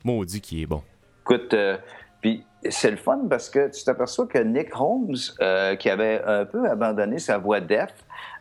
Maudit 0.04 0.40
qui 0.40 0.62
est 0.62 0.66
bon. 0.66 0.82
Écoute, 1.22 1.52
euh, 1.54 1.76
puis 2.20 2.44
c'est 2.70 2.90
le 2.90 2.96
fun 2.96 3.20
parce 3.30 3.48
que 3.48 3.70
tu 3.70 3.84
t'aperçois 3.84 4.26
que 4.26 4.38
Nick 4.38 4.78
Holmes, 4.78 5.14
euh, 5.40 5.76
qui 5.76 5.90
avait 5.90 6.22
un 6.24 6.44
peu 6.44 6.68
abandonné 6.68 7.18
sa 7.18 7.38
voix 7.38 7.60
def 7.60 7.94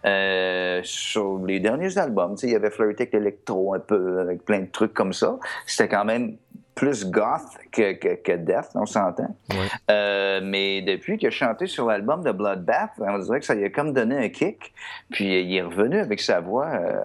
euh, 0.05 0.81
sur 0.83 1.37
les 1.45 1.59
derniers 1.59 1.97
albums, 1.97 2.35
tu 2.35 2.41
sais, 2.41 2.47
il 2.49 2.55
avait 2.55 2.71
flirté 2.71 3.03
avec 3.03 3.13
l'électro 3.13 3.73
un 3.73 3.79
peu, 3.79 4.19
avec 4.19 4.43
plein 4.43 4.61
de 4.61 4.71
trucs 4.71 4.93
comme 4.93 5.13
ça. 5.13 5.37
C'était 5.65 5.89
quand 5.89 6.05
même 6.05 6.37
plus 6.77 7.09
goth 7.09 7.57
que, 7.71 7.93
que, 7.93 8.15
que 8.15 8.31
death, 8.33 8.69
on 8.75 8.85
s'entend. 8.85 9.35
Ouais. 9.49 9.67
Euh, 9.89 10.41
mais 10.43 10.83
depuis 10.83 11.17
qu'il 11.17 11.27
a 11.27 11.31
chanté 11.31 11.65
sur 11.65 11.87
l'album 11.87 12.23
de 12.23 12.31
Bloodbath, 12.31 12.91
on 12.99 13.17
dirait 13.17 13.39
que 13.39 13.45
ça 13.45 13.55
lui 13.55 13.65
a 13.65 13.69
comme 13.69 13.93
donné 13.93 14.15
un 14.15 14.29
kick. 14.29 14.73
Puis 15.11 15.41
il 15.41 15.55
est 15.55 15.63
revenu 15.63 15.99
avec 15.99 16.21
sa 16.21 16.39
voix, 16.39 16.67
euh, 16.67 17.03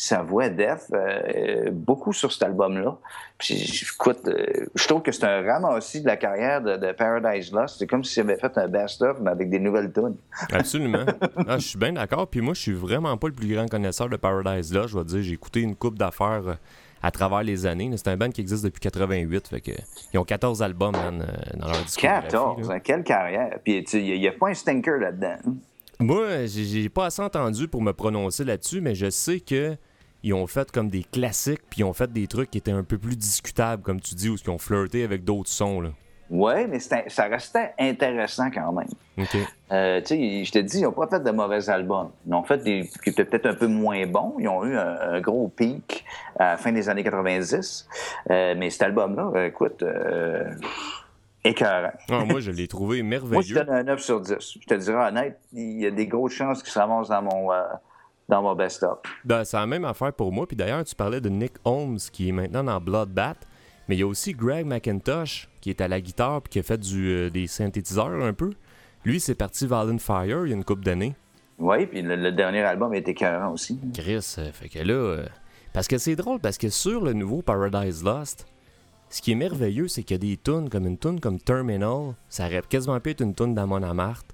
sa 0.00 0.22
voix 0.22 0.48
death, 0.48 0.86
euh, 0.92 1.70
beaucoup 1.72 2.12
sur 2.12 2.32
cet 2.32 2.44
album-là. 2.44 2.96
Puis 3.36 3.82
écoute, 3.82 4.20
euh, 4.28 4.66
je 4.76 4.86
trouve 4.86 5.02
que 5.02 5.10
c'est 5.10 5.24
un 5.24 5.42
ramassis 5.42 6.00
de 6.02 6.06
la 6.06 6.16
carrière 6.16 6.62
de, 6.62 6.76
de 6.76 6.92
Paradise 6.92 7.50
Lost. 7.52 7.78
C'est 7.80 7.88
comme 7.88 8.04
s'il 8.04 8.22
avait 8.22 8.38
fait 8.38 8.56
un 8.58 8.68
best-of, 8.68 9.18
mais 9.20 9.32
avec 9.32 9.50
des 9.50 9.58
nouvelles 9.58 9.92
tunes. 9.92 10.14
Absolument. 10.52 11.04
Ah, 11.48 11.58
je 11.58 11.66
suis 11.66 11.78
bien 11.78 11.92
d'accord. 11.94 12.28
Puis 12.28 12.40
moi, 12.40 12.54
je 12.54 12.60
suis 12.60 12.72
vraiment 12.72 13.16
pas 13.16 13.26
le 13.26 13.32
plus 13.34 13.52
grand 13.52 13.66
connaisseur 13.66 14.08
de 14.08 14.16
Paradise 14.16 14.72
là. 14.72 14.86
Je 14.86 14.96
vais 14.96 15.04
te 15.04 15.08
dire, 15.08 15.22
j'ai 15.22 15.32
écouté 15.32 15.60
une 15.62 15.74
coupe 15.74 15.98
d'affaires 15.98 16.42
euh, 16.46 16.54
à 17.02 17.10
travers 17.10 17.42
les 17.42 17.66
années. 17.66 17.90
C'est 17.96 18.08
un 18.08 18.16
band 18.16 18.30
qui 18.30 18.40
existe 18.40 18.62
depuis 18.64 18.80
88. 18.80 19.48
Fait 19.48 19.60
que, 19.60 19.72
ils 20.12 20.18
ont 20.18 20.24
14 20.24 20.62
albums 20.62 20.92
man, 20.92 21.26
dans 21.56 21.66
leur 21.66 21.82
discographie. 21.82 22.28
14, 22.28 22.68
là. 22.68 22.74
hein, 22.76 22.80
quelle 22.80 23.02
carrière. 23.02 23.58
Puis 23.64 23.84
il 23.94 24.20
n'y 24.20 24.28
a, 24.28 24.32
pas 24.32 24.48
un 24.50 24.54
stinker 24.54 24.98
là-dedans. 25.00 25.36
hein? 25.44 25.54
Moi, 25.98 26.46
j'ai 26.46 26.62
j'ai 26.64 26.88
pas 26.88 27.06
assez 27.06 27.22
entendu 27.22 27.66
pour 27.66 27.82
me 27.82 27.92
prononcer 27.92 28.44
là-dessus, 28.44 28.80
mais 28.80 28.94
je 28.94 29.10
sais 29.10 29.40
que 29.40 29.76
ils 30.28 30.34
ont 30.34 30.46
fait 30.46 30.70
comme 30.70 30.88
des 30.88 31.04
classiques, 31.04 31.62
puis 31.70 31.80
ils 31.80 31.84
ont 31.84 31.92
fait 31.92 32.12
des 32.12 32.26
trucs 32.26 32.50
qui 32.50 32.58
étaient 32.58 32.70
un 32.70 32.84
peu 32.84 32.98
plus 32.98 33.16
discutables, 33.16 33.82
comme 33.82 34.00
tu 34.00 34.14
dis, 34.14 34.28
ou 34.28 34.36
qui 34.36 34.50
ont 34.50 34.58
flirté 34.58 35.02
avec 35.04 35.24
d'autres 35.24 35.50
sons. 35.50 35.80
Là. 35.80 35.90
Ouais, 36.30 36.66
mais 36.66 36.78
ça 36.78 37.24
restait 37.24 37.72
intéressant 37.78 38.50
quand 38.50 38.72
même. 38.72 38.88
Euh, 39.72 40.00
tu 40.02 40.08
sais, 40.08 40.44
je 40.44 40.52
te 40.52 40.58
dis, 40.58 40.80
ils 40.80 40.82
n'ont 40.82 40.92
pas 40.92 41.06
fait 41.08 41.20
de 41.24 41.30
mauvais 41.30 41.70
albums. 41.70 42.10
Ils 42.26 42.34
ont 42.34 42.42
fait 42.42 42.58
des 42.58 42.90
qui 43.02 43.10
étaient 43.10 43.24
peut-être 43.24 43.46
un 43.46 43.54
peu 43.54 43.66
moins 43.66 44.06
bons. 44.06 44.34
Ils 44.38 44.48
ont 44.48 44.64
eu 44.66 44.76
un, 44.76 44.98
un 45.00 45.20
gros 45.22 45.48
pic 45.48 46.04
à 46.38 46.50
la 46.50 46.56
fin 46.58 46.70
des 46.72 46.90
années 46.90 47.02
90. 47.02 47.88
Euh, 48.30 48.54
mais 48.58 48.68
cet 48.68 48.82
album-là, 48.82 49.30
euh, 49.34 49.46
écoute, 49.46 49.82
euh, 49.82 50.52
écœurant. 51.44 51.92
Ah, 52.10 52.24
moi, 52.26 52.40
je 52.40 52.50
l'ai 52.50 52.68
trouvé 52.68 53.02
Moi, 53.02 53.18
je 53.20 53.24
merveilleux. 53.26 53.54
donne 53.54 53.70
un 53.70 53.82
9 53.84 54.00
sur 54.00 54.20
10. 54.20 54.58
Je 54.60 54.66
te 54.66 54.74
dirais 54.74 55.08
honnête, 55.08 55.40
il 55.54 55.80
y 55.80 55.86
a 55.86 55.90
des 55.90 56.06
grosses 56.06 56.34
chances 56.34 56.62
qu'ils 56.62 56.72
se 56.72 56.78
ramassent 56.78 57.08
dans 57.08 57.22
mon, 57.22 57.48
dans 58.28 58.42
mon 58.42 58.54
best-of. 58.54 58.98
Ben, 59.24 59.44
c'est 59.44 59.56
la 59.56 59.66
même 59.66 59.84
affaire 59.84 60.12
pour 60.12 60.32
moi. 60.32 60.46
Puis 60.46 60.56
d'ailleurs, 60.56 60.84
tu 60.84 60.94
parlais 60.94 61.20
de 61.20 61.28
Nick 61.28 61.54
Holmes, 61.64 61.98
qui 62.12 62.28
est 62.28 62.32
maintenant 62.32 62.64
dans 62.64 62.80
Bloodbath. 62.80 63.46
Mais 63.88 63.96
il 63.96 64.00
y 64.00 64.02
a 64.02 64.06
aussi 64.06 64.34
Greg 64.34 64.66
McIntosh, 64.66 65.48
qui 65.60 65.70
est 65.70 65.80
à 65.80 65.88
la 65.88 66.00
guitare, 66.00 66.42
puis 66.42 66.50
qui 66.50 66.58
a 66.58 66.62
fait 66.62 66.78
du, 66.78 67.08
euh, 67.08 67.30
des 67.30 67.46
synthétiseurs 67.46 68.22
un 68.22 68.34
peu. 68.34 68.50
Lui, 69.04 69.18
c'est 69.18 69.34
parti 69.34 69.66
Violent 69.66 69.98
Fire 69.98 70.44
il 70.44 70.50
y 70.50 70.52
a 70.52 70.56
une 70.56 70.64
couple 70.64 70.82
d'années. 70.84 71.14
Oui, 71.58 71.86
puis 71.86 72.02
le, 72.02 72.14
le 72.16 72.30
dernier 72.32 72.60
album 72.60 72.92
était 72.94 73.12
écœurant 73.12 73.52
aussi. 73.52 73.80
Chris, 73.94 74.34
euh, 74.38 74.52
fait 74.52 74.68
que 74.68 74.78
là. 74.80 74.92
euh, 74.92 75.26
parce 75.72 75.88
que 75.88 75.96
c'est 75.98 76.16
drôle, 76.16 76.38
parce 76.38 76.58
que 76.58 76.68
sur 76.68 77.02
le 77.02 77.14
nouveau 77.14 77.40
Paradise 77.40 78.04
Lost, 78.04 78.46
ce 79.08 79.22
qui 79.22 79.32
est 79.32 79.36
merveilleux, 79.36 79.88
c'est 79.88 80.02
qu'il 80.02 80.14
y 80.14 80.16
a 80.16 80.18
des 80.18 80.36
tunes 80.36 80.68
comme 80.68 80.86
une 80.86 80.98
tune 80.98 81.18
comme 81.18 81.38
Terminal. 81.40 82.14
Ça 82.28 82.44
aurait 82.46 82.62
quasiment 82.68 83.00
pu 83.00 83.10
être 83.10 83.22
une 83.22 83.34
tune 83.34 83.54
d'Amon 83.54 83.82
Amarth. 83.82 84.26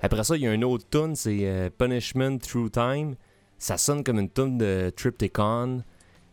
Après 0.00 0.22
ça, 0.22 0.36
il 0.36 0.42
y 0.42 0.46
a 0.46 0.52
une 0.54 0.64
autre 0.64 0.84
tune, 0.88 1.16
c'est 1.16 1.40
euh, 1.42 1.70
Punishment 1.76 2.38
Through 2.38 2.70
Time. 2.70 3.16
Ça 3.62 3.78
sonne 3.78 4.02
comme 4.02 4.18
une 4.18 4.28
tune 4.28 4.58
de 4.58 4.90
Triptychon. 4.96 5.84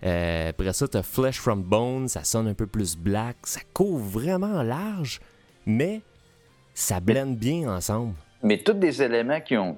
Euh, 0.03 0.49
après 0.49 0.73
ça, 0.73 0.87
t'as 0.87 1.03
Flesh 1.03 1.39
from 1.39 1.61
Bone. 1.61 2.07
Ça 2.07 2.23
sonne 2.23 2.47
un 2.47 2.55
peu 2.55 2.65
plus 2.65 2.97
black. 2.97 3.35
Ça 3.43 3.59
couvre 3.71 4.03
vraiment 4.03 4.63
large, 4.63 5.21
mais 5.67 6.01
ça 6.73 6.99
blende 6.99 7.35
bien 7.35 7.71
ensemble. 7.71 8.15
Mais 8.41 8.57
tous 8.57 8.73
des 8.73 9.03
éléments 9.03 9.41
qui 9.41 9.55
ont, 9.57 9.77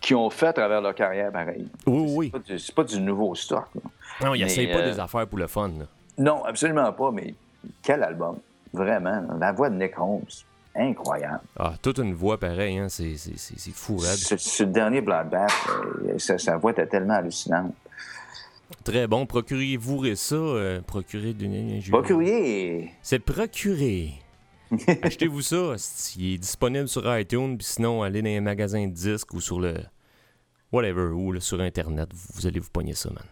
qui 0.00 0.14
ont 0.14 0.30
fait 0.30 0.46
à 0.46 0.52
travers 0.54 0.80
leur 0.80 0.94
carrière, 0.94 1.30
pareil. 1.30 1.68
Oui, 1.86 2.14
oui. 2.16 2.32
C'est 2.56 2.74
pas 2.74 2.82
pas 2.82 2.88
du 2.88 2.98
nouveau 2.98 3.34
stock. 3.34 3.68
là. 3.74 3.82
Non, 4.22 4.34
il 4.34 4.40
Mais, 4.40 4.46
essaye 4.46 4.72
pas 4.72 4.78
euh, 4.78 4.90
des 4.90 4.98
affaires 4.98 5.26
pour 5.26 5.38
le 5.38 5.48
fun. 5.48 5.68
là. 5.68 5.84
Non, 6.16 6.42
absolument 6.46 6.90
pas, 6.94 7.10
mais 7.10 7.34
quel 7.82 8.02
album? 8.02 8.38
Vraiment. 8.72 9.22
La 9.38 9.52
voix 9.52 9.68
de 9.68 9.74
Nick 9.76 9.98
Holmes. 9.98 10.24
Incroyable. 10.74 11.40
Ah, 11.58 11.74
toute 11.82 11.98
une 11.98 12.14
voix 12.14 12.38
pareille, 12.38 12.78
hein, 12.78 12.88
c'est, 12.88 13.16
c'est, 13.16 13.36
c'est, 13.36 13.58
c'est 13.58 13.72
fou, 13.72 13.96
raide. 13.96 14.16
Ce, 14.16 14.36
ce 14.36 14.62
dernier 14.62 15.00
Bloodbath, 15.00 15.50
euh, 15.68 16.18
sa, 16.18 16.38
sa 16.38 16.56
voix 16.56 16.70
était 16.70 16.86
tellement 16.86 17.14
hallucinante. 17.14 17.74
Très 18.84 19.06
bon. 19.08 19.26
Procurez-vous 19.26 20.14
ça. 20.14 20.36
euh, 20.36 20.80
procurez 20.80 21.34
de... 21.34 21.90
Procurier. 21.90 22.92
C'est 23.02 23.18
procurer. 23.18 24.12
Achetez-vous 25.02 25.42
ça. 25.42 25.74
Il 26.16 26.34
est 26.34 26.38
disponible 26.38 26.86
sur 26.88 27.18
iTunes. 27.18 27.58
Puis 27.58 27.66
sinon, 27.66 28.02
allez 28.04 28.22
dans 28.22 28.28
les 28.28 28.40
magasins 28.40 28.86
de 28.86 28.92
disques 28.92 29.34
ou 29.34 29.40
sur 29.40 29.58
le. 29.60 29.74
Whatever, 30.70 31.06
ou 31.12 31.32
là, 31.32 31.40
sur 31.40 31.60
Internet. 31.60 32.10
Vous, 32.14 32.28
vous 32.34 32.46
allez 32.46 32.60
vous 32.60 32.70
pogner 32.70 32.94
ça, 32.94 33.10
man. 33.10 33.24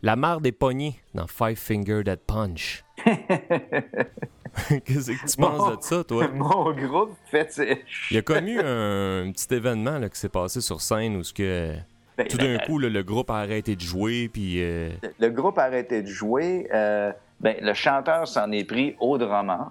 La 0.00 0.14
mare 0.14 0.40
des 0.40 0.52
poignets 0.52 0.94
dans 1.12 1.26
Five 1.26 1.56
Finger 1.56 2.04
Dead 2.04 2.20
Punch. 2.20 2.84
Qu'est-ce 4.84 5.10
que 5.12 5.26
tu 5.30 5.36
penses 5.36 5.76
de 5.78 5.82
ça, 5.82 6.04
toi? 6.04 6.28
Mon 6.34 6.72
groupe 6.72 7.16
fétiche. 7.30 8.08
Il 8.10 8.14
y 8.14 8.18
a 8.18 8.22
comme 8.22 8.46
eu 8.46 8.58
un, 8.60 9.26
un 9.26 9.32
petit 9.32 9.52
événement 9.54 9.98
là, 9.98 10.08
qui 10.08 10.18
s'est 10.18 10.28
passé 10.28 10.60
sur 10.60 10.80
scène 10.80 11.16
où 11.16 11.22
ce 11.24 11.32
que, 11.32 11.74
Ben, 12.16 12.26
tout 12.26 12.38
d'un 12.38 12.58
coup, 12.58 12.78
là, 12.78 12.88
le 12.88 13.02
groupe 13.02 13.30
a 13.30 13.36
arrêté 13.38 13.76
de 13.76 13.80
jouer. 13.80 14.28
Puis. 14.32 14.62
euh, 14.62 14.90
le 15.18 15.28
groupe 15.30 15.58
a 15.58 15.64
arrêté 15.64 16.02
de 16.02 16.08
jouer. 16.08 16.68
euh, 16.72 17.12
ben, 17.40 17.56
le 17.60 17.72
chanteur 17.74 18.26
s'en 18.26 18.50
est 18.52 18.64
pris 18.64 18.96
au 19.00 19.16
drummer. 19.18 19.70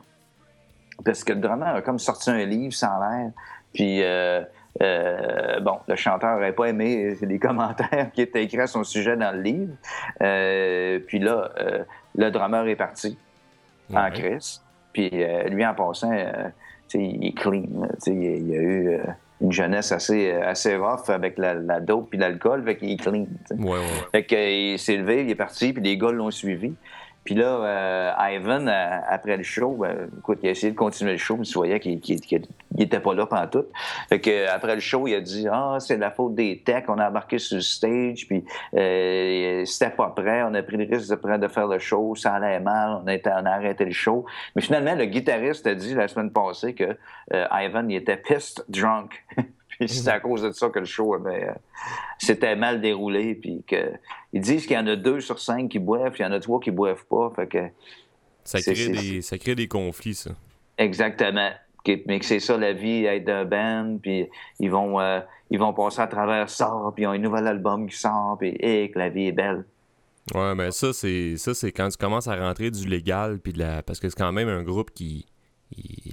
Parce 1.06 1.24
que 1.24 1.34
le 1.34 1.40
drummer 1.40 1.68
a 1.76 1.82
comme 1.82 2.00
sorti 2.00 2.30
un 2.30 2.46
livre 2.46 2.74
sans 2.74 3.00
l'air. 3.00 3.32
Puis, 3.74 4.02
euh, 4.02 4.42
euh, 4.82 5.60
bon, 5.60 5.80
le 5.88 5.96
chanteur 5.96 6.36
n'aurait 6.36 6.54
pas 6.54 6.66
aimé 6.66 7.16
les 7.22 7.40
commentaires 7.48 8.10
qui 8.14 8.22
étaient 8.22 8.44
écrits 8.44 8.62
à 8.62 8.68
son 8.68 8.84
sujet 8.84 9.16
dans 9.18 9.32
le 9.36 9.42
livre. 9.42 9.74
Puis 11.08 11.20
là, 11.20 11.52
le 12.16 12.30
drummer 12.32 12.68
est 12.68 12.76
parti 12.76 13.18
en 13.94 14.10
crise. 14.12 14.62
Puis 14.98 15.12
euh, 15.14 15.44
lui, 15.50 15.64
en 15.64 15.76
passant, 15.76 16.12
euh, 16.12 16.50
il 16.96 17.28
est 17.28 17.38
clean. 17.38 17.68
Il, 18.08 18.12
a 18.12 18.16
eu 18.16 18.90
euh, 18.90 19.04
une 19.42 19.52
jeunesse 19.52 19.92
assez, 19.92 20.32
assez 20.32 20.76
rough 20.76 21.10
avec 21.10 21.38
la, 21.38 21.54
la 21.54 21.80
dope 21.80 22.10
puis 22.10 22.18
l'alcool, 22.18 22.64
fait 22.64 22.78
qu'il 22.78 22.90
est 22.90 22.98
clean. 22.98 23.28
Ouais, 23.52 23.74
ouais. 23.74 23.80
Fait 24.12 24.26
qu'il 24.26 24.80
s'est 24.80 24.98
levé, 24.98 25.22
il 25.22 25.30
est 25.30 25.36
parti, 25.36 25.72
puis 25.72 25.84
les 25.84 26.00
gars 26.00 26.10
l'ont 26.10 26.32
suivi. 26.32 26.74
Puis 27.28 27.36
là, 27.36 27.60
euh, 27.62 28.12
Ivan, 28.38 28.70
euh, 28.70 29.00
après 29.10 29.36
le 29.36 29.44
show, 29.44 29.72
ben, 29.72 30.10
écoute, 30.18 30.40
il 30.44 30.48
a 30.48 30.52
essayé 30.52 30.72
de 30.72 30.78
continuer 30.78 31.12
le 31.12 31.18
show, 31.18 31.36
mais 31.36 31.44
tu 31.44 31.56
voyais 31.56 31.78
qu'il 31.82 32.00
qu'il- 32.00 32.22
qu'il- 32.22 32.46
il 32.78 32.84
était 32.84 33.02
pas 33.02 33.14
là 33.14 33.26
pendant 33.26 33.48
tout. 33.48 33.66
Fait 34.08 34.22
que 34.22 34.30
euh, 34.30 34.48
après 34.50 34.76
le 34.76 34.80
show, 34.80 35.08
il 35.08 35.16
a 35.16 35.20
dit 35.20 35.46
Ah, 35.52 35.76
c'est 35.82 35.98
la 35.98 36.10
faute 36.10 36.36
des 36.36 36.64
techs, 36.64 36.86
on 36.88 36.98
a 36.98 37.10
embarqué 37.10 37.38
sur 37.38 37.58
le 37.58 37.62
stage, 37.62 38.28
puis 38.30 38.46
euh, 38.76 39.66
c'était 39.66 39.90
pas 39.90 40.08
prêt, 40.12 40.42
on 40.44 40.54
a 40.54 40.64
pris 40.64 40.78
le 40.78 40.86
risque 40.86 41.10
de, 41.10 41.48
faire 41.50 41.68
le 41.68 41.80
show, 41.80 42.16
ça 42.16 42.36
allait 42.36 42.62
mal, 42.62 43.02
on 43.04 43.08
a, 43.08 43.42
on 43.42 43.46
a 43.46 43.52
arrêté 43.52 43.84
le 43.84 43.92
show. 43.92 44.26
Mais 44.56 44.62
finalement, 44.62 44.96
le 44.96 45.04
guitariste 45.04 45.68
a 45.68 45.76
dit 45.76 45.96
la 45.96 46.08
semaine 46.08 46.32
passée 46.32 46.76
que 46.76 46.96
euh, 47.34 47.46
Ivan, 47.52 47.90
il 47.90 47.98
était 47.98 48.16
pissed 48.16 48.64
drunk. 48.70 49.26
puis 49.86 49.90
c'est 49.90 50.10
à 50.10 50.20
cause 50.20 50.42
de 50.42 50.52
ça 50.52 50.70
que 50.70 50.80
le 50.80 50.86
show 50.86 51.14
avait, 51.14 51.50
euh, 51.50 51.54
s'était 52.18 52.56
mal 52.56 52.82
déroulé, 52.82 53.36
puis 53.36 53.64
que 53.66 53.92
ils 54.34 54.42
disent 54.42 54.66
qu'il 54.66 54.76
y 54.76 54.80
en 54.80 54.88
a 54.88 54.96
deux 54.96 55.20
sur 55.22 55.40
cinq 55.40 55.70
qui 55.70 55.80
boivent, 55.80 56.12
puis 56.12 56.24
il 56.24 56.26
y 56.26 56.30
en 56.30 56.32
a 56.32 56.40
trois 56.40 56.60
qui 56.60 56.72
boivent 56.72 57.06
pas, 57.06 57.32
fait 57.36 57.48
que 57.48 57.68
Ça 58.44 58.62
crée, 58.62 58.90
des, 58.90 59.22
ça 59.22 59.38
crée 59.38 59.56
des 59.56 59.68
conflits, 59.68 60.16
ça. 60.16 60.32
Exactement. 60.78 61.52
Mais 62.06 62.20
que 62.20 62.26
c'est 62.26 62.42
ça 62.42 62.58
la 62.58 62.74
vie, 62.74 63.06
être 63.06 63.24
d'un 63.24 63.46
band, 63.46 63.98
puis 64.02 64.28
ils 64.60 64.70
vont, 64.70 65.00
euh, 65.00 65.22
ils 65.50 65.58
vont 65.58 65.74
passer 65.74 66.02
à 66.02 66.08
travers 66.08 66.50
ça, 66.50 66.70
puis 66.94 67.04
ils 67.04 67.08
ont 67.08 67.12
un 67.12 67.18
nouvel 67.18 67.48
album 67.48 67.88
qui 67.90 67.96
sort, 67.96 68.38
puis 68.40 68.58
que 68.58 69.00
la 69.00 69.10
vie 69.10 69.28
est 69.28 69.32
belle. 69.32 69.64
Ouais, 70.36 70.56
mais 70.56 70.72
ça, 70.72 70.92
c'est 70.92 71.38
ça 71.38 71.54
c'est 71.54 71.72
quand 71.72 71.88
tu 71.88 71.98
commences 71.98 72.28
à 72.28 72.36
rentrer 72.36 72.70
du 72.72 72.86
légal, 72.88 73.40
puis 73.40 73.54
de 73.54 73.60
la... 73.60 73.82
parce 73.82 74.00
que 74.00 74.10
c'est 74.10 74.18
quand 74.18 74.34
même 74.34 74.50
un 74.50 74.64
groupe 74.64 74.92
qui... 74.92 75.26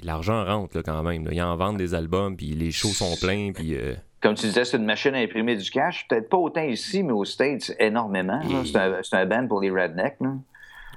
L'argent 0.03 0.45
rentre, 0.45 0.77
là, 0.77 0.83
quand 0.83 1.03
même. 1.03 1.25
là. 1.25 1.31
Ils 1.33 1.43
en 1.43 1.57
vendent 1.57 1.79
des 1.79 1.95
albums, 1.95 2.37
puis 2.37 2.49
les 2.49 2.73
shows 2.73 2.89
sont 2.89 3.17
pleins, 3.17 3.53
puis... 3.53 3.75
euh, 3.75 3.95
Comme 4.21 4.35
tu 4.35 4.47
disais, 4.47 4.65
c'est 4.65 4.77
une 4.77 4.85
machine 4.85 5.15
à 5.15 5.19
imprimer 5.19 5.57
du 5.57 5.71
cash. 5.71 6.07
Peut-être 6.09 6.29
pas 6.29 6.37
autant 6.37 6.63
ici, 6.65 7.03
mais 7.03 7.13
aux 7.13 7.25
States, 7.25 7.73
énormément. 7.79 8.41
Et- 8.43 8.67
C'est 9.05 9.15
un, 9.15 9.27
band 9.27 9.47
pour 9.47 9.61
les 9.61 9.71
rednecks. 9.71 10.17
là. 10.21 10.35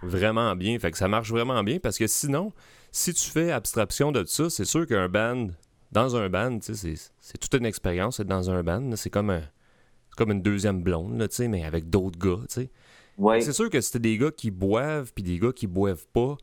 vraiment 0.04 0.56
bien. 0.56 0.78
Fait 0.80 0.92
que 0.92 0.98
ça 0.98 1.08
marche 1.08 1.30
vraiment 1.30 1.64
bien 1.64 1.78
parce 1.80 1.98
que 1.98 2.08
sinon, 2.08 2.52
si 2.92 3.14
tu 3.14 3.30
fais 3.30 3.52
abstraction 3.52 4.12
de 4.12 4.26
ça, 4.26 4.50
c'est 4.50 4.66
sûr 4.66 4.86
qu'un 4.88 5.08
band, 5.10 5.48
dans 5.92 6.16
un 6.16 6.28
band, 6.30 6.58
c'est 6.62 7.38
toute 7.40 7.54
une 7.54 7.66
expérience 7.66 8.20
être 8.20 8.28
dans 8.28 8.50
un 8.50 8.64
band. 8.64 8.96
C'est 8.96 9.10
comme, 9.10 9.30
un- 9.30 9.44
comme 10.18 10.32
une 10.32 10.42
deuxième 10.42 10.82
blonde, 10.82 11.18
là, 11.20 11.28
mais 11.48 11.64
avec 11.64 11.90
d'autres 11.90 12.20
gars. 12.20 12.44
C'est 13.40 13.54
sûr 13.54 13.70
que 13.70 13.80
si 13.82 13.92
t'as 13.92 14.00
des 14.00 14.18
gars 14.18 14.32
qui 14.32 14.52
boivent 14.52 15.14
puis 15.14 15.24
des 15.24 15.40
gars 15.40 15.52
qui 15.54 15.68
boivent 15.68 16.08
pas, 16.14 16.36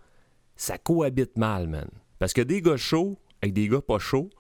ça 0.57 0.79
cohabite 0.79 1.37
mal, 1.37 1.67
man. 1.69 1.89
Parce 2.25 2.33
que 2.33 2.41
des 2.41 2.63
gars 2.63 2.79
chauds 2.79 3.19
avec 3.43 3.53
des 3.53 3.69
gars 3.69 3.83
pas 3.87 3.99
chauds, 3.99 4.31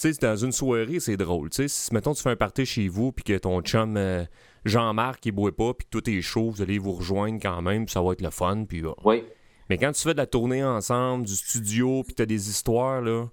tu 0.00 0.10
sais, 0.10 0.18
dans 0.22 0.36
une 0.36 0.52
soirée, 0.52 1.00
c'est 1.00 1.18
drôle. 1.18 1.50
Tu 1.50 1.56
sais, 1.56 1.68
si, 1.68 1.92
mettons, 1.92 2.14
tu 2.14 2.22
fais 2.22 2.30
un 2.30 2.36
party 2.36 2.64
chez 2.64 2.88
vous 2.88 3.12
puis 3.12 3.22
que 3.24 3.36
ton 3.36 3.60
chum 3.60 3.98
euh, 3.98 4.24
Jean-Marc, 4.64 5.26
il 5.26 5.32
boit 5.32 5.54
pas 5.54 5.74
puis 5.74 5.84
que 5.84 5.90
tout 5.90 6.08
est 6.08 6.22
chaud, 6.22 6.48
vous 6.48 6.62
allez 6.62 6.78
vous 6.78 6.92
rejoindre 6.92 7.38
quand 7.42 7.60
même, 7.60 7.84
puis 7.84 7.92
ça 7.92 8.00
va 8.00 8.12
être 8.12 8.22
le 8.22 8.30
fun, 8.30 8.64
puis... 8.66 8.82
oui. 9.04 9.22
mais 9.68 9.76
quand 9.76 9.92
tu 9.92 10.00
fais 10.00 10.14
de 10.14 10.16
la 10.16 10.26
tournée 10.26 10.64
ensemble, 10.64 11.26
du 11.26 11.34
studio, 11.34 12.04
puis 12.04 12.14
t'as 12.14 12.24
des 12.24 12.48
histoires, 12.48 13.02
là, 13.02 13.26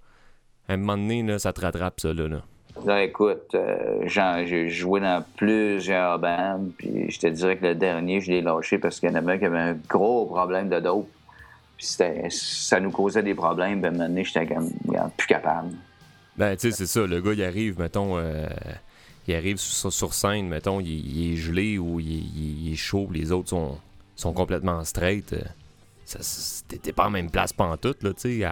à 0.67 0.73
un 0.73 0.77
moment 0.77 0.97
donné, 0.97 1.23
là, 1.23 1.39
ça 1.39 1.53
te 1.53 1.61
rattrape, 1.61 2.01
ça, 2.01 2.13
là. 2.13 2.27
là. 2.27 2.41
Là, 2.85 3.03
écoute, 3.03 3.55
euh, 3.55 4.03
j'ai 4.05 4.67
joué 4.67 4.99
dans 4.99 5.23
plusieurs 5.37 6.19
bands, 6.19 6.59
puis 6.77 7.09
je 7.09 7.19
te 7.21 7.27
dirais 7.27 7.55
que 7.55 7.67
le 7.67 7.75
dernier, 7.75 8.19
je 8.19 8.31
l'ai 8.31 8.41
lâché 8.41 8.79
parce 8.79 8.99
qu'il 8.99 9.07
y 9.07 9.13
en 9.13 9.15
avait 9.15 9.31
un 9.31 9.37
qui 9.37 9.45
avait 9.45 9.57
un 9.59 9.77
gros 9.87 10.25
problème 10.25 10.67
de 10.67 10.81
dope. 10.81 11.07
Puis 11.81 12.29
ça 12.29 12.79
nous 12.79 12.91
causait 12.91 13.23
des 13.23 13.33
problèmes, 13.33 13.81
moment 13.81 14.07
donné, 14.07 14.23
j'étais 14.23 14.45
comme, 14.45 14.69
plus 15.17 15.25
capable. 15.25 15.71
Ben, 16.37 16.55
tu 16.55 16.69
sais, 16.69 16.77
c'est 16.77 16.85
ça. 16.85 17.07
Le 17.07 17.19
gars, 17.21 17.33
il 17.33 17.43
arrive, 17.43 17.79
mettons, 17.79 18.19
euh, 18.19 18.45
il 19.27 19.33
arrive 19.33 19.57
sur, 19.57 20.13
scène, 20.13 20.47
mettons, 20.47 20.79
il, 20.79 21.33
est 21.33 21.37
gelé 21.37 21.79
ou 21.79 21.99
il, 21.99 22.71
est 22.71 22.75
chaud, 22.75 23.09
les 23.11 23.31
autres 23.31 23.49
sont, 23.49 23.79
sont 24.15 24.31
complètement 24.31 24.83
straight. 24.83 25.33
euh, 25.33 26.19
T'es 26.67 26.93
pas 26.93 27.07
en 27.07 27.09
même 27.09 27.31
place 27.31 27.51
pantoute, 27.51 28.03
là, 28.03 28.13
tu 28.13 28.41
sais. 28.41 28.47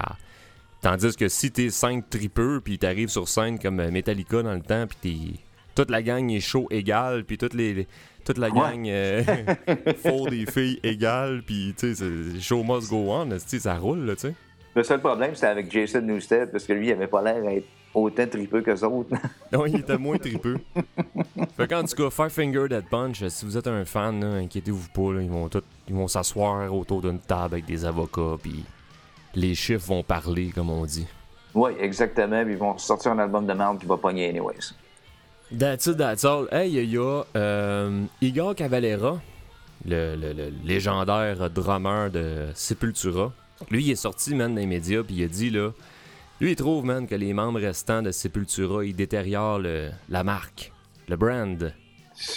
Tandis 0.82 1.16
que 1.16 1.28
si 1.28 1.52
t'es 1.52 1.70
5 1.70 2.10
tripeux, 2.10 2.62
puis 2.64 2.80
t'arrives 2.80 3.10
sur 3.10 3.30
scène 3.30 3.60
comme 3.60 3.76
Metallica 3.92 4.42
dans 4.42 4.56
le 4.56 4.62
temps, 4.62 4.88
puis 4.88 4.98
t'es... 5.02 5.40
Toute 5.76 5.92
la 5.92 6.02
gang 6.02 6.28
est 6.32 6.40
chaud 6.40 6.68
égal, 6.72 7.26
puis 7.26 7.38
toutes 7.38 7.54
les... 7.54 7.88
Toute 8.30 8.38
la 8.38 8.50
Ouais. 8.50 8.60
gang 8.60 8.86
euh, 8.88 9.24
font 10.04 10.26
des 10.28 10.46
filles 10.46 10.80
égales, 10.84 11.42
puis 11.44 11.74
tu 11.76 11.96
sais, 11.96 12.06
c'est- 12.06 12.40
show 12.40 12.64
must 12.64 12.88
go 12.88 13.08
on, 13.12 13.28
ça 13.40 13.76
roule, 13.80 14.06
là, 14.06 14.14
tu 14.16 14.22
sais. 14.28 14.36
Le 14.76 14.84
seul 14.84 15.00
problème, 15.00 15.34
c'était 15.34 15.48
avec 15.48 15.72
Jason 15.72 16.02
Newsted, 16.02 16.52
parce 16.52 16.66
que 16.66 16.74
lui, 16.74 16.90
il 16.90 16.92
avait 16.92 17.08
pas 17.08 17.24
l'air 17.24 17.42
d'être 17.42 17.66
autant 17.92 18.28
tripeux 18.28 18.62
que 18.62 18.70
autres. 18.86 19.10
Non, 19.52 19.66
il 19.66 19.78
était 19.78 19.98
moins 19.98 20.20
tripeux. 20.20 20.58
fait 21.58 21.68
qu'en 21.68 21.82
tout 21.84 21.96
cas, 21.96 22.10
Five 22.12 22.30
Finger 22.30 22.68
Dead 22.70 22.88
Punch, 22.88 23.28
si 23.30 23.46
vous 23.46 23.58
êtes 23.58 23.66
un 23.66 23.84
fan, 23.84 24.24
inquiétez-vous 24.24 24.90
pas, 24.94 25.12
là, 25.16 25.24
ils 25.24 25.30
vont 25.32 25.50
tous, 25.50 25.64
ils 25.88 25.96
vont 25.96 26.08
s'asseoir 26.08 26.72
autour 26.72 27.02
d'une 27.02 27.18
table 27.18 27.56
avec 27.56 27.66
des 27.66 27.84
avocats, 27.84 28.36
puis 28.44 28.64
les 29.34 29.56
chiffres 29.56 29.88
vont 29.88 30.04
parler, 30.04 30.52
comme 30.54 30.70
on 30.70 30.86
dit. 30.86 31.08
oui, 31.56 31.72
exactement. 31.80 32.44
Puis 32.44 32.54
ils 32.54 32.60
vont 32.60 32.78
sortir 32.78 33.12
un 33.14 33.18
album 33.18 33.48
de 33.48 33.54
merde 33.54 33.80
qui 33.80 33.88
va 33.88 33.98
pogner 33.98 34.30
anyways. 34.30 34.76
That's 35.58 35.88
it, 35.88 35.98
that's 35.98 36.24
all. 36.26 36.48
Hey, 36.52 36.72
il 36.72 36.92
y 36.92 36.98
a 36.98 37.24
euh, 37.36 38.04
Igor 38.22 38.54
Cavalera, 38.56 39.20
le, 39.86 40.16
le- 40.16 40.34
le 40.34 40.54
légendaire 40.64 41.50
drummer 41.50 42.12
de 42.12 42.48
Sepultura. 42.54 43.32
Lui, 43.72 43.84
il 43.86 43.92
est 43.92 43.96
sorti, 43.96 44.36
man, 44.36 44.54
dans 44.54 44.62
les 44.62 44.68
médias, 44.68 45.04
puis 45.04 45.16
il 45.16 45.24
a 45.24 45.28
dit, 45.28 45.50
là, 45.50 45.72
lui, 46.40 46.52
il 46.52 46.56
trouve, 46.56 46.86
man, 46.86 47.08
que 47.08 47.16
les 47.16 47.34
membres 47.34 47.60
restants 47.60 48.02
de 48.02 48.12
Sepultura, 48.12 48.86
ils 48.86 48.96
détériorent 48.96 49.60
le- 49.60 49.90
la 50.10 50.24
marque, 50.24 50.72
le 51.08 51.16
brand. 51.18 51.74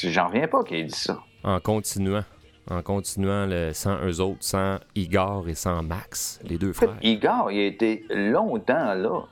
J'en 0.03 0.29
reviens 0.29 0.49
pas 0.49 0.65
qu'il 0.65 0.79
ait 0.79 0.85
dit 0.85 0.99
ça. 0.99 1.21
en 1.45 1.61
continuant. 1.61 2.25
En 2.71 2.81
continuant 2.81 3.45
le, 3.47 3.73
sans 3.75 3.99
eux 4.07 4.21
autres, 4.21 4.39
sans 4.41 4.79
Igor 4.95 5.49
et 5.49 5.55
sans 5.57 5.83
Max, 5.83 6.39
les 6.45 6.57
deux 6.59 6.71
En 6.71 6.73
fait, 6.75 6.87
frères. 6.87 6.99
Igor, 7.03 7.51
il 7.51 7.59
a 7.59 7.65
été 7.67 8.07
longtemps 8.09 8.95
là. 8.95 9.25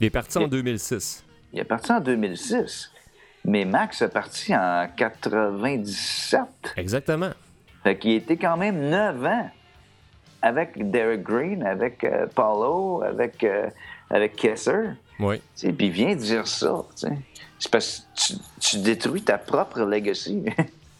Il 0.00 0.06
est 0.06 0.10
parti 0.10 0.36
en 0.38 0.42
Il- 0.42 0.48
2006. 0.50 1.24
Il 1.52 1.60
est 1.60 1.64
parti 1.64 1.92
en 1.92 2.00
2006. 2.00 2.90
Mais 3.44 3.64
Max 3.64 4.02
est 4.02 4.08
parti 4.08 4.54
en 4.54 4.86
97. 4.96 6.40
Exactement. 6.76 7.30
Fait 7.82 7.98
qu'il 7.98 8.12
était 8.12 8.36
quand 8.36 8.56
même 8.56 8.88
9 8.90 9.24
ans 9.24 9.50
avec 10.42 10.90
Derek 10.90 11.22
Green, 11.22 11.62
avec 11.64 12.04
euh, 12.04 12.26
Paulo, 12.32 13.02
avec, 13.02 13.42
euh, 13.44 13.68
avec 14.10 14.36
Kesser. 14.36 14.90
Oui. 15.18 15.40
Puis 15.56 15.74
il 15.78 15.90
vient 15.90 16.14
dire 16.14 16.46
ça. 16.46 16.82
C'est 17.58 17.70
parce 17.70 18.00
que 18.00 18.20
tu, 18.20 18.34
tu 18.60 18.78
détruis 18.78 19.22
ta 19.22 19.38
propre 19.38 19.80
legacy. 19.80 20.44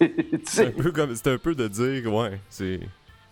C'est 0.44 0.66
un 0.68 0.70
peu 0.70 0.90
comme 0.92 1.14
un 1.26 1.38
peu 1.38 1.54
de 1.54 1.68
dire 1.68 2.12
ouais, 2.12 2.40
c'est 2.48 2.80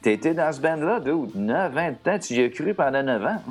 T'as 0.03 0.13
été 0.13 0.33
dans 0.35 0.53
ce 0.53 0.61
band-là, 0.61 1.01
dude. 1.01 1.35
9 1.35 1.77
ans 1.77 1.91
de 1.91 1.97
temps. 1.97 2.19
Tu 2.19 2.35
y 2.35 2.45
as 2.45 2.49
cru 2.49 2.75
pendant 2.75 3.03
9 3.03 3.25
ans. 3.25 3.43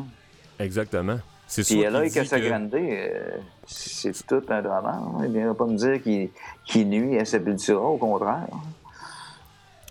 exactement. 0.58 1.20
C'est 1.52 1.64
Puis 1.64 1.82
Eloy 1.82 2.08
dit 2.08 2.14
que- 2.14 2.20
Casagrande, 2.20 2.74
euh, 2.76 3.38
c'est 3.66 4.14
tout 4.28 4.44
un 4.50 4.62
drummer. 4.62 4.94
hein. 4.94 5.22
Il 5.26 5.32
viendra 5.32 5.56
pas 5.56 5.66
me 5.66 5.76
dire 5.76 6.02
qu'il 6.02 6.30
qu'il 6.64 6.88
nuit 6.88 7.18
à 7.18 7.26
Sepultura, 7.26 7.82
au 7.82 7.98
contraire. 7.98 8.48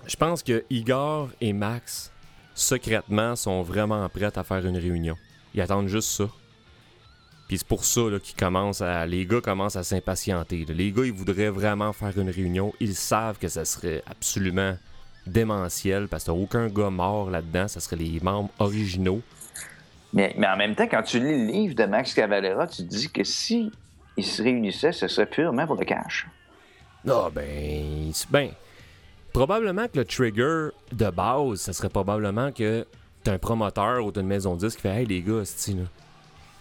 Je 0.07 0.15
pense 0.17 0.43
que 0.45 0.65
Igor 0.71 1.31
et 1.41 1.53
Max 1.53 2.13
secrètement 2.55 3.35
sont 3.35 3.63
vraiment 3.63 4.09
prêts 4.09 4.31
à 4.39 4.45
faire 4.45 4.65
une 4.65 4.77
réunion. 4.77 5.17
Ils 5.53 5.61
attendent 5.61 5.89
juste 5.89 6.11
ça. 6.11 6.29
Puis 7.49 7.59
c'est 7.59 7.67
pour 7.67 7.85
ça 7.85 8.03
qu'ils 8.23 8.37
commencent 8.37 8.81
à. 8.83 9.05
Les 9.07 9.27
gars 9.27 9.41
commencent 9.41 9.77
à 9.77 9.83
s'impatienter. 9.83 10.65
Les 10.69 10.93
gars, 10.93 11.05
ils 11.05 11.13
voudraient 11.13 11.51
vraiment 11.51 11.93
faire 11.93 12.17
une 12.19 12.31
réunion. 12.31 12.73
Ils 12.79 12.95
savent 12.95 13.39
que 13.39 13.49
ça 13.49 13.65
serait 13.65 14.03
absolument 14.07 14.77
démentiel 15.27 16.07
parce 16.09 16.25
qu'il 16.25 16.35
n'y 16.35 16.41
a 16.41 16.43
aucun 16.45 16.69
gars 16.69 16.91
mort 16.91 17.31
là-dedans. 17.31 17.67
Ça 17.67 17.81
serait 17.81 17.97
les 17.97 18.21
membres 18.21 18.51
originaux. 18.61 19.23
Mais, 20.13 20.35
en 20.39 20.57
même 20.57 20.75
temps, 20.75 20.89
quand 20.91 21.03
tu 21.03 21.19
lis 21.19 21.47
le 21.47 21.53
livre 21.53 21.75
de 21.75 21.85
Max 21.85 22.15
Cavalera, 22.15 22.67
tu 22.67 22.79
te 22.79 22.89
dis 22.89 23.11
que 23.11 23.25
si 23.25 23.71
ils 24.17 24.25
se 24.25 24.43
réunissaient, 24.43 24.93
ce 24.93 25.07
serait 25.07 25.27
purement 25.27 25.67
pour 25.67 25.77
le 25.77 25.85
cash. 25.85 26.27
Ah, 27.09 27.29
ben. 27.33 28.13
Ben. 28.31 28.51
Probablement 29.33 29.87
que 29.87 29.99
le 29.99 30.05
trigger 30.05 30.71
de 30.93 31.11
base, 31.11 31.61
ça 31.61 31.73
serait 31.73 31.91
probablement 31.91 32.51
que 32.51 32.87
t'as 33.23 33.35
un 33.35 33.39
promoteur 33.39 34.05
ou 34.05 34.11
t'as 34.11 34.23
une 34.23 34.27
maison 34.27 34.55
de 34.57 34.61
disques 34.61 34.77
qui 34.77 34.83
fait 34.83 35.01
Hey 35.01 35.07
les 35.07 35.23
gars, 35.23 35.43
là. 35.69 35.83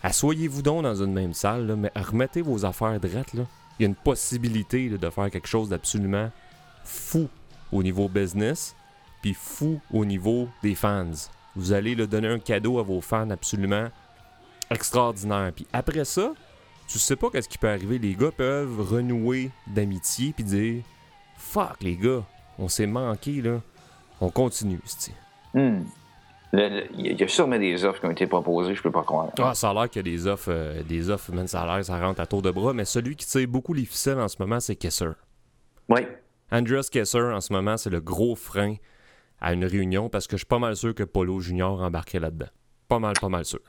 Assoyez-vous 0.04 0.62
donc 0.62 0.84
dans 0.84 1.02
une 1.02 1.14
même 1.14 1.34
salle, 1.34 1.76
mais 1.76 1.92
remettez 1.96 2.42
vos 2.42 2.66
affaires 2.66 3.00
drettes, 3.00 3.34
là. 3.34 3.44
Il 3.80 3.84
y 3.84 3.86
a 3.86 3.90
une 3.90 3.96
possibilité 3.96 4.90
de 4.90 5.10
faire 5.10 5.30
quelque 5.30 5.48
chose 5.48 5.70
d'absolument 5.70 6.32
fou 6.84 7.30
au 7.72 7.84
niveau 7.84 8.08
business, 8.08 8.76
puis 9.22 9.34
fou 9.34 9.80
au 9.92 10.04
niveau 10.06 10.50
des 10.64 10.76
fans. 10.76 11.12
Vous 11.58 11.74
allez 11.74 11.96
là, 11.96 12.06
donner 12.06 12.28
un 12.30 12.40
cadeau 12.40 12.80
à 12.80 12.84
vos 12.84 13.02
fans 13.02 13.30
absolument 13.32 13.88
extraordinaire. 14.70 15.52
Puis 15.56 15.68
après 15.74 16.06
ça, 16.06 16.34
tu 16.88 17.00
sais 17.00 17.16
pas 17.16 17.30
qu'est-ce 17.30 17.50
qui 17.50 17.58
peut 17.58 17.70
arriver. 17.70 18.00
Les 18.00 18.16
gars 18.16 18.32
peuvent 18.32 18.80
renouer 18.80 19.52
d'amitié 19.68 20.34
puis 20.34 20.44
dire 20.44 20.84
Fuck 21.38 21.82
les 21.82 21.96
gars, 21.98 22.24
on 22.58 22.68
s'est 22.68 22.88
manqué 22.88 23.42
là. 23.42 23.60
On 24.22 24.30
continue. 24.30 24.80
Hmm. 25.54 25.82
Le- 26.54 26.70
le- 26.70 26.88
Il 26.98 27.20
y 27.20 27.24
a 27.24 27.28
sûrement 27.28 27.60
des 27.60 27.84
offres 27.86 28.00
qui 28.00 28.06
ont 28.08 28.12
été 28.12 28.26
proposées, 28.26 28.74
je 28.74 28.82
peux 28.82 28.92
pas 28.92 29.04
croire. 29.04 29.30
Ah, 29.40 29.54
ça 29.54 29.70
a 29.70 29.74
l'air 29.74 29.90
qu'il 29.90 30.06
y 30.08 30.10
a 30.10 30.12
des 30.18 30.28
offres, 30.28 30.50
euh, 30.52 30.82
des 30.84 31.10
offres, 31.10 31.32
man, 31.34 31.48
ça 31.48 31.62
a 31.62 31.76
l'air, 31.76 31.86
ça 31.86 32.00
rentre 32.00 32.22
à 32.22 32.26
tour 32.26 32.42
de 32.42 32.50
bras. 32.52 32.74
Mais 32.74 32.86
celui 32.86 33.16
qui 33.16 33.26
tire 33.28 33.48
beaucoup 33.48 33.74
les 33.74 33.86
ficelles 33.86 34.20
en 34.20 34.28
ce 34.28 34.38
moment, 34.40 34.60
c'est 34.60 34.76
Kesser. 34.76 35.10
Oui. 35.90 36.02
Andreas 36.52 36.88
Kesser, 36.92 37.22
en 37.22 37.42
ce 37.42 37.52
moment, 37.54 37.78
c'est 37.78 37.90
le 37.90 38.00
gros 38.00 38.36
frein 38.36 38.76
à 39.40 39.54
une 39.54 39.66
réunion 39.66 40.10
parce 40.10 40.28
que 40.28 40.36
je 40.38 40.40
suis 40.40 40.46
pas 40.48 40.60
mal 40.60 40.76
sûr 40.76 40.94
que 40.96 41.04
Polo 41.04 41.40
Junior 41.40 41.82
embarquait 41.82 42.20
là-dedans. 42.20 42.50
Pas 42.88 43.00
mal, 43.00 43.14
pas 43.20 43.30
mal 43.30 43.46
sûr. 43.46 43.60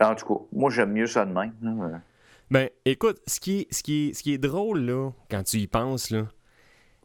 En 0.00 0.14
tout 0.14 0.26
cas, 0.26 0.44
moi, 0.52 0.70
j'aime 0.70 0.92
mieux 0.92 1.06
ça 1.06 1.24
de 1.24 1.32
même. 1.32 1.52
là. 1.62 2.00
Ben, 2.50 2.68
écoute, 2.84 3.20
ce 3.26 3.40
qui 3.40 3.60
est, 3.60 3.74
ce 3.74 3.82
qui 3.82 4.08
est, 4.08 4.12
ce 4.14 4.22
qui 4.22 4.32
est 4.32 4.38
drôle, 4.38 4.80
là, 4.80 5.10
quand 5.30 5.42
tu 5.42 5.56
y 5.56 5.66
penses, 5.66 6.10
là, 6.10 6.26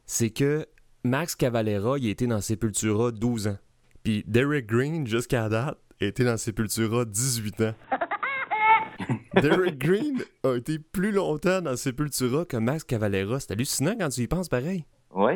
c'est 0.05 0.29
que 0.29 0.67
Max 1.03 1.35
Cavalera, 1.35 1.97
il 1.97 2.07
a 2.07 2.11
été 2.11 2.27
dans 2.27 2.41
Sepultura 2.41 3.11
12 3.11 3.47
ans. 3.47 3.57
Puis 4.03 4.23
Derek 4.27 4.67
Green, 4.67 5.07
jusqu'à 5.07 5.49
date, 5.49 5.77
a 5.99 6.05
été 6.05 6.23
dans 6.23 6.37
Sepultura 6.37 7.05
18 7.05 7.61
ans. 7.61 7.73
Derek 9.41 9.77
Green 9.77 10.23
a 10.43 10.55
été 10.55 10.77
plus 10.77 11.11
longtemps 11.11 11.61
dans 11.61 11.75
Sepultura 11.75 12.45
que 12.45 12.57
Max 12.57 12.83
Cavalera. 12.83 13.39
C'est 13.39 13.51
hallucinant 13.51 13.95
quand 13.97 14.09
tu 14.09 14.21
y 14.21 14.27
penses 14.27 14.49
pareil. 14.49 14.85
Oui, 15.13 15.33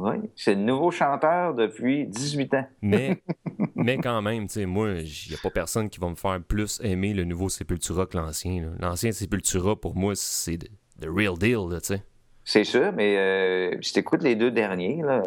oui. 0.00 0.30
C'est 0.36 0.54
le 0.54 0.62
nouveau 0.62 0.90
chanteur 0.90 1.54
depuis 1.54 2.06
18 2.06 2.54
ans. 2.54 2.66
Mais, 2.82 3.22
mais 3.74 3.98
quand 3.98 4.22
même, 4.22 4.46
tu 4.46 4.54
sais, 4.54 4.66
moi, 4.66 4.90
il 4.90 5.28
n'y 5.28 5.34
a 5.34 5.38
pas 5.42 5.50
personne 5.50 5.88
qui 5.88 5.98
va 5.98 6.08
me 6.08 6.14
faire 6.14 6.40
plus 6.42 6.80
aimer 6.82 7.14
le 7.14 7.24
nouveau 7.24 7.48
Sepultura 7.48 8.06
que 8.06 8.16
l'ancien. 8.16 8.70
L'ancien 8.80 9.12
Sepultura, 9.12 9.76
pour 9.76 9.96
moi, 9.96 10.14
c'est 10.14 10.58
the, 10.58 11.06
real 11.06 11.36
deal, 11.38 11.66
tu 11.80 11.94
sais. 11.94 12.02
C'est 12.44 12.64
sûr, 12.64 12.92
mais 12.92 13.16
euh, 13.18 13.76
si 13.82 13.92
t'écoutes 13.92 14.22
les 14.22 14.34
deux 14.34 14.50
derniers, 14.50 15.02
là, 15.02 15.22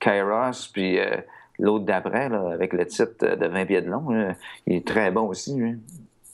Kairos, 0.00 0.68
puis 0.72 0.98
euh, 0.98 1.18
l'autre 1.58 1.84
d'après, 1.84 2.28
là, 2.28 2.50
avec 2.50 2.72
le 2.72 2.86
titre 2.86 3.36
de 3.36 3.46
20 3.46 3.66
pieds 3.66 3.82
de 3.82 3.90
long, 3.90 4.08
là, 4.08 4.34
il 4.66 4.76
est 4.76 4.86
très 4.86 5.10
bon 5.10 5.28
aussi. 5.28 5.54
lui. 5.54 5.76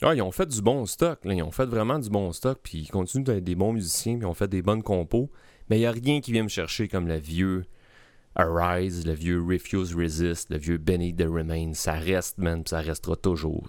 Ah, 0.01 0.15
ils 0.15 0.23
ont 0.23 0.31
fait 0.31 0.47
du 0.47 0.63
bon 0.63 0.87
stock. 0.87 1.25
Là. 1.25 1.35
Ils 1.35 1.43
ont 1.43 1.51
fait 1.51 1.67
vraiment 1.67 1.99
du 1.99 2.09
bon 2.09 2.33
stock. 2.33 2.59
Puis 2.63 2.79
ils 2.79 2.89
continuent 2.89 3.25
d'être 3.25 3.45
des 3.45 3.57
bons 3.57 3.73
musiciens. 3.73 4.15
Puis 4.15 4.23
ils 4.23 4.31
ont 4.31 4.35
fait 4.35 4.49
des 4.49 4.63
bonnes 4.63 4.83
compos. 4.83 5.29
Mais 5.69 5.77
il 5.77 5.81
n'y 5.81 5.87
a 5.87 5.91
rien 5.91 6.21
qui 6.21 6.33
vient 6.33 6.45
me 6.45 6.49
chercher 6.49 6.89
comme 6.89 7.09
le 7.09 7.17
vieux 7.17 7.65
Arise, 8.35 9.07
le 9.07 9.13
vieux 9.13 9.43
Refuse 9.43 9.95
Resist, 9.95 10.51
le 10.51 10.59
vieux 10.59 10.79
Benny 10.79 11.15
the 11.15 11.23
Remain. 11.23 11.75
Ça 11.75 11.93
reste, 11.93 12.39
man. 12.39 12.63
puis 12.63 12.71
ça 12.71 12.81
restera 12.81 13.17
toujours. 13.17 13.69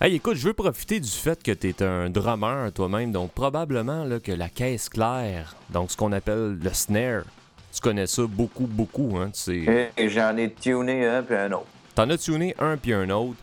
Hey, 0.00 0.16
écoute, 0.16 0.36
je 0.36 0.48
veux 0.48 0.54
profiter 0.54 1.00
du 1.00 1.08
fait 1.08 1.42
que 1.42 1.52
tu 1.52 1.68
es 1.68 1.82
un 1.82 2.10
drummer 2.10 2.72
toi-même. 2.72 3.12
Donc, 3.12 3.32
probablement 3.32 4.04
là, 4.04 4.20
que 4.20 4.32
la 4.32 4.48
caisse 4.48 4.88
claire, 4.88 5.54
donc 5.70 5.90
ce 5.90 5.96
qu'on 5.96 6.12
appelle 6.12 6.58
le 6.60 6.70
snare, 6.72 7.24
tu 7.72 7.80
connais 7.80 8.06
ça 8.06 8.22
beaucoup, 8.26 8.66
beaucoup. 8.66 9.16
Hein, 9.16 9.30
tu 9.32 9.64
sais. 9.64 9.92
Et 9.96 10.08
j'en 10.08 10.36
ai 10.36 10.52
tuné 10.52 11.06
un 11.06 11.22
puis 11.22 11.36
un 11.36 11.52
autre. 11.52 11.66
T'en 11.94 12.10
as 12.10 12.18
tuné 12.18 12.54
un 12.58 12.76
puis 12.76 12.92
un 12.92 13.08
autre. 13.10 13.38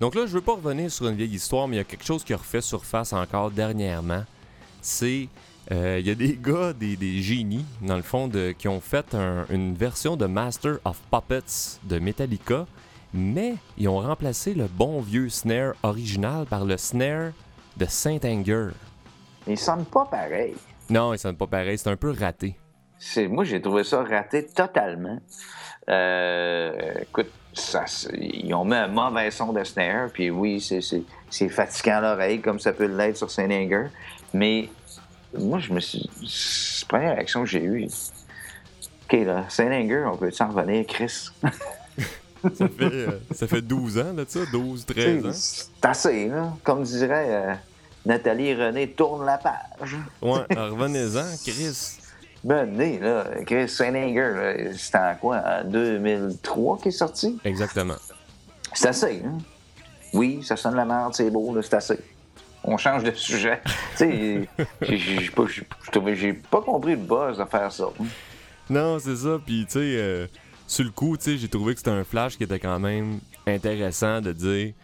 Donc 0.00 0.14
là, 0.14 0.26
je 0.26 0.32
veux 0.32 0.40
pas 0.40 0.54
revenir 0.54 0.90
sur 0.90 1.06
une 1.08 1.14
vieille 1.14 1.34
histoire, 1.34 1.68
mais 1.68 1.76
il 1.76 1.78
y 1.78 1.82
a 1.82 1.84
quelque 1.84 2.04
chose 2.04 2.24
qui 2.24 2.32
a 2.32 2.36
refait 2.36 2.60
surface 2.60 3.12
encore 3.12 3.50
dernièrement. 3.50 4.24
C'est. 4.80 5.28
Euh, 5.70 5.98
Il 6.00 6.06
y 6.06 6.10
a 6.10 6.14
des 6.14 6.36
gars, 6.40 6.72
des, 6.72 6.96
des 6.96 7.22
génies, 7.22 7.64
dans 7.80 7.96
le 7.96 8.02
fond, 8.02 8.26
de, 8.28 8.52
qui 8.52 8.68
ont 8.68 8.80
fait 8.80 9.14
un- 9.14 9.46
une 9.50 9.74
version 9.74 10.16
de 10.16 10.26
Master 10.26 10.78
of 10.84 11.00
Puppets 11.10 11.78
de 11.84 11.98
Metallica, 11.98 12.66
mais 13.14 13.54
ils 13.78 13.88
ont 13.88 14.00
remplacé 14.00 14.54
le 14.54 14.66
bon 14.66 15.00
vieux 15.00 15.28
snare 15.28 15.74
original 15.82 16.46
par 16.46 16.64
le 16.64 16.76
snare 16.76 17.32
de 17.76 17.86
Saint 17.86 18.18
Anger. 18.24 18.68
Il 19.46 19.58
sonne 19.58 19.84
pas 19.84 20.04
pareil. 20.06 20.54
Non, 20.90 21.12
ils 21.14 21.18
sonne 21.18 21.36
pas 21.36 21.46
pareil, 21.46 21.78
c'est 21.78 21.90
un 21.90 21.96
peu 21.96 22.10
raté. 22.18 22.56
C'est, 22.98 23.28
moi, 23.28 23.44
j'ai 23.44 23.60
trouvé 23.60 23.84
ça 23.84 24.02
raté 24.02 24.46
totalement. 24.46 25.18
Euh, 25.88 26.94
écoute, 27.02 27.30
ça, 27.52 27.84
ils 28.14 28.52
ont 28.54 28.64
mis 28.64 28.74
un 28.74 28.88
mauvais 28.88 29.30
son 29.30 29.52
de 29.52 29.64
snare, 29.64 30.10
puis 30.12 30.30
oui, 30.30 30.60
c'est 30.60 31.48
fatigant 31.48 31.96
à 31.96 32.00
l'oreille, 32.00 32.40
comme 32.40 32.58
ça 32.60 32.72
peut 32.72 32.86
l'être 32.86 33.16
sur 33.16 33.30
Saint 33.30 33.50
Anger. 33.50 33.86
Mais 34.32 34.68
moi, 35.38 35.58
je 35.58 35.72
me 35.72 35.80
suis. 35.80 36.08
C'est 36.26 36.82
la 36.84 36.88
première 36.88 37.14
réaction 37.16 37.44
que 37.44 37.50
j'ai 37.50 37.62
eue. 37.62 37.86
OK, 39.04 39.12
là, 39.24 39.44
Saint 39.48 39.70
Anger, 39.70 40.04
on 40.12 40.16
peut 40.16 40.30
s'en 40.30 40.50
revenir, 40.50 40.86
Chris? 40.86 41.28
Ça 42.42 42.68
fait, 42.68 42.84
euh, 42.92 43.20
ça 43.32 43.46
fait 43.46 43.62
12 43.62 43.98
ans 43.98 44.14
de 44.14 44.24
ça, 44.26 44.40
12, 44.50 44.84
13 44.84 45.26
ans. 45.26 45.30
c'est 45.32 45.68
assez, 45.84 46.26
là. 46.26 46.52
Comme 46.64 46.82
dirait 46.82 47.26
euh, 47.28 47.54
Nathalie 48.04 48.52
René, 48.54 48.88
tourne 48.90 49.24
la 49.24 49.38
page. 49.38 49.96
Ouais, 50.20 50.40
revenez-en, 50.50 51.36
Chris. 51.44 51.98
Ben, 52.42 52.66
né, 52.66 52.98
là, 52.98 53.26
Chris 53.46 53.68
Saint 53.68 53.94
Anger, 53.94 54.32
là, 54.34 54.74
c'était 54.76 54.98
en 54.98 55.14
quoi? 55.20 55.40
En 55.60 55.68
2003 55.68 56.78
qu'il 56.78 56.88
est 56.88 56.90
sorti? 56.90 57.38
Exactement. 57.44 57.94
C'est 58.74 58.88
assez, 58.88 59.22
hein? 59.24 59.38
Oui, 60.12 60.42
ça 60.42 60.56
sonne 60.56 60.74
la 60.74 60.84
merde, 60.84 61.14
c'est 61.14 61.30
beau, 61.30 61.54
là, 61.54 61.62
c'est 61.62 61.74
assez. 61.74 62.00
On 62.64 62.76
change 62.76 63.02
de 63.02 63.10
sujet. 63.12 63.60
tu 63.96 63.96
sais, 63.96 64.48
j'ai- 64.82 66.32
pas, 66.50 66.60
compris 66.60 66.92
le 66.92 66.96
buzz 66.98 67.38
de 67.38 67.44
faire 67.44 67.72
ça. 67.72 67.86
Non, 68.70 68.98
c'est 68.98 69.16
ça. 69.16 69.38
Puis, 69.44 69.64
tu 69.66 69.72
sais, 69.72 69.78
euh, 69.80 70.26
sur 70.66 70.84
le 70.84 70.90
coup, 70.90 71.16
tu 71.16 71.24
sais, 71.24 71.36
j'ai 71.38 71.48
trouvé 71.48 71.74
que 71.74 71.80
c'était 71.80 71.90
un 71.90 72.04
flash 72.04 72.36
qui 72.36 72.44
était 72.44 72.60
quand 72.60 72.78
même 72.78 73.18
intéressant 73.46 74.20
de 74.20 74.32
dire 74.32 74.74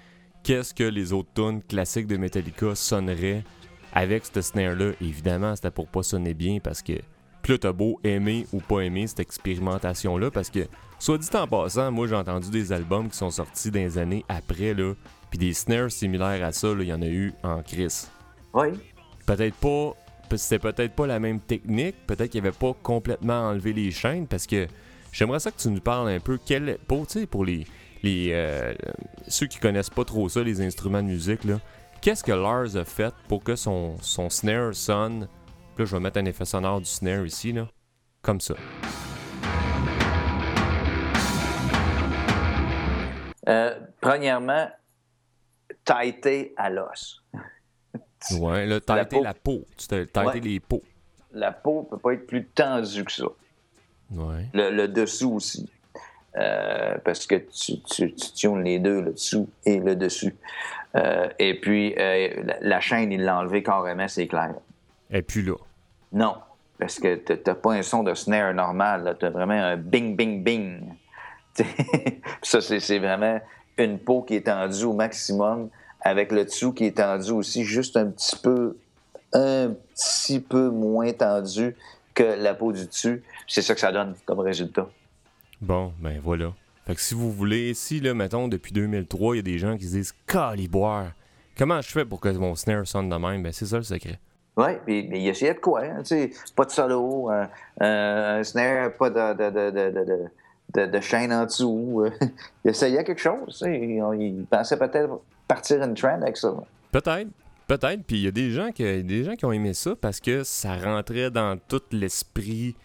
qu'est-ce 0.43 0.75
que 0.75 0.85
les 0.85 1.13
autres 1.13 1.29
tunes 1.35 1.63
classiques 1.63 2.07
de 2.07 2.17
Metallica 2.17 2.75
sonneraient 2.75 3.45
avec 3.93 4.25
ce 4.27 4.41
snare-là. 4.41 4.93
Évidemment, 5.01 5.55
c'était 5.57 5.71
pour 5.71 5.87
pas 5.89 6.03
sonner 6.03 6.35
bien 6.35 6.59
parce 6.63 6.83
que 6.83 6.95
plus 7.43 7.55
là, 7.55 7.59
t'as 7.59 7.73
beau 7.73 8.01
aimer 8.05 8.47
ou 8.53 8.59
pas 8.61 8.81
aimer 8.81 9.07
cette 9.07 9.21
expérimentation-là 9.21 10.31
parce 10.31 10.51
que, 10.51 10.67
soit 10.99 11.19
dit 11.19 11.29
en 11.35 11.47
passant, 11.47 11.91
moi 11.91 12.07
j'ai 12.07 12.17
entendu 12.17 12.51
des 12.51 12.73
albums 12.73 13.09
qui 13.09 13.17
sont 13.17 13.31
sortis 13.31 13.71
dans 13.71 13.79
les 13.81 13.97
années 13.97 14.25
après, 14.29 14.75
là, 14.75 14.93
puis 15.31 15.39
des 15.39 15.53
snares 15.53 15.91
similaires 15.91 16.45
à 16.45 16.53
ça, 16.53 16.69
il 16.79 16.87
y 16.87 16.93
en 16.93 17.03
a 17.03 17.07
eu 17.07 17.33
en 17.43 17.63
crise 17.63 18.11
Oui. 18.55 18.69
peut-être 19.27 19.57
pas 19.57 19.95
c'était 20.37 20.59
peut-être 20.59 20.95
pas 20.95 21.07
la 21.07 21.19
même 21.19 21.41
technique, 21.41 21.97
peut-être 22.07 22.31
qu'il 22.31 22.41
avait 22.41 22.53
pas 22.53 22.75
complètement 22.83 23.49
enlevé 23.49 23.73
les 23.73 23.91
chaînes 23.91 24.27
parce 24.27 24.47
que 24.47 24.67
j'aimerais 25.11 25.41
ça 25.41 25.51
que 25.51 25.57
tu 25.57 25.69
nous 25.71 25.81
parles 25.81 26.11
un 26.11 26.21
peu 26.21 26.39
quel 26.45 26.79
pour 26.87 27.07
tu 27.07 27.21
sais, 27.21 27.27
pour 27.27 27.45
les 27.45 27.67
les 28.03 28.31
euh, 28.33 28.75
ceux 29.27 29.47
qui 29.47 29.59
connaissent 29.59 29.91
pas 29.91 30.05
trop 30.05 30.29
ça 30.29 30.43
les 30.43 30.61
instruments 30.61 31.03
de 31.03 31.09
musique 31.09 31.45
là, 31.45 31.61
qu'est-ce 32.03 32.23
que 32.23 32.33
Lars 32.33 32.77
a 32.77 32.85
fait 32.85 33.15
pour 33.27 33.43
que 33.43 33.57
son 33.57 33.97
son 34.03 34.29
snare 34.29 34.75
sonne? 34.75 35.29
Là 35.79 35.85
je 35.85 35.97
vais 35.97 36.01
mettre 36.01 36.19
un 36.19 36.25
effet 36.27 36.45
sonore 36.45 36.81
du 36.81 36.87
snare 36.87 37.25
ici 37.25 37.53
là 37.53 37.69
comme 38.21 38.41
ça. 38.41 38.55
Euh, 43.49 43.79
premièrement, 44.01 44.69
taité 45.89 46.53
à 46.57 46.69
l'os. 46.71 47.23
Ouais, 48.41 48.67
là 48.67 48.81
t'as 48.81 48.97
La 48.97 49.05
peau. 49.05 49.23
la 49.23 49.33
peau, 49.35 49.65
Ouais. 49.93 50.41
les 50.41 50.59
peaux. 50.59 50.83
La 51.33 51.53
peau 51.53 51.85
peut 51.85 51.99
pas 51.99 52.15
être 52.15 52.27
plus 52.27 52.47
tendue 52.49 53.05
que 53.05 53.13
ça. 53.13 53.27
Ouais. 54.11 54.49
Le, 54.53 54.71
le 54.71 54.89
dessous 54.89 55.35
aussi. 55.35 55.71
Euh, 56.37 56.97
parce 57.05 57.27
que 57.29 57.37
tu, 57.37 57.81
tu, 57.83 58.13
tu 58.15 58.33
tunes 58.33 58.65
les 58.65 58.81
deux, 58.81 59.01
le 59.03 59.13
dessous 59.13 59.49
et 59.65 59.79
le 59.79 59.95
dessus. 59.95 60.35
Euh, 60.97 61.29
et 61.39 61.61
puis, 61.61 61.95
euh, 61.97 62.43
la, 62.45 62.57
la 62.61 62.81
chaîne, 62.81 63.13
il 63.13 63.23
l'a 63.23 63.39
enlevé 63.39 63.63
carrément, 63.63 64.09
c'est 64.09 64.27
clair. 64.27 64.55
Et 65.11 65.23
puis 65.23 65.43
là, 65.43 65.55
Non, 66.13 66.37
parce 66.79 66.99
que 66.99 67.15
t'as- 67.15 67.55
pas 67.55 67.75
un 67.75 67.83
son 67.83 68.03
de 68.03 68.15
snare 68.15 68.53
normal, 68.53 69.17
t'as 69.21 69.31
vraiment 69.31 69.55
un 69.55 69.77
bing, 69.77 70.17
bing, 70.17 70.43
bing. 70.43 70.93
Ça, 72.43 72.61
c'est 72.61 72.99
vraiment 72.99 73.41
une 73.79 73.99
peau 73.99 74.23
qui 74.23 74.35
est 74.37 74.47
tendue 74.47 74.85
au 74.85 74.93
maximum, 74.93 75.69
avec 76.01 76.33
le 76.33 76.45
dessous 76.45 76.73
qui 76.73 76.85
est 76.85 76.97
tendu 76.99 77.31
aussi, 77.33 77.65
juste 77.65 77.97
un 77.97 78.07
petit 78.11 78.37
peu, 78.37 78.77
un 79.33 79.73
petit 79.95 80.41
peu 80.41 80.69
moins 80.71 81.13
tendu 81.13 81.75
que 82.15 82.23
la 82.23 82.55
peau 82.55 82.73
du 82.73 82.87
dessus. 82.87 83.23
C'est 83.47 83.63
ça 83.63 83.75
que 83.75 83.81
ça 83.81 83.93
donne 83.93 84.15
comme 84.27 84.41
résultat. 84.41 84.89
Bon, 85.61 85.93
ben 86.01 86.21
voilà. 86.23 86.53
Fait 86.87 86.95
que 86.95 87.01
si 87.01 87.15
vous 87.15 87.31
voulez, 87.33 87.75
si 87.75 88.01
là, 88.01 88.15
mettons, 88.15 88.49
depuis 88.49 88.73
2003, 88.73 89.35
il 89.35 89.39
y 89.39 89.41
a 89.41 89.43
des 89.43 89.59
gens 89.59 89.77
qui 89.77 89.85
se 89.87 89.97
disent 89.97 90.15
Caliboire, 90.27 91.13
comment 91.57 91.81
je 91.83 91.89
fais 91.91 92.05
pour 92.05 92.21
que 92.21 92.29
mon 92.31 92.55
snare 92.55 92.87
sonne 92.87 93.09
de 93.09 93.17
même? 93.17 93.43
Ben 93.43 93.53
c'est 93.53 93.67
ça 93.67 93.77
le 93.77 93.83
secret. 93.83 94.19
Oui, 94.57 94.71
puis 94.85 95.07
mais 95.09 95.21
il 95.23 95.29
essayait 95.29 95.55
de 95.55 95.61
quoi, 95.61 95.83
hein, 95.83 95.99
tu 95.99 96.07
sais, 96.07 96.31
pas 96.57 96.65
de 96.65 96.71
solo, 96.71 97.29
un, 97.31 97.49
un- 97.81 98.39
un 98.39 98.43
snare, 98.45 98.93
pas 98.95 99.09
de, 99.11 99.35
de, 99.35 99.71
de, 99.71 99.71
de, 99.71 100.25
de, 100.75 101.01
chaîne 101.01 101.33
en 101.33 101.45
dessous. 101.45 102.03
euh. 102.05 102.11
il 102.65 102.71
essayait 102.71 103.05
quelque 103.05 103.21
chose, 103.21 103.47
tu 103.49 103.65
sais, 103.65 103.81
il, 103.81 104.45
pensait 104.51 104.79
peut-être 104.79 105.21
partir 105.47 105.83
une 105.83 105.95
trend 105.95 106.21
avec 106.21 106.37
ça. 106.37 106.55
Peut-être. 106.93 107.29
Peut-être. 107.67 108.03
Puis 108.05 108.17
il 108.17 108.23
y 108.23 108.29
a 108.29 108.31
des 108.31 108.51
gens, 108.51 108.71
qui, 108.71 109.05
des 109.05 109.25
gens 109.25 109.35
qui 109.35 109.45
ont 109.45 109.53
aimé 109.53 109.75
ça 109.75 109.95
parce 110.01 110.21
que 110.21 110.43
ça 110.43 110.75
rentrait 110.77 111.31
dans 111.31 111.59
tout 111.69 111.83
l'esprit 111.93 112.77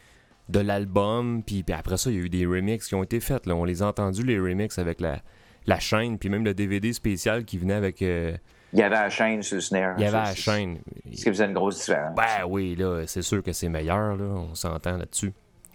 de 0.50 0.60
l'album. 0.60 1.42
Puis, 1.42 1.64
puis 1.64 1.74
après 1.74 1.96
ça, 1.98 2.10
il 2.10 2.18
y 2.18 2.20
a 2.20 2.24
eu 2.24 2.30
des 2.30 2.46
remixes 2.46 2.88
qui 2.90 2.96
ont 2.96 3.04
été 3.04 3.22
faits. 3.22 3.46
Là. 3.46 3.56
On 3.56 3.64
les 3.64 3.82
a 3.82 3.88
entendus, 3.88 4.24
les 4.24 4.38
remixes, 4.38 4.78
avec 4.80 5.00
la, 5.00 5.20
la 5.68 5.80
chaîne. 5.80 6.18
Puis 6.18 6.28
même 6.30 6.44
le 6.44 6.54
DVD 6.54 6.92
spécial 6.92 7.46
qui 7.46 7.58
venait 7.58 7.76
avec. 7.76 8.02
euh, 8.02 8.36
Il 8.74 8.80
y 8.80 8.84
avait 8.84 8.96
la 8.96 9.10
chaîne 9.10 9.42
sur 9.42 9.56
le 9.56 9.62
snare. 9.62 9.96
il 9.98 10.04
y 10.04 10.06
avait 10.06 10.18
la 10.18 10.36
chaîne. 10.36 10.80
Ce 11.14 11.24
qui 11.24 11.30
faisait 11.30 11.46
une 11.46 11.54
grosse 11.54 11.80
différence. 11.80 12.14
Ben 12.18 12.46
oui, 12.46 12.76
là, 12.76 13.04
c'est 13.08 13.22
sûr 13.22 13.42
que 13.42 13.54
c'est 13.54 13.70
meilleur, 13.70 14.18
là. 14.18 14.26
On 14.26 14.54
s'entend 14.54 14.98
là-dessus. 14.98 15.32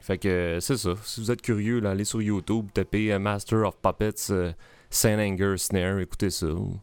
Fait 0.09 0.17
que 0.17 0.57
c'est 0.63 0.79
ça. 0.79 0.95
Si 1.05 1.21
vous 1.21 1.31
êtes 1.31 1.43
curieux, 1.43 1.81
là, 1.81 1.91
allez 1.91 2.07
sur 2.07 2.23
YouTube, 2.23 2.69
tapez 2.73 3.13
euh, 3.13 3.19
Master 3.19 3.69
of 3.69 3.77
Puppets 3.83 4.31
euh, 4.31 4.53
Saint 4.89 5.19
Anger 5.19 5.59
Snare, 5.59 5.99
écoutez 5.99 6.31
ça. 6.31 6.47
Vous 6.47 6.81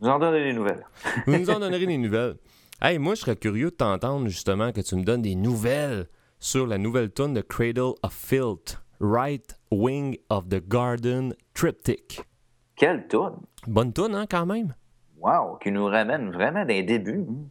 Vous 0.00 0.06
en 0.06 0.20
donnez 0.20 0.44
des 0.44 0.52
nouvelles. 0.52 0.86
nous 1.26 1.50
en 1.50 1.58
donnerez 1.58 1.86
des 1.86 1.98
nouvelles. 1.98 2.36
Hey, 2.80 3.00
moi, 3.00 3.16
je 3.16 3.22
serais 3.22 3.34
curieux 3.34 3.70
de 3.72 3.74
t'entendre, 3.74 4.28
justement, 4.28 4.70
que 4.70 4.80
tu 4.80 4.94
me 4.94 5.02
donnes 5.02 5.22
des 5.22 5.34
nouvelles 5.34 6.06
sur 6.38 6.68
la 6.68 6.78
nouvelle 6.78 7.12
tune 7.12 7.34
de 7.34 7.40
Cradle 7.40 7.94
of 8.04 8.12
Filth 8.12 8.80
Right 9.00 9.56
Wing 9.72 10.16
of 10.30 10.48
the 10.48 10.62
Garden 10.68 11.34
Triptych. 11.54 12.20
Quelle 12.76 13.08
toune! 13.08 13.40
Bonne 13.66 13.92
tune, 13.92 14.14
hein, 14.14 14.26
quand 14.30 14.46
même? 14.46 14.72
Wow! 15.16 15.56
Qui 15.60 15.72
nous 15.72 15.86
ramène 15.86 16.30
vraiment 16.30 16.64
des 16.64 16.84
débuts. 16.84 17.26
hein. 17.28 17.48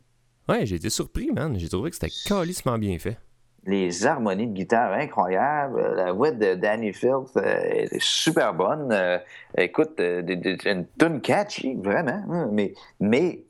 Ouais, 0.48 0.66
j'ai 0.66 0.78
été 0.78 0.90
surpris, 0.90 1.30
man. 1.34 1.60
J'ai 1.60 1.68
trouvé 1.68 1.90
que 1.90 1.98
c'était 1.98 2.14
calissement 2.30 2.78
bien 2.78 2.98
fait. 2.98 3.18
Les 3.66 4.06
harmonies 4.06 4.48
de 4.48 4.54
guitare 4.54 4.94
incroyables. 4.94 5.94
La 5.96 6.14
voix 6.14 6.32
de 6.32 6.56
Danny 6.56 6.94
Filth 6.94 7.36
euh, 7.36 7.42
est 7.44 8.00
super 8.00 8.54
bonne. 8.54 8.90
Euh, 8.94 9.18
écoute, 9.58 10.00
euh, 10.00 10.22
une 10.66 10.86
tune 10.98 11.20
catchy, 11.22 11.76
vraiment. 11.76 12.24
hein, 12.32 12.50
Mais, 12.52 12.74
mais 13.02 13.44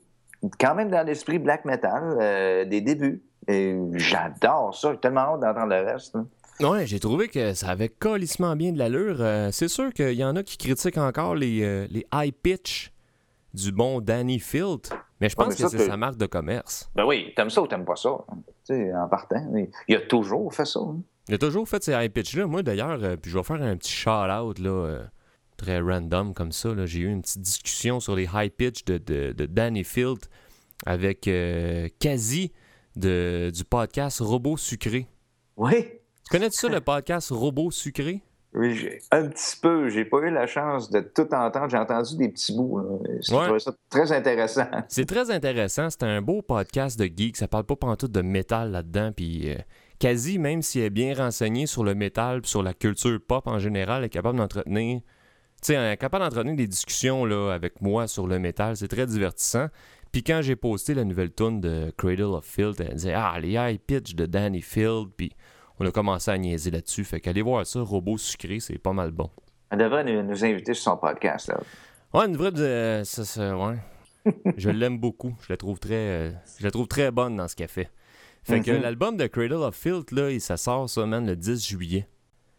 quand 0.58 0.74
même 0.74 0.90
dans 0.90 1.06
l'esprit 1.06 1.38
black 1.38 1.64
metal, 1.64 2.66
des 2.68 2.80
débuts. 2.80 3.22
J'adore 3.94 4.74
ça. 4.74 4.92
J'ai 4.92 4.98
tellement 4.98 5.20
hâte 5.34 5.40
d'entendre 5.40 5.68
le 5.74 5.82
reste. 5.92 6.16
hein. 6.16 6.26
Ouais, 6.60 6.86
j'ai 6.86 6.98
trouvé 6.98 7.28
que 7.28 7.54
ça 7.54 7.68
avait 7.68 7.88
calissement 7.88 8.56
bien 8.56 8.72
de 8.72 8.78
l'allure. 8.78 9.18
C'est 9.52 9.68
sûr 9.68 9.92
qu'il 9.92 10.14
y 10.14 10.24
en 10.24 10.34
a 10.34 10.42
qui 10.42 10.58
critiquent 10.58 10.98
encore 10.98 11.36
les, 11.36 11.86
les 11.88 12.06
high 12.12 12.34
pitch 12.34 12.92
du 13.54 13.70
bon 13.72 14.00
Danny 14.00 14.40
Field, 14.40 14.88
mais 15.20 15.28
je 15.28 15.36
Ouais, 15.36 15.44
pense 15.44 15.58
mais 15.58 15.64
que 15.64 15.70
c'est 15.70 15.86
sa 15.86 15.96
marque 15.96 16.16
de 16.16 16.26
commerce. 16.26 16.90
Ben 16.94 17.04
oui, 17.06 17.32
t'aimes 17.36 17.50
ça 17.50 17.62
ou 17.62 17.66
t'aimes 17.66 17.84
pas 17.84 17.96
ça? 17.96 18.10
hein? 18.28 18.36
Tu 18.66 18.74
sais, 18.74 18.94
en 18.94 19.08
partant. 19.08 19.44
Il 19.88 19.96
a 19.96 20.00
toujours 20.02 20.52
fait 20.54 20.64
ça. 20.66 20.80
hein. 20.80 21.00
Il 21.28 21.34
a 21.34 21.38
toujours 21.38 21.68
fait 21.68 21.82
ces 21.82 21.92
high 21.92 22.10
pitch-là. 22.10 22.46
Moi, 22.46 22.62
d'ailleurs, 22.62 23.02
euh, 23.02 23.16
puis 23.16 23.30
je 23.30 23.36
vais 23.36 23.44
faire 23.44 23.60
un 23.62 23.76
petit 23.76 23.92
shout-out, 23.92 24.58
là, 24.58 24.70
euh, 24.70 25.04
très 25.58 25.78
random 25.80 26.32
comme 26.34 26.52
ça. 26.52 26.74
là. 26.74 26.86
J'ai 26.86 27.00
eu 27.00 27.08
une 27.10 27.20
petite 27.22 27.42
discussion 27.42 28.00
sur 28.00 28.14
les 28.16 28.28
high 28.32 28.50
pitch 28.50 28.84
de, 28.84 28.96
de, 28.98 29.32
de 29.32 29.46
Danny 29.46 29.84
Field 29.84 30.20
avec 30.86 31.28
euh, 31.28 31.88
Kazi 31.98 32.52
de, 32.96 33.50
du 33.54 33.64
podcast 33.64 34.20
Robot 34.20 34.56
Sucré. 34.56 35.06
Oui. 35.56 35.84
Tu 36.24 36.30
connais 36.30 36.50
ça, 36.50 36.68
le 36.68 36.80
podcast 36.80 37.30
Robot 37.30 37.70
Sucré? 37.70 38.22
Oui, 38.54 38.74
j'ai- 38.74 38.98
un 39.12 39.28
petit 39.28 39.56
peu. 39.60 39.88
J'ai 39.90 40.04
pas 40.04 40.18
eu 40.20 40.30
la 40.30 40.46
chance 40.46 40.90
de 40.90 41.00
tout 41.00 41.32
entendre. 41.34 41.68
J'ai 41.68 41.76
entendu 41.76 42.16
des 42.16 42.28
petits 42.30 42.56
bouts. 42.56 42.80
Ouais. 43.30 43.58
ça 43.60 43.72
très 43.90 44.10
intéressant. 44.12 44.66
C'est 44.88 45.04
très 45.06 45.30
intéressant. 45.30 45.90
C'est 45.90 46.02
un 46.04 46.22
beau 46.22 46.40
podcast 46.42 46.98
de 46.98 47.04
geek. 47.04 47.36
Ça 47.36 47.46
parle 47.46 47.64
pas 47.64 47.76
pantoute 47.76 48.10
de 48.12 48.22
métal 48.22 48.70
là-dedans. 48.70 49.12
Puis, 49.14 49.50
euh, 49.52 49.56
quasi, 49.98 50.38
même 50.38 50.62
s'il 50.62 50.80
est 50.82 50.90
bien 50.90 51.14
renseigné 51.14 51.66
sur 51.66 51.84
le 51.84 51.94
métal 51.94 52.40
sur 52.44 52.62
la 52.62 52.72
culture 52.72 53.18
pop 53.26 53.46
en 53.46 53.58
général, 53.58 54.02
est 54.04 54.08
capable 54.08 54.38
d'entretenir. 54.38 55.00
Tu 55.60 55.66
sais, 55.66 55.74
elle 55.74 55.92
est 55.92 55.96
capable 55.98 56.24
d'entretenir 56.24 56.56
des 56.56 56.66
discussions 56.68 57.24
là, 57.26 57.50
avec 57.52 57.82
moi 57.82 58.06
sur 58.06 58.26
le 58.26 58.38
métal. 58.38 58.76
C'est 58.76 58.88
très 58.88 59.06
divertissant. 59.06 59.66
Puis 60.10 60.22
quand 60.22 60.40
j'ai 60.40 60.56
posté 60.56 60.94
la 60.94 61.04
nouvelle 61.04 61.34
tune 61.34 61.60
de 61.60 61.92
Cradle 61.98 62.22
of 62.22 62.46
Filth, 62.46 62.80
elle 62.80 62.94
disait 62.94 63.12
Ah, 63.14 63.34
les 63.40 63.52
high 63.52 63.78
pitch 63.78 64.14
de 64.14 64.24
Danny 64.24 64.62
Field. 64.62 65.08
Puis 65.16 65.32
on 65.80 65.86
a 65.86 65.90
commencé 65.90 66.30
à 66.30 66.38
niaiser 66.38 66.70
là-dessus. 66.70 67.04
Fait 67.04 67.20
qu'allez 67.20 67.42
voir 67.42 67.66
ça, 67.66 67.80
Robot 67.80 68.18
Sucré, 68.18 68.60
c'est 68.60 68.78
pas 68.78 68.92
mal 68.92 69.10
bon. 69.10 69.30
Elle 69.70 69.78
devrait 69.78 70.04
nous, 70.04 70.22
nous 70.22 70.44
inviter 70.44 70.74
sur 70.74 70.84
son 70.92 70.96
podcast. 70.96 71.48
Là. 71.48 71.60
Ouais, 72.14 72.26
une 72.26 72.36
vraie 72.36 72.52
de. 72.52 73.02
Ça, 73.04 73.24
ça, 73.24 73.56
ouais. 73.56 73.76
je 74.56 74.70
l'aime 74.70 74.98
beaucoup. 74.98 75.34
Je 75.42 75.52
la 75.52 75.56
trouve 75.56 75.78
très. 75.78 75.94
euh, 75.94 76.32
je 76.58 76.64
la 76.64 76.70
trouve 76.70 76.88
très 76.88 77.10
bonne 77.10 77.36
dans 77.36 77.48
ce 77.48 77.54
qu'elle 77.56 77.68
fait. 77.68 77.90
Fait 78.44 78.60
que 78.60 78.70
Mhm. 78.70 78.80
l'album 78.82 79.16
de 79.16 79.26
Cradle 79.26 79.54
of 79.62 79.74
Filth, 79.74 80.10
là, 80.12 80.30
il- 80.30 80.40
ça 80.40 80.56
sort 80.56 80.88
ça, 80.88 81.04
man, 81.04 81.26
le 81.26 81.36
10 81.36 81.66
juillet. 81.66 82.08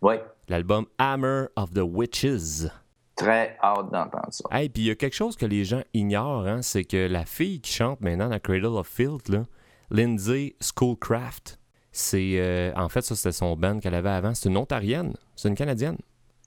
Oui, 0.01 0.15
L'album 0.47 0.85
Hammer 0.97 1.45
of 1.55 1.71
the 1.73 1.81
Witches. 1.83 2.67
très 3.15 3.57
hâte 3.61 3.91
d'entendre 3.91 4.27
ça. 4.31 4.43
Hey, 4.51 4.69
puis 4.69 4.83
il 4.83 4.85
y 4.87 4.91
a 4.91 4.95
quelque 4.95 5.15
chose 5.15 5.35
que 5.35 5.45
les 5.45 5.65
gens 5.65 5.81
ignorent, 5.93 6.47
hein, 6.47 6.61
c'est 6.61 6.85
que 6.85 7.07
la 7.07 7.25
fille 7.25 7.59
qui 7.59 7.73
chante 7.73 7.99
maintenant 8.01 8.29
dans 8.29 8.39
Cradle 8.39 8.67
of 8.77 8.87
Filth, 8.87 9.27
là, 9.29 9.45
Lindsay 9.91 10.55
Schoolcraft, 10.61 11.58
c'est. 11.91 12.33
euh, 12.35 12.71
en 12.75 12.89
fait, 12.89 13.01
ça, 13.01 13.15
c'était 13.15 13.31
son 13.31 13.55
band 13.55 13.79
qu'elle 13.79 13.95
avait 13.95 14.09
avant. 14.09 14.33
C'est 14.33 14.49
une 14.49 14.57
Ontarienne. 14.57 15.13
C'est 15.35 15.49
une 15.49 15.55
Canadienne. 15.55 15.97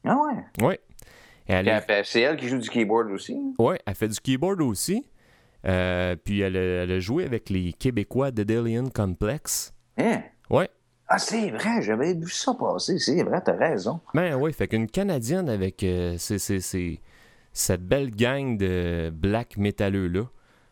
Ah 0.05 0.17
ouais? 0.61 0.81
Elle 1.47 1.69
elle- 1.69 2.05
C'est 2.05 2.21
elle 2.21 2.37
qui 2.37 2.49
joue 2.49 2.59
du 2.59 2.69
keyboard 2.71 3.11
aussi. 3.11 3.37
Ouais, 3.59 3.79
elle 3.87 3.95
fait 3.95 4.09
du 4.09 4.21
keyboard 4.21 4.61
aussi. 4.63 5.05
Euh, 5.65 6.17
puis 6.17 6.41
elle 6.41 6.57
a, 6.57 6.61
elle 6.85 6.93
a 6.93 6.99
joué 7.01 7.25
avec 7.25 7.49
les 7.51 7.73
Québécois 7.73 8.31
de 8.31 8.43
Delian 8.43 8.89
Complex. 8.89 9.73
Hein? 9.99 10.23
Ouais. 10.51 10.69
Ah, 11.09 11.19
c'est 11.19 11.51
vrai, 11.51 11.83
j'avais 11.83 12.15
vu 12.15 12.31
ça 12.31 12.55
passer. 12.55 12.99
C'est 12.99 13.23
vrai, 13.23 13.41
t'as 13.45 13.57
raison. 13.57 14.01
Ben 14.15 14.35
ouais, 14.35 14.53
fait 14.53 14.67
qu'une 14.67 14.89
Canadienne 14.89 15.49
avec 15.49 15.83
euh, 15.83 16.17
cette 16.19 17.83
belle 17.87 18.11
gang 18.11 18.57
de 18.57 19.11
black 19.15 19.57
métalleux-là. 19.57 20.23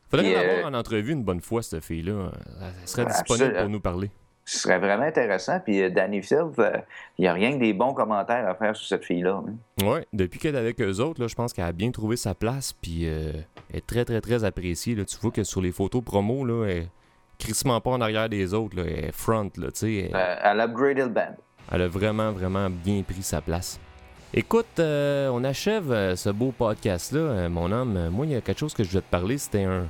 Faudrait 0.09 0.33
l'avoir 0.33 0.67
euh, 0.67 0.71
en 0.71 0.75
entrevue 0.75 1.13
une 1.13 1.23
bonne 1.25 1.41
fois, 1.41 1.63
cette 1.63 1.85
fille-là. 1.85 2.33
Elle 2.61 2.89
serait 2.89 3.07
disponible 3.07 3.55
pour 3.61 3.69
nous 3.69 3.81
parler. 3.81 4.11
Ce 4.53 4.59
serait 4.59 4.81
vraiment 4.81 5.05
intéressant. 5.05 5.61
Puis 5.61 5.81
euh, 5.81 5.91
Danny 5.91 6.23
Field, 6.23 6.55
euh, 6.59 6.73
il 7.19 7.23
n'y 7.23 7.29
a 7.29 7.33
rien 7.33 7.53
que 7.53 7.59
des 7.61 7.73
bons 7.73 7.95
commentaires 7.95 8.49
à 8.49 8.55
faire 8.57 8.75
sur 8.75 8.85
cette 8.89 9.05
fille-là. 9.05 9.41
hein. 9.47 9.87
Ouais, 9.87 10.05
depuis 10.13 10.41
qu'elle 10.41 10.57
est 10.57 10.59
avec 10.59 10.81
eux 10.81 10.99
autres, 10.99 11.21
là, 11.21 11.29
je 11.29 11.37
pense 11.37 11.53
qu'elle 11.53 11.67
a 11.67 11.71
bien 11.73 11.93
trouvé 11.93 12.17
sa 12.17 12.35
place, 12.35 12.73
puis 12.73 13.03
euh, 13.05 13.31
elle 13.71 13.77
est 13.79 13.87
très, 13.87 14.05
très, 14.05 14.21
très 14.21 14.43
appréciée. 14.43 14.97
Là. 14.97 15.05
Tu 15.05 15.17
vois 15.21 15.31
que 15.31 15.45
sur 15.45 15.61
les 15.61 15.71
photos 15.71 16.03
promo, 16.03 16.45
là, 16.45 16.65
elle 16.67 16.77
est 16.79 16.89
crissement 17.39 17.81
pas 17.81 17.91
en 17.91 18.01
arrière 18.01 18.29
des 18.29 18.53
autres, 18.53 18.77
là. 18.77 18.83
elle 18.89 19.05
est 19.05 19.13
front, 19.13 19.51
là, 19.57 19.69
tu 19.71 19.79
sais. 19.79 20.11
elle- 20.13 20.39
elle 20.43 20.61
a 20.61 20.65
upgradé 20.65 21.03
le 21.03 21.09
band. 21.09 21.37
Elle 21.71 21.83
a 21.83 21.89
vraiment, 21.89 22.33
vraiment 22.33 22.69
bien 22.71 23.03
pris 23.03 23.23
sa 23.23 23.41
place. 23.41 23.79
Écoute, 24.35 24.81
euh, 24.81 25.29
on 25.33 25.45
achève 25.45 25.93
euh, 25.93 26.17
ce 26.17 26.31
beau 26.31 26.53
podcast-là, 26.57 27.21
euh, 27.21 27.49
mon 27.49 27.71
homme. 27.71 28.09
Moi, 28.11 28.27
il 28.27 28.33
y 28.33 28.35
a 28.37 28.41
quelque 28.41 28.59
chose 28.59 28.75
que 28.75 28.83
je 28.83 28.89
voulais 28.91 29.03
te 29.03 29.11
parler. 29.11 29.39
C'était 29.39 29.63
un, 29.65 29.87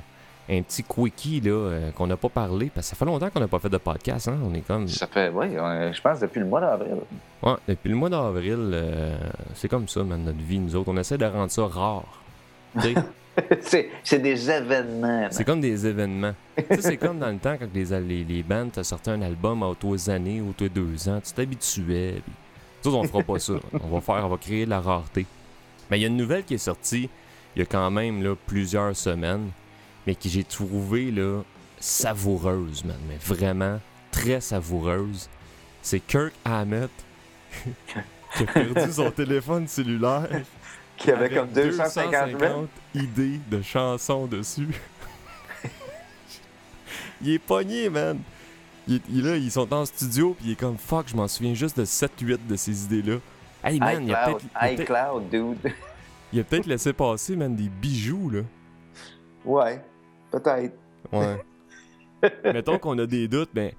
un 0.49 0.61
petit 0.61 0.83
quickie 0.83 1.39
là, 1.41 1.51
euh, 1.51 1.91
qu'on 1.91 2.07
n'a 2.07 2.17
pas 2.17 2.29
parlé. 2.29 2.71
Parce 2.73 2.87
que 2.87 2.95
ça 2.95 2.95
fait 2.95 3.05
longtemps 3.05 3.29
qu'on 3.29 3.39
n'a 3.39 3.47
pas 3.47 3.59
fait 3.59 3.69
de 3.69 3.77
podcast. 3.77 4.27
Hein? 4.27 4.37
On 4.43 4.53
est 4.53 4.61
comme. 4.61 4.87
Ça 4.87 5.07
fait, 5.07 5.29
oui, 5.29 5.47
je 5.51 6.01
pense 6.01 6.19
depuis 6.19 6.39
le 6.39 6.45
mois 6.45 6.61
d'avril. 6.61 6.97
Ouais, 7.41 7.55
depuis 7.67 7.89
le 7.89 7.95
mois 7.95 8.09
d'avril, 8.09 8.71
euh, 8.73 9.17
c'est 9.55 9.67
comme 9.67 9.87
ça, 9.87 10.03
man, 10.03 10.23
notre 10.23 10.39
vie, 10.39 10.59
nous 10.59 10.75
autres. 10.75 10.91
On 10.91 10.97
essaie 10.97 11.17
de 11.17 11.25
rendre 11.25 11.51
ça 11.51 11.65
rare. 11.65 12.05
C'est 13.61 13.89
c'est 14.03 14.19
des 14.19 14.51
événements. 14.51 15.27
c'est 15.31 15.45
comme 15.45 15.61
des 15.61 15.87
événements. 15.87 16.33
tu 16.57 16.63
sais, 16.75 16.81
c'est 16.81 16.97
comme 16.97 17.17
dans 17.17 17.29
le 17.29 17.37
temps 17.37 17.55
quand 17.57 17.69
les, 17.73 17.85
les, 18.01 18.23
les 18.25 18.43
bandes 18.43 18.73
te 18.73 18.83
sortaient 18.83 19.11
un 19.11 19.21
album 19.21 19.63
à 19.63 19.71
les 19.81 20.09
années 20.09 20.41
ou 20.41 20.53
les 20.59 20.67
deux 20.67 21.07
ans. 21.07 21.21
Tu 21.23 21.31
t'habituais. 21.31 22.21
Puis... 22.23 22.33
Nous 22.83 22.93
on 22.93 23.03
fera 23.05 23.23
pas 23.23 23.39
ça. 23.39 23.53
On 23.73 23.87
va 23.87 24.01
faire, 24.01 24.25
on 24.25 24.29
va 24.29 24.37
créer 24.37 24.65
de 24.65 24.69
la 24.69 24.81
rareté. 24.81 25.25
Mais 25.89 25.97
il 25.97 26.01
y 26.01 26.05
a 26.05 26.09
une 26.09 26.17
nouvelle 26.17 26.43
qui 26.43 26.55
est 26.55 26.57
sortie 26.57 27.09
il 27.55 27.59
y 27.59 27.61
a 27.61 27.65
quand 27.65 27.91
même 27.91 28.23
là, 28.23 28.35
plusieurs 28.47 28.95
semaines, 28.95 29.49
mais 30.07 30.15
que 30.15 30.27
j'ai 30.29 30.43
trouvé 30.43 31.11
là, 31.11 31.41
savoureuse, 31.79 32.83
man. 32.85 32.97
Mais 33.07 33.17
vraiment 33.17 33.79
très 34.11 34.41
savoureuse. 34.41 35.29
C'est 35.81 35.99
Kirk 35.99 36.33
Hammett 36.45 36.91
qui 38.35 38.43
a 38.43 38.45
perdu 38.45 38.91
son 38.91 39.11
téléphone 39.15 39.67
cellulaire. 39.67 40.29
Qui 40.97 41.11
avait 41.11 41.25
avec 41.25 41.37
comme 41.37 41.49
250 41.51 42.39
000. 42.39 42.67
idées 42.93 43.39
de 43.49 43.61
chansons 43.61 44.27
dessus. 44.27 44.67
il 47.21 47.31
est 47.31 47.39
pogné, 47.39 47.89
man. 47.89 48.19
Il 48.87 49.01
il 49.09 49.23
là, 49.25 49.35
ils 49.37 49.51
sont 49.51 49.71
en 49.73 49.85
studio, 49.85 50.35
puis 50.37 50.49
il 50.49 50.51
est 50.53 50.59
comme 50.59 50.77
fuck, 50.77 51.07
je 51.07 51.15
m'en 51.15 51.27
souviens 51.27 51.53
juste 51.53 51.77
de 51.79 51.85
7-8 51.85 52.39
de 52.47 52.55
ces 52.55 52.83
idées-là. 52.85 53.17
Hey 53.63 53.79
man, 53.79 54.03
iCloud, 54.03 54.07
il 54.07 54.13
a 54.13 54.25
peut-être- 54.25 55.75
il 56.33 56.39
a 56.39 56.43
peut-être 56.43 56.65
laissé 56.65 56.93
passer, 56.93 57.35
man, 57.35 57.55
des 57.55 57.69
bijoux, 57.69 58.29
là. 58.29 58.41
Ouais, 59.45 59.81
peut-être. 60.31 60.73
Ouais. 61.11 61.43
Mettons 62.53 62.77
qu'on 62.79 62.97
a 62.99 63.05
des 63.05 63.27
doutes, 63.27 63.49
ben, 63.53 63.71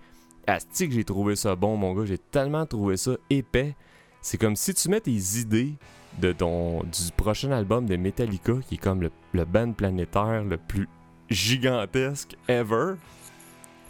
asti 0.46 0.88
que 0.88 0.94
j'ai 0.94 1.04
trouvé 1.04 1.36
ça 1.36 1.56
bon, 1.56 1.76
mon 1.76 1.94
gars. 1.94 2.04
J'ai 2.04 2.18
tellement 2.18 2.66
trouvé 2.66 2.96
ça 2.96 3.12
épais. 3.30 3.74
C'est 4.20 4.38
comme 4.38 4.56
si 4.56 4.74
tu 4.74 4.88
mets 4.88 5.00
tes 5.00 5.10
idées 5.38 5.74
de 6.18 6.32
ton 6.32 6.80
du 6.82 7.10
prochain 7.16 7.50
album 7.52 7.86
de 7.86 7.96
Metallica, 7.96 8.54
qui 8.68 8.74
est 8.74 8.78
comme 8.78 9.00
le, 9.02 9.10
le 9.32 9.44
band 9.44 9.72
planétaire 9.72 10.44
le 10.44 10.56
plus 10.58 10.88
gigantesque 11.30 12.36
ever. 12.48 12.94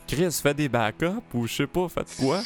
Chris, 0.07 0.39
fais 0.43 0.55
des 0.55 0.69
backups 0.69 1.23
ou 1.35 1.47
je 1.47 1.55
sais 1.55 1.67
pas, 1.67 1.89
faites 1.89 2.15
quoi? 2.21 2.41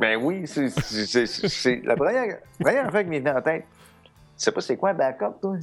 Ben 0.00 0.16
oui, 0.20 0.46
c'est- 0.46 1.84
la 1.84 1.94
première, 1.96 2.38
première 2.58 2.90
fois 2.90 3.04
qui 3.04 3.10
m'est 3.10 3.20
venue 3.20 3.30
en 3.36 3.42
tête. 3.42 3.64
Tu 4.04 4.08
sais 4.36 4.52
pas 4.52 4.60
c'est 4.60 4.76
quoi 4.76 4.90
un 4.90 4.94
backup, 4.94 5.38
toi? 5.40 5.56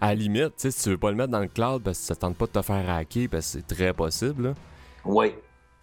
À 0.00 0.08
la 0.08 0.14
limite, 0.14 0.48
tu 0.48 0.52
sais, 0.56 0.70
si 0.70 0.82
tu 0.84 0.90
veux 0.90 0.98
pas 0.98 1.10
le 1.10 1.16
mettre 1.16 1.30
dans 1.30 1.40
le 1.40 1.48
cloud 1.48 1.82
parce 1.82 1.98
que 1.98 2.04
ça 2.04 2.14
tente 2.16 2.36
pas 2.36 2.46
de 2.46 2.52
te 2.52 2.62
faire 2.62 2.88
hacker, 2.88 3.28
parce 3.28 3.46
que 3.52 3.60
c'est 3.60 3.74
très 3.74 3.92
possible, 3.92 4.42
là. 4.48 4.54
oui. 5.04 5.34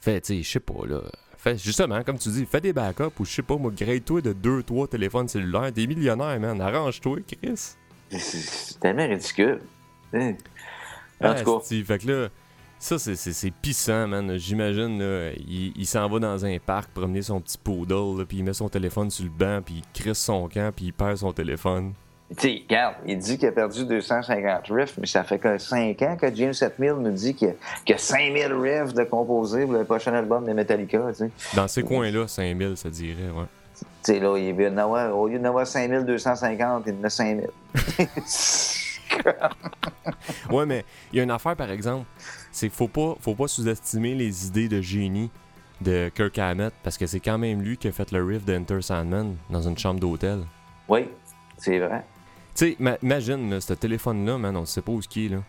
Fais, 0.02 0.22
tu 0.22 0.36
sais, 0.38 0.44
je 0.44 0.52
sais 0.52 0.60
pas, 0.60 0.86
là. 0.88 1.02
Fais, 1.38 1.58
justement, 1.58 2.04
comme 2.04 2.18
tu 2.20 2.30
dis, 2.30 2.46
fais 2.46 2.62
des 2.62 2.74
backups 2.74 3.20
ou 3.20 3.26
je 3.26 3.32
sais 3.32 3.42
pas, 3.42 3.58
moi, 3.58 3.72
grade-toi 3.76 4.22
de 4.22 4.34
2-3 4.34 4.88
téléphones 4.88 5.28
cellulaires. 5.28 5.72
T'es 5.74 5.88
millionnaire, 5.88 6.40
man. 6.40 6.62
Arrange-toi, 6.62 7.20
Chris. 7.28 7.76
C'est- 8.12 8.80
tellement 8.80 9.08
ridicule. 9.08 9.62
Hein? 10.14 10.34
En 11.20 11.30
Ah, 11.30 11.34
tout 11.42 11.58
cas, 11.60 11.66
fait 11.84 11.98
que 12.00 12.08
là, 12.12 12.30
ça, 12.78 13.00
c'est- 13.00 13.52
pissant, 13.62 14.08
man. 14.08 14.38
J'imagine, 14.38 15.02
il, 15.48 15.74
il 15.76 15.86
s'en 15.88 16.08
va 16.08 16.20
dans 16.20 16.46
un 16.46 16.58
parc 16.60 16.92
promener 16.92 17.24
son 17.24 17.42
petit 17.42 17.58
poodle, 17.58 18.20
là, 18.20 18.26
puis 18.26 18.38
il 18.38 18.44
met 18.44 18.54
son 18.54 18.70
téléphone 18.70 19.10
sur 19.10 19.24
le 19.26 19.32
banc, 19.32 19.62
puis 19.66 19.82
il 19.84 20.02
crisse 20.04 20.20
son 20.20 20.48
camp, 20.48 20.72
puis 20.76 20.86
il 20.86 20.94
perd 20.94 21.18
son 21.18 21.34
téléphone. 21.34 21.94
Tu 22.30 22.36
sais, 22.42 22.64
regarde, 22.68 22.96
il 23.06 23.20
dit 23.20 23.38
qu'il 23.38 23.48
a 23.48 23.52
perdu 23.52 23.86
250 23.86 24.68
riffs, 24.72 24.98
mais 24.98 25.06
ça 25.06 25.24
fait 25.24 25.38
que 25.38 25.60
5 25.60 26.02
ans 26.02 26.18
que 26.20 26.34
James 26.34 26.54
Hetfield 26.60 26.98
nous 27.00 27.12
dit 27.12 27.36
qu'il 27.36 27.50
y 27.50 27.52
a, 27.52 27.54
qu'il 27.86 27.94
y 27.94 27.96
a 27.96 28.00
5000 28.00 28.54
riffs 28.54 28.94
de 28.94 29.04
composer 29.04 29.66
pour 29.66 29.74
le 29.74 29.84
prochain 29.84 30.14
album 30.14 30.46
de 30.46 30.54
Metallica. 30.54 31.02
Dans 31.56 31.68
ces 31.68 31.84
coins-là, 31.84 32.28
5000, 32.28 32.78
ça 32.78 32.90
dirait, 32.90 33.30
ouais. 33.30 33.46
Tu 33.76 34.14
sais, 34.14 34.20
là, 34.20 34.38
il 34.38 34.54
veut 34.54 34.70
en 34.70 34.78
avoir, 34.78 35.16
au 35.16 35.28
lieu 35.28 35.38
d'en 35.38 35.50
avoir 35.50 35.68
5250, 35.68 36.84
il 36.88 36.96
en 36.96 37.04
a 37.04 37.10
5000. 37.10 37.50
Ouais, 40.50 40.66
mais 40.66 40.84
il 41.12 41.18
y 41.18 41.20
a 41.20 41.24
une 41.24 41.32
affaire, 41.32 41.56
par 41.56 41.72
exemple, 41.72 42.06
c'est 42.52 42.68
qu'il 42.68 42.76
faut 42.76 42.88
pas, 42.88 43.16
faut 43.22 43.36
pas 43.36 43.48
sous-estimer 43.48 44.16
les 44.16 44.48
idées 44.48 44.68
de 44.68 44.82
génie 44.82 45.32
de 45.82 46.10
Kirk 46.14 46.38
Hammett, 46.38 46.74
parce 46.84 46.98
que 46.98 47.06
c'est 47.06 47.20
quand 47.20 47.38
même 47.38 47.62
lui 47.62 47.78
qui 47.78 47.88
a 47.88 47.92
fait 47.92 48.12
le 48.12 48.24
riff 48.24 48.46
d'Enter 48.46 48.82
Sandman 48.82 49.36
dans 49.50 49.62
une 49.62 49.78
chambre 49.78 50.00
d'hôtel. 50.00 50.42
oui, 50.88 51.08
c'est 51.58 51.80
vrai. 51.80 52.04
Tu 52.56 52.70
sais, 52.70 52.76
ma- 52.80 52.98
imagine, 53.04 53.50
là, 53.50 53.60
ce 53.60 53.74
téléphone-là, 53.74 54.38
man, 54.38 54.56
on 54.56 54.66
sait 54.66 54.82
pas 54.82 54.92
où 54.94 55.02
ce 55.02 55.08
qu'il 55.08 55.26
est, 55.26 55.36
là. 55.36 55.42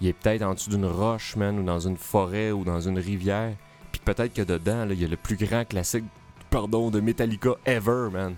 Il 0.00 0.08
est 0.08 0.12
peut-être 0.12 0.42
en 0.42 0.54
dessous 0.54 0.70
d'une 0.70 0.86
roche, 0.86 1.34
man, 1.36 1.58
ou 1.58 1.62
dans 1.64 1.80
une 1.80 1.96
forêt, 1.96 2.52
ou 2.52 2.64
dans 2.64 2.80
une 2.80 2.98
rivière. 2.98 3.52
Puis 3.90 4.00
peut-être 4.04 4.32
que 4.32 4.42
dedans, 4.42 4.84
là, 4.84 4.92
il 4.92 5.00
y 5.00 5.04
a 5.04 5.08
le 5.08 5.16
plus 5.16 5.36
grand 5.36 5.64
classique, 5.64 6.04
pardon, 6.50 6.90
de 6.90 7.00
Metallica 7.00 7.50
ever, 7.66 8.08
man. 8.12 8.34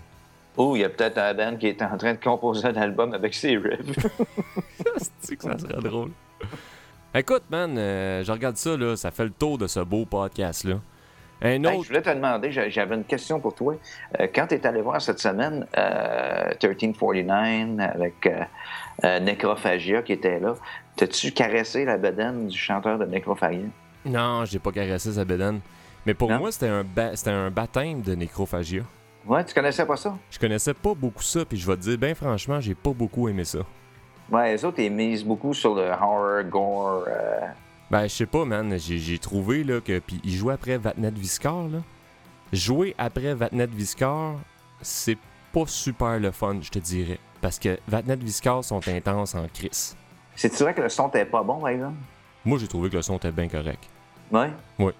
Ou 0.57 0.75
il 0.75 0.81
y 0.81 0.83
a 0.83 0.89
peut-être 0.89 1.19
un 1.19 1.33
band 1.35 1.57
qui 1.57 1.67
est 1.67 1.81
en 1.83 1.95
train 1.97 2.13
de 2.13 2.19
composer 2.19 2.67
un 2.67 2.75
album 2.75 3.13
avec 3.13 3.35
ses 3.35 3.57
riffs. 3.57 4.07
C'est 5.19 5.35
que 5.35 5.43
ça 5.43 5.57
serait 5.59 5.81
drôle? 5.81 6.11
Écoute, 7.13 7.43
man, 7.51 7.77
euh, 7.77 8.23
je 8.23 8.31
regarde 8.31 8.57
ça, 8.57 8.75
là, 8.75 8.95
ça 8.95 9.11
fait 9.11 9.25
le 9.25 9.31
tour 9.31 9.59
de 9.59 9.67
ce 9.67 9.79
beau 9.79 10.05
podcast-là. 10.05 10.79
Un 11.41 11.49
Hey, 11.49 11.61
je 11.63 11.67
autre... 11.77 11.87
voulais 11.87 12.01
te 12.01 12.09
demander, 12.09 12.51
j'a- 12.51 12.69
j'avais 12.69 12.95
une 12.95 13.03
question 13.03 13.39
pour 13.39 13.53
toi. 13.53 13.75
Euh, 14.19 14.27
quand 14.33 14.47
tu 14.47 14.55
es 14.55 14.65
allé 14.65 14.81
voir 14.81 15.01
cette 15.01 15.19
semaine 15.19 15.67
euh, 15.77 16.49
1349 16.61 17.79
avec 17.93 18.25
euh, 18.25 18.41
euh, 19.03 19.19
Necrophagia 19.19 20.01
qui 20.01 20.13
était 20.13 20.39
là, 20.39 20.55
t'as-tu 20.95 21.31
caressé 21.31 21.85
la 21.85 21.97
bedaine 21.97 22.47
du 22.47 22.57
chanteur 22.57 22.97
de 22.97 23.05
Necrophagia? 23.05 23.67
Non, 24.05 24.45
j'ai 24.45 24.59
pas 24.59 24.71
caressé 24.71 25.11
sa 25.11 25.25
bédaine. 25.25 25.59
Mais 26.05 26.13
pour 26.13 26.29
Non? 26.31 26.39
moi, 26.39 26.51
c'était 26.51 26.69
un, 26.69 26.83
ba- 26.83 27.15
c'était 27.15 27.31
un 27.31 27.51
baptême 27.51 28.01
de 28.01 28.15
nécrophagia. 28.15 28.81
Ouais, 29.25 29.43
tu 29.43 29.53
connaissais 29.53 29.85
pas 29.85 29.97
ça? 29.97 30.17
Je 30.31 30.39
connaissais 30.39 30.73
pas 30.73 30.93
beaucoup 30.95 31.21
ça, 31.21 31.43
puis 31.43 31.57
je 31.57 31.67
vais 31.69 31.75
te 31.75 31.81
dire, 31.81 31.97
ben 31.97 32.15
franchement, 32.15 32.61
j'ai 32.61 32.75
pas 32.75 32.91
beaucoup 32.91 33.27
aimé 33.27 33.43
ça. 33.43 33.59
Ouais, 34.31 34.53
les 34.53 34.63
autres, 34.65 34.79
ils 34.79 34.91
misent 34.91 35.23
beaucoup 35.25 35.53
sur 35.53 35.75
le 35.75 35.89
horror, 35.89 36.43
gore. 36.43 37.03
euh, 37.07 37.39
Ben, 37.89 38.03
je 38.03 38.13
sais 38.13 38.25
pas, 38.25 38.45
man. 38.45 38.77
J'ai, 38.77 39.19
trouvé 39.19 39.63
là, 39.63 39.79
que. 39.79 39.99
Puis 39.99 40.19
il 40.23 40.33
jouait 40.33 40.53
après 40.53 40.77
Vatnet 40.77 41.11
Viscar. 41.11 41.67
Là. 41.67 41.79
Jouer 42.51 42.95
après 42.97 43.33
Vatnet 43.33 43.67
Viscar, 43.67 44.35
c'est 44.81 45.17
pas 45.53 45.65
super 45.65 46.19
le 46.19 46.31
fun, 46.31 46.57
je 46.61 46.69
te 46.69 46.79
dirais. 46.79 47.19
Parce 47.41 47.59
que 47.59 47.77
Vatnet 47.87 48.17
Viscar 48.17 48.63
sont 48.63 48.85
intenses 48.87 49.35
en 49.35 49.47
crise. 49.47 49.95
C'est-tu 50.35 50.63
vrai 50.63 50.73
que 50.73 50.81
le 50.81 50.89
son 50.89 51.05
n'était 51.05 51.25
pas 51.25 51.43
bon, 51.43 51.59
par 51.59 51.69
exemple? 51.69 51.97
Moi, 52.45 52.57
j'ai 52.59 52.67
trouvé 52.67 52.89
que 52.89 52.95
le 52.95 53.01
son 53.01 53.17
était 53.17 53.31
bien 53.31 53.47
correct. 53.47 53.89
Ouais? 54.31 54.51
Ouais. 54.79 54.93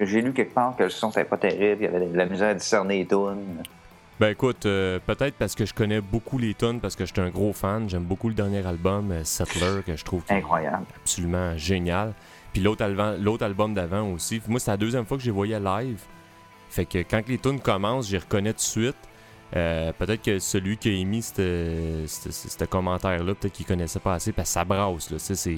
J'ai 0.00 0.22
lu 0.22 0.32
quelque 0.32 0.54
part 0.54 0.74
que 0.76 0.84
le 0.84 0.90
son 0.90 1.08
n'était 1.08 1.24
pas 1.24 1.36
terrible, 1.36 1.82
il 1.82 1.84
y 1.84 1.86
avait 1.86 2.06
de 2.06 2.16
la 2.16 2.26
misère 2.26 2.48
à 2.48 2.54
discerner 2.54 2.98
les 2.98 3.06
tunes. 3.06 3.62
Ben 4.20 4.32
écoute, 4.32 4.66
euh, 4.66 4.98
peut-être 5.06 5.36
parce 5.36 5.54
que 5.54 5.64
je 5.64 5.72
connais 5.72 6.02
beaucoup 6.02 6.36
les 6.36 6.52
tonnes, 6.52 6.78
parce 6.78 6.94
que 6.94 7.06
j'étais 7.06 7.22
un 7.22 7.30
gros 7.30 7.54
fan. 7.54 7.88
J'aime 7.88 8.04
beaucoup 8.04 8.28
le 8.28 8.34
dernier 8.34 8.66
album, 8.66 9.10
euh, 9.12 9.24
Settler, 9.24 9.80
que 9.82 9.96
je 9.96 10.04
trouve 10.04 10.22
Incroyable. 10.28 10.84
absolument 10.94 11.56
génial. 11.56 12.12
Puis 12.52 12.60
l'autre 12.60 12.84
album, 12.84 13.16
l'autre 13.18 13.46
album 13.46 13.72
d'avant 13.72 14.10
aussi. 14.10 14.42
Moi, 14.46 14.60
c'est 14.60 14.72
la 14.72 14.76
deuxième 14.76 15.06
fois 15.06 15.16
que 15.16 15.22
j'ai 15.22 15.30
voyé 15.30 15.58
live. 15.58 16.02
Fait 16.68 16.84
que 16.84 16.98
quand 16.98 17.26
les 17.28 17.38
tunes 17.38 17.60
commencent, 17.60 18.08
j'y 18.08 18.18
reconnais 18.18 18.52
tout 18.52 18.58
de 18.58 18.60
suite. 18.60 18.96
Euh, 19.56 19.90
peut-être 19.94 20.20
que 20.20 20.38
celui 20.38 20.76
qui 20.76 20.90
a 20.90 20.92
émis 20.92 21.22
ce 21.22 22.64
commentaire-là, 22.66 23.34
peut-être 23.34 23.54
qu'il 23.54 23.64
connaissait 23.64 24.00
pas 24.00 24.12
assez, 24.12 24.32
parce 24.32 24.50
que 24.50 24.52
ça 24.52 24.66
brasse, 24.66 25.10
là. 25.10 25.18
Ça, 25.18 25.34
c'est... 25.34 25.56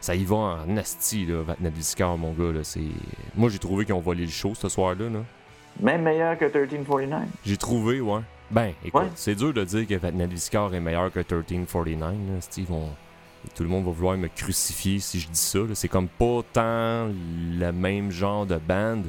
Ça 0.00 0.14
y 0.14 0.24
va 0.24 0.36
en 0.36 0.76
asti, 0.78 1.26
là, 1.26 1.42
Vatnet 1.42 1.68
Viscar, 1.68 2.16
mon 2.16 2.32
gars, 2.32 2.50
là. 2.50 2.64
C'est... 2.64 2.80
Moi, 3.36 3.50
j'ai 3.50 3.58
trouvé 3.58 3.84
qu'ils 3.84 3.94
ont 3.94 4.00
volé 4.00 4.24
le 4.24 4.30
show 4.30 4.54
ce 4.54 4.70
soir-là, 4.70 5.10
là. 5.10 5.20
Même 5.82 6.02
meilleur 6.02 6.36
que 6.38 6.44
1349. 6.44 7.22
J'ai 7.44 7.56
trouvé, 7.56 8.00
ouais. 8.00 8.20
Ben, 8.50 8.72
écoute, 8.84 9.02
Ouais. 9.02 9.08
c'est 9.14 9.34
dur 9.34 9.52
de 9.54 9.62
dire 9.64 9.86
que 9.86 9.94
Vatnet 9.94 10.26
Viscar 10.26 10.74
est 10.74 10.80
meilleur 10.80 11.12
que 11.12 11.20
1349, 11.20 12.00
là. 12.12 12.40
Steve, 12.40 12.72
on- 12.72 12.88
tout 13.54 13.62
le 13.62 13.68
monde 13.68 13.84
va 13.84 13.90
vouloir 13.92 14.16
me 14.16 14.28
crucifier 14.28 14.98
si 14.98 15.20
je 15.20 15.28
dis 15.28 15.38
ça. 15.38 15.60
C'est 15.74 15.88
comme 15.88 16.08
pas 16.08 16.40
tant 16.52 17.06
le 17.06 17.70
même 17.70 18.10
genre 18.10 18.44
de 18.46 18.56
band, 18.56 19.02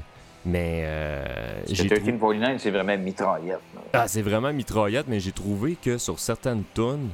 mais 0.45 0.83
euh, 0.85 1.63
j'ai 1.67 1.87
que 1.89 1.95
trou- 1.95 2.05
1349, 2.05 2.61
c'est 2.61 2.71
vraiment 2.71 2.97
mitraillette. 2.97 3.59
là. 3.75 3.81
Ah, 3.93 4.07
c'est 4.07 4.21
vraiment 4.21 4.53
mitraillette, 4.53 5.07
mais 5.07 5.19
j'ai 5.19 5.31
trouvé 5.33 5.75
que 5.75 5.97
sur 5.97 6.19
certaines 6.19 6.63
tunes, 6.75 7.09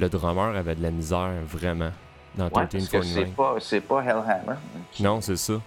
le 0.00 0.08
drummer 0.08 0.56
avait 0.56 0.74
de 0.74 0.82
la 0.82 0.90
misère, 0.90 1.30
vraiment, 1.46 1.90
dans 2.36 2.44
Ouais, 2.46 2.50
parce 2.52 2.68
que 2.70 2.76
1349. 2.78 3.26
c'est 3.28 3.36
pas, 3.36 3.54
c'est 3.60 3.80
pas 3.82 4.00
Hellhammer. 4.02 4.58
Non, 5.00 5.20
c'est 5.20 5.36
ça. 5.36 5.60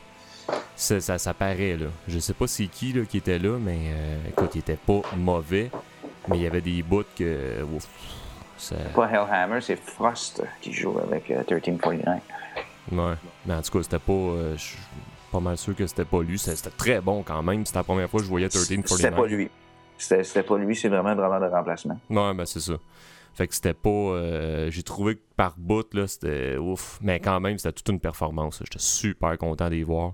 Ça. 0.76 1.00
Ça 1.18 1.34
paraît, 1.34 1.78
là. 1.78 1.88
Je 2.08 2.20
sais 2.20 2.34
pas 2.34 2.48
c'est 2.48 2.68
qui 2.68 2.94
là, 2.94 3.04
qui 3.06 3.18
était 3.18 3.40
là, 3.40 3.58
mais 3.60 3.78
euh, 3.92 4.18
écoute, 4.30 4.52
il 4.56 4.60
était 4.60 4.78
pas 4.78 5.02
mauvais, 5.18 5.70
mais 6.28 6.38
il 6.38 6.44
y 6.44 6.48
avait 6.48 6.62
des 6.62 6.82
bouts 6.84 7.04
que. 7.18 7.64
ouf, 7.64 7.88
ça... 8.58 8.76
Pas 8.96 9.08
Hellhammer, 9.10 9.62
c'est 9.62 9.76
Frost 9.78 10.44
qui 10.62 10.74
joue 10.74 10.98
avec 11.00 11.30
euh, 11.32 11.38
1349. 11.40 12.22
Ouais. 12.92 13.14
Mais 13.46 13.54
en 13.54 13.62
tout 13.62 13.72
cas, 13.78 13.84
c'était 13.84 14.00
pas. 14.00 14.12
euh, 14.14 14.54
je 14.58 14.62
suis 14.62 14.78
pas 15.32 15.40
mal 15.40 15.58
sûr 15.58 15.76
que 15.76 15.86
c'était 15.86 16.06
pas 16.06 16.22
lui. 16.24 16.40
C'était 16.40 16.56
c'était 16.56 16.76
très 16.76 17.02
bon 17.02 17.24
quand 17.24 17.44
même. 17.44 17.66
C'était 17.66 17.80
la 17.80 17.84
première 17.84 18.10
fois 18.10 18.20
que 18.20 18.26
je 18.26 18.30
voyais 18.30 18.50
C'était 18.50 18.76
1349. 18.78 19.20
pas 19.20 19.28
lui. 19.28 19.50
C'était 19.98 20.24
c'était 20.24 20.44
pas 20.44 20.58
lui, 20.58 20.76
c'est 20.76 20.88
vraiment 20.90 21.10
un 21.10 21.16
drummer 21.16 21.42
de 21.42 21.46
remplacement. 21.54 22.00
Ouais, 22.10 22.34
ben 22.34 22.46
c'est 22.46 22.62
ça. 22.62 22.74
Fait 23.34 23.48
que 23.48 23.54
c'était 23.54 23.74
pas. 23.76 23.90
euh, 23.90 24.72
J'ai 24.72 24.82
trouvé 24.84 25.16
que 25.16 25.22
par 25.36 25.54
bout, 25.58 25.94
là, 25.94 26.08
c'était 26.08 26.58
ouf. 26.58 26.98
Mais 27.02 27.20
quand 27.20 27.40
même, 27.40 27.58
c'était 27.58 27.74
toute 27.74 27.90
une 27.90 28.00
performance. 28.00 28.60
J'étais 28.64 28.80
super 28.80 29.38
content 29.38 29.70
d'y 29.70 29.84
voir. 29.84 30.14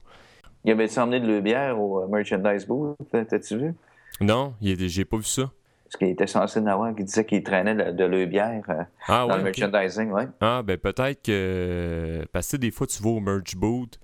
Il 0.66 0.72
avait 0.72 1.00
emmené 1.00 1.20
de 1.20 1.32
la 1.32 1.42
bière 1.42 1.80
au 1.80 2.04
euh, 2.04 2.08
merchandise 2.08 2.66
booth, 2.66 2.98
t'as-tu 3.12 3.58
vu? 3.58 3.74
Non, 4.20 4.54
j'ai 4.62 5.06
pas 5.06 5.18
vu 5.18 5.24
ça. 5.24 5.52
Parce 5.84 5.98
qu'il 5.98 6.08
était 6.08 6.26
censé 6.26 6.60
en 6.60 6.66
avoir, 6.66 6.96
qui 6.96 7.04
disait 7.04 7.26
qu'il 7.26 7.44
traînait 7.44 7.76
de, 7.76 7.92
de 7.92 8.04
la 8.04 8.26
bière 8.26 8.64
euh, 8.70 8.84
Ah 9.08 9.26
dans 9.28 9.34
ouais. 9.34 9.38
le 9.38 9.44
merchandising, 9.44 10.10
ouais. 10.12 10.28
Ah, 10.42 10.64
ben 10.64 10.78
peut-être 10.78 11.22
que. 11.22 12.26
Parce 12.32 12.52
que 12.52 12.58
des 12.58 12.72
fois, 12.72 12.88
tu 12.88 13.02
vas 13.04 13.10
au 13.10 13.20
merch 13.20 13.56
booth, 13.56 14.00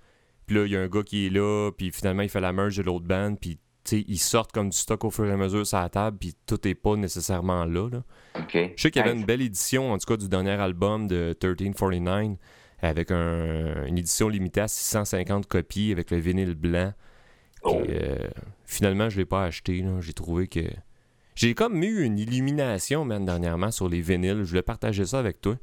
puis 0.46 0.56
là, 0.56 0.66
il 0.66 0.72
y 0.72 0.78
a 0.78 0.82
un 0.82 0.88
gars 0.88 1.02
qui 1.02 1.26
est 1.26 1.30
là, 1.32 1.72
puis 1.76 1.92
finalement, 1.92 2.22
il 2.22 2.30
fait 2.30 2.40
la 2.40 2.54
merch 2.54 2.78
de 2.78 2.84
l'autre 2.84 3.06
band, 3.06 3.34
puis 3.40 3.58
tu 3.84 3.98
sais, 3.98 4.06
ils 4.08 4.20
sortent 4.20 4.52
comme 4.52 4.70
du 4.70 4.78
stock 4.78 5.04
au 5.04 5.10
fur 5.10 5.26
et 5.26 5.32
à 5.32 5.38
mesure 5.38 5.66
sur 5.66 5.80
la 5.80 5.90
table, 5.90 6.18
puis 6.20 6.36
tout 6.46 6.68
est 6.68 6.76
pas 6.76 6.96
nécessairement 6.96 7.66
là. 7.66 7.90
Je 8.36 8.60
sais 8.78 8.92
qu'il 8.92 9.02
y 9.02 9.04
avait 9.04 9.18
une 9.18 9.26
belle 9.26 9.42
édition, 9.42 9.92
en 9.92 9.98
tout 9.98 10.06
cas, 10.06 10.18
du 10.18 10.30
dernier 10.30 10.52
album 10.52 11.08
de 11.08 11.36
1349, 11.42 12.38
avec 12.82 13.12
un- 13.12 13.86
une 13.86 13.98
édition 13.98 14.28
limitée 14.30 14.62
à 14.62 14.68
650 14.68 15.48
copies, 15.48 15.92
avec 15.92 16.12
le 16.12 16.18
vinyle 16.18 16.56
blanc. 16.56 16.94
Oh. 17.64 17.82
euh, 17.88 18.18
finalement, 18.66 19.10
je 19.10 19.18
l'ai 19.18 19.26
pas 19.26 19.44
acheté. 19.46 19.86
J'ai 20.00 20.14
trouvé 20.14 20.48
que. 20.48 20.62
J'ai 21.36 21.54
comme 21.54 21.82
eu 21.84 22.04
une 22.04 22.18
illumination, 22.20 23.06
man, 23.06 23.24
dernièrement, 23.26 23.72
sur 23.72 23.88
les 23.88 24.02
vinyles. 24.02 24.44
Je 24.44 24.50
voulais 24.50 24.62
partager 24.64 25.06
ça 25.06 25.20
avec 25.20 25.40
toi. 25.42 25.56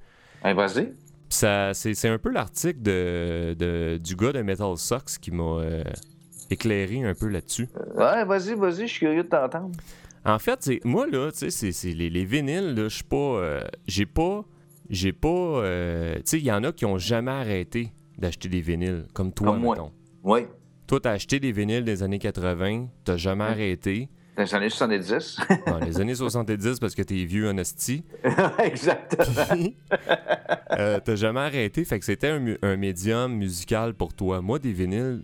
hey, 0.45 0.55
vas-y. 0.55 0.93
C'est, 1.31 2.09
un 2.09 2.19
peu 2.19 2.31
l'article 2.31 2.81
de, 2.81 3.55
de- 3.59 3.99
du 4.03 4.17
gars 4.17 4.33
de 4.33 4.41
Metal 4.41 4.77
Sox 4.79 5.19
qui 5.21 5.31
m'a 5.31 5.43
euh, 5.61 5.85
éclairé 6.51 7.05
un 7.05 7.15
peu 7.15 7.29
là-dessus. 7.29 7.69
Ouais, 7.95 8.25
vas-y, 8.25 8.55
vas-y, 8.55 8.87
je 8.87 8.93
suis 8.93 9.01
curieux 9.01 9.25
de 9.25 9.29
t'entendre. 9.29 9.73
En 10.25 10.39
fait, 10.39 10.71
moi, 10.85 11.07
là, 11.07 11.31
tu 11.31 11.51
sais, 11.51 11.89
les, 11.93 12.09
les 12.09 12.25
vinyles, 12.25 12.75
là, 12.75 12.85
je 12.89 12.95
suis 12.97 13.05
pas... 13.05 13.17
euh, 13.17 13.61
j'ai 13.87 14.07
pas... 14.07 14.45
J'ai 14.91 15.13
pas... 15.13 15.29
euh, 15.29 16.15
tu 16.17 16.23
sais, 16.25 16.39
il 16.39 16.45
y 16.45 16.53
en 16.53 16.65
a 16.65 16.73
qui 16.73 16.85
ont 16.87 16.99
jamais 16.99 17.31
arrêté 17.31 17.93
d'acheter 18.19 18.49
des 18.49 18.61
vinyles, 18.61 19.05
comme 19.13 19.33
toi, 19.33 19.49
Comme 19.49 19.61
moi. 19.61 19.75
mettons. 19.77 19.93
Oui. 20.25 20.41
Toi, 20.87 21.01
t'as 21.01 21.13
acheté 21.13 21.39
des 21.41 21.53
vinyles 21.53 21.85
des 21.85 22.03
années 22.03 22.19
80, 22.19 22.89
t'as 23.05 23.17
jamais 23.17 23.45
arrêté. 23.45 24.09
Dans 24.37 24.45
les 24.45 24.55
années 24.55 24.71
70. 24.71 25.39
Dans 25.67 25.79
les 25.81 26.01
années 26.01 26.15
70, 26.15 26.79
parce 26.79 26.95
que 26.95 27.03
t'es 27.03 27.25
vieux, 27.25 27.49
honesty. 27.49 28.05
Exactement. 28.63 29.69
Euh, 30.79 31.01
T'as 31.05 31.17
jamais 31.17 31.41
arrêté, 31.41 31.85
fait 31.85 31.99
que 31.99 32.05
c'était 32.05 32.39
un 32.63 32.77
médium 32.77 33.35
musical 33.35 33.95
pour 33.95 34.15
toi. 34.15 34.41
Moi, 34.41 34.59
des 34.61 34.73
vinyles, 34.73 35.23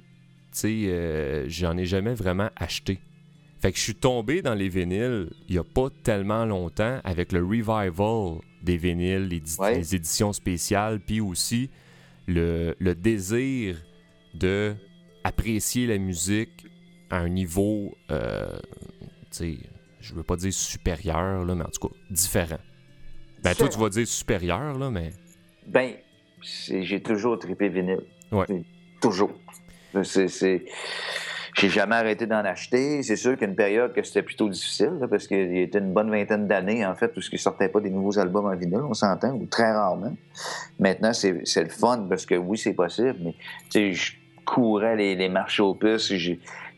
tu 0.53 0.59
sais, 0.59 0.75
euh, 0.89 1.45
j'en 1.49 1.77
ai 1.77 1.85
jamais 1.87 2.15
vraiment 2.15 2.51
acheté. 2.57 2.99
Fait 3.61 3.71
que 3.73 3.79
je 3.79 3.83
suis 3.85 3.95
tombé 3.95 4.43
dans 4.43 4.55
les 4.55 4.69
vinyles 4.69 5.31
il 5.49 5.55
y 5.55 5.59
a 5.59 5.65
pas 5.65 5.89
tellement 6.03 6.45
longtemps 6.45 6.99
avec 7.05 7.33
le 7.33 7.43
revival 7.43 8.41
des 8.65 8.77
vinyles, 8.77 9.29
les, 9.29 9.41
di- 9.41 9.57
Ouais. 9.59 9.77
les 9.77 9.95
éditions 9.95 10.33
spéciales, 10.33 10.99
puis 11.01 11.21
aussi 11.21 11.71
le, 12.27 12.75
le 12.79 12.95
désir 12.95 13.77
de 14.35 14.75
apprécier 15.23 15.87
la 15.87 15.99
musique 15.99 16.67
à 17.11 17.19
un 17.19 17.29
niveau, 17.29 17.95
euh, 18.11 18.57
tu 19.31 19.37
sais, 19.37 19.59
je 20.01 20.15
veux 20.15 20.23
pas 20.23 20.37
dire 20.37 20.53
supérieur, 20.53 21.45
là, 21.45 21.55
mais 21.55 21.65
en 21.65 21.69
tout 21.69 21.89
cas, 21.89 21.95
différent. 22.11 22.59
Ben, 23.43 23.55
toi, 23.55 23.69
tu 23.69 23.79
vas 23.79 23.89
dire 23.91 24.07
supérieur, 24.09 24.79
là, 24.79 24.91
mais. 24.91 25.13
Ben, 25.67 25.93
j'ai 26.43 27.03
toujours 27.03 27.39
trippé 27.39 27.69
vinyle. 27.69 28.03
Ouais. 28.33 28.47
Toujours. 29.01 29.33
C'est- 30.03 30.65
J'ai 31.55 31.69
jamais 31.69 31.95
arrêté 31.95 32.27
d'en 32.27 32.45
acheter. 32.45 33.03
C'est 33.03 33.17
sûr 33.17 33.33
qu'il 33.33 33.43
y 33.43 33.45
a 33.45 33.49
une 33.49 33.57
période 33.57 33.93
que 33.93 34.03
c'était 34.03 34.23
plutôt 34.23 34.49
difficile, 34.49 34.97
là, 35.01 35.07
parce 35.07 35.29
qu'il 35.29 35.57
y 35.57 35.61
était 35.61 35.79
une 35.79 35.93
bonne 35.93 36.11
vingtaine 36.11 36.49
d'années, 36.49 36.85
en 36.85 36.95
fait, 36.95 37.17
où 37.17 37.21
ne 37.33 37.39
sortait 37.39 37.69
pas 37.69 37.81
des 37.81 37.91
nouveaux 37.91 38.19
albums 38.19 38.47
en 38.47 38.57
vinyle, 38.57 38.83
on 38.89 38.95
s'entend, 38.95 39.33
ou 39.35 39.47
très 39.47 39.71
rarement. 39.71 40.17
Maintenant, 40.81 41.13
c'est, 41.13 41.33
le 41.33 41.69
fun, 41.69 42.07
parce 42.09 42.27
que 42.27 42.35
oui, 42.35 42.59
c'est 42.59 42.75
possible, 42.75 43.17
mais 43.23 43.35
tu 43.71 43.71
sais, 43.71 43.93
je 43.93 44.13
courais 44.45 44.97
les, 44.97 45.15
les 45.15 45.29
marchés 45.29 45.63
aux 45.63 45.75
puces. 45.75 46.13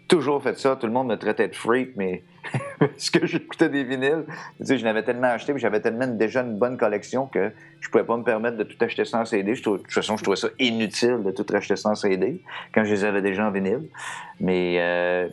Toujours 0.09 0.43
fait 0.43 0.59
ça. 0.59 0.77
Tout 0.77 0.87
le 0.87 0.93
monde 0.93 1.09
me 1.09 1.17
traitait 1.17 1.49
de 1.49 1.55
freak, 1.55 1.97
mais 1.97 2.23
Parce 2.79 3.11
que 3.11 3.27
j'écoutais 3.27 3.69
des 3.69 3.85
vinyles. 3.85 4.25
Je 4.61 4.83
n'avais 4.85 5.03
tellement 5.03 5.29
acheté, 5.29 5.53
puis 5.53 5.61
j'avais 5.61 5.81
tellement 5.81 6.07
déjà 6.07 6.43
une 6.43 6.59
bonne 6.59 6.77
collection 6.77 7.27
que 7.27 7.51
je 7.81 7.89
pouvais 7.89 8.05
pas 8.05 8.17
me 8.17 8.23
permettre 8.23 8.57
de 8.57 8.65
tout 8.65 8.77
acheter 8.81 9.05
sans 9.05 9.25
CD. 9.25 9.55
De 9.55 9.61
toute 9.61 9.93
façon, 9.93 10.17
je 10.17 10.23
trouvais 10.23 10.37
ça 10.37 10.49
inutile 10.59 11.23
de 11.25 11.31
tout 11.31 11.47
acheter 11.55 11.77
sans 11.77 11.95
CD 11.95 12.43
quand 12.75 12.85
je 12.85 12.93
les 12.93 13.05
avais 13.05 13.23
déjà 13.23 13.47
en 13.47 13.51
vinyle. 13.51 13.89
Mais 14.41 14.77
euh, 14.79 15.29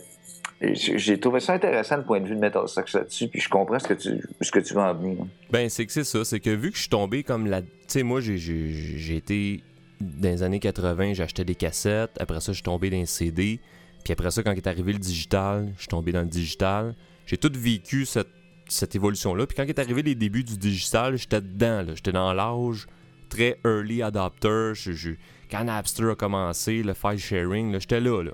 j'ai 0.62 1.20
trouvé 1.20 1.40
ça 1.40 1.54
intéressant 1.54 1.98
le 1.98 2.04
point 2.04 2.20
de 2.20 2.28
vue 2.28 2.36
de 2.36 2.40
Metal 2.40 2.68
Sax 2.68 2.94
là-dessus, 2.94 3.28
puis 3.28 3.42
je 3.42 3.50
comprends 3.50 3.80
ce 3.80 3.88
que 3.88 3.94
tu, 3.94 4.22
ce 4.42 4.52
que 4.52 4.60
tu 4.60 4.74
veux 4.74 4.82
en 4.82 4.94
venir. 4.94 5.18
Ben, 5.52 5.70
c'est 5.70 5.86
que 5.86 5.92
c'est 5.92 6.04
ça. 6.04 6.24
C'est 6.24 6.40
que 6.40 6.50
vu 6.50 6.72
que 6.72 6.78
je 6.78 6.82
suis 6.82 6.90
tombé 6.90 7.24
comme 7.24 7.48
la. 7.48 7.62
Tu 7.62 7.68
sais, 7.88 8.04
moi, 8.04 8.22
j'ai 8.22 9.16
été. 9.16 9.64
Dans 10.02 10.30
les 10.30 10.44
années 10.44 10.60
80, 10.60 11.14
j'achetais 11.14 11.46
des 11.46 11.56
cassettes. 11.56 12.12
Après 12.20 12.42
ça, 12.42 12.52
je 12.52 12.58
suis 12.58 12.64
tombé 12.64 12.90
dans 12.90 12.98
les 12.98 13.06
CD. 13.06 13.62
Puis 14.04 14.14
après 14.14 14.32
ça, 14.32 14.44
quand 14.44 14.52
est 14.52 14.68
arrivé 14.68 14.94
le 14.94 15.00
digital, 15.00 15.72
je 15.76 15.82
suis 15.82 15.88
tombé 15.88 16.12
dans 16.12 16.22
le 16.22 16.28
digital. 16.28 16.96
J'ai 17.26 17.38
tout 17.38 17.52
vécu 17.56 18.06
cette, 18.06 18.28
cette 18.68 18.96
évolution-là. 18.96 19.46
Puis 19.48 19.56
quand 19.56 19.64
est 19.64 19.80
arrivé 19.80 20.02
les 20.04 20.16
débuts 20.16 20.44
du 20.44 20.58
digital, 20.58 21.18
j'étais 21.18 21.42
dedans. 21.42 21.82
là. 21.84 21.96
J'étais 21.96 22.12
dans 22.12 22.34
l'âge 22.34 22.88
très 23.30 23.58
early 23.66 24.02
adopter. 24.04 24.74
Je- 24.76 24.92
je- 24.92 25.12
quand 25.50 25.64
Napster 25.64 26.10
a 26.12 26.16
commencé, 26.16 26.84
le 26.84 26.94
file 26.94 27.18
sharing, 27.20 27.72
là, 27.72 27.80
j'étais 27.80 28.00
là. 28.02 28.22
là. 28.24 28.32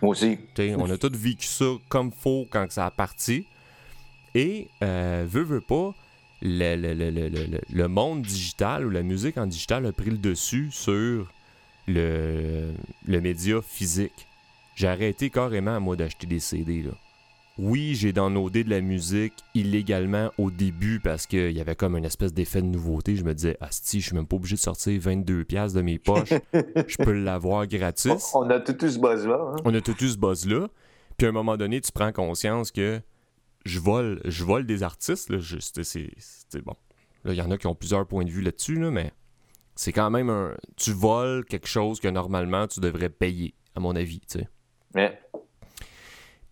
Moi 0.00 0.12
aussi. 0.12 0.38
T'sais, 0.54 0.74
on 0.76 0.88
a 0.90 0.96
tous 0.96 1.12
vécu 1.14 1.46
ça 1.46 1.66
comme 1.90 2.10
faux 2.12 2.46
quand 2.50 2.70
ça 2.70 2.86
a 2.86 2.90
parti. 2.90 3.44
Et, 4.34 4.68
euh, 4.82 5.26
veut, 5.28 5.42
veut 5.42 5.60
pas, 5.60 5.94
le, 6.40 6.76
le- 6.76 6.94
le- 6.94 7.10
le- 7.10 7.28
le- 7.28 7.44
le- 7.46 7.60
le 7.70 7.88
monde 7.88 8.22
digital 8.22 8.86
ou 8.86 8.90
la 8.90 9.02
musique 9.02 9.36
en 9.36 9.46
digital 9.46 9.84
a 9.84 9.92
pris 9.92 10.08
le 10.10 10.16
dessus 10.16 10.68
sur 10.70 11.30
le, 11.86 12.72
le 13.06 13.20
média 13.20 13.60
physique. 13.60 14.26
J'ai 14.74 14.88
arrêté 14.88 15.30
carrément, 15.30 15.80
moi, 15.80 15.96
d'acheter 15.96 16.26
des 16.26 16.40
CD. 16.40 16.82
Là. 16.82 16.92
Oui, 17.58 17.94
j'ai 17.94 18.12
downloadé 18.12 18.64
de 18.64 18.70
la 18.70 18.80
musique 18.80 19.34
illégalement 19.54 20.30
au 20.38 20.50
début 20.50 20.98
parce 21.00 21.26
qu'il 21.26 21.50
y 21.52 21.60
avait 21.60 21.74
comme 21.76 21.96
une 21.96 22.06
espèce 22.06 22.32
d'effet 22.32 22.62
de 22.62 22.66
nouveauté. 22.66 23.16
Je 23.16 23.24
me 23.24 23.34
disais, 23.34 23.58
Asti, 23.60 24.00
je 24.00 24.06
suis 24.06 24.16
même 24.16 24.26
pas 24.26 24.36
obligé 24.36 24.56
de 24.56 24.60
sortir 24.60 24.98
22$ 24.98 25.44
piastres 25.44 25.76
de 25.76 25.82
mes 25.82 25.98
poches. 25.98 26.32
Je 26.54 26.96
peux 26.96 27.12
l'avoir 27.12 27.66
gratis. 27.66 28.30
On 28.34 28.48
a 28.48 28.60
tout 28.60 28.82
eu 28.84 28.90
ce 28.90 28.98
buzz-là. 28.98 29.38
hein. 29.38 29.56
On 29.64 29.74
a 29.74 29.80
tout 29.82 30.02
eu 30.02 30.08
ce 30.08 30.16
buzz-là. 30.16 30.68
Puis 31.18 31.26
à 31.26 31.30
un 31.30 31.32
moment 31.32 31.58
donné, 31.58 31.82
tu 31.82 31.92
prends 31.92 32.12
conscience 32.12 32.70
que 32.70 33.02
je 33.66 33.78
vole, 33.78 34.22
je 34.24 34.42
vole 34.44 34.64
des 34.64 34.82
artistes. 34.82 35.30
C'est, 35.82 36.64
bon. 36.64 36.74
Là, 37.24 37.34
il 37.34 37.36
y 37.36 37.42
en 37.42 37.50
a 37.50 37.58
qui 37.58 37.66
ont 37.66 37.74
plusieurs 37.74 38.06
points 38.06 38.24
de 38.24 38.30
vue 38.30 38.40
là-dessus, 38.40 38.76
là, 38.80 38.90
mais 38.90 39.12
c'est 39.74 39.92
quand 39.92 40.08
même 40.08 40.30
un. 40.30 40.54
Tu 40.76 40.92
voles 40.92 41.44
quelque 41.44 41.68
chose 41.68 42.00
que 42.00 42.08
normalement 42.08 42.66
tu 42.66 42.80
devrais 42.80 43.10
payer, 43.10 43.52
à 43.74 43.80
mon 43.80 43.94
avis. 43.96 44.20
tu 44.20 44.38
sais. 44.38 44.48
Mais 44.94 45.18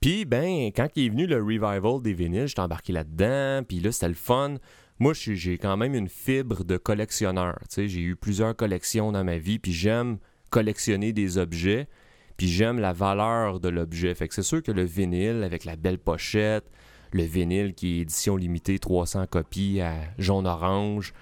Puis, 0.01 0.25
ben, 0.25 0.67
quand 0.75 0.89
il 0.95 1.07
est 1.07 1.09
venu 1.09 1.27
le 1.27 1.43
revival 1.43 2.01
des 2.03 2.13
vinyles, 2.13 2.47
j'étais 2.47 2.61
embarqué 2.61 2.93
là-dedans. 2.93 3.65
Puis 3.67 3.81
là, 3.81 3.91
c'était 3.93 4.09
le 4.09 4.15
fun. 4.15 4.57
Moi, 5.01 5.13
j'ai 5.15 5.59
quand 5.59 5.77
même 5.77 5.95
une 5.95 6.09
fibre 6.09 6.65
de 6.65 6.77
collectionneur. 6.77 7.59
J'ai 7.77 8.01
eu 8.01 8.17
plusieurs 8.17 8.55
collections 8.57 9.13
dans 9.13 9.25
ma 9.25 9.39
vie. 9.39 9.59
Puis 9.59 9.73
j'aime 9.73 10.19
collectionner 10.51 11.13
des 11.13 11.39
objets. 11.39 11.89
Puis 12.37 12.49
j'aime 12.49 12.79
la 12.79 12.93
valeur 12.93 13.59
de 13.61 13.69
l'objet. 13.69 14.15
Fait 14.15 14.29
que 14.29 14.35
c'est 14.35 14.43
sûr 14.43 14.63
que 14.63 14.71
le 14.73 14.85
vinyle, 14.85 15.43
avec 15.43 15.65
la 15.65 15.75
belle 15.77 15.99
pochette, 15.99 16.65
le 17.13 17.25
vinyle 17.25 17.75
qui 17.75 17.99
est 17.99 18.03
édition 18.03 18.37
limitée, 18.37 18.79
300 18.79 19.27
copies 19.27 19.81
à 19.81 19.95
jaune-orange, 20.19 21.13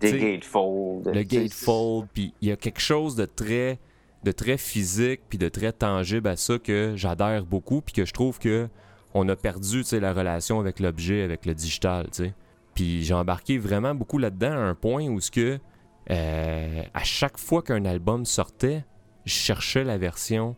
des 0.00 0.08
T'sais, 0.08 0.18
gatefolds. 0.18 1.12
le 1.12 1.22
gatefold, 1.22 2.08
puis 2.14 2.32
il 2.40 2.48
y 2.48 2.52
a 2.52 2.56
quelque 2.56 2.80
chose 2.80 3.16
de 3.16 3.24
très 3.26 3.78
de 4.24 4.32
très 4.32 4.56
physique 4.56 5.22
puis 5.28 5.38
de 5.38 5.48
très 5.48 5.72
tangible 5.72 6.28
à 6.28 6.36
ça 6.36 6.58
que 6.58 6.94
j'adhère 6.96 7.44
beaucoup 7.44 7.80
puis 7.80 7.92
que 7.92 8.04
je 8.04 8.12
trouve 8.12 8.38
que 8.38 8.68
on 9.14 9.28
a 9.28 9.36
perdu 9.36 9.82
la 9.92 10.12
relation 10.12 10.60
avec 10.60 10.80
l'objet 10.80 11.22
avec 11.22 11.44
le 11.44 11.54
digital 11.54 12.06
puis 12.74 13.02
j'ai 13.02 13.14
embarqué 13.14 13.58
vraiment 13.58 13.94
beaucoup 13.94 14.18
là-dedans 14.18 14.52
à 14.52 14.56
un 14.56 14.74
point 14.74 15.06
où 15.08 15.18
que 15.32 15.58
euh, 16.10 16.82
à 16.94 17.04
chaque 17.04 17.38
fois 17.38 17.62
qu'un 17.62 17.84
album 17.84 18.24
sortait 18.24 18.84
je 19.24 19.34
cherchais 19.34 19.84
la 19.84 19.98
version 19.98 20.56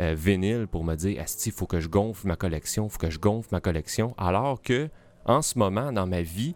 euh, 0.00 0.14
vinyle 0.16 0.66
pour 0.66 0.84
me 0.84 0.94
dire 0.94 1.20
asti 1.20 1.50
faut 1.50 1.66
que 1.66 1.80
je 1.80 1.88
gonfle 1.88 2.26
ma 2.26 2.36
collection 2.36 2.88
faut 2.88 2.98
que 2.98 3.10
je 3.10 3.18
gonfle 3.18 3.48
ma 3.52 3.60
collection 3.60 4.14
alors 4.16 4.62
que 4.62 4.88
en 5.24 5.42
ce 5.42 5.58
moment 5.58 5.92
dans 5.92 6.06
ma 6.06 6.22
vie 6.22 6.54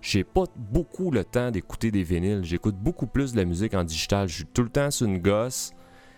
j'ai 0.00 0.24
pas 0.24 0.44
beaucoup 0.56 1.10
le 1.10 1.24
temps 1.24 1.50
d'écouter 1.50 1.90
des 1.90 2.02
vinyles. 2.02 2.44
J'écoute 2.44 2.76
beaucoup 2.76 3.06
plus 3.06 3.32
de 3.32 3.36
la 3.36 3.44
musique 3.44 3.74
en 3.74 3.84
digital. 3.84 4.28
Je 4.28 4.36
suis 4.36 4.46
tout 4.46 4.62
le 4.62 4.68
temps 4.68 4.90
sur 4.90 5.06
une 5.06 5.18
gosse, 5.18 5.72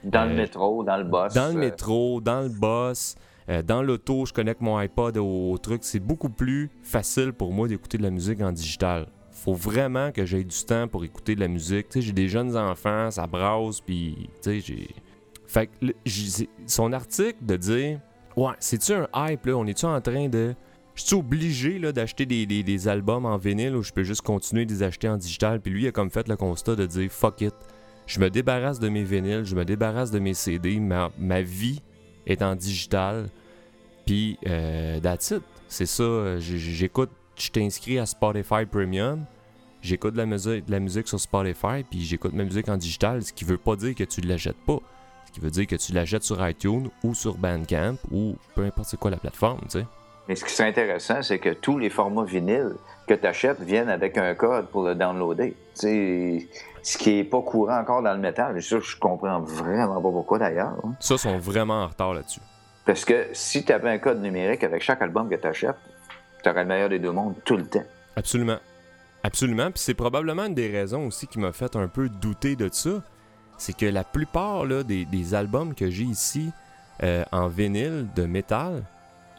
Dans 0.04 0.24
le 0.24 0.32
Euh, 0.32 0.36
métro, 0.36 0.84
dans 0.84 0.96
le 0.96 1.04
bus. 1.04 1.34
dans 1.34 1.48
le 1.48 1.56
euh, 1.56 1.60
métro, 1.60 2.20
dans 2.20 2.40
le 2.42 2.48
bus, 2.48 3.14
euh, 3.48 3.62
dans 3.62 3.82
l'auto. 3.82 4.24
Je 4.26 4.32
connecte 4.32 4.60
mon 4.60 4.76
iPod 4.78 5.16
au, 5.18 5.52
au 5.52 5.58
truc. 5.58 5.82
C'est 5.84 6.00
beaucoup 6.00 6.30
plus 6.30 6.70
facile 6.82 7.32
pour 7.32 7.52
moi 7.52 7.68
d'écouter 7.68 7.98
de 7.98 8.02
la 8.02 8.10
musique 8.10 8.40
en 8.40 8.52
digital. 8.52 9.06
Faut 9.30 9.54
vraiment 9.54 10.10
que 10.12 10.24
j'aie 10.24 10.44
du 10.44 10.64
temps 10.64 10.86
pour 10.88 11.04
écouter 11.04 11.34
de 11.34 11.40
la 11.40 11.48
musique. 11.48 11.86
J'ai 11.94 12.12
des 12.12 12.28
jeunes 12.28 12.56
enfants, 12.56 13.10
ça 13.10 13.26
brasse, 13.26 13.80
puis 13.80 14.28
j'ai. 14.44 14.88
Fait 15.46 15.66
que 15.66 15.72
le- 15.86 15.94
j'ai- 16.04 16.48
son 16.66 16.92
article 16.92 17.38
de 17.42 17.56
dire, 17.56 18.00
ouais, 18.36 18.52
c'est-tu 18.58 18.92
un 18.92 19.08
hype 19.14 19.46
là? 19.46 19.54
On 19.56 19.66
est-tu 19.66 19.84
en 19.86 20.00
train 20.00 20.28
de 20.28 20.54
je 20.94 21.02
suis 21.04 21.16
obligé 21.16 21.78
là, 21.78 21.92
d'acheter 21.92 22.26
des, 22.26 22.44
des- 22.46 22.62
des 22.62 22.88
albums 22.88 23.24
en 23.24 23.36
vinyle 23.38 23.74
ou 23.76 23.82
je 23.82 23.92
peux 23.92 24.02
juste 24.02 24.20
continuer 24.22 24.66
de 24.66 24.72
les 24.72 24.82
acheter 24.82 25.08
en 25.08 25.16
digital? 25.16 25.60
Puis 25.60 25.72
lui, 25.72 25.84
il 25.84 25.88
a 25.88 25.92
comme 25.92 26.10
fait 26.10 26.28
le 26.28 26.36
constat 26.36 26.76
de 26.76 26.84
dire 26.86 27.10
fuck 27.10 27.40
it. 27.40 27.54
Je 28.10 28.18
me 28.18 28.28
débarrasse 28.28 28.80
de 28.80 28.88
mes 28.88 29.04
vinyles, 29.04 29.44
je 29.44 29.54
me 29.54 29.64
débarrasse 29.64 30.10
de 30.10 30.18
mes 30.18 30.34
CD. 30.34 30.80
Ma, 30.80 31.12
ma 31.16 31.42
vie 31.42 31.80
est 32.26 32.42
en 32.42 32.56
digital. 32.56 33.28
Puis, 34.04 34.36
euh, 34.48 34.98
that's 34.98 35.30
it. 35.30 35.42
C'est 35.68 35.86
ça. 35.86 36.36
J'écoute, 36.40 37.10
je 37.36 37.50
t'inscris 37.50 38.00
à 38.00 38.06
Spotify 38.06 38.66
Premium. 38.68 39.24
J'écoute 39.80 40.14
de 40.14 40.18
la 40.18 40.26
musique, 40.26 40.66
de 40.66 40.72
la 40.72 40.80
musique 40.80 41.06
sur 41.06 41.20
Spotify, 41.20 41.84
puis 41.88 42.00
j'écoute 42.00 42.32
ma 42.32 42.42
musique 42.42 42.68
en 42.68 42.76
digital, 42.76 43.22
ce 43.22 43.32
qui 43.32 43.44
veut 43.44 43.58
pas 43.58 43.76
dire 43.76 43.94
que 43.94 44.02
tu 44.02 44.20
ne 44.22 44.26
l'achètes 44.26 44.60
pas. 44.66 44.80
Ce 45.26 45.32
qui 45.32 45.38
veut 45.38 45.52
dire 45.52 45.68
que 45.68 45.76
tu 45.76 45.92
l'achètes 45.92 46.24
sur 46.24 46.44
iTunes 46.46 46.90
ou 47.04 47.14
sur 47.14 47.38
Bandcamp 47.38 47.94
ou 48.10 48.34
peu 48.56 48.64
importe 48.64 48.88
c'est 48.88 48.98
quoi 48.98 49.12
la 49.12 49.18
plateforme. 49.18 49.60
Mais 50.26 50.34
ce 50.34 50.44
qui 50.44 50.60
est 50.60 50.66
intéressant, 50.66 51.22
c'est 51.22 51.38
que 51.38 51.50
tous 51.50 51.78
les 51.78 51.90
formats 51.90 52.24
vinyles 52.24 52.74
que 53.10 53.20
tu 53.20 53.26
achètes 53.26 53.60
viennent 53.60 53.88
avec 53.88 54.16
un 54.16 54.34
code 54.36 54.68
pour 54.68 54.84
le 54.84 54.94
downloader. 54.94 55.56
Ce 55.74 56.96
qui 56.96 57.18
est 57.18 57.24
pas 57.24 57.42
courant 57.42 57.78
encore 57.80 58.02
dans 58.02 58.12
le 58.12 58.20
métal. 58.20 58.62
Ça, 58.62 58.78
je 58.78 58.96
comprends 58.96 59.40
vraiment 59.40 60.00
pas 60.00 60.10
pourquoi 60.10 60.38
d'ailleurs. 60.38 60.74
hein. 60.84 60.94
Ça, 61.00 61.18
sont 61.18 61.36
vraiment 61.38 61.82
en 61.82 61.88
retard 61.88 62.14
là-dessus. 62.14 62.40
Parce 62.86 63.04
que 63.04 63.26
si 63.32 63.64
tu 63.64 63.72
avais 63.72 63.90
un 63.90 63.98
code 63.98 64.22
numérique 64.22 64.62
avec 64.62 64.80
chaque 64.82 65.02
album 65.02 65.28
que 65.28 65.34
tu 65.34 65.46
achètes, 65.46 65.74
tu 66.42 66.48
aurais 66.48 66.62
le 66.62 66.68
meilleur 66.68 66.88
des 66.88 67.00
deux 67.00 67.10
mondes 67.10 67.34
tout 67.44 67.56
le 67.56 67.66
temps. 67.66 67.82
Absolument. 68.14 68.58
Absolument. 69.24 69.70
Puis 69.72 69.80
c'est 69.80 69.94
probablement 69.94 70.44
une 70.44 70.54
des 70.54 70.68
raisons 70.70 71.06
aussi 71.08 71.26
qui 71.26 71.40
m'a 71.40 71.52
fait 71.52 71.74
un 71.74 71.88
peu 71.88 72.08
douter 72.08 72.54
de 72.54 72.68
ça. 72.72 73.02
C'est 73.58 73.76
que 73.76 73.86
la 73.86 74.04
plupart 74.04 74.64
là, 74.64 74.84
des, 74.84 75.04
des 75.04 75.34
albums 75.34 75.74
que 75.74 75.90
j'ai 75.90 76.04
ici 76.04 76.50
euh, 77.02 77.24
en 77.32 77.48
vinyle 77.48 78.06
de 78.14 78.24
métal, 78.24 78.84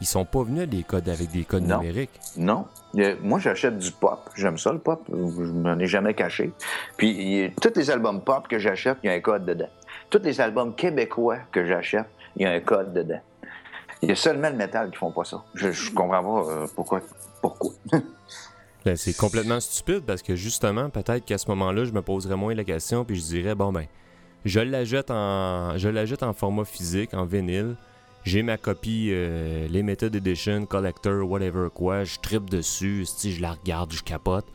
ils 0.02 0.08
sont 0.08 0.26
pas 0.26 0.44
venus 0.44 0.68
des 0.68 0.84
codes 0.84 1.08
avec 1.08 1.32
des 1.32 1.46
codes 1.46 1.64
Non. 1.66 1.80
numériques. 1.80 2.20
Non. 2.36 2.66
Euh, 2.98 3.16
moi, 3.22 3.40
j'achète 3.40 3.78
du 3.78 3.92
pop. 3.92 4.30
J'aime 4.36 4.58
ça, 4.58 4.74
le 4.74 4.80
pop. 4.80 5.02
Je 5.10 5.14
m'en 5.52 5.78
ai 5.80 5.86
jamais 5.88 6.14
caché. 6.14 6.52
Puis, 6.98 7.12
y 7.12 7.52
tous 7.62 7.72
les 7.76 7.90
albums 7.92 8.22
pop 8.22 8.48
que 8.48 8.60
j'achète, 8.60 8.98
il 9.04 9.08
y 9.08 9.10
a 9.10 9.14
un 9.14 9.20
code 9.22 9.46
dedans. 9.46 9.70
Tous 10.10 10.20
les 10.24 10.42
albums 10.42 10.76
québécois 10.76 11.38
que 11.52 11.66
j'achète, 11.66 12.08
il 12.36 12.42
y 12.42 12.46
a 12.46 12.52
un 12.52 12.60
code 12.60 12.92
dedans. 12.94 13.22
Il 14.02 14.10
y 14.10 14.12
a 14.12 14.16
seulement 14.16 14.50
le 14.50 14.56
métal 14.56 14.90
qui 14.90 14.98
font 14.98 15.12
pas 15.12 15.24
ça. 15.24 15.44
Je, 15.54 15.72
je 15.72 15.92
comprends 15.92 16.24
pas 16.44 16.52
euh, 16.52 16.68
pourquoi. 16.76 17.02
Pourquoi? 17.42 17.72
Ben, 18.84 18.96
c'est 18.96 19.16
complètement 19.16 19.60
stupide 19.60 20.02
parce 20.08 20.24
que 20.24 20.36
justement, 20.36 20.90
peut-être 20.90 21.24
qu'à 21.24 21.38
ce 21.38 21.48
moment-là, 21.50 21.86
je 21.86 21.92
me 21.92 22.02
poserais 22.02 22.36
moins 22.36 22.56
la 22.56 22.64
question 22.64 23.06
puis 23.06 23.16
je 23.16 23.22
dirais 23.22 23.54
bon 23.54 23.72
ben, 23.72 23.86
je 24.44 24.60
la 24.60 24.86
jette 24.86 25.12
en, 25.12 25.78
je 25.78 25.88
la 25.88 26.08
jette 26.08 26.24
en 26.24 26.34
format 26.34 26.66
physique, 26.66 27.14
en 27.14 27.26
vinyle. 27.26 27.76
J'ai 28.24 28.44
ma 28.44 28.58
copie 28.58 29.10
euh, 29.12 29.68
Limited 29.68 30.16
Edition, 30.16 30.66
Collector, 30.66 31.28
whatever 31.30 31.70
quoi. 31.74 32.04
Je 32.04 32.20
tripe 32.20 32.50
dessus, 32.50 33.06
si 33.06 33.32
je 33.34 33.42
la 33.42 33.52
regarde, 33.54 33.92
je 33.94 34.04
capote. 34.04 34.46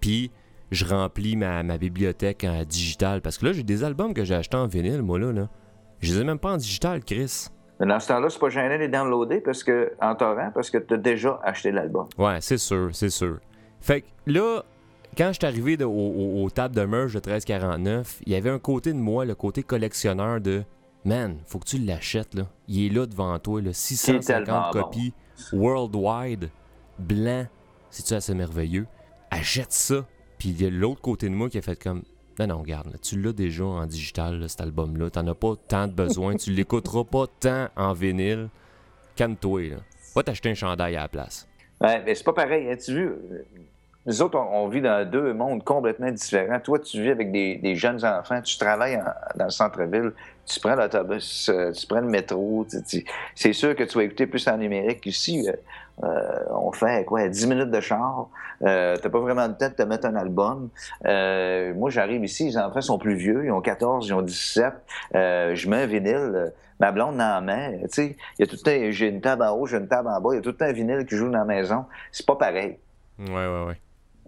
Puis 0.00 0.30
je 0.70 0.84
remplis 0.84 1.36
ma, 1.36 1.62
ma 1.62 1.78
bibliothèque 1.78 2.44
en 2.44 2.64
digital 2.64 3.22
parce 3.22 3.38
que 3.38 3.46
là, 3.46 3.52
j'ai 3.52 3.62
des 3.62 3.82
albums 3.82 4.12
que 4.12 4.24
j'ai 4.24 4.34
achetés 4.34 4.56
en 4.56 4.66
vinyle, 4.66 5.02
moi 5.02 5.18
là, 5.18 5.32
là. 5.32 5.48
Je 6.00 6.12
les 6.12 6.20
ai 6.20 6.24
même 6.24 6.38
pas 6.38 6.52
en 6.52 6.56
digital, 6.58 7.02
Chris. 7.02 7.46
Mais 7.80 7.86
dans 7.86 7.98
ce 7.98 8.08
temps-là, 8.08 8.28
c'est 8.28 8.38
pas 8.38 8.50
gênant 8.50 8.74
de 8.74 8.80
les 8.80 8.88
downloader 8.88 9.40
parce 9.40 9.64
que, 9.64 9.92
en 10.02 10.14
torrent 10.14 10.50
parce 10.54 10.68
que 10.70 10.78
tu 10.78 10.94
as 10.94 10.98
déjà 10.98 11.40
acheté 11.42 11.72
l'album. 11.72 12.06
Ouais, 12.18 12.38
c'est 12.40 12.58
sûr, 12.58 12.90
c'est 12.92 13.10
sûr. 13.10 13.38
Fait 13.80 14.02
que 14.02 14.06
là, 14.26 14.62
quand 15.16 15.28
je 15.28 15.32
suis 15.38 15.46
arrivé 15.46 15.76
de- 15.78 15.84
au- 15.84 16.50
tables 16.50 16.74
de 16.74 16.82
merge 16.84 17.14
de 17.14 17.20
1349, 17.20 18.20
il 18.26 18.32
y 18.32 18.36
avait 18.36 18.50
un 18.50 18.58
côté 18.58 18.92
de 18.92 18.98
moi, 18.98 19.24
le 19.24 19.34
côté 19.34 19.62
collectionneur 19.62 20.40
de 20.40 20.62
Man, 21.04 21.38
faut 21.46 21.58
que 21.58 21.66
tu 21.66 21.78
l'achètes, 21.78 22.34
là. 22.34 22.46
Il 22.66 22.86
est 22.86 22.88
là 22.88 23.06
devant 23.06 23.38
toi, 23.38 23.60
là. 23.60 23.72
tellement 23.72 23.74
650 23.74 24.46
bon. 24.46 24.82
copies, 24.82 25.12
worldwide, 25.52 26.50
blanc. 26.98 27.46
C'est-tu 27.90 28.14
assez 28.14 28.34
merveilleux? 28.34 28.86
Achète 29.30 29.72
ça. 29.72 30.06
Puis 30.38 30.50
il 30.50 30.62
y 30.62 30.66
a 30.66 30.70
l'autre 30.70 31.00
côté 31.00 31.28
de 31.28 31.34
moi 31.34 31.50
qui 31.50 31.58
a 31.58 31.62
fait 31.62 31.80
comme 31.80 32.02
Non, 32.38 32.46
non, 32.46 32.58
regarde, 32.58 32.86
là, 32.86 32.98
tu 33.00 33.20
l'as 33.20 33.32
déjà 33.32 33.64
en 33.64 33.86
digital, 33.86 34.40
là, 34.40 34.48
cet 34.48 34.62
album-là. 34.62 35.10
T'en 35.10 35.26
as 35.26 35.34
pas 35.34 35.54
tant 35.68 35.86
de 35.86 35.92
besoin. 35.92 36.36
tu 36.36 36.50
l'écouteras 36.52 37.04
pas 37.04 37.26
tant 37.38 37.68
en 37.76 37.92
vinyle. 37.92 38.48
Calme-toi, 39.14 39.70
là. 39.70 39.76
Va 40.14 40.22
t'acheter 40.22 40.50
un 40.50 40.54
chandail 40.54 40.96
à 40.96 41.02
la 41.02 41.08
place. 41.08 41.46
Ouais, 41.80 42.02
mais 42.04 42.14
c'est 42.14 42.24
pas 42.24 42.32
pareil, 42.32 42.70
hein, 42.70 42.76
tu 42.82 43.04
vois. 43.06 43.16
Nous 44.06 44.20
autres, 44.20 44.38
on, 44.38 44.68
vit 44.68 44.82
dans 44.82 45.08
deux 45.08 45.32
mondes 45.32 45.64
complètement 45.64 46.10
différents. 46.10 46.60
Toi, 46.60 46.78
tu 46.78 47.00
vis 47.02 47.10
avec 47.10 47.32
des, 47.32 47.56
des 47.56 47.74
jeunes 47.74 48.04
enfants, 48.04 48.42
tu 48.42 48.58
travailles 48.58 48.96
en- 48.96 49.38
dans 49.38 49.44
le 49.46 49.50
centre-ville, 49.50 50.12
tu 50.44 50.60
prends 50.60 50.74
l'autobus, 50.74 51.48
euh, 51.48 51.72
tu 51.72 51.86
prends 51.86 52.00
le 52.00 52.08
métro. 52.08 52.66
c'est 53.34 53.52
sûr 53.54 53.74
que 53.74 53.84
tu 53.84 53.96
vas 53.96 54.04
écouter 54.04 54.26
plus 54.26 54.46
en 54.46 54.58
numérique. 54.58 55.06
Ici, 55.06 55.48
euh, 55.48 55.52
euh, 56.04 56.44
on 56.50 56.70
fait 56.72 57.04
quoi, 57.06 57.26
10 57.28 57.46
minutes 57.46 57.70
de 57.70 57.80
char. 57.80 58.26
Euh, 58.62 58.96
T'as 59.00 59.08
pas 59.08 59.20
vraiment 59.20 59.46
le 59.46 59.54
temps 59.54 59.68
de 59.68 59.74
te 59.74 59.82
mettre 59.82 60.06
un 60.06 60.16
album. 60.16 60.68
Euh, 61.06 61.72
moi, 61.74 61.88
j'arrive 61.88 62.22
ici, 62.24 62.44
les 62.46 62.58
enfants 62.58 62.82
sont 62.82 62.98
plus 62.98 63.14
vieux, 63.14 63.44
ils 63.46 63.50
ont 63.52 63.60
14, 63.62 64.06
ils 64.06 64.12
ont 64.12 64.20
17. 64.22 64.72
Euh, 65.14 65.54
je 65.54 65.68
mets 65.70 65.82
un 65.82 65.86
vinyle. 65.86 66.52
Ma 66.80 66.90
blonde 66.92 67.20
en 67.20 67.40
met, 67.40 67.78
tu 67.84 67.88
sais, 67.92 68.16
il 68.38 68.40
y 68.40 68.42
a 68.42 68.46
tout 68.46 68.56
le 68.56 68.62
temps, 68.62 68.90
j'ai 68.90 69.08
une 69.08 69.20
table 69.20 69.44
en 69.44 69.52
haut, 69.56 69.64
j'ai 69.66 69.76
une 69.76 69.86
table 69.86 70.08
en 70.08 70.20
bas, 70.20 70.30
il 70.32 70.36
y 70.36 70.38
a 70.38 70.42
tout 70.42 70.48
le 70.50 70.56
temps 70.56 70.64
un 70.66 70.72
vinyle 70.72 71.06
qui 71.06 71.14
joue 71.16 71.30
dans 71.30 71.38
la 71.38 71.44
maison. 71.44 71.84
C'est 72.10 72.26
pas 72.26 72.34
pareil. 72.34 72.78
Ouais, 73.18 73.28
ouais, 73.28 73.64
ouais. 73.68 73.76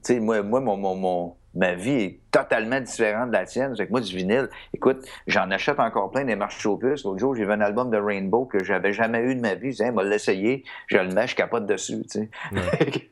Sais, 0.07 0.21
moi, 0.21 0.41
moi 0.43 0.61
mon, 0.61 0.77
mon, 0.77 0.95
mon- 0.95 1.35
ma 1.55 1.75
vie 1.75 1.91
est 2.03 2.21
totalement 2.31 2.79
différente 2.81 3.29
de 3.29 3.33
la 3.33 3.47
tienne. 3.47 3.75
Fait 3.75 3.87
que 3.87 3.91
moi, 3.91 4.01
du 4.03 4.15
vinyle, 4.15 4.49
écoute, 4.75 4.99
j'en 5.27 5.51
achète 5.51 5.81
encore 5.81 6.11
plein 6.11 6.25
des 6.25 6.37
marches 6.37 6.65
aux 6.67 6.77
puces. 6.77 7.03
L'autre 7.05 7.19
jour, 7.19 7.35
j'ai 7.35 7.47
vu 7.47 7.51
un 7.53 7.63
album 7.63 7.91
de 7.91 7.97
Rainbow 7.97 8.45
que 8.45 8.63
j'avais 8.63 8.93
jamais 8.93 9.21
eu 9.23 9.35
de 9.35 9.41
ma 9.41 9.55
vie. 9.55 9.73
Je 9.73 9.83
disais, 9.83 9.87
hey, 9.87 9.93
l'essayer. 10.05 10.65
Je 10.87 10.99
le 10.99 11.09
mets, 11.15 11.27
je 11.27 11.35
capote 11.35 11.65
dessus, 11.67 12.03
tu 12.03 12.21
sais. 12.21 12.31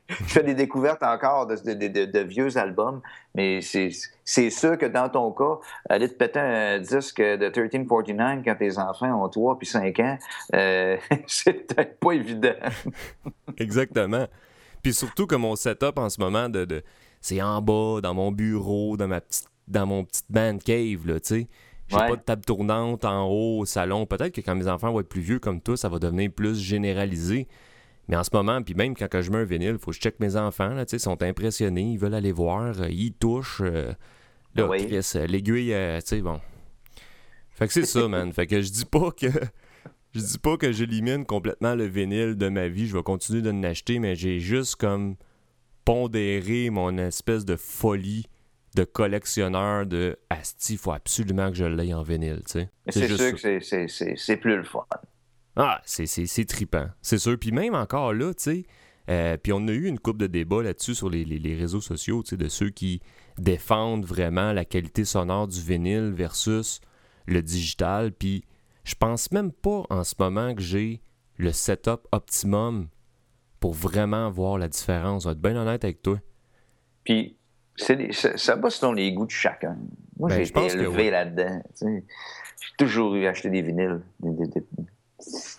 je 0.07 0.23
fais 0.25 0.43
des 0.43 0.53
découvertes 0.53 1.01
encore 1.01 1.47
de, 1.47 1.55
de- 1.55 1.73
de- 1.73 1.87
de- 1.87 2.05
de 2.05 2.19
vieux 2.19 2.55
albums, 2.57 3.01
mais 3.33 3.61
c'est 3.61 3.89
c'est 4.23 4.49
sûr 4.51 4.77
que 4.77 4.85
dans 4.85 5.09
ton 5.09 5.31
cas, 5.31 5.59
aller 5.89 6.07
te 6.07 6.13
péter 6.13 6.39
un 6.39 6.79
disque 6.79 7.19
de 7.21 7.45
1349 7.47 8.39
quand 8.45 8.55
tes 8.55 8.77
enfants 8.77 9.23
ont 9.23 9.27
3 9.27 9.57
puis 9.57 9.67
5 9.67 9.99
ans, 9.99 10.17
euh, 10.53 10.97
c'est 11.27 11.53
peut-être 11.67 11.99
pas 11.99 12.11
évident. 12.13 12.53
Exactement. 13.57 14.27
Puis 14.85 14.93
surtout 14.93 15.25
que 15.25 15.33
mon 15.35 15.55
setup 15.55 15.97
en 15.97 16.09
ce 16.11 16.19
moment, 16.19 16.47
de, 16.47 16.63
de- 16.63 16.83
c'est 17.19 17.41
en 17.41 17.59
bas, 17.59 18.01
dans 18.03 18.13
mon 18.13 18.31
bureau, 18.31 18.97
dans 18.97 19.07
ma 19.07 19.19
petite 19.19 19.47
dans 19.67 19.87
mon 19.87 20.03
petite 20.05 20.27
band 20.29 20.59
cave, 20.63 21.07
là, 21.07 21.19
tu 21.19 21.27
sais. 21.27 21.47
J'ai 21.87 21.95
Ouais. 21.97 22.09
pas 22.09 22.15
de 22.17 22.21
table 22.21 22.45
tournante 22.45 23.03
en 23.03 23.25
haut 23.27 23.61
au 23.61 23.65
salon. 23.65 24.05
Peut-être 24.05 24.31
que 24.35 24.41
quand 24.41 24.53
mes 24.53 24.67
enfants 24.67 24.91
vont 24.91 24.99
être 24.99 25.09
plus 25.09 25.21
vieux 25.21 25.39
comme 25.39 25.59
toi, 25.59 25.75
ça 25.75 25.89
va 25.89 25.97
devenir 25.97 26.31
plus 26.31 26.59
généralisé. 26.59 27.47
Mais 28.07 28.15
en 28.15 28.23
ce 28.23 28.29
moment, 28.31 28.61
puis 28.61 28.75
même 28.75 28.95
quand 28.95 29.07
je 29.23 29.31
mets 29.31 29.39
un 29.39 29.43
vinyle, 29.43 29.77
faut 29.79 29.89
que 29.89 29.95
je 29.95 30.01
check 30.01 30.19
mes 30.19 30.35
enfants, 30.35 30.69
là, 30.69 30.85
tu 30.85 30.91
sais, 30.91 30.97
ils 30.97 30.99
sont 30.99 31.23
impressionnés, 31.23 31.93
ils 31.93 31.97
veulent 31.97 32.13
aller 32.13 32.31
voir, 32.31 32.79
euh, 32.79 32.89
ils 32.91 33.13
touchent. 33.13 33.61
euh, 33.61 33.91
là, 34.53 34.67
Oui. 34.67 34.87
Euh, 35.15 35.25
l'aiguille, 35.25 35.73
euh, 35.73 35.99
tu 35.99 36.09
sais, 36.09 36.21
bon. 36.21 36.39
Fait 37.49 37.65
que 37.65 37.73
c'est 37.73 37.85
ça, 37.87 38.07
man. 38.07 38.31
Fait 38.33 38.45
que 38.45 38.61
je 38.61 38.69
dis 38.69 38.85
pas 38.85 39.09
que... 39.09 39.25
Je 40.15 40.21
dis 40.21 40.37
pas 40.37 40.55
que 40.55 40.71
j'élimine 40.71 41.25
complètement 41.25 41.75
le 41.75 41.85
vinyle 41.85 42.35
de 42.35 42.47
ma 42.47 42.69
vie, 42.69 42.87
je 42.87 42.95
vais 42.95 43.03
continuer 43.03 43.41
de 43.41 43.49
l'acheter, 43.49 43.99
mais 43.99 44.15
j'ai 44.15 44.39
juste 44.39 44.77
comme 44.77 45.15
pondéré 45.83 46.69
mon 46.69 46.97
espèce 46.97 47.43
de 47.43 47.55
folie 47.57 48.25
de 48.75 48.83
collectionneur 48.85 49.85
de 49.85 50.17
Asti, 50.29 50.77
faut 50.77 50.91
absolument 50.93 51.49
que 51.49 51.55
je 51.57 51.65
l'aie 51.65 51.93
en 51.93 52.01
vinyle, 52.03 52.41
tu 52.45 52.51
sais. 52.53 52.69
Mais 52.85 52.91
c'est 52.91 53.07
sûr 53.07 53.17
ça. 53.17 53.31
que 53.31 53.37
c'est- 54.17 54.37
plus 54.37 54.55
le 54.57 54.63
fun. 54.63 54.85
Ah, 55.57 55.81
c'est, 55.85 56.45
trippant, 56.45 56.87
c'est 57.01 57.17
sûr. 57.17 57.37
Puis 57.39 57.51
même 57.51 57.75
encore 57.75 58.13
là, 58.13 58.33
tu 58.33 58.43
sais, 58.43 58.63
euh, 59.09 59.37
puis 59.37 59.53
on 59.53 59.67
a 59.67 59.71
eu 59.71 59.85
une 59.85 59.99
coupe 59.99 60.17
de 60.17 60.27
débat 60.27 60.63
là-dessus 60.63 60.95
sur 60.95 61.09
les, 61.09 61.23
les- 61.25 61.39
les 61.39 61.55
réseaux 61.55 61.79
sociaux, 61.81 62.23
tu 62.23 62.31
sais, 62.31 62.37
de 62.37 62.47
ceux 62.49 62.69
qui 62.69 63.01
défendent 63.37 64.05
vraiment 64.05 64.51
la 64.53 64.65
qualité 64.65 65.05
sonore 65.05 65.47
du 65.47 65.61
vinyle 65.61 66.13
versus 66.15 66.79
le 67.27 67.41
digital. 67.41 68.11
Puis 68.11 68.43
je 68.85 68.95
pense 68.95 69.31
même 69.31 69.51
pas 69.51 69.83
en 69.89 70.03
ce 70.05 70.15
moment 70.17 70.55
que 70.55 70.61
j'ai 70.61 71.01
le 71.37 71.51
setup 71.51 72.07
optimum 72.13 72.87
pour 73.59 73.73
vraiment 73.73 74.29
voir 74.31 74.57
la 74.57 74.67
différence. 74.69 75.23
Je 75.23 75.27
vais 75.27 75.33
être 75.33 75.41
bien 75.41 75.55
honnête 75.57 75.83
avec 75.83 76.01
toi. 76.01 76.17
Puis 77.03 77.35
des- 77.89 78.13
ça, 78.13 78.37
ça 78.37 78.55
va 78.55 78.69
selon 78.69 78.93
les 78.93 79.11
goûts 79.11 79.25
de 79.25 79.31
chacun. 79.31 79.75
Moi, 80.17 80.29
Ben, 80.29 80.35
j'ai 80.43 80.49
été 80.49 80.65
élevé 80.67 81.09
là-dedans. 81.11 81.61
tu 81.77 81.85
sais. 81.85 82.03
J'ai 82.61 82.85
toujours 82.85 83.15
eu 83.15 83.25
à 83.25 83.31
acheter 83.31 83.49
des 83.49 83.61
vinyles 83.61 84.01
de- 84.21 84.31
de- 84.45 84.45
de- 84.51 84.65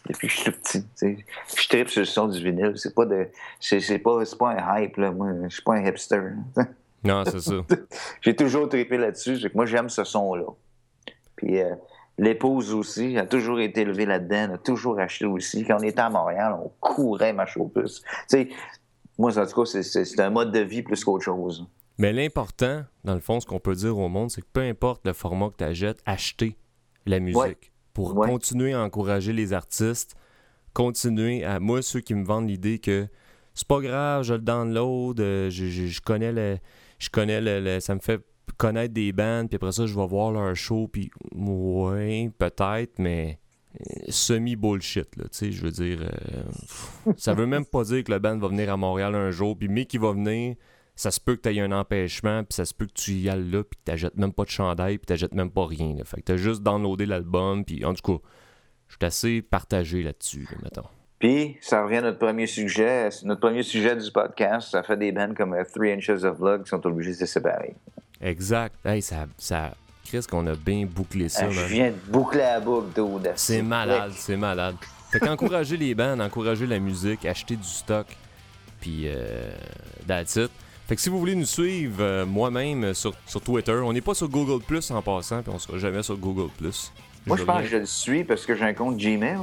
depuis 0.09 0.29
que 0.29 0.33
je 0.33 0.41
suis 0.41 0.45
tout 0.53 0.59
petit. 0.59 0.83
tu 0.83 0.89
sais. 0.95 1.19
Je 1.61 1.69
tripe 1.69 1.89
sur 1.89 2.01
le 2.01 2.07
son 2.07 2.29
du 2.29 2.43
vinyle. 2.43 2.73
C'est 2.77 2.95
pas 2.95 3.05
de, 3.05 3.29
c'est 3.61 3.81
c'est 3.81 3.99
pas, 3.99 4.25
c'est 4.25 4.39
pas 4.39 4.51
un 4.53 4.81
hype 4.83 4.97
là. 4.97 5.11
Moi, 5.11 5.33
je 5.49 5.55
suis 5.55 5.63
pas 5.63 5.75
un 5.75 5.85
hipster. 5.87 6.21
Non, 7.05 7.25
c'est 7.27 7.41
ça. 7.41 7.55
J'ai 8.23 8.35
toujours 8.35 8.69
trippé 8.69 8.97
là-dessus. 8.97 9.39
Moi, 9.55 9.67
j'aime 9.67 9.89
ce 9.89 10.05
son-là. 10.05 10.47
Puis 11.37 11.61
euh, 11.61 11.75
l'épouse 12.19 12.73
aussi 12.75 13.17
a 13.19 13.27
toujours 13.27 13.61
été 13.61 13.83
élevée 13.83 14.07
là-dedans, 14.07 14.55
a 14.55 14.59
toujours 14.59 14.99
acheté 14.99 15.27
aussi. 15.27 15.65
Quand 15.65 15.77
on 15.81 15.83
était 15.83 16.01
à 16.01 16.11
Montréal, 16.11 16.57
on 16.63 16.71
courait 16.81 17.33
ma 17.33 17.47
chauffeuse. 17.47 18.03
Tu 18.03 18.09
sais, 18.29 18.49
moi, 19.19 19.37
en 19.39 19.47
tout 19.47 19.63
cas, 19.65 19.83
c'est- 19.83 20.21
un 20.21 20.31
mode 20.31 20.53
de 20.53 20.61
vie 20.61 20.83
plus 20.83 21.05
qu'autre 21.05 21.25
chose. 21.25 21.67
Mais 21.99 22.13
l'important, 22.13 22.83
dans 23.05 23.15
le 23.15 23.21
fond, 23.21 23.41
ce 23.41 23.47
qu'on 23.47 23.59
peut 23.61 23.75
dire 23.75 23.97
au 23.99 24.09
monde, 24.09 24.31
c'est 24.31 24.43
que 24.43 24.47
peu 24.53 24.61
importe 24.61 25.07
le 25.07 25.13
format 25.15 25.49
que 25.51 25.57
tu 25.57 25.65
achètes, 25.65 25.99
acheter 26.05 26.57
la 27.07 27.21
musique 27.21 27.39
Ouais. 27.41 27.57
pour 27.95 28.15
Ouais. 28.17 28.29
continuer 28.29 28.75
à 28.75 28.83
encourager 28.83 29.33
les 29.33 29.53
artistes, 29.55 30.15
continuer 30.75 31.45
à. 31.45 31.61
Moi, 31.61 31.83
ceux 31.83 32.01
qui 32.01 32.15
me 32.15 32.25
vendent 32.25 32.49
l'idée 32.49 32.79
que 32.79 33.07
c'est 33.55 33.67
pas 33.67 33.81
grave, 33.81 34.23
je 34.25 34.35
le 34.35 34.41
download, 34.41 35.21
euh, 35.21 35.49
je, 35.51 35.67
je- 35.67 35.87
je 35.87 36.01
connais 36.01 36.33
le. 36.33 36.59
Je 36.99 37.09
connais 37.11 37.41
le, 37.41 37.61
le- 37.61 37.81
Ça 37.81 37.95
me 37.95 38.01
fait 38.01 38.21
connaître 38.55 38.95
des 38.95 39.13
bandes, 39.13 39.49
puis 39.49 39.57
après 39.57 39.73
ça, 39.73 39.87
je 39.87 39.95
vais 39.95 40.07
voir 40.07 40.33
leur 40.33 40.55
show, 40.55 40.89
puis 40.89 41.11
ouais, 41.35 42.31
peut-être, 42.39 42.99
mais 42.99 43.39
euh, 43.81 44.05
semi-bullshit, 44.09 45.17
là, 45.17 45.25
tu 45.25 45.31
sais, 45.33 45.53
je 45.53 45.63
veux 45.63 45.71
dire, 45.71 45.99
euh, 46.03 47.13
ça 47.17 47.35
veut 47.35 47.47
même 47.47 47.65
pas 47.65 47.85
dire 47.85 48.05
que 48.05 48.13
le 48.13 48.19
band 48.19 48.39
va 48.39 48.49
venir 48.49 48.73
à 48.73 48.77
Montréal 48.77 49.15
un 49.15 49.31
jour, 49.31 49.57
puis 49.59 49.69
mais 49.69 49.85
qui 49.85 49.99
va 49.99 50.13
venir, 50.13 50.57
ça 50.95 51.11
se 51.11 51.21
peut 51.21 51.37
que 51.37 51.43
tu 51.43 51.55
aies 51.55 51.61
un 51.61 51.73
empêchement, 51.73 52.43
puis 52.45 52.55
ça 52.55 52.65
se 52.65 52.73
peut 52.73 52.87
que 52.87 52.95
tu 52.95 53.13
y 53.13 53.29
ailles 53.29 53.51
là, 53.51 53.63
puis 53.63 53.79
que 53.79 53.85
t'achètes 53.85 54.17
même 54.17 54.33
pas 54.33 54.45
de 54.45 54.51
chandail, 54.51 54.99
puis 54.99 55.07
t'achètes 55.07 55.35
même 55.35 55.51
pas 55.51 55.67
rien, 55.67 55.95
là. 55.95 56.05
fait 56.05 56.19
que 56.19 56.23
t'as 56.23 56.37
juste 56.37 56.63
downloadé 56.63 57.07
l'album, 57.07 57.65
puis 57.65 57.85
en 57.85 57.95
tout 57.95 58.19
cas, 58.19 58.23
je 58.89 58.95
suis 58.95 59.05
assez 59.05 59.43
partagé 59.43 60.03
là-dessus, 60.03 60.49
là, 60.51 60.59
mettons. 60.63 60.89
Puis, 61.19 61.57
ça 61.63 61.83
revient 61.83 61.97
à 61.97 62.03
notre 62.03 62.19
premier 62.19 62.47
sujet. 62.47 63.09
Notre 63.25 63.41
premier 63.41 63.63
sujet 63.63 63.97
du 63.97 64.11
podcast, 64.11 64.71
ça 64.73 64.83
fait 64.83 64.99
des 64.99 65.13
bands 65.13 65.33
comme 65.35 65.55
euh, 65.55 65.65
Three 65.65 65.93
Inches 65.93 66.25
of 66.25 66.39
Blood 66.39 66.65
qui 66.65 66.69
sont 66.69 66.85
obligés 66.87 67.13
de 67.13 67.17
se 67.17 67.27
séparer. 67.27 67.75
Exact, 68.21 68.75
hey, 68.85 69.03
ça... 69.03 69.27
ça... 69.39 69.75
Chris, 70.05 70.25
qu'on 70.31 70.47
a 70.47 70.55
bien 70.55 70.87
bouclé 70.87 71.29
ça, 71.29 71.47
Ah, 71.47 71.51
je 71.51 71.65
viens 71.65 71.91
de 71.91 71.97
boucler 72.13 72.39
la 72.39 72.61
boucle, 72.61 72.95
dude. 72.95 73.33
C'est 73.35 73.61
malade, 73.61 74.13
c'est 74.15 74.37
malade. 74.37 74.77
Fait 75.11 75.19
qu'encourager 75.19 75.77
les 75.77 75.97
bands, 75.97 76.21
encourager 76.21 76.65
la 76.65 76.79
musique, 76.79 77.25
acheter 77.27 77.57
du 77.57 77.67
stock, 77.67 78.07
puis 78.81 79.05
euh, 79.07 79.51
that's 80.07 80.37
it. 80.37 80.51
Fait 80.87 80.95
que 80.95 81.03
si 81.03 81.09
vous 81.09 81.19
voulez 81.19 81.35
nous 81.35 81.47
suivre, 81.47 81.97
euh, 82.01 82.25
moi-même, 82.25 82.95
sur, 82.95 83.15
sur 83.27 83.41
Twitter, 83.41 83.73
on 83.73 83.93
n'est 83.93 84.01
pas 84.01 84.15
sur 84.15 84.29
Google 84.29 84.63
Plus 84.65 84.89
en 84.93 85.03
passant, 85.03 85.43
puis 85.43 85.53
on 85.53 85.59
sera 85.59 85.79
jamais 85.79 86.05
sur 86.05 86.17
Google 86.17 86.51
Plus. 86.57 86.93
Moi, 87.27 87.37
je 87.37 87.43
pense 87.43 87.63
que 87.63 87.67
je 87.67 87.77
le 87.79 87.87
suis 87.87 88.23
parce 88.23 88.47
que 88.47 88.55
j'ai 88.55 88.65
un 88.65 88.75
compte 88.75 88.97
Gmail. 88.97 89.39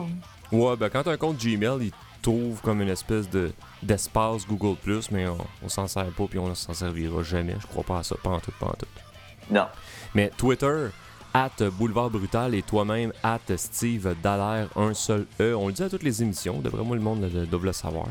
Ouais, 0.54 0.78
ben 0.78 0.90
quand 0.90 1.04
t'as 1.04 1.12
un 1.12 1.18
compte 1.18 1.38
Gmail, 1.38 1.78
il 1.82 1.92
trouve 2.24 2.60
comme 2.62 2.82
une 2.82 2.90
espèce 2.90 3.30
de 3.30 3.52
d'espace 3.84 4.48
Google 4.48 4.76
Plus, 4.82 5.12
mais 5.12 5.28
on, 5.28 5.38
on 5.64 5.70
s'en 5.70 5.88
sert 5.88 6.08
pas, 6.08 6.24
puis 6.30 6.40
on 6.40 6.56
s'en 6.56 6.74
servira 6.74 7.22
jamais. 7.22 7.56
Je 7.62 7.68
crois 7.68 7.84
pas 7.84 8.00
à 8.00 8.04
ça, 8.04 8.16
pas 8.24 8.32
en 8.32 8.40
tout, 8.40 8.52
pas 8.60 8.68
en 8.68 8.74
tout. 8.74 8.88
Non. 9.52 9.66
Mais 10.16 10.32
Twitter, 10.36 10.88
at 11.34 11.52
Boulevard 11.78 12.10
Brutal 12.10 12.56
et 12.56 12.62
toi-même, 12.62 13.12
at 13.24 13.40
Steve 13.58 14.16
Dallaire, 14.24 14.70
un 14.76 14.94
seul 14.94 15.26
E. 15.42 15.56
On 15.56 15.68
le 15.68 15.74
dit 15.74 15.84
à 15.84 15.90
toutes 15.90 16.04
les 16.04 16.22
émissions, 16.24 16.60
d'après 16.60 16.84
moi, 16.84 16.96
le 16.96 17.02
monde 17.02 17.30
le- 17.34 17.46
doit 17.46 17.60
le 17.64 17.74
savoir. 17.74 18.06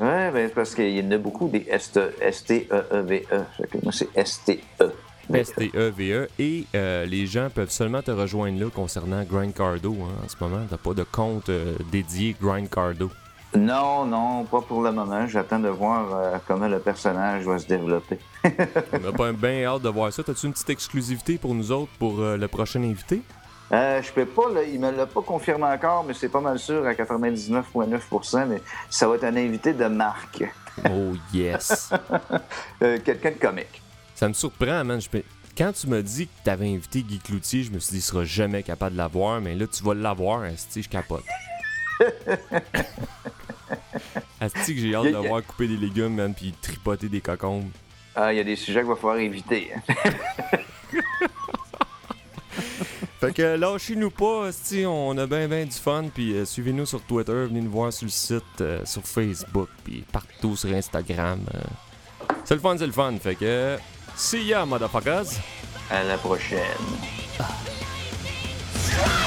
Ouais, 0.00 0.30
ben, 0.30 0.50
parce 0.54 0.74
qu'il 0.74 0.90
y 0.90 1.00
en 1.06 1.10
a 1.12 1.18
beaucoup 1.18 1.48
des 1.48 1.66
S-T-E-E-V-E. 1.70 3.44
Fait 3.56 3.66
que 3.68 3.78
moi, 3.82 3.92
c'est 3.92 4.08
S-T-E. 4.14 4.92
S-T-E-V-E. 5.32 6.22
E. 6.24 6.28
Et 6.38 6.64
euh, 6.74 7.04
les 7.06 7.26
gens 7.26 7.48
peuvent 7.52 7.70
seulement 7.70 8.02
te 8.02 8.10
rejoindre 8.10 8.60
là 8.60 8.70
concernant 8.70 9.22
Grind 9.24 9.54
Cardo. 9.54 9.92
hein, 10.02 10.24
en 10.24 10.28
ce 10.28 10.36
moment, 10.40 10.64
t'as 10.68 10.76
pas 10.76 10.94
de 10.94 11.02
compte 11.04 11.48
euh, 11.48 11.74
dédié 11.90 12.36
Grind 12.40 12.68
Cardo. 12.70 13.10
Non, 13.54 14.04
non, 14.04 14.44
pas 14.44 14.60
pour 14.60 14.82
le 14.82 14.92
moment. 14.92 15.26
J'attends 15.26 15.58
de 15.60 15.68
voir 15.68 16.14
euh, 16.14 16.36
comment 16.46 16.68
le 16.68 16.78
personnage 16.78 17.44
va 17.44 17.58
se 17.58 17.66
développer. 17.66 18.18
On 18.44 18.98
n'a 18.98 19.12
pas 19.12 19.32
bien 19.32 19.64
hâte 19.64 19.82
de 19.82 19.88
voir 19.88 20.12
ça. 20.12 20.22
T'as-tu 20.22 20.46
une 20.46 20.52
petite 20.52 20.70
exclusivité 20.70 21.38
pour 21.38 21.54
nous 21.54 21.70
autres 21.72 21.92
pour 21.98 22.20
euh, 22.20 22.36
le 22.36 22.48
prochain 22.48 22.82
invité? 22.82 23.22
Euh, 23.72 24.00
je 24.02 24.12
peux 24.12 24.26
pas, 24.26 24.50
là, 24.52 24.62
il 24.62 24.78
me 24.78 24.90
l'a 24.92 25.06
pas 25.06 25.22
confirmé 25.22 25.64
encore, 25.64 26.04
mais 26.06 26.14
c'est 26.14 26.28
pas 26.28 26.40
mal 26.40 26.58
sûr 26.58 26.86
à 26.86 26.92
99,9% 26.92 28.46
mais 28.46 28.62
ça 28.90 29.08
va 29.08 29.16
être 29.16 29.24
un 29.24 29.36
invité 29.36 29.72
de 29.72 29.86
marque. 29.86 30.44
Oh 30.88 31.14
yes! 31.32 31.90
Euh, 32.82 32.98
Quelqu'un 33.02 33.30
de 33.30 33.36
comique. 33.36 33.82
Ça 34.14 34.28
me 34.28 34.34
surprend, 34.34 34.84
man. 34.84 35.00
Je 35.00 35.08
peux- 35.08 35.22
Quand 35.56 35.72
tu 35.72 35.86
m'as 35.88 36.02
dit 36.02 36.26
que 36.26 36.32
t'avais 36.44 36.68
invité 36.72 37.00
Guy 37.02 37.18
Cloutier, 37.18 37.62
je 37.62 37.70
me 37.72 37.78
suis 37.78 37.92
dit, 37.92 37.98
il 37.98 38.02
sera 38.02 38.24
jamais 38.24 38.62
capable 38.62 38.92
de 38.92 38.98
l'avoir, 38.98 39.40
mais 39.40 39.54
là, 39.54 39.66
tu 39.66 39.82
vas 39.82 39.94
l'avoir, 39.94 40.42
Asti, 40.42 40.82
je 40.82 40.88
capote. 40.90 41.24
Asti, 44.40 44.74
que 44.74 44.80
j'ai 44.80 44.94
hâte 44.94 45.06
de 45.12 45.16
voir 45.16 45.42
couper 45.44 45.66
des 45.68 45.76
légumes, 45.76 46.14
man, 46.14 46.34
puis 46.34 46.52
tripoter 46.60 47.08
des 47.08 47.20
cocombes. 47.20 47.70
Ah, 48.14 48.32
il 48.32 48.36
y 48.36 48.40
a 48.40 48.44
des 48.44 48.56
sujets 48.56 48.80
qu'il 48.80 48.88
va 48.88 48.96
falloir 48.96 49.18
éviter. 49.18 49.72
Fait 53.20 53.32
que 53.32 53.56
lâchez-nous 53.56 54.10
pas, 54.10 54.48
esti, 54.48 54.84
on 54.86 55.16
a 55.16 55.26
bien 55.26 55.48
ben 55.48 55.66
du 55.66 55.74
fun, 55.74 56.04
puis 56.14 56.34
euh, 56.34 56.44
suivez-nous 56.44 56.84
sur 56.84 57.00
Twitter, 57.00 57.32
venez 57.32 57.62
nous 57.62 57.70
voir 57.70 57.90
sur 57.92 58.04
le 58.04 58.10
site, 58.10 58.42
euh, 58.60 58.84
sur 58.84 59.02
Facebook, 59.02 59.68
puis 59.84 60.04
partout 60.12 60.54
sur 60.54 60.70
Instagram. 60.70 61.40
euh. 61.54 61.60
C'est 62.44 62.54
le 62.54 62.60
fun, 62.60 62.76
c'est 62.78 62.86
le 62.86 62.92
fun. 62.92 63.14
Fait 63.18 63.34
que 63.34 63.78
see 64.14 64.44
ya, 64.44 64.66
motherfuckers. 64.66 65.26
À 65.90 66.04
la 66.04 66.18
prochaine. 66.18 66.60
Fait 68.74 69.25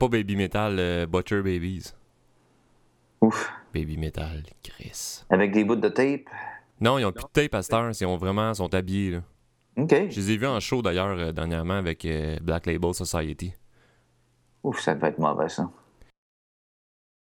pas 0.00 0.08
Baby 0.08 0.34
Metal, 0.34 0.76
euh, 0.78 1.06
Butcher 1.06 1.42
Babies. 1.42 1.92
Ouf. 3.20 3.52
Baby 3.74 3.98
Metal, 3.98 4.42
Chris. 4.62 5.24
Avec 5.28 5.52
des 5.52 5.62
bouts 5.62 5.76
de 5.76 5.88
tape? 5.90 6.22
Non, 6.80 6.96
ils 6.98 7.04
ont 7.04 7.12
plus 7.12 7.24
de 7.24 7.28
tape 7.28 7.54
à 7.54 7.62
cette 7.62 7.74
heure, 7.74 7.90
ils 7.90 8.06
ont 8.06 8.16
vraiment, 8.16 8.54
sont 8.54 8.72
habillés, 8.74 9.10
là. 9.10 9.22
OK. 9.76 9.90
Je 9.90 10.20
les 10.20 10.30
ai 10.30 10.36
vus 10.38 10.46
en 10.46 10.58
show, 10.58 10.80
d'ailleurs, 10.80 11.18
euh, 11.18 11.32
dernièrement, 11.32 11.74
avec 11.74 12.06
euh, 12.06 12.38
Black 12.40 12.64
Label 12.64 12.94
Society. 12.94 13.52
Ouf, 14.62 14.80
ça 14.80 14.94
devait 14.94 15.08
être 15.08 15.18
mauvais, 15.18 15.50
ça. 15.50 15.70